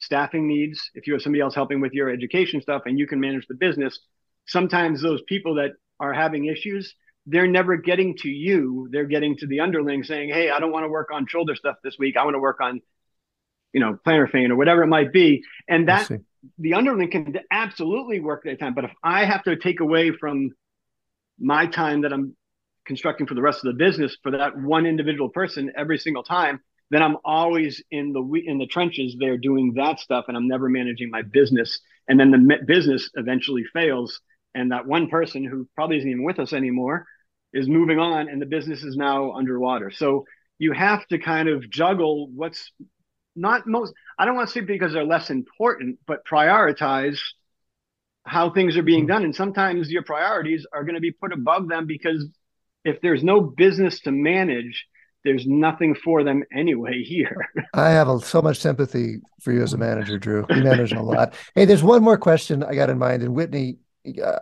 staffing 0.00 0.46
needs, 0.46 0.90
if 0.94 1.06
you 1.06 1.12
have 1.14 1.22
somebody 1.22 1.40
else 1.40 1.54
helping 1.54 1.80
with 1.80 1.92
your 1.92 2.10
education 2.10 2.60
stuff 2.60 2.82
and 2.86 2.98
you 2.98 3.06
can 3.06 3.20
manage 3.20 3.46
the 3.48 3.54
business, 3.54 3.98
sometimes 4.46 5.02
those 5.02 5.22
people 5.28 5.56
that 5.56 5.72
are 6.00 6.12
having 6.12 6.46
issues, 6.46 6.94
they're 7.26 7.48
never 7.48 7.76
getting 7.76 8.16
to 8.18 8.28
you. 8.28 8.88
They're 8.90 9.04
getting 9.04 9.36
to 9.38 9.46
the 9.46 9.60
underling 9.60 10.04
saying, 10.04 10.30
Hey, 10.30 10.50
I 10.50 10.60
don't 10.60 10.72
want 10.72 10.84
to 10.84 10.88
work 10.88 11.10
on 11.12 11.26
shoulder 11.26 11.54
stuff 11.54 11.76
this 11.84 11.96
week. 11.98 12.16
I 12.16 12.24
want 12.24 12.34
to 12.34 12.40
work 12.40 12.60
on, 12.60 12.80
you 13.72 13.80
know, 13.80 13.98
plantar 14.06 14.30
pain 14.30 14.50
or 14.50 14.56
whatever 14.56 14.82
it 14.82 14.86
might 14.86 15.12
be. 15.12 15.42
And 15.68 15.88
that 15.88 16.08
the 16.58 16.74
underling 16.74 17.10
can 17.10 17.36
absolutely 17.50 18.20
work 18.20 18.44
that 18.44 18.60
time. 18.60 18.74
But 18.74 18.84
if 18.84 18.92
I 19.02 19.24
have 19.24 19.42
to 19.44 19.56
take 19.56 19.80
away 19.80 20.12
from 20.12 20.52
my 21.38 21.66
time 21.66 22.02
that 22.02 22.12
I'm 22.12 22.36
constructing 22.88 23.26
for 23.28 23.34
the 23.34 23.42
rest 23.42 23.64
of 23.64 23.72
the 23.72 23.84
business 23.84 24.16
for 24.22 24.32
that 24.32 24.58
one 24.58 24.86
individual 24.86 25.28
person 25.28 25.70
every 25.76 25.98
single 25.98 26.24
time, 26.24 26.60
then 26.90 27.02
I'm 27.02 27.18
always 27.24 27.82
in 27.90 28.12
the 28.12 28.22
in 28.44 28.58
the 28.58 28.66
trenches 28.66 29.14
there 29.20 29.36
doing 29.36 29.74
that 29.74 30.00
stuff, 30.00 30.24
and 30.26 30.36
I'm 30.36 30.48
never 30.48 30.68
managing 30.68 31.10
my 31.10 31.22
business. 31.22 31.78
And 32.08 32.18
then 32.18 32.30
the 32.30 32.56
business 32.66 33.10
eventually 33.14 33.64
fails, 33.72 34.20
and 34.54 34.72
that 34.72 34.86
one 34.86 35.08
person 35.08 35.44
who 35.44 35.68
probably 35.74 35.98
isn't 35.98 36.10
even 36.10 36.24
with 36.24 36.38
us 36.38 36.52
anymore 36.52 37.06
is 37.52 37.68
moving 37.68 37.98
on, 37.98 38.28
and 38.28 38.40
the 38.42 38.46
business 38.46 38.82
is 38.82 38.96
now 38.96 39.32
underwater. 39.32 39.90
So 39.90 40.24
you 40.58 40.72
have 40.72 41.06
to 41.08 41.18
kind 41.18 41.48
of 41.48 41.68
juggle 41.70 42.28
what's 42.34 42.72
not 43.36 43.66
most. 43.66 43.92
I 44.18 44.24
don't 44.24 44.34
want 44.34 44.48
to 44.48 44.52
say 44.52 44.60
because 44.62 44.92
they're 44.92 45.04
less 45.04 45.30
important, 45.30 45.98
but 46.06 46.26
prioritize 46.26 47.20
how 48.24 48.50
things 48.50 48.76
are 48.76 48.82
being 48.82 49.00
mm-hmm. 49.00 49.12
done. 49.12 49.24
And 49.24 49.34
sometimes 49.34 49.90
your 49.90 50.02
priorities 50.02 50.66
are 50.72 50.84
going 50.84 50.94
to 50.94 51.00
be 51.00 51.12
put 51.12 51.32
above 51.32 51.68
them 51.68 51.86
because 51.86 52.26
if 52.88 53.00
there's 53.02 53.22
no 53.22 53.40
business 53.40 54.00
to 54.00 54.10
manage, 54.10 54.86
there's 55.24 55.46
nothing 55.46 55.94
for 55.94 56.24
them 56.24 56.42
anyway 56.52 57.02
here. 57.04 57.48
I 57.74 57.90
have 57.90 58.08
a, 58.08 58.20
so 58.20 58.42
much 58.42 58.58
sympathy 58.58 59.18
for 59.40 59.52
you 59.52 59.62
as 59.62 59.74
a 59.74 59.78
manager, 59.78 60.18
Drew. 60.18 60.46
You 60.50 60.62
manage 60.62 60.92
a 60.92 61.02
lot. 61.02 61.34
Hey, 61.54 61.64
there's 61.64 61.82
one 61.82 62.02
more 62.02 62.18
question 62.18 62.62
I 62.62 62.74
got 62.74 62.90
in 62.90 62.98
mind, 62.98 63.22
and 63.22 63.34
Whitney, 63.34 63.78
uh, 64.24 64.38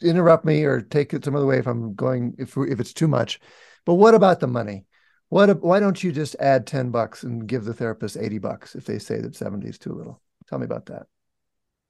interrupt 0.00 0.44
me 0.44 0.64
or 0.64 0.80
take 0.80 1.14
it 1.14 1.24
some 1.24 1.36
other 1.36 1.46
way 1.46 1.58
if 1.58 1.66
I'm 1.66 1.94
going 1.94 2.34
if 2.38 2.56
if 2.56 2.80
it's 2.80 2.92
too 2.92 3.08
much. 3.08 3.40
But 3.84 3.94
what 3.94 4.14
about 4.14 4.40
the 4.40 4.46
money? 4.46 4.86
What 5.28 5.62
why 5.62 5.80
don't 5.80 6.02
you 6.02 6.12
just 6.12 6.34
add 6.40 6.66
ten 6.66 6.90
bucks 6.90 7.22
and 7.22 7.46
give 7.46 7.64
the 7.64 7.74
therapist 7.74 8.16
eighty 8.16 8.38
bucks 8.38 8.74
if 8.74 8.86
they 8.86 8.98
say 8.98 9.20
that 9.20 9.36
seventy 9.36 9.68
is 9.68 9.78
too 9.78 9.92
little? 9.92 10.20
Tell 10.48 10.58
me 10.58 10.64
about 10.64 10.86
that. 10.86 11.06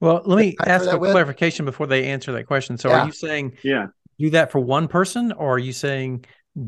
Well, 0.00 0.22
let 0.24 0.36
me 0.36 0.56
ask 0.66 0.90
a 0.90 0.98
clarification 0.98 1.64
before 1.64 1.86
they 1.86 2.06
answer 2.06 2.32
that 2.32 2.48
question. 2.48 2.76
So, 2.76 2.88
yeah. 2.88 3.02
are 3.02 3.06
you 3.06 3.12
saying 3.12 3.56
yeah 3.62 3.86
do 4.22 4.30
that 4.30 4.50
for 4.50 4.60
one 4.60 4.88
person, 4.88 5.32
or 5.32 5.54
are 5.54 5.58
you 5.58 5.72
saying 5.72 6.24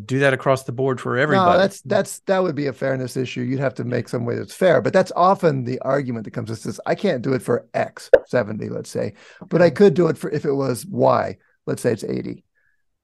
do 0.07 0.19
that 0.21 0.33
across 0.33 0.65
the 0.65 0.73
board 0.73 1.01
for 1.01 1.19
everybody. 1.19 1.53
No, 1.53 1.59
that's 1.59 1.83
that's 1.83 2.21
that 2.21 2.43
would 2.43 2.55
be 2.55 2.67
a 2.67 2.73
fairness 2.73 3.17
issue. 3.17 3.43
You'd 3.43 3.61
have 3.61 3.75
to 3.75 3.85
make 3.85 4.09
some 4.09 4.25
way 4.25 4.37
that's 4.37 4.55
fair, 4.55 4.81
but 4.81 4.93
that's 4.93 5.13
often 5.15 5.65
the 5.65 5.79
argument 5.81 6.25
that 6.25 6.31
comes 6.31 6.49
with 6.49 6.63
this. 6.63 6.81
I 6.87 6.95
can't 6.95 7.23
do 7.23 7.35
it 7.35 7.43
for 7.43 7.69
X 7.75 8.11
seventy, 8.27 8.69
let's 8.71 8.91
say, 8.91 9.15
but 9.49 9.61
I 9.61 9.71
could 9.71 9.95
do 9.95 10.09
it 10.09 10.17
for 10.17 10.31
if 10.31 10.45
it 10.45 10.53
was 10.53 10.87
Y. 10.87 11.37
Let's 11.67 11.83
say 11.83 11.93
it's 11.93 12.05
eighty. 12.05 12.45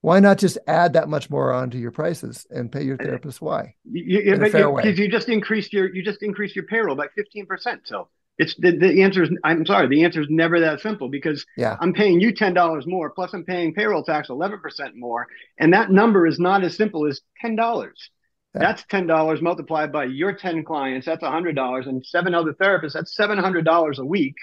Why 0.01 0.19
not 0.19 0.39
just 0.39 0.57
add 0.65 0.93
that 0.93 1.07
much 1.07 1.29
more 1.29 1.53
onto 1.53 1.77
your 1.77 1.91
prices 1.91 2.47
and 2.49 2.71
pay 2.71 2.81
your 2.81 2.97
therapist 2.97 3.39
Y? 3.41 3.75
You, 3.85 4.19
you, 4.19 4.37
because 4.37 4.97
you 4.97 5.07
just 5.07 5.29
increased 5.29 5.73
your 5.73 5.93
you 5.93 6.03
just 6.03 6.23
increased 6.23 6.55
your 6.55 6.65
payroll 6.65 6.95
by 6.95 7.07
fifteen 7.15 7.45
percent. 7.45 7.81
So 7.85 8.09
it's 8.41 8.55
the, 8.55 8.75
the 8.75 9.03
answer 9.03 9.21
is 9.21 9.29
I'm 9.43 9.67
sorry, 9.67 9.87
the 9.87 10.03
answer 10.03 10.19
is 10.19 10.27
never 10.29 10.59
that 10.61 10.81
simple 10.81 11.09
because 11.09 11.45
yeah. 11.55 11.77
I'm 11.79 11.93
paying 11.93 12.19
you 12.19 12.33
ten 12.33 12.55
dollars 12.55 12.87
more, 12.87 13.11
plus 13.11 13.33
I'm 13.33 13.45
paying 13.45 13.71
payroll 13.71 14.03
tax 14.03 14.29
eleven 14.29 14.59
percent 14.59 14.95
more, 14.95 15.27
and 15.59 15.75
that 15.75 15.91
number 15.91 16.25
is 16.25 16.39
not 16.39 16.63
as 16.63 16.75
simple 16.75 17.05
as 17.05 17.21
ten 17.39 17.55
dollars. 17.55 18.09
Yeah. 18.55 18.61
That's 18.61 18.83
ten 18.89 19.05
dollars 19.05 19.43
multiplied 19.43 19.91
by 19.91 20.05
your 20.05 20.33
ten 20.33 20.63
clients. 20.63 21.05
That's 21.05 21.23
hundred 21.23 21.55
dollars, 21.55 21.85
and 21.85 22.03
seven 22.03 22.33
other 22.33 22.53
therapists. 22.53 22.93
That's 22.93 23.15
seven 23.15 23.37
hundred 23.37 23.63
dollars 23.63 23.99
a 23.99 24.05
week. 24.05 24.33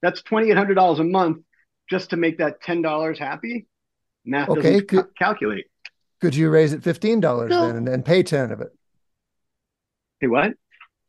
That's 0.00 0.22
twenty 0.22 0.50
eight 0.50 0.56
hundred 0.56 0.76
dollars 0.76 1.00
a 1.00 1.04
month 1.04 1.44
just 1.90 2.10
to 2.10 2.16
make 2.16 2.38
that 2.38 2.62
ten 2.62 2.80
dollars 2.80 3.18
happy. 3.18 3.66
Math 4.24 4.48
okay, 4.48 4.62
doesn't 4.62 4.88
could, 4.88 5.04
ca- 5.04 5.10
calculate. 5.18 5.66
Could 6.22 6.34
you 6.34 6.48
raise 6.48 6.72
it 6.72 6.82
fifteen 6.82 7.20
dollars 7.20 7.50
no. 7.50 7.66
then 7.66 7.76
and, 7.76 7.88
and 7.90 8.04
pay 8.06 8.22
ten 8.22 8.52
of 8.52 8.62
it? 8.62 8.70
Hey, 10.20 10.28
what? 10.28 10.54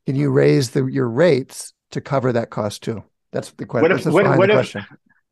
Can 0.05 0.17
you 0.17 0.31
raise 0.31 0.71
the 0.71 0.85
your 0.85 1.07
rates 1.07 1.71
to 1.95 2.01
cover 2.01 2.31
that 2.31 2.49
cost 2.49 2.83
too? 2.83 3.03
That's 3.31 3.51
the 3.51 3.65
question. 3.65 3.89
What 3.89 3.99
if, 3.99 4.05
what, 4.05 4.37
what 4.37 4.49
if, 4.49 4.75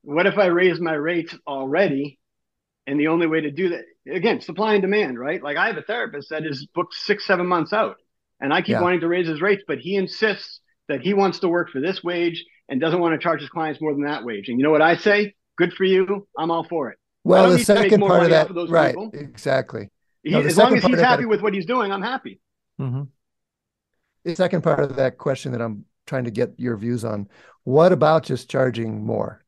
what 0.02 0.28
if 0.28 0.38
I 0.38 0.48
raise 0.48 0.80
my 0.80 0.94
rates 0.94 1.34
already? 1.48 2.20
And 2.86 3.00
the 3.00 3.08
only 3.08 3.28
way 3.28 3.40
to 3.40 3.50
do 3.50 3.70
that, 3.70 3.86
again, 4.12 4.42
supply 4.42 4.74
and 4.74 4.82
demand, 4.82 5.18
right? 5.18 5.42
Like 5.42 5.56
I 5.56 5.68
have 5.68 5.78
a 5.78 5.84
therapist 5.84 6.32
that 6.32 6.46
is 6.46 6.68
booked 6.76 6.94
six, 6.94 7.26
seven 7.26 7.48
months 7.48 7.72
out, 7.72 7.96
and 8.42 8.54
I 8.54 8.60
keep 8.60 8.72
yeah. 8.72 8.82
wanting 8.82 9.00
to 9.00 9.08
raise 9.08 9.26
his 9.26 9.42
rates, 9.42 9.64
but 9.66 9.78
he 9.78 9.96
insists 9.96 10.60
that 10.90 11.00
he 11.00 11.14
wants 11.14 11.40
to 11.40 11.48
work 11.48 11.70
for 11.70 11.80
this 11.80 12.04
wage 12.04 12.44
and 12.68 12.82
doesn't 12.82 13.00
want 13.00 13.14
to 13.14 13.24
charge 13.24 13.40
his 13.40 13.50
clients 13.50 13.80
more 13.80 13.94
than 13.94 14.04
that 14.04 14.26
wage. 14.26 14.50
And 14.50 14.60
you 14.60 14.64
know 14.66 14.72
what 14.72 14.82
I 14.82 14.98
say? 14.98 15.34
Good 15.58 15.72
for 15.72 15.86
you. 15.86 16.28
I'm 16.38 16.52
all 16.52 16.66
for 16.66 16.90
it. 16.90 16.98
Well, 17.24 17.52
the 17.52 17.60
second 17.60 18.02
part 18.02 18.24
of 18.24 18.30
that, 18.32 18.50
of 18.50 18.70
right? 18.70 18.96
People. 18.96 19.12
Exactly. 19.14 19.90
He, 20.24 20.32
no, 20.32 20.42
as 20.42 20.58
long 20.58 20.76
as 20.76 20.84
he's 20.84 21.00
happy 21.00 21.24
that, 21.24 21.30
with 21.30 21.42
what 21.42 21.54
he's 21.54 21.66
doing, 21.66 21.92
I'm 21.92 22.02
happy. 22.02 22.42
Mm-hmm. 22.82 23.04
The 24.26 24.36
second 24.36 24.62
part 24.62 24.80
of 24.82 24.98
that 24.98 25.18
question 25.18 25.54
that 25.54 25.62
I'm 25.62 25.86
trying 26.06 26.26
to 26.26 26.32
get 26.32 26.54
your 26.58 26.78
views 26.78 27.06
on. 27.06 27.28
What 27.64 27.92
about 27.92 28.24
just 28.24 28.50
charging 28.50 29.06
more? 29.06 29.44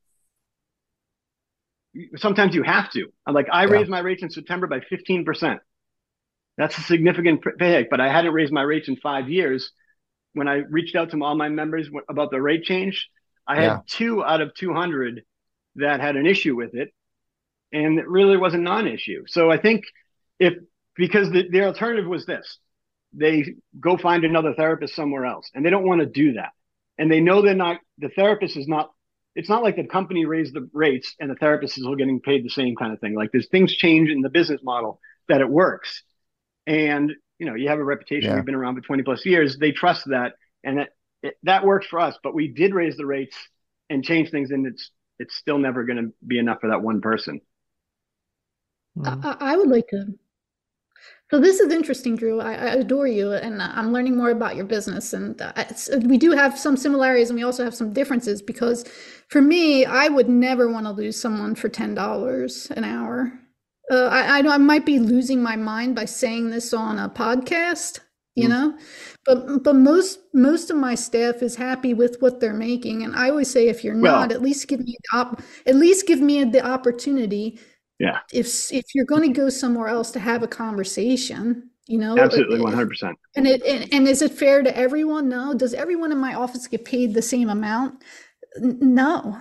Sometimes 2.18 2.56
you 2.56 2.64
have 2.64 2.92
to. 2.92 3.08
Like 3.30 3.48
I 3.52 3.66
yeah. 3.66 3.72
raised 3.72 3.90
my 3.90 4.00
rates 4.00 4.24
in 4.24 4.30
September 4.30 4.68
by 4.68 4.80
15%. 4.80 5.60
That's 6.58 6.78
a 6.78 6.82
significant 6.82 7.44
pay 7.60 7.74
hike, 7.74 7.90
but 7.90 8.00
I 8.00 8.12
hadn't 8.12 8.34
raised 8.34 8.54
my 8.54 8.62
rates 8.62 8.88
in 8.88 8.96
five 8.98 9.30
years. 9.30 9.72
When 10.34 10.48
I 10.48 10.56
reached 10.70 10.96
out 10.96 11.12
to 11.12 11.24
all 11.24 11.36
my 11.36 11.50
members 11.50 11.90
about 12.10 12.32
the 12.32 12.42
rate 12.42 12.64
change, 12.64 13.10
I 13.48 13.56
had 13.56 13.64
yeah. 13.64 13.80
two 13.88 14.24
out 14.24 14.42
of 14.42 14.54
200 14.56 15.24
that 15.76 16.00
had 16.00 16.16
an 16.16 16.26
issue 16.26 16.56
with 16.56 16.74
it. 16.74 16.94
And 17.72 18.00
it 18.00 18.08
really 18.08 18.38
was 18.38 18.54
a 18.54 18.58
non 18.58 18.88
issue. 18.88 19.24
So 19.28 19.52
I 19.52 19.58
think 19.58 19.84
if, 20.40 20.54
because 20.96 21.30
the, 21.32 21.48
the 21.50 21.66
alternative 21.66 22.08
was 22.08 22.26
this 22.26 22.58
they 23.16 23.56
go 23.80 23.98
find 23.98 24.24
another 24.24 24.54
therapist 24.54 24.96
somewhere 24.96 25.26
else 25.26 25.50
and 25.54 25.66
they 25.66 25.70
don't 25.70 25.86
want 25.86 26.02
to 26.02 26.06
do 26.06 26.34
that. 26.34 26.52
And 26.98 27.12
they 27.12 27.20
know 27.20 27.42
they're 27.42 27.56
not 27.56 27.80
the 27.98 28.10
therapist 28.10 28.58
is 28.58 28.68
not 28.68 28.92
it's 29.36 29.50
not 29.50 29.64
like 29.64 29.76
the 29.76 29.86
company 29.86 30.26
raised 30.26 30.54
the 30.54 30.70
rates 30.72 31.14
and 31.20 31.30
the 31.30 31.36
therapist 31.36 31.78
is 31.78 31.84
still 31.84 31.96
getting 31.96 32.22
paid 32.22 32.46
the 32.46 32.50
same 32.50 32.76
kind 32.76 32.94
of 32.94 33.00
thing. 33.00 33.16
Like 33.16 33.32
there's 33.32 33.50
things 33.50 33.76
change 33.76 34.10
in 34.10 34.22
the 34.22 34.30
business 34.30 34.62
model 34.64 35.00
that 35.28 35.42
it 35.42 35.50
works. 35.50 36.04
And 36.68 37.12
you 37.40 37.46
know 37.46 37.56
you 37.56 37.70
have 37.70 37.80
a 37.80 37.84
reputation 37.84 38.30
yeah. 38.30 38.38
you've 38.38 38.46
been 38.46 38.56
around 38.56 38.76
for 38.76 38.82
20 38.82 39.04
plus 39.04 39.26
years 39.26 39.58
they 39.58 39.72
trust 39.72 40.06
that 40.06 40.34
and 40.64 40.78
that 40.78 40.90
it, 41.22 41.36
that 41.44 41.66
works 41.66 41.86
for 41.86 42.00
us 42.00 42.18
but 42.24 42.34
we 42.34 42.48
did 42.48 42.74
raise 42.74 42.96
the 42.96 43.06
rates 43.06 43.36
and 43.90 44.06
change 44.06 44.32
things 44.32 44.52
and 44.52 44.66
it's 44.66 44.90
it's 45.20 45.36
still 45.36 45.58
never 45.58 45.84
going 45.84 45.98
to 45.98 46.14
be 46.26 46.40
enough 46.40 46.62
for 46.62 46.70
that 46.70 46.82
one 46.82 47.02
person. 47.02 47.42
Mm-hmm. 48.98 49.26
I, 49.26 49.54
I 49.54 49.58
would 49.58 49.70
like 49.70 49.88
to 49.90 50.14
so 51.32 51.40
this 51.40 51.60
is 51.60 51.74
interesting, 51.74 52.16
Drew. 52.16 52.40
I, 52.40 52.54
I, 52.54 52.74
adore 52.76 53.08
you, 53.08 53.32
and 53.32 53.60
I'm 53.60 53.92
learning 53.92 54.16
more 54.16 54.30
about 54.30 54.56
your 54.56 54.66
business. 54.66 55.12
And 55.12 55.42
uh, 55.42 55.54
we 56.04 56.18
do 56.18 56.32
have 56.32 56.58
some 56.58 56.78
similarities, 56.78 57.30
and 57.30 57.38
we 57.38 57.44
also 57.44 57.64
have 57.64 57.74
some 57.74 57.94
differences. 57.94 58.44
Because 58.44 58.86
for 59.30 59.42
me, 59.42 59.86
I 59.86 60.08
would 60.08 60.30
never 60.30 60.72
want 60.72 60.86
to 60.86 60.92
lose 60.92 61.20
someone 61.20 61.56
for 61.56 61.68
ten 61.68 61.96
dollars 61.96 62.70
an 62.72 62.84
hour. 62.84 63.34
Uh, 63.90 64.06
I, 64.06 64.40
I, 64.40 64.54
I 64.54 64.58
might 64.58 64.86
be 64.86 65.00
losing 65.00 65.42
my 65.42 65.56
mind 65.56 65.96
by 65.96 66.06
saying 66.06 66.52
this 66.52 66.74
on 66.74 67.00
a 67.00 67.10
podcast, 67.10 68.00
you 68.36 68.48
mm. 68.48 68.50
know, 68.50 68.78
but 69.26 69.64
but 69.64 69.76
most 69.76 70.20
most 70.32 70.70
of 70.70 70.78
my 70.78 70.94
staff 70.94 71.42
is 71.42 71.56
happy 71.56 71.96
with 71.96 72.18
what 72.20 72.40
they're 72.40 72.54
making, 72.54 73.02
and 73.02 73.16
I 73.16 73.32
always 73.32 73.50
say, 73.50 73.68
if 73.68 73.84
you're 73.84 74.00
well, 74.00 74.22
not, 74.22 74.32
at 74.32 74.44
least 74.44 74.68
give 74.68 74.80
me 74.80 74.96
the 75.12 75.18
op- 75.18 75.42
at 75.66 75.76
least 75.76 76.06
give 76.06 76.20
me 76.20 76.44
the 76.44 76.64
opportunity 76.64 77.60
yeah. 78.00 78.20
If 78.32 78.72
if 78.72 78.86
you're 78.94 79.06
going 79.06 79.22
to 79.22 79.40
go 79.40 79.50
somewhere 79.50 79.88
else 79.88 80.12
to 80.12 80.20
have 80.20 80.44
a 80.44 80.48
conversation 80.48 81.70
you 81.88 82.00
know 82.00 82.18
absolutely 82.18 82.60
100% 82.60 83.14
and 83.36 83.46
it 83.46 83.64
and, 83.64 83.94
and 83.94 84.08
is 84.08 84.22
it 84.22 84.32
fair 84.32 84.64
to 84.64 84.76
everyone? 84.76 85.30
No. 85.30 85.54
Does 85.54 85.74
everyone 85.74 86.12
in 86.12 86.18
my 86.18 86.34
office 86.34 86.68
get 86.68 86.84
paid 86.84 87.14
the 87.14 87.22
same 87.22 87.50
amount? 87.50 88.04
No. 88.58 89.40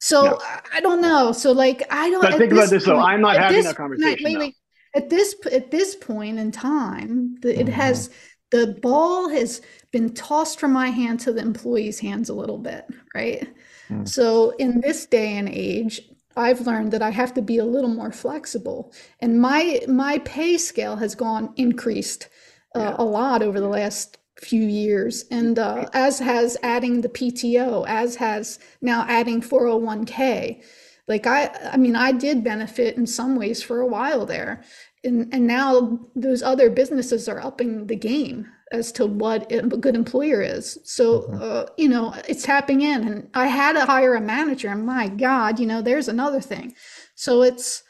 So 0.00 0.22
no. 0.22 0.38
i 0.72 0.80
don't 0.80 1.00
know. 1.00 1.32
So 1.32 1.52
like 1.52 1.82
i 1.90 2.10
don't 2.10 2.22
but 2.22 2.34
think 2.38 2.52
about 2.52 2.70
this 2.70 2.84
point, 2.84 2.98
though. 2.98 3.02
i'm 3.02 3.20
not 3.20 3.36
having 3.36 3.64
that 3.64 3.76
conversation 3.76 4.24
wait, 4.24 4.38
wait, 4.38 4.54
at 4.94 5.10
this 5.10 5.34
at 5.50 5.70
this 5.70 5.94
point 5.96 6.38
in 6.38 6.52
time 6.52 7.36
the, 7.40 7.58
it 7.58 7.66
mm-hmm. 7.66 7.72
has 7.72 8.10
the 8.50 8.78
ball 8.80 9.28
has 9.28 9.60
been 9.90 10.14
tossed 10.14 10.60
from 10.60 10.72
my 10.72 10.88
hand 10.88 11.20
to 11.20 11.32
the 11.32 11.40
employees 11.40 11.98
hands 11.98 12.28
a 12.28 12.34
little 12.34 12.58
bit 12.58 12.86
right? 13.14 13.48
Mm. 13.88 14.06
so 14.06 14.50
in 14.58 14.80
this 14.80 15.06
day 15.06 15.36
and 15.36 15.48
age 15.48 16.00
I've 16.38 16.66
learned 16.66 16.92
that 16.92 17.02
I 17.02 17.10
have 17.10 17.34
to 17.34 17.42
be 17.42 17.58
a 17.58 17.64
little 17.64 17.90
more 17.90 18.12
flexible, 18.12 18.92
and 19.20 19.40
my 19.40 19.80
my 19.88 20.18
pay 20.20 20.56
scale 20.56 20.96
has 20.96 21.14
gone 21.14 21.52
increased 21.56 22.28
uh, 22.74 22.80
yeah. 22.80 22.96
a 22.98 23.04
lot 23.04 23.42
over 23.42 23.60
the 23.60 23.68
last 23.68 24.18
few 24.40 24.62
years, 24.62 25.24
and 25.30 25.58
uh, 25.58 25.86
as 25.92 26.18
has 26.20 26.56
adding 26.62 27.00
the 27.00 27.08
PTO, 27.08 27.84
as 27.88 28.16
has 28.16 28.58
now 28.80 29.04
adding 29.08 29.40
401k. 29.40 30.62
Like 31.08 31.26
I, 31.26 31.46
I 31.72 31.76
mean, 31.78 31.96
I 31.96 32.12
did 32.12 32.44
benefit 32.44 32.96
in 32.96 33.06
some 33.06 33.34
ways 33.34 33.62
for 33.62 33.80
a 33.80 33.86
while 33.86 34.26
there, 34.26 34.62
and 35.04 35.32
and 35.32 35.46
now 35.46 35.98
those 36.14 36.42
other 36.42 36.70
businesses 36.70 37.28
are 37.28 37.40
upping 37.40 37.86
the 37.86 37.96
game 37.96 38.46
as 38.70 38.92
to 38.92 39.06
what 39.06 39.50
a 39.50 39.62
good 39.62 39.96
employer 39.96 40.42
is. 40.42 40.78
So, 40.84 41.22
mm-hmm. 41.22 41.38
uh, 41.40 41.64
you 41.76 41.88
know, 41.88 42.14
it's 42.28 42.42
tapping 42.42 42.82
in. 42.82 43.06
And 43.06 43.30
I 43.34 43.46
had 43.46 43.72
to 43.74 43.86
hire 43.86 44.14
a 44.14 44.20
manager, 44.20 44.68
and 44.68 44.84
my 44.84 45.08
God, 45.08 45.58
you 45.58 45.66
know, 45.66 45.80
there's 45.82 46.08
another 46.08 46.40
thing. 46.40 46.74
So 47.14 47.42
it's, 47.42 47.82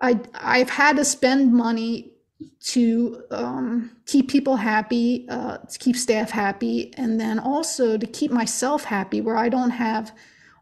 I 0.00 0.20
I've 0.34 0.70
had 0.70 0.96
to 0.96 1.04
spend 1.04 1.52
money 1.52 2.12
to 2.60 3.22
um, 3.30 3.96
keep 4.06 4.28
people 4.28 4.56
happy, 4.56 5.26
uh, 5.28 5.58
to 5.58 5.78
keep 5.78 5.96
staff 5.96 6.30
happy, 6.30 6.92
and 6.96 7.20
then 7.20 7.38
also 7.38 7.96
to 7.96 8.06
keep 8.06 8.30
myself 8.30 8.84
happy, 8.84 9.20
where 9.20 9.36
I 9.36 9.48
don't 9.48 9.70
have 9.70 10.12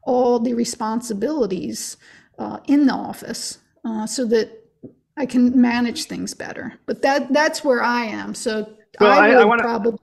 all 0.02 0.38
the 0.38 0.54
responsibilities 0.54 1.96
uh, 2.38 2.58
in 2.66 2.86
the 2.86 2.94
office, 2.94 3.58
uh, 3.84 4.06
so 4.06 4.24
that 4.26 4.59
I 5.16 5.26
can 5.26 5.60
manage 5.60 6.04
things 6.04 6.34
better. 6.34 6.74
But 6.86 7.02
that 7.02 7.32
that's 7.32 7.64
where 7.64 7.82
I 7.82 8.04
am. 8.04 8.34
So 8.34 8.74
well, 8.98 9.10
I, 9.10 9.26
I 9.26 9.28
would 9.28 9.36
I 9.38 9.44
wanna... 9.44 9.62
probably. 9.62 9.98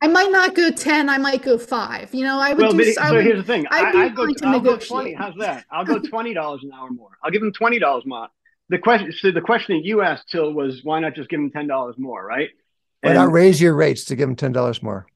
I 0.00 0.06
might 0.06 0.30
not 0.30 0.54
go 0.54 0.70
ten. 0.70 1.08
I 1.08 1.18
might 1.18 1.42
go 1.42 1.58
five. 1.58 2.14
You 2.14 2.24
know, 2.24 2.38
I 2.38 2.52
would 2.52 2.62
well, 2.62 2.72
do. 2.72 2.92
so 2.92 3.14
would, 3.14 3.24
here's 3.24 3.38
the 3.38 3.42
thing. 3.42 3.66
I'd 3.70 3.96
I, 3.96 4.08
go, 4.10 4.28
I'll 4.44 4.60
go 4.60 4.76
twenty. 4.76 5.12
How's 5.12 5.34
that? 5.38 5.64
I'll 5.70 5.84
go 5.84 5.98
twenty 5.98 6.34
dollars 6.34 6.62
an 6.62 6.70
hour 6.72 6.90
more. 6.90 7.10
I'll 7.22 7.30
give 7.30 7.40
them 7.40 7.52
twenty 7.52 7.78
dollars 7.78 8.06
more. 8.06 8.28
The 8.68 8.78
question. 8.78 9.12
So 9.12 9.32
the 9.32 9.40
question 9.40 9.76
that 9.76 9.84
you 9.84 10.02
asked, 10.02 10.28
Til, 10.30 10.52
was 10.52 10.84
why 10.84 11.00
not 11.00 11.14
just 11.14 11.28
give 11.28 11.40
them 11.40 11.50
ten 11.50 11.66
dollars 11.66 11.96
more, 11.98 12.24
right? 12.24 12.50
Why 13.00 13.12
not 13.12 13.32
raise 13.32 13.60
your 13.60 13.74
rates 13.74 14.04
to 14.06 14.16
give 14.16 14.28
them 14.28 14.36
ten 14.36 14.52
dollars 14.52 14.82
more? 14.82 15.06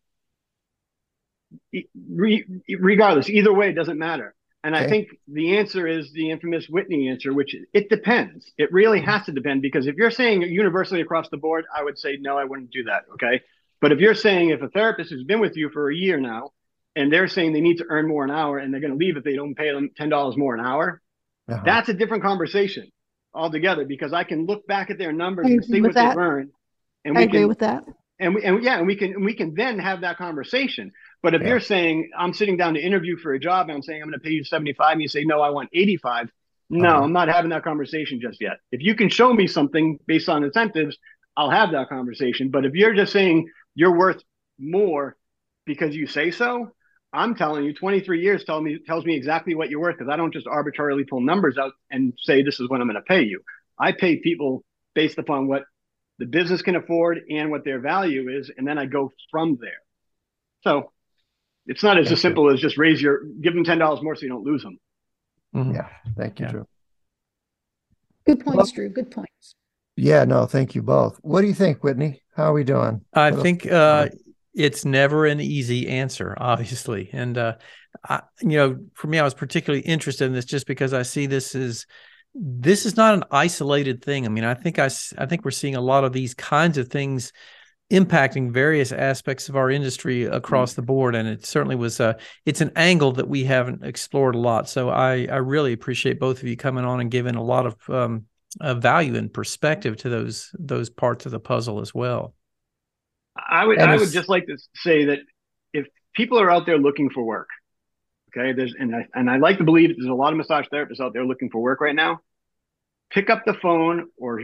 Re, 1.73 2.45
regardless, 2.79 3.29
either 3.29 3.53
way, 3.53 3.69
it 3.69 3.75
doesn't 3.75 3.99
matter. 3.99 4.35
And 4.65 4.75
okay. 4.75 4.85
I 4.85 4.89
think 4.89 5.09
the 5.27 5.59
answer 5.59 5.89
is 5.89 6.13
the 6.13 6.31
infamous 6.31 6.69
Whitney 6.69 7.09
answer, 7.09 7.33
which 7.35 7.57
it 7.73 7.89
depends. 7.89 8.51
It 8.59 8.73
really 8.73 9.01
mm-hmm. 9.01 9.11
has 9.11 9.27
to 9.27 9.33
depend 9.33 9.63
because 9.63 9.87
if 9.87 9.97
you're 9.97 10.11
saying 10.11 10.43
universally 10.43 11.01
across 11.01 11.29
the 11.31 11.37
board, 11.37 11.65
I 11.75 11.83
would 11.83 11.99
say 11.99 12.19
no, 12.21 12.39
I 12.39 12.45
wouldn't 12.45 12.71
do 12.71 12.85
that. 12.85 13.05
Okay. 13.15 13.43
But 13.81 13.91
if 13.91 13.99
you're 13.99 14.15
saying 14.15 14.51
if 14.51 14.63
a 14.63 14.69
therapist 14.69 15.11
has 15.11 15.25
been 15.25 15.41
with 15.41 15.57
you 15.57 15.69
for 15.71 15.91
a 15.91 15.95
year 15.95 16.21
now 16.21 16.51
and 16.95 17.13
they're 17.13 17.27
saying 17.27 17.53
they 17.53 17.61
need 17.61 17.79
to 17.79 17.87
earn 17.89 18.07
more 18.07 18.25
an 18.25 18.31
hour 18.31 18.59
and 18.59 18.73
they're 18.73 18.81
going 18.81 18.93
to 18.93 18.99
leave 18.99 19.17
if 19.17 19.25
they 19.25 19.35
don't 19.35 19.57
pay 19.57 19.73
them 19.73 19.91
$10 19.99 20.37
more 20.37 20.55
an 20.55 20.65
hour, 20.65 21.03
uh-huh. 21.49 21.63
that's 21.65 21.89
a 21.89 21.95
different 21.95 22.23
conversation 22.23 22.89
altogether 23.35 23.85
because 23.85 24.13
I 24.13 24.23
can 24.23 24.47
look 24.47 24.67
back 24.69 24.91
at 24.91 24.99
their 24.99 25.13
numbers 25.13 25.47
and 25.47 25.65
see 25.65 25.81
what 25.81 25.95
that. 25.95 26.11
they've 26.11 26.19
earned. 26.19 26.51
And 27.05 27.17
we 27.17 27.23
I 27.23 27.25
agree 27.25 27.41
can, 27.41 27.49
with 27.49 27.59
that. 27.59 27.85
And 28.21 28.37
we, 28.37 28.45
and 28.45 28.63
yeah, 28.63 28.79
and 28.79 28.87
we 28.87 28.95
can, 28.95 29.15
and 29.15 29.25
we 29.25 29.35
can 29.35 29.55
then 29.55 29.81
have 29.81 30.03
that 30.03 30.19
conversation. 30.19 30.93
But 31.23 31.35
if 31.35 31.43
yeah. 31.43 31.49
you're 31.49 31.61
saying 31.61 32.11
I'm 32.17 32.35
sitting 32.35 32.57
down 32.57 32.75
to 32.75 32.81
interview 32.81 33.17
for 33.17 33.33
a 33.33 33.39
job 33.39 33.69
and 33.69 33.77
I'm 33.77 33.83
saying 33.83 34.03
I'm 34.03 34.09
going 34.09 34.19
to 34.19 34.25
pay 34.25 34.33
you 34.33 34.45
75 34.45 34.93
and 34.93 35.03
you 35.03 35.09
say, 35.09 35.25
no, 35.25 35.41
I 35.41 35.51
want 35.51 35.71
85. 35.73 36.29
No, 36.71 36.89
uh-huh. 36.89 37.03
I'm 37.03 37.13
not 37.13 37.29
having 37.29 37.51
that 37.51 37.65
conversation 37.65 38.21
just 38.21 38.41
yet. 38.41 38.59
If 38.73 38.81
you 38.83 38.95
can 38.95 39.09
show 39.09 39.33
me 39.33 39.47
something 39.47 39.99
based 40.07 40.29
on 40.29 40.43
incentives, 40.43 40.97
I'll 41.37 41.51
have 41.51 41.73
that 41.73 41.89
conversation. 41.89 42.51
But 42.51 42.65
if 42.65 42.75
you're 42.75 42.95
just 42.95 43.13
saying 43.13 43.49
you're 43.75 43.97
worth 43.97 44.23
more 44.59 45.17
because 45.65 45.95
you 45.95 46.07
say 46.07 46.31
so, 46.31 46.73
I'm 47.13 47.35
telling 47.35 47.65
you, 47.65 47.75
23 47.75 48.23
years 48.23 48.45
tell 48.45 48.61
me 48.61 48.79
tells 48.87 49.05
me 49.05 49.15
exactly 49.15 49.55
what 49.55 49.69
you're 49.69 49.81
worth 49.81 49.99
because 49.99 50.11
I 50.11 50.17
don't 50.17 50.33
just 50.33 50.47
arbitrarily 50.47 51.05
pull 51.05 51.21
numbers 51.21 51.59
out 51.59 51.73
and 51.91 52.15
say 52.19 52.43
this 52.43 52.59
is 52.59 52.71
what 52.71 52.81
I'm 52.81 52.87
going 52.87 52.97
to 52.97 53.03
pay 53.03 53.23
you. 53.23 53.43
I 53.79 53.93
pay 53.93 54.17
people 54.17 54.65
based 54.95 55.19
upon 55.19 55.47
what 55.47 55.65
the 56.19 56.27
business 56.27 56.63
can 56.63 56.77
afford 56.77 57.21
and 57.31 57.51
what 57.51 57.65
their 57.65 57.81
value 57.81 58.31
is, 58.31 58.51
and 58.57 58.67
then 58.67 58.79
I 58.79 58.87
go 58.87 59.13
from 59.31 59.59
there. 59.61 59.83
So 60.63 60.91
it's 61.67 61.83
not 61.83 61.99
as, 61.99 62.11
as 62.11 62.21
simple 62.21 62.51
as 62.51 62.61
just 62.61 62.77
raise 62.77 63.01
your 63.01 63.25
give 63.41 63.55
them 63.55 63.65
ten 63.65 63.79
dollars 63.79 64.03
more 64.03 64.15
so 64.17 64.23
you 64.23 64.29
don't 64.29 64.45
lose 64.45 64.63
them. 64.63 64.79
Mm-hmm. 65.55 65.75
Yeah, 65.75 65.89
thank 66.17 66.41
you, 66.41 66.47
yeah. 66.47 66.53
Drew. 66.53 66.67
Good 68.27 68.45
points, 68.45 68.57
well, 68.57 68.67
Drew. 68.67 68.89
Good 68.89 69.11
points. 69.11 69.55
Yeah, 69.97 70.25
no, 70.25 70.47
thank 70.47 70.75
you 70.75 70.83
both. 70.83 71.19
What 71.23 71.43
do 71.43 71.49
you 71.49 71.55
think, 71.55 71.85
Whitney? 71.85 72.23
How 72.35 72.45
are 72.45 72.53
we 72.55 72.65
doing? 72.65 73.03
I 73.13 73.31
what 73.31 73.43
think 73.43 73.71
uh, 73.71 74.09
it's 74.55 74.85
never 74.85 75.27
an 75.27 75.41
easy 75.41 75.89
answer, 75.89 76.35
obviously, 76.41 77.11
and 77.13 77.37
uh, 77.37 77.57
I, 78.09 78.23
you 78.41 78.57
know, 78.57 78.79
for 78.95 79.07
me, 79.09 79.19
I 79.19 79.25
was 79.25 79.35
particularly 79.35 79.85
interested 79.85 80.25
in 80.25 80.33
this 80.33 80.45
just 80.45 80.67
because 80.67 80.95
I 80.95 81.03
see 81.03 81.27
this 81.27 81.55
as 81.55 81.87
this 82.35 82.87
is 82.87 82.97
not 82.97 83.15
an 83.15 83.25
isolated 83.31 84.03
thing. 84.03 84.25
I 84.25 84.31
mean, 84.31 84.45
I 84.45 84.55
think 84.55 84.79
I, 84.79 84.87
I 85.19 85.27
think 85.27 85.45
we're 85.45 85.51
seeing 85.51 85.77
a 85.77 85.81
lot 85.81 86.05
of 86.05 86.13
these 86.13 86.35
kinds 86.35 86.79
of 86.79 86.89
things 86.89 87.33
impacting 87.93 88.51
various 88.51 88.91
aspects 88.91 89.49
of 89.49 89.57
our 89.57 89.71
industry 89.71 90.25
across 90.25 90.73
mm. 90.73 90.77
the 90.77 90.83
board 90.83 91.15
and 91.15 91.29
it 91.29 91.45
certainly 91.45 91.77
was 91.77 92.01
uh, 92.01 92.15
it's 92.47 92.61
an 92.61 92.73
angle 92.75 93.13
that 93.13 93.29
we 93.29 93.45
haven't 93.45 93.85
explored 93.85 94.35
a 94.35 94.39
lot. 94.39 94.69
So 94.69 94.89
i 94.89 95.27
i 95.31 95.37
really 95.37 95.73
appreciate 95.73 96.19
both 96.19 96.39
of 96.39 96.49
you 96.49 96.57
coming 96.57 96.85
on 96.85 97.01
and 97.01 97.11
giving 97.11 97.37
a 97.37 97.43
lot 97.43 97.67
of 97.67 97.77
um, 97.91 98.27
uh, 98.61 98.75
value 98.75 99.15
and 99.15 99.33
perspective 99.33 99.97
to 99.99 100.09
those 100.09 100.51
those 100.59 100.91
parts 100.91 101.27
of 101.27 101.33
the 101.33 101.41
puzzle 101.41 101.81
as 101.81 101.95
well. 101.95 102.35
I 103.37 103.65
would 103.65 103.79
i 103.79 103.97
would 103.97 104.11
just 104.11 104.29
like 104.29 104.47
to 104.47 104.57
say 104.77 105.07
that 105.07 105.19
if 105.73 105.87
people 106.15 106.39
are 106.41 106.51
out 106.51 106.67
there 106.67 106.79
looking 106.79 107.09
for 107.11 107.23
work 107.25 107.49
okay 108.29 108.53
there's 108.53 108.75
and 108.79 108.95
i 108.95 109.07
and 109.15 109.31
i 109.31 109.39
like 109.39 109.57
to 109.57 109.65
believe 109.65 109.91
there's 109.97 110.11
a 110.11 110.15
lot 110.15 110.33
of 110.33 110.37
massage 110.37 110.67
therapists 110.67 111.01
out 111.01 111.15
there 111.15 111.25
looking 111.25 111.51
for 111.51 111.61
work 111.61 111.81
right 111.81 111.95
now. 111.95 112.21
Pick 113.11 113.29
up 113.29 113.45
the 113.45 113.55
phone 113.55 114.09
or 114.17 114.43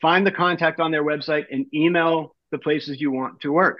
find 0.00 0.26
the 0.26 0.32
contact 0.32 0.80
on 0.80 0.90
their 0.90 1.04
website 1.04 1.44
and 1.50 1.66
email 1.72 2.33
the 2.50 2.58
places 2.58 3.00
you 3.00 3.10
want 3.10 3.40
to 3.40 3.52
work. 3.52 3.78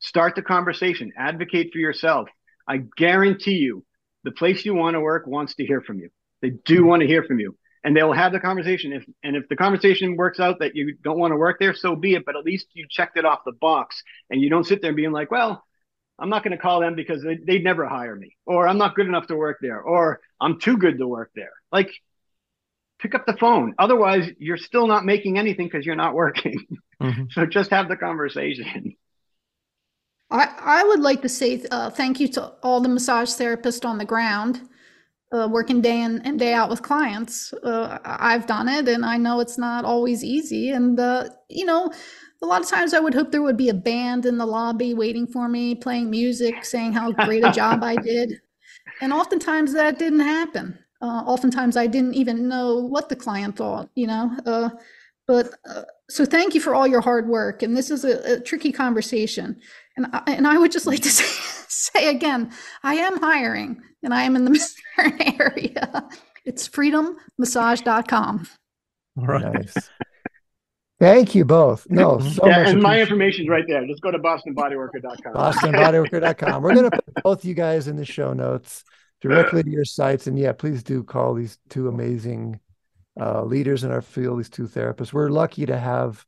Start 0.00 0.34
the 0.34 0.42
conversation, 0.42 1.12
advocate 1.16 1.70
for 1.72 1.78
yourself. 1.78 2.28
I 2.68 2.78
guarantee 2.96 3.56
you, 3.56 3.84
the 4.22 4.30
place 4.30 4.64
you 4.64 4.74
want 4.74 4.94
to 4.94 5.00
work 5.00 5.26
wants 5.26 5.54
to 5.56 5.66
hear 5.66 5.80
from 5.80 5.98
you. 5.98 6.10
They 6.42 6.50
do 6.50 6.84
want 6.84 7.00
to 7.00 7.06
hear 7.06 7.22
from 7.22 7.38
you. 7.40 7.56
And 7.84 7.94
they'll 7.94 8.12
have 8.12 8.32
the 8.32 8.40
conversation. 8.40 8.94
If 8.94 9.04
and 9.22 9.36
if 9.36 9.46
the 9.48 9.56
conversation 9.56 10.16
works 10.16 10.40
out 10.40 10.60
that 10.60 10.74
you 10.74 10.96
don't 11.02 11.18
want 11.18 11.32
to 11.32 11.36
work 11.36 11.58
there, 11.60 11.74
so 11.74 11.94
be 11.94 12.14
it. 12.14 12.24
But 12.24 12.34
at 12.34 12.44
least 12.44 12.68
you 12.72 12.86
checked 12.88 13.18
it 13.18 13.26
off 13.26 13.40
the 13.44 13.52
box 13.52 14.02
and 14.30 14.40
you 14.40 14.48
don't 14.48 14.66
sit 14.66 14.80
there 14.80 14.94
being 14.94 15.12
like, 15.12 15.30
well, 15.30 15.62
I'm 16.18 16.30
not 16.30 16.42
going 16.42 16.56
to 16.56 16.62
call 16.62 16.80
them 16.80 16.94
because 16.94 17.22
they, 17.22 17.36
they'd 17.36 17.64
never 17.64 17.86
hire 17.86 18.14
me, 18.16 18.36
or 18.46 18.68
I'm 18.68 18.78
not 18.78 18.94
good 18.94 19.06
enough 19.06 19.26
to 19.26 19.36
work 19.36 19.58
there, 19.60 19.80
or 19.80 20.20
I'm 20.40 20.60
too 20.60 20.78
good 20.78 20.98
to 20.98 21.08
work 21.08 21.30
there. 21.34 21.52
Like, 21.72 21.90
pick 23.00 23.14
up 23.14 23.26
the 23.26 23.36
phone. 23.36 23.74
Otherwise, 23.78 24.30
you're 24.38 24.56
still 24.56 24.86
not 24.86 25.04
making 25.04 25.38
anything 25.38 25.66
because 25.66 25.84
you're 25.84 25.96
not 25.96 26.14
working. 26.14 26.64
Mm-hmm. 27.02 27.24
so 27.30 27.46
just 27.46 27.70
have 27.70 27.88
the 27.88 27.96
conversation. 27.96 28.96
I, 30.30 30.48
I 30.58 30.84
would 30.84 31.00
like 31.00 31.22
to 31.22 31.28
say 31.28 31.62
uh, 31.70 31.90
thank 31.90 32.18
you 32.18 32.28
to 32.28 32.52
all 32.62 32.80
the 32.80 32.88
massage 32.88 33.30
therapists 33.30 33.84
on 33.84 33.98
the 33.98 34.04
ground, 34.04 34.68
uh, 35.32 35.48
working 35.50 35.80
day 35.80 36.00
in 36.00 36.22
and 36.22 36.38
day 36.38 36.54
out 36.54 36.70
with 36.70 36.82
clients. 36.82 37.52
Uh, 37.52 37.98
I've 38.04 38.46
done 38.46 38.68
it, 38.68 38.88
and 38.88 39.04
I 39.04 39.16
know 39.16 39.40
it's 39.40 39.58
not 39.58 39.84
always 39.84 40.24
easy. 40.24 40.70
And 40.70 40.98
uh, 40.98 41.28
you 41.48 41.64
know, 41.64 41.92
a 42.42 42.46
lot 42.46 42.62
of 42.62 42.68
times 42.68 42.94
I 42.94 43.00
would 43.00 43.14
hope 43.14 43.30
there 43.30 43.42
would 43.42 43.56
be 43.56 43.68
a 43.68 43.74
band 43.74 44.26
in 44.26 44.38
the 44.38 44.46
lobby 44.46 44.94
waiting 44.94 45.26
for 45.26 45.48
me, 45.48 45.74
playing 45.74 46.10
music, 46.10 46.64
saying 46.64 46.94
how 46.94 47.12
great 47.12 47.44
a 47.44 47.52
job 47.52 47.84
I 47.84 47.96
did. 48.02 48.40
And 49.00 49.12
oftentimes 49.12 49.72
that 49.74 49.98
didn't 49.98 50.20
happen. 50.20 50.78
Uh, 51.00 51.22
oftentimes 51.26 51.76
I 51.76 51.86
didn't 51.86 52.14
even 52.14 52.48
know 52.48 52.76
what 52.76 53.08
the 53.08 53.16
client 53.16 53.56
thought. 53.56 53.90
You 53.94 54.06
know, 54.06 54.70
uh, 55.28 55.42
but 55.42 55.50
so 56.08 56.24
thank 56.24 56.54
you 56.54 56.60
for 56.60 56.74
all 56.74 56.86
your 56.86 57.00
hard 57.00 57.28
work. 57.28 57.62
And 57.62 57.76
this 57.76 57.90
is 57.90 58.04
a, 58.04 58.34
a 58.34 58.40
tricky 58.40 58.72
conversation. 58.72 59.60
And 59.96 60.06
I, 60.12 60.22
and 60.26 60.46
I 60.46 60.58
would 60.58 60.72
just 60.72 60.86
like 60.86 61.00
to 61.00 61.08
say, 61.10 61.24
say 61.68 62.08
again, 62.08 62.52
I 62.82 62.94
am 62.94 63.20
hiring 63.20 63.80
and 64.02 64.12
I 64.12 64.22
am 64.22 64.36
in 64.36 64.44
the 64.44 64.50
Midland 64.98 65.40
area. 65.40 66.08
It's 66.44 66.68
freedommassage.com. 66.68 68.46
All 69.18 69.26
right. 69.26 69.54
Nice. 69.54 69.90
Thank 71.00 71.34
you 71.34 71.44
both. 71.44 71.88
No, 71.90 72.20
so 72.20 72.46
yeah, 72.46 72.68
and 72.68 72.80
my 72.80 73.00
information 73.00 73.44
is 73.44 73.48
right 73.48 73.64
there. 73.66 73.84
Just 73.86 74.00
go 74.00 74.10
to 74.10 74.18
bostonbodyworker.com. 74.18 75.34
Bostonbodyworker.com. 75.34 76.62
We're 76.62 76.74
going 76.74 76.90
to 76.90 77.02
put 77.02 77.22
both 77.24 77.44
you 77.44 77.54
guys 77.54 77.88
in 77.88 77.96
the 77.96 78.04
show 78.04 78.32
notes 78.32 78.84
directly 79.20 79.62
to 79.64 79.70
your 79.70 79.84
sites. 79.84 80.26
And 80.26 80.38
yeah, 80.38 80.52
please 80.52 80.82
do 80.82 81.02
call 81.02 81.34
these 81.34 81.58
two 81.68 81.88
amazing 81.88 82.60
uh, 83.20 83.44
leaders 83.44 83.84
in 83.84 83.90
our 83.90 84.02
field, 84.02 84.38
these 84.38 84.48
two 84.48 84.66
therapists. 84.66 85.12
We're 85.12 85.30
lucky 85.30 85.66
to 85.66 85.78
have 85.78 86.24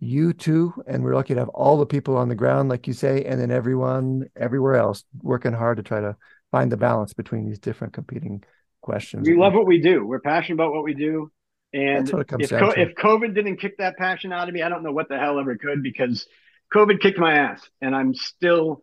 you 0.00 0.32
two, 0.32 0.72
and 0.86 1.02
we're 1.02 1.14
lucky 1.14 1.34
to 1.34 1.40
have 1.40 1.48
all 1.48 1.76
the 1.76 1.86
people 1.86 2.16
on 2.16 2.28
the 2.28 2.34
ground, 2.34 2.68
like 2.68 2.86
you 2.86 2.92
say, 2.92 3.24
and 3.24 3.40
then 3.40 3.50
everyone 3.50 4.28
everywhere 4.36 4.76
else 4.76 5.04
working 5.22 5.52
hard 5.52 5.78
to 5.78 5.82
try 5.82 6.00
to 6.00 6.16
find 6.50 6.70
the 6.70 6.76
balance 6.76 7.12
between 7.12 7.46
these 7.46 7.58
different 7.58 7.92
competing 7.92 8.44
questions. 8.80 9.28
We 9.28 9.36
love 9.36 9.54
what 9.54 9.66
we 9.66 9.80
do. 9.80 10.06
We're 10.06 10.20
passionate 10.20 10.54
about 10.54 10.72
what 10.72 10.84
we 10.84 10.94
do. 10.94 11.30
And 11.74 12.08
if, 12.08 12.50
co- 12.50 12.70
if 12.70 12.94
COVID 12.94 13.34
didn't 13.34 13.56
kick 13.58 13.76
that 13.78 13.98
passion 13.98 14.32
out 14.32 14.48
of 14.48 14.54
me, 14.54 14.62
I 14.62 14.68
don't 14.68 14.82
know 14.82 14.92
what 14.92 15.08
the 15.08 15.18
hell 15.18 15.38
ever 15.38 15.56
could 15.56 15.82
because 15.82 16.26
COVID 16.72 17.00
kicked 17.00 17.18
my 17.18 17.34
ass 17.34 17.68
and 17.82 17.94
I'm 17.94 18.14
still 18.14 18.82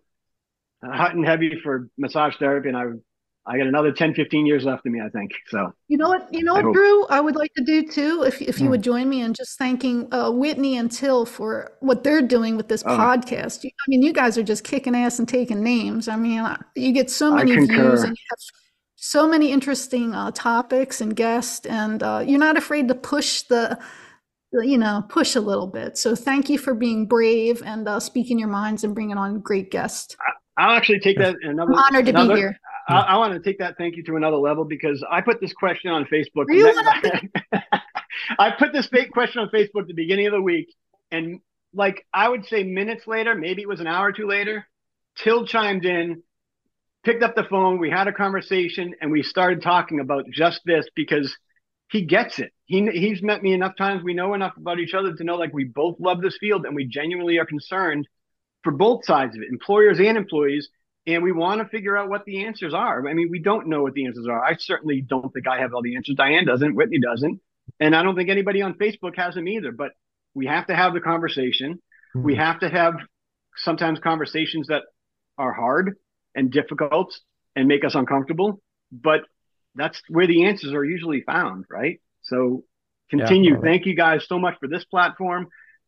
hot 0.83 1.15
and 1.15 1.25
heavy 1.25 1.59
for 1.63 1.89
massage 1.97 2.35
therapy. 2.37 2.69
And 2.69 2.77
I 2.77 2.83
I 3.47 3.57
got 3.57 3.67
another 3.67 3.91
10, 3.91 4.15
15 4.15 4.45
years 4.45 4.65
left 4.65 4.85
in 4.85 4.91
me, 4.91 5.01
I 5.01 5.09
think. 5.09 5.31
So 5.49 5.71
you 5.87 5.97
know 5.97 6.09
what, 6.09 6.33
you 6.33 6.43
know 6.43 6.53
what, 6.55 6.73
Drew, 6.73 7.05
I 7.07 7.19
would 7.19 7.35
like 7.35 7.53
to 7.55 7.63
do 7.63 7.87
too, 7.87 8.23
if 8.25 8.41
if 8.41 8.59
you 8.59 8.67
mm. 8.67 8.71
would 8.71 8.81
join 8.81 9.07
me 9.07 9.21
in 9.21 9.33
just 9.33 9.57
thanking 9.57 10.11
uh, 10.11 10.31
Whitney 10.31 10.77
and 10.77 10.91
Til 10.91 11.25
for 11.25 11.73
what 11.81 12.03
they're 12.03 12.21
doing 12.21 12.57
with 12.57 12.67
this 12.67 12.83
oh. 12.85 12.97
podcast. 12.97 13.65
I 13.65 13.69
mean, 13.87 14.01
you 14.01 14.13
guys 14.13 14.37
are 14.37 14.43
just 14.43 14.63
kicking 14.63 14.95
ass 14.95 15.19
and 15.19 15.27
taking 15.27 15.63
names. 15.63 16.07
I 16.07 16.15
mean, 16.15 16.43
you 16.75 16.91
get 16.91 17.11
so 17.11 17.35
many 17.35 17.55
views 17.55 18.03
and 18.03 18.17
you 18.17 18.23
have 18.31 18.39
so 18.95 19.27
many 19.27 19.51
interesting 19.51 20.15
uh, 20.15 20.31
topics 20.31 20.99
and 20.99 21.15
guests, 21.15 21.65
and 21.67 22.01
uh, 22.01 22.23
you're 22.25 22.39
not 22.39 22.57
afraid 22.57 22.87
to 22.87 22.95
push 22.95 23.43
the 23.43 23.77
you 24.63 24.77
know 24.77 25.03
push 25.09 25.35
a 25.35 25.41
little 25.41 25.67
bit 25.67 25.97
so 25.97 26.15
thank 26.15 26.49
you 26.49 26.57
for 26.57 26.73
being 26.73 27.05
brave 27.05 27.61
and 27.65 27.89
uh, 27.89 27.99
speaking 27.99 28.39
your 28.39 28.47
minds 28.47 28.85
and 28.85 28.95
bringing 28.95 29.17
on 29.17 29.41
great 29.41 29.69
guests 29.69 30.15
i'll 30.57 30.77
actually 30.77 30.99
take 30.99 31.17
that 31.17 31.35
another 31.41 31.73
I'm 31.73 31.77
honored 31.77 32.05
to 32.05 32.11
another, 32.11 32.33
be 32.35 32.39
here 32.39 32.59
I, 32.87 32.99
I, 32.99 33.17
want 33.17 33.33
to 33.33 33.39
take 33.39 33.59
that 33.59 33.77
thank 33.77 33.95
you 33.95 34.03
to 34.03 34.15
another 34.15 34.37
level 34.37 34.65
because 34.65 35.03
I 35.09 35.21
put 35.21 35.41
this 35.41 35.53
question 35.53 35.91
on 35.91 36.05
Facebook. 36.05 36.45
I 38.39 38.51
put 38.51 38.73
this 38.73 38.87
fake 38.87 39.11
question 39.11 39.41
on 39.41 39.49
Facebook 39.49 39.81
at 39.81 39.87
the 39.87 39.93
beginning 39.93 40.27
of 40.27 40.33
the 40.33 40.41
week, 40.41 40.73
and 41.11 41.39
like 41.73 42.05
I 42.13 42.29
would 42.29 42.45
say 42.45 42.63
minutes 42.63 43.07
later, 43.07 43.35
maybe 43.35 43.61
it 43.61 43.67
was 43.67 43.79
an 43.79 43.87
hour 43.87 44.07
or 44.07 44.11
two 44.11 44.27
later, 44.27 44.67
Til 45.17 45.47
chimed 45.47 45.85
in, 45.85 46.23
picked 47.03 47.23
up 47.23 47.35
the 47.35 47.43
phone, 47.43 47.79
we 47.79 47.89
had 47.89 48.07
a 48.07 48.13
conversation, 48.13 48.93
and 49.01 49.11
we 49.11 49.23
started 49.23 49.61
talking 49.61 49.99
about 49.99 50.25
just 50.31 50.61
this 50.65 50.87
because 50.95 51.35
he 51.91 52.01
gets 52.01 52.39
it. 52.39 52.51
He 52.65 52.87
he's 52.91 53.21
met 53.21 53.43
me 53.43 53.53
enough 53.53 53.75
times. 53.77 54.03
We 54.03 54.13
know 54.13 54.33
enough 54.33 54.57
about 54.57 54.79
each 54.79 54.93
other 54.93 55.13
to 55.13 55.23
know 55.23 55.35
like 55.35 55.53
we 55.53 55.65
both 55.65 55.97
love 55.99 56.21
this 56.21 56.37
field 56.39 56.65
and 56.65 56.75
we 56.75 56.85
genuinely 56.85 57.37
are 57.37 57.45
concerned 57.45 58.07
for 58.63 58.71
both 58.71 59.05
sides 59.05 59.35
of 59.35 59.43
it, 59.43 59.49
employers 59.49 59.99
and 59.99 60.17
employees 60.17 60.69
and 61.07 61.23
we 61.23 61.31
want 61.31 61.61
to 61.61 61.67
figure 61.67 61.97
out 61.97 62.09
what 62.09 62.25
the 62.25 62.45
answers 62.45 62.73
are. 62.73 63.07
I 63.07 63.13
mean, 63.13 63.29
we 63.29 63.39
don't 63.39 63.67
know 63.67 63.83
what 63.83 63.93
the 63.93 64.05
answers 64.05 64.27
are. 64.27 64.43
I 64.43 64.55
certainly 64.57 65.01
don't 65.01 65.31
think 65.33 65.47
I 65.47 65.59
have 65.59 65.73
all 65.73 65.81
the 65.81 65.95
answers. 65.95 66.15
Diane 66.15 66.45
doesn't, 66.45 66.75
Whitney 66.75 66.99
doesn't, 66.99 67.39
and 67.79 67.95
I 67.95 68.03
don't 68.03 68.15
think 68.15 68.29
anybody 68.29 68.61
on 68.61 68.73
Facebook 68.75 69.15
has 69.17 69.35
them 69.35 69.47
either. 69.47 69.71
But 69.71 69.91
we 70.33 70.47
have 70.47 70.67
to 70.67 70.75
have 70.75 70.93
the 70.93 71.01
conversation. 71.01 71.73
Mm-hmm. 72.15 72.23
We 72.23 72.35
have 72.35 72.59
to 72.59 72.69
have 72.69 72.95
sometimes 73.57 73.99
conversations 73.99 74.67
that 74.67 74.83
are 75.37 75.53
hard 75.53 75.95
and 76.33 76.51
difficult 76.51 77.17
and 77.55 77.67
make 77.67 77.85
us 77.85 77.95
uncomfortable. 77.95 78.61
But 78.91 79.21
that's 79.75 80.01
where 80.09 80.27
the 80.27 80.45
answers 80.45 80.73
are 80.73 80.83
usually 80.83 81.21
found, 81.21 81.65
right? 81.69 82.01
So 82.23 82.63
continue. 83.09 83.55
Yeah. 83.55 83.61
Thank 83.61 83.85
you 83.85 83.95
guys 83.95 84.25
so 84.27 84.39
much 84.39 84.55
for 84.59 84.67
this 84.67 84.85
platform. 84.85 85.47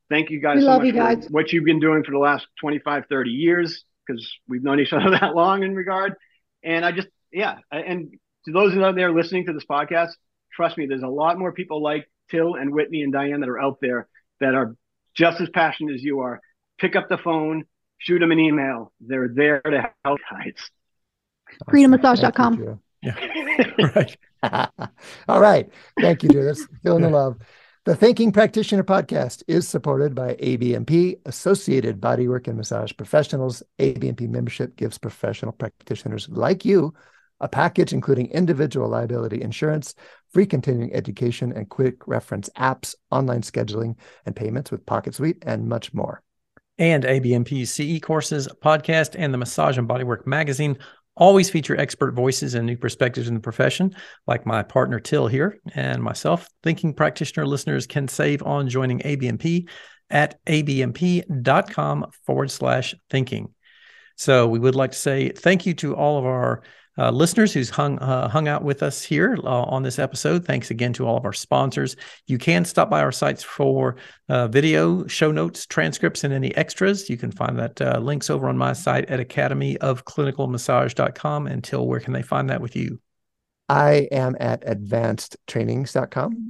Thank 0.10 0.30
you 0.30 0.39
guys 0.41 0.57
We 0.57 0.61
so 0.61 0.68
love 0.68 0.80
much 0.80 0.88
you 0.88 0.94
for 0.94 0.98
guys. 0.99 1.27
what 1.30 1.52
you've 1.52 1.65
been 1.65 1.80
doing 1.80 2.03
for 2.03 2.11
the 2.11 2.18
last 2.18 2.48
25, 2.61 3.06
30 3.10 3.30
years 3.30 3.84
because 4.08 4.28
we've 4.48 4.64
known 4.64 4.80
each 4.80 4.94
other 4.94 5.12
that 5.12 5.36
long 5.36 5.64
in 5.64 5.76
regard. 5.76 6.16
And 6.64 6.86
I 6.86 6.92
just, 6.92 7.08
yeah. 7.32 7.58
And 7.72 8.14
to 8.46 8.52
those 8.52 8.76
out 8.78 8.96
there 8.96 9.12
listening 9.12 9.46
to 9.46 9.54
this 9.54 9.66
podcast, 9.70 10.12
trust 10.54 10.78
me, 10.78 10.86
there's 10.86 11.04
a 11.04 11.08
lot 11.08 11.38
more 11.38 11.52
people 11.52 11.82
like 11.82 12.10
Til 12.30 12.56
and 12.56 12.72
Whitney 12.74 13.04
and 13.04 13.14
Diane 13.14 13.42
that 13.42 13.50
are 13.50 13.60
out 13.60 13.78
there 13.82 14.08
that 14.40 14.56
are 14.56 14.76
just 15.16 15.42
as 15.42 15.50
passionate 15.50 15.96
as 15.96 16.04
you 16.04 16.20
are. 16.22 16.40
Pick 16.80 16.96
up 16.96 17.10
the 17.10 17.18
phone, 17.18 17.66
shoot 17.98 18.20
them 18.20 18.32
an 18.32 18.40
email. 18.40 18.92
They're 19.02 19.30
there 19.34 19.62
to 19.62 19.90
help 20.06 20.20
guys. 20.30 20.54
freedommassage.com. 21.70 22.80
Thank 23.04 23.16
right. 23.96 24.18
you, 24.44 24.88
All 25.28 25.40
right. 25.40 25.70
Thank 26.00 26.24
you, 26.24 26.30
Drew. 26.30 26.46
That's 26.46 26.68
feeling 26.84 27.04
the 27.04 27.10
love. 27.10 27.38
The 27.88 27.96
Thinking 27.96 28.34
Practitioner 28.34 28.84
podcast 28.84 29.44
is 29.48 29.66
supported 29.66 30.14
by 30.14 30.34
ABMP, 30.34 31.22
Associated 31.26 32.02
Bodywork 32.02 32.50
and 32.50 32.58
Massage 32.58 32.92
Professionals. 32.98 33.64
ABMP 33.80 34.28
membership 34.28 34.76
gives 34.76 34.98
professional 34.98 35.54
practitioners 35.54 36.28
like 36.28 36.66
you 36.66 36.94
a 37.40 37.48
package 37.48 37.94
including 37.94 38.30
individual 38.32 38.90
liability 38.90 39.42
insurance, 39.42 39.96
free 40.34 40.46
continuing 40.46 40.94
education, 40.94 41.54
and 41.54 41.70
quick 41.70 42.06
reference 42.10 42.50
apps, 42.58 42.94
online 43.10 43.42
scheduling 43.42 43.96
and 44.26 44.36
payments 44.36 44.70
with 44.70 44.86
PocketSuite, 44.86 45.38
and 45.44 45.70
much 45.70 45.94
more. 45.94 46.22
And 46.78 47.06
ABMP's 47.06 47.72
CE 47.72 48.02
courses, 48.02 48.50
podcast, 48.62 49.16
and 49.18 49.34
the 49.34 49.38
Massage 49.38 49.78
and 49.78 49.88
Bodywork 49.88 50.28
magazine 50.28 50.78
always 51.18 51.49
feature 51.49 51.77
expert 51.77 52.14
voices 52.14 52.53
and 52.53 52.65
new 52.65 52.77
perspectives 52.77 53.27
in 53.27 53.34
the 53.34 53.39
profession, 53.39 53.95
like 54.27 54.45
my 54.45 54.64
partner 54.64 54.99
Til 54.99 55.27
here 55.27 55.60
and 55.73 56.02
myself. 56.02 56.48
Thinking 56.64 56.94
practitioner 56.94 57.45
listeners 57.45 57.88
can 57.88 58.07
save 58.07 58.44
on 58.44 58.69
joining 58.69 58.99
ABMP 58.99 59.68
at 60.10 60.44
abmp.com 60.45 62.06
forward 62.26 62.52
slash 62.52 62.95
thinking. 63.10 63.53
So 64.15 64.48
we 64.48 64.60
would 64.60 64.76
like 64.76 64.91
to 64.91 64.98
say 64.98 65.30
thank 65.30 65.65
you 65.65 65.73
to 65.76 65.95
all 65.95 66.18
of 66.18 66.26
our 66.26 66.64
uh, 66.98 67.11
listeners 67.11 67.53
who's 67.53 67.69
hung 67.69 67.99
uh, 67.99 68.28
hung 68.28 68.48
out 68.48 68.64
with 68.64 68.82
us 68.82 69.03
here 69.03 69.38
uh, 69.44 69.64
on 69.64 69.84
this 69.84 69.99
episode. 69.99 70.45
Thanks 70.45 70.72
again 70.72 70.94
to 70.94 71.06
all 71.06 71.18
of 71.18 71.26
our 71.26 71.34
sponsors. 71.34 71.98
You 72.26 72.38
can 72.38 72.64
stop 72.65 72.90
by 72.90 73.02
our 73.02 73.11
sites 73.11 73.44
for 73.44 73.98
uh, 74.30 74.48
video, 74.48 75.06
show 75.07 75.32
notes, 75.32 75.65
transcripts, 75.65 76.24
and 76.24 76.34
any 76.34 76.56
extras. 76.56 77.10
You 77.10 77.18
can 77.18 77.32
find 77.32 77.60
that 77.60 77.82
uh, 77.82 77.99
links 77.99 78.30
over 78.30 78.48
on 78.49 78.57
my 78.57 78.74
site 78.74 79.10
at 79.10 79.19
academyofclinicalmassage.com. 79.19 81.48
Until 81.48 81.88
where 81.88 81.99
can 81.99 82.14
they 82.14 82.24
find 82.24 82.49
that 82.49 82.61
with 82.61 82.76
you? 82.76 82.99
I 83.69 84.07
am 84.11 84.36
at 84.40 84.65
advancedtrainings.com. 84.65 86.49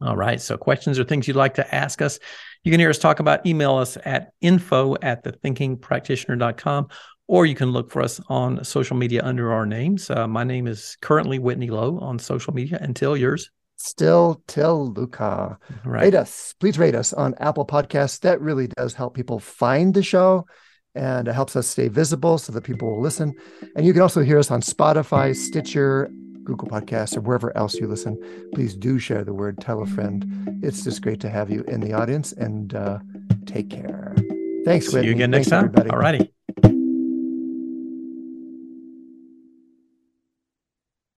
All 0.00 0.16
right. 0.16 0.40
So 0.40 0.56
questions 0.56 0.98
or 0.98 1.04
things 1.04 1.28
you'd 1.28 1.36
like 1.36 1.54
to 1.54 1.74
ask 1.74 2.02
us, 2.02 2.18
you 2.64 2.72
can 2.72 2.80
hear 2.80 2.90
us 2.90 2.98
talk 2.98 3.20
about. 3.20 3.46
Email 3.46 3.76
us 3.76 3.96
at 4.04 4.32
info 4.40 4.96
at 5.00 5.24
thethinkingpractitioner.com 5.24 6.88
or 7.28 7.46
you 7.46 7.54
can 7.54 7.70
look 7.70 7.90
for 7.90 8.02
us 8.02 8.20
on 8.28 8.64
social 8.64 8.96
media 8.96 9.22
under 9.24 9.52
our 9.52 9.66
names. 9.66 10.10
Uh, 10.10 10.26
my 10.26 10.44
name 10.44 10.66
is 10.66 10.96
currently 11.00 11.38
Whitney 11.38 11.70
Lowe 11.70 11.98
on 12.00 12.18
social 12.18 12.52
media 12.52 12.78
until 12.80 13.16
yours. 13.16 13.50
Still 13.76 14.42
Til 14.46 14.92
Luchau. 14.94 15.56
Right. 15.84 16.02
Rate 16.04 16.14
us. 16.14 16.54
Please 16.60 16.78
rate 16.78 16.94
us 16.94 17.12
on 17.12 17.34
Apple 17.38 17.66
Podcasts. 17.66 18.20
That 18.20 18.40
really 18.40 18.68
does 18.68 18.94
help 18.94 19.14
people 19.14 19.38
find 19.38 19.92
the 19.94 20.02
show 20.02 20.46
and 20.94 21.26
it 21.26 21.32
helps 21.32 21.56
us 21.56 21.66
stay 21.66 21.88
visible 21.88 22.38
so 22.38 22.52
that 22.52 22.62
people 22.62 22.90
will 22.90 23.02
listen. 23.02 23.34
And 23.76 23.86
you 23.86 23.92
can 23.92 24.02
also 24.02 24.22
hear 24.22 24.38
us 24.38 24.50
on 24.50 24.60
Spotify, 24.60 25.34
Stitcher, 25.34 26.10
Google 26.44 26.68
Podcasts, 26.68 27.16
or 27.16 27.20
wherever 27.20 27.56
else 27.56 27.74
you 27.74 27.86
listen. 27.86 28.18
Please 28.54 28.76
do 28.76 28.98
share 28.98 29.24
the 29.24 29.32
word, 29.32 29.58
tell 29.60 29.82
a 29.82 29.86
friend. 29.86 30.60
It's 30.62 30.84
just 30.84 31.02
great 31.02 31.20
to 31.20 31.30
have 31.30 31.50
you 31.50 31.62
in 31.64 31.80
the 31.80 31.92
audience 31.92 32.32
and 32.32 32.74
uh, 32.74 32.98
take 33.46 33.70
care. 33.70 34.14
Thanks, 34.64 34.86
Whitney. 34.86 34.90
See 34.90 34.96
Whitney. 34.96 35.06
you 35.08 35.14
again 35.14 35.30
next 35.30 35.48
Thanks, 35.48 35.74
time. 35.74 35.90
All 35.90 35.98
righty. 35.98 36.32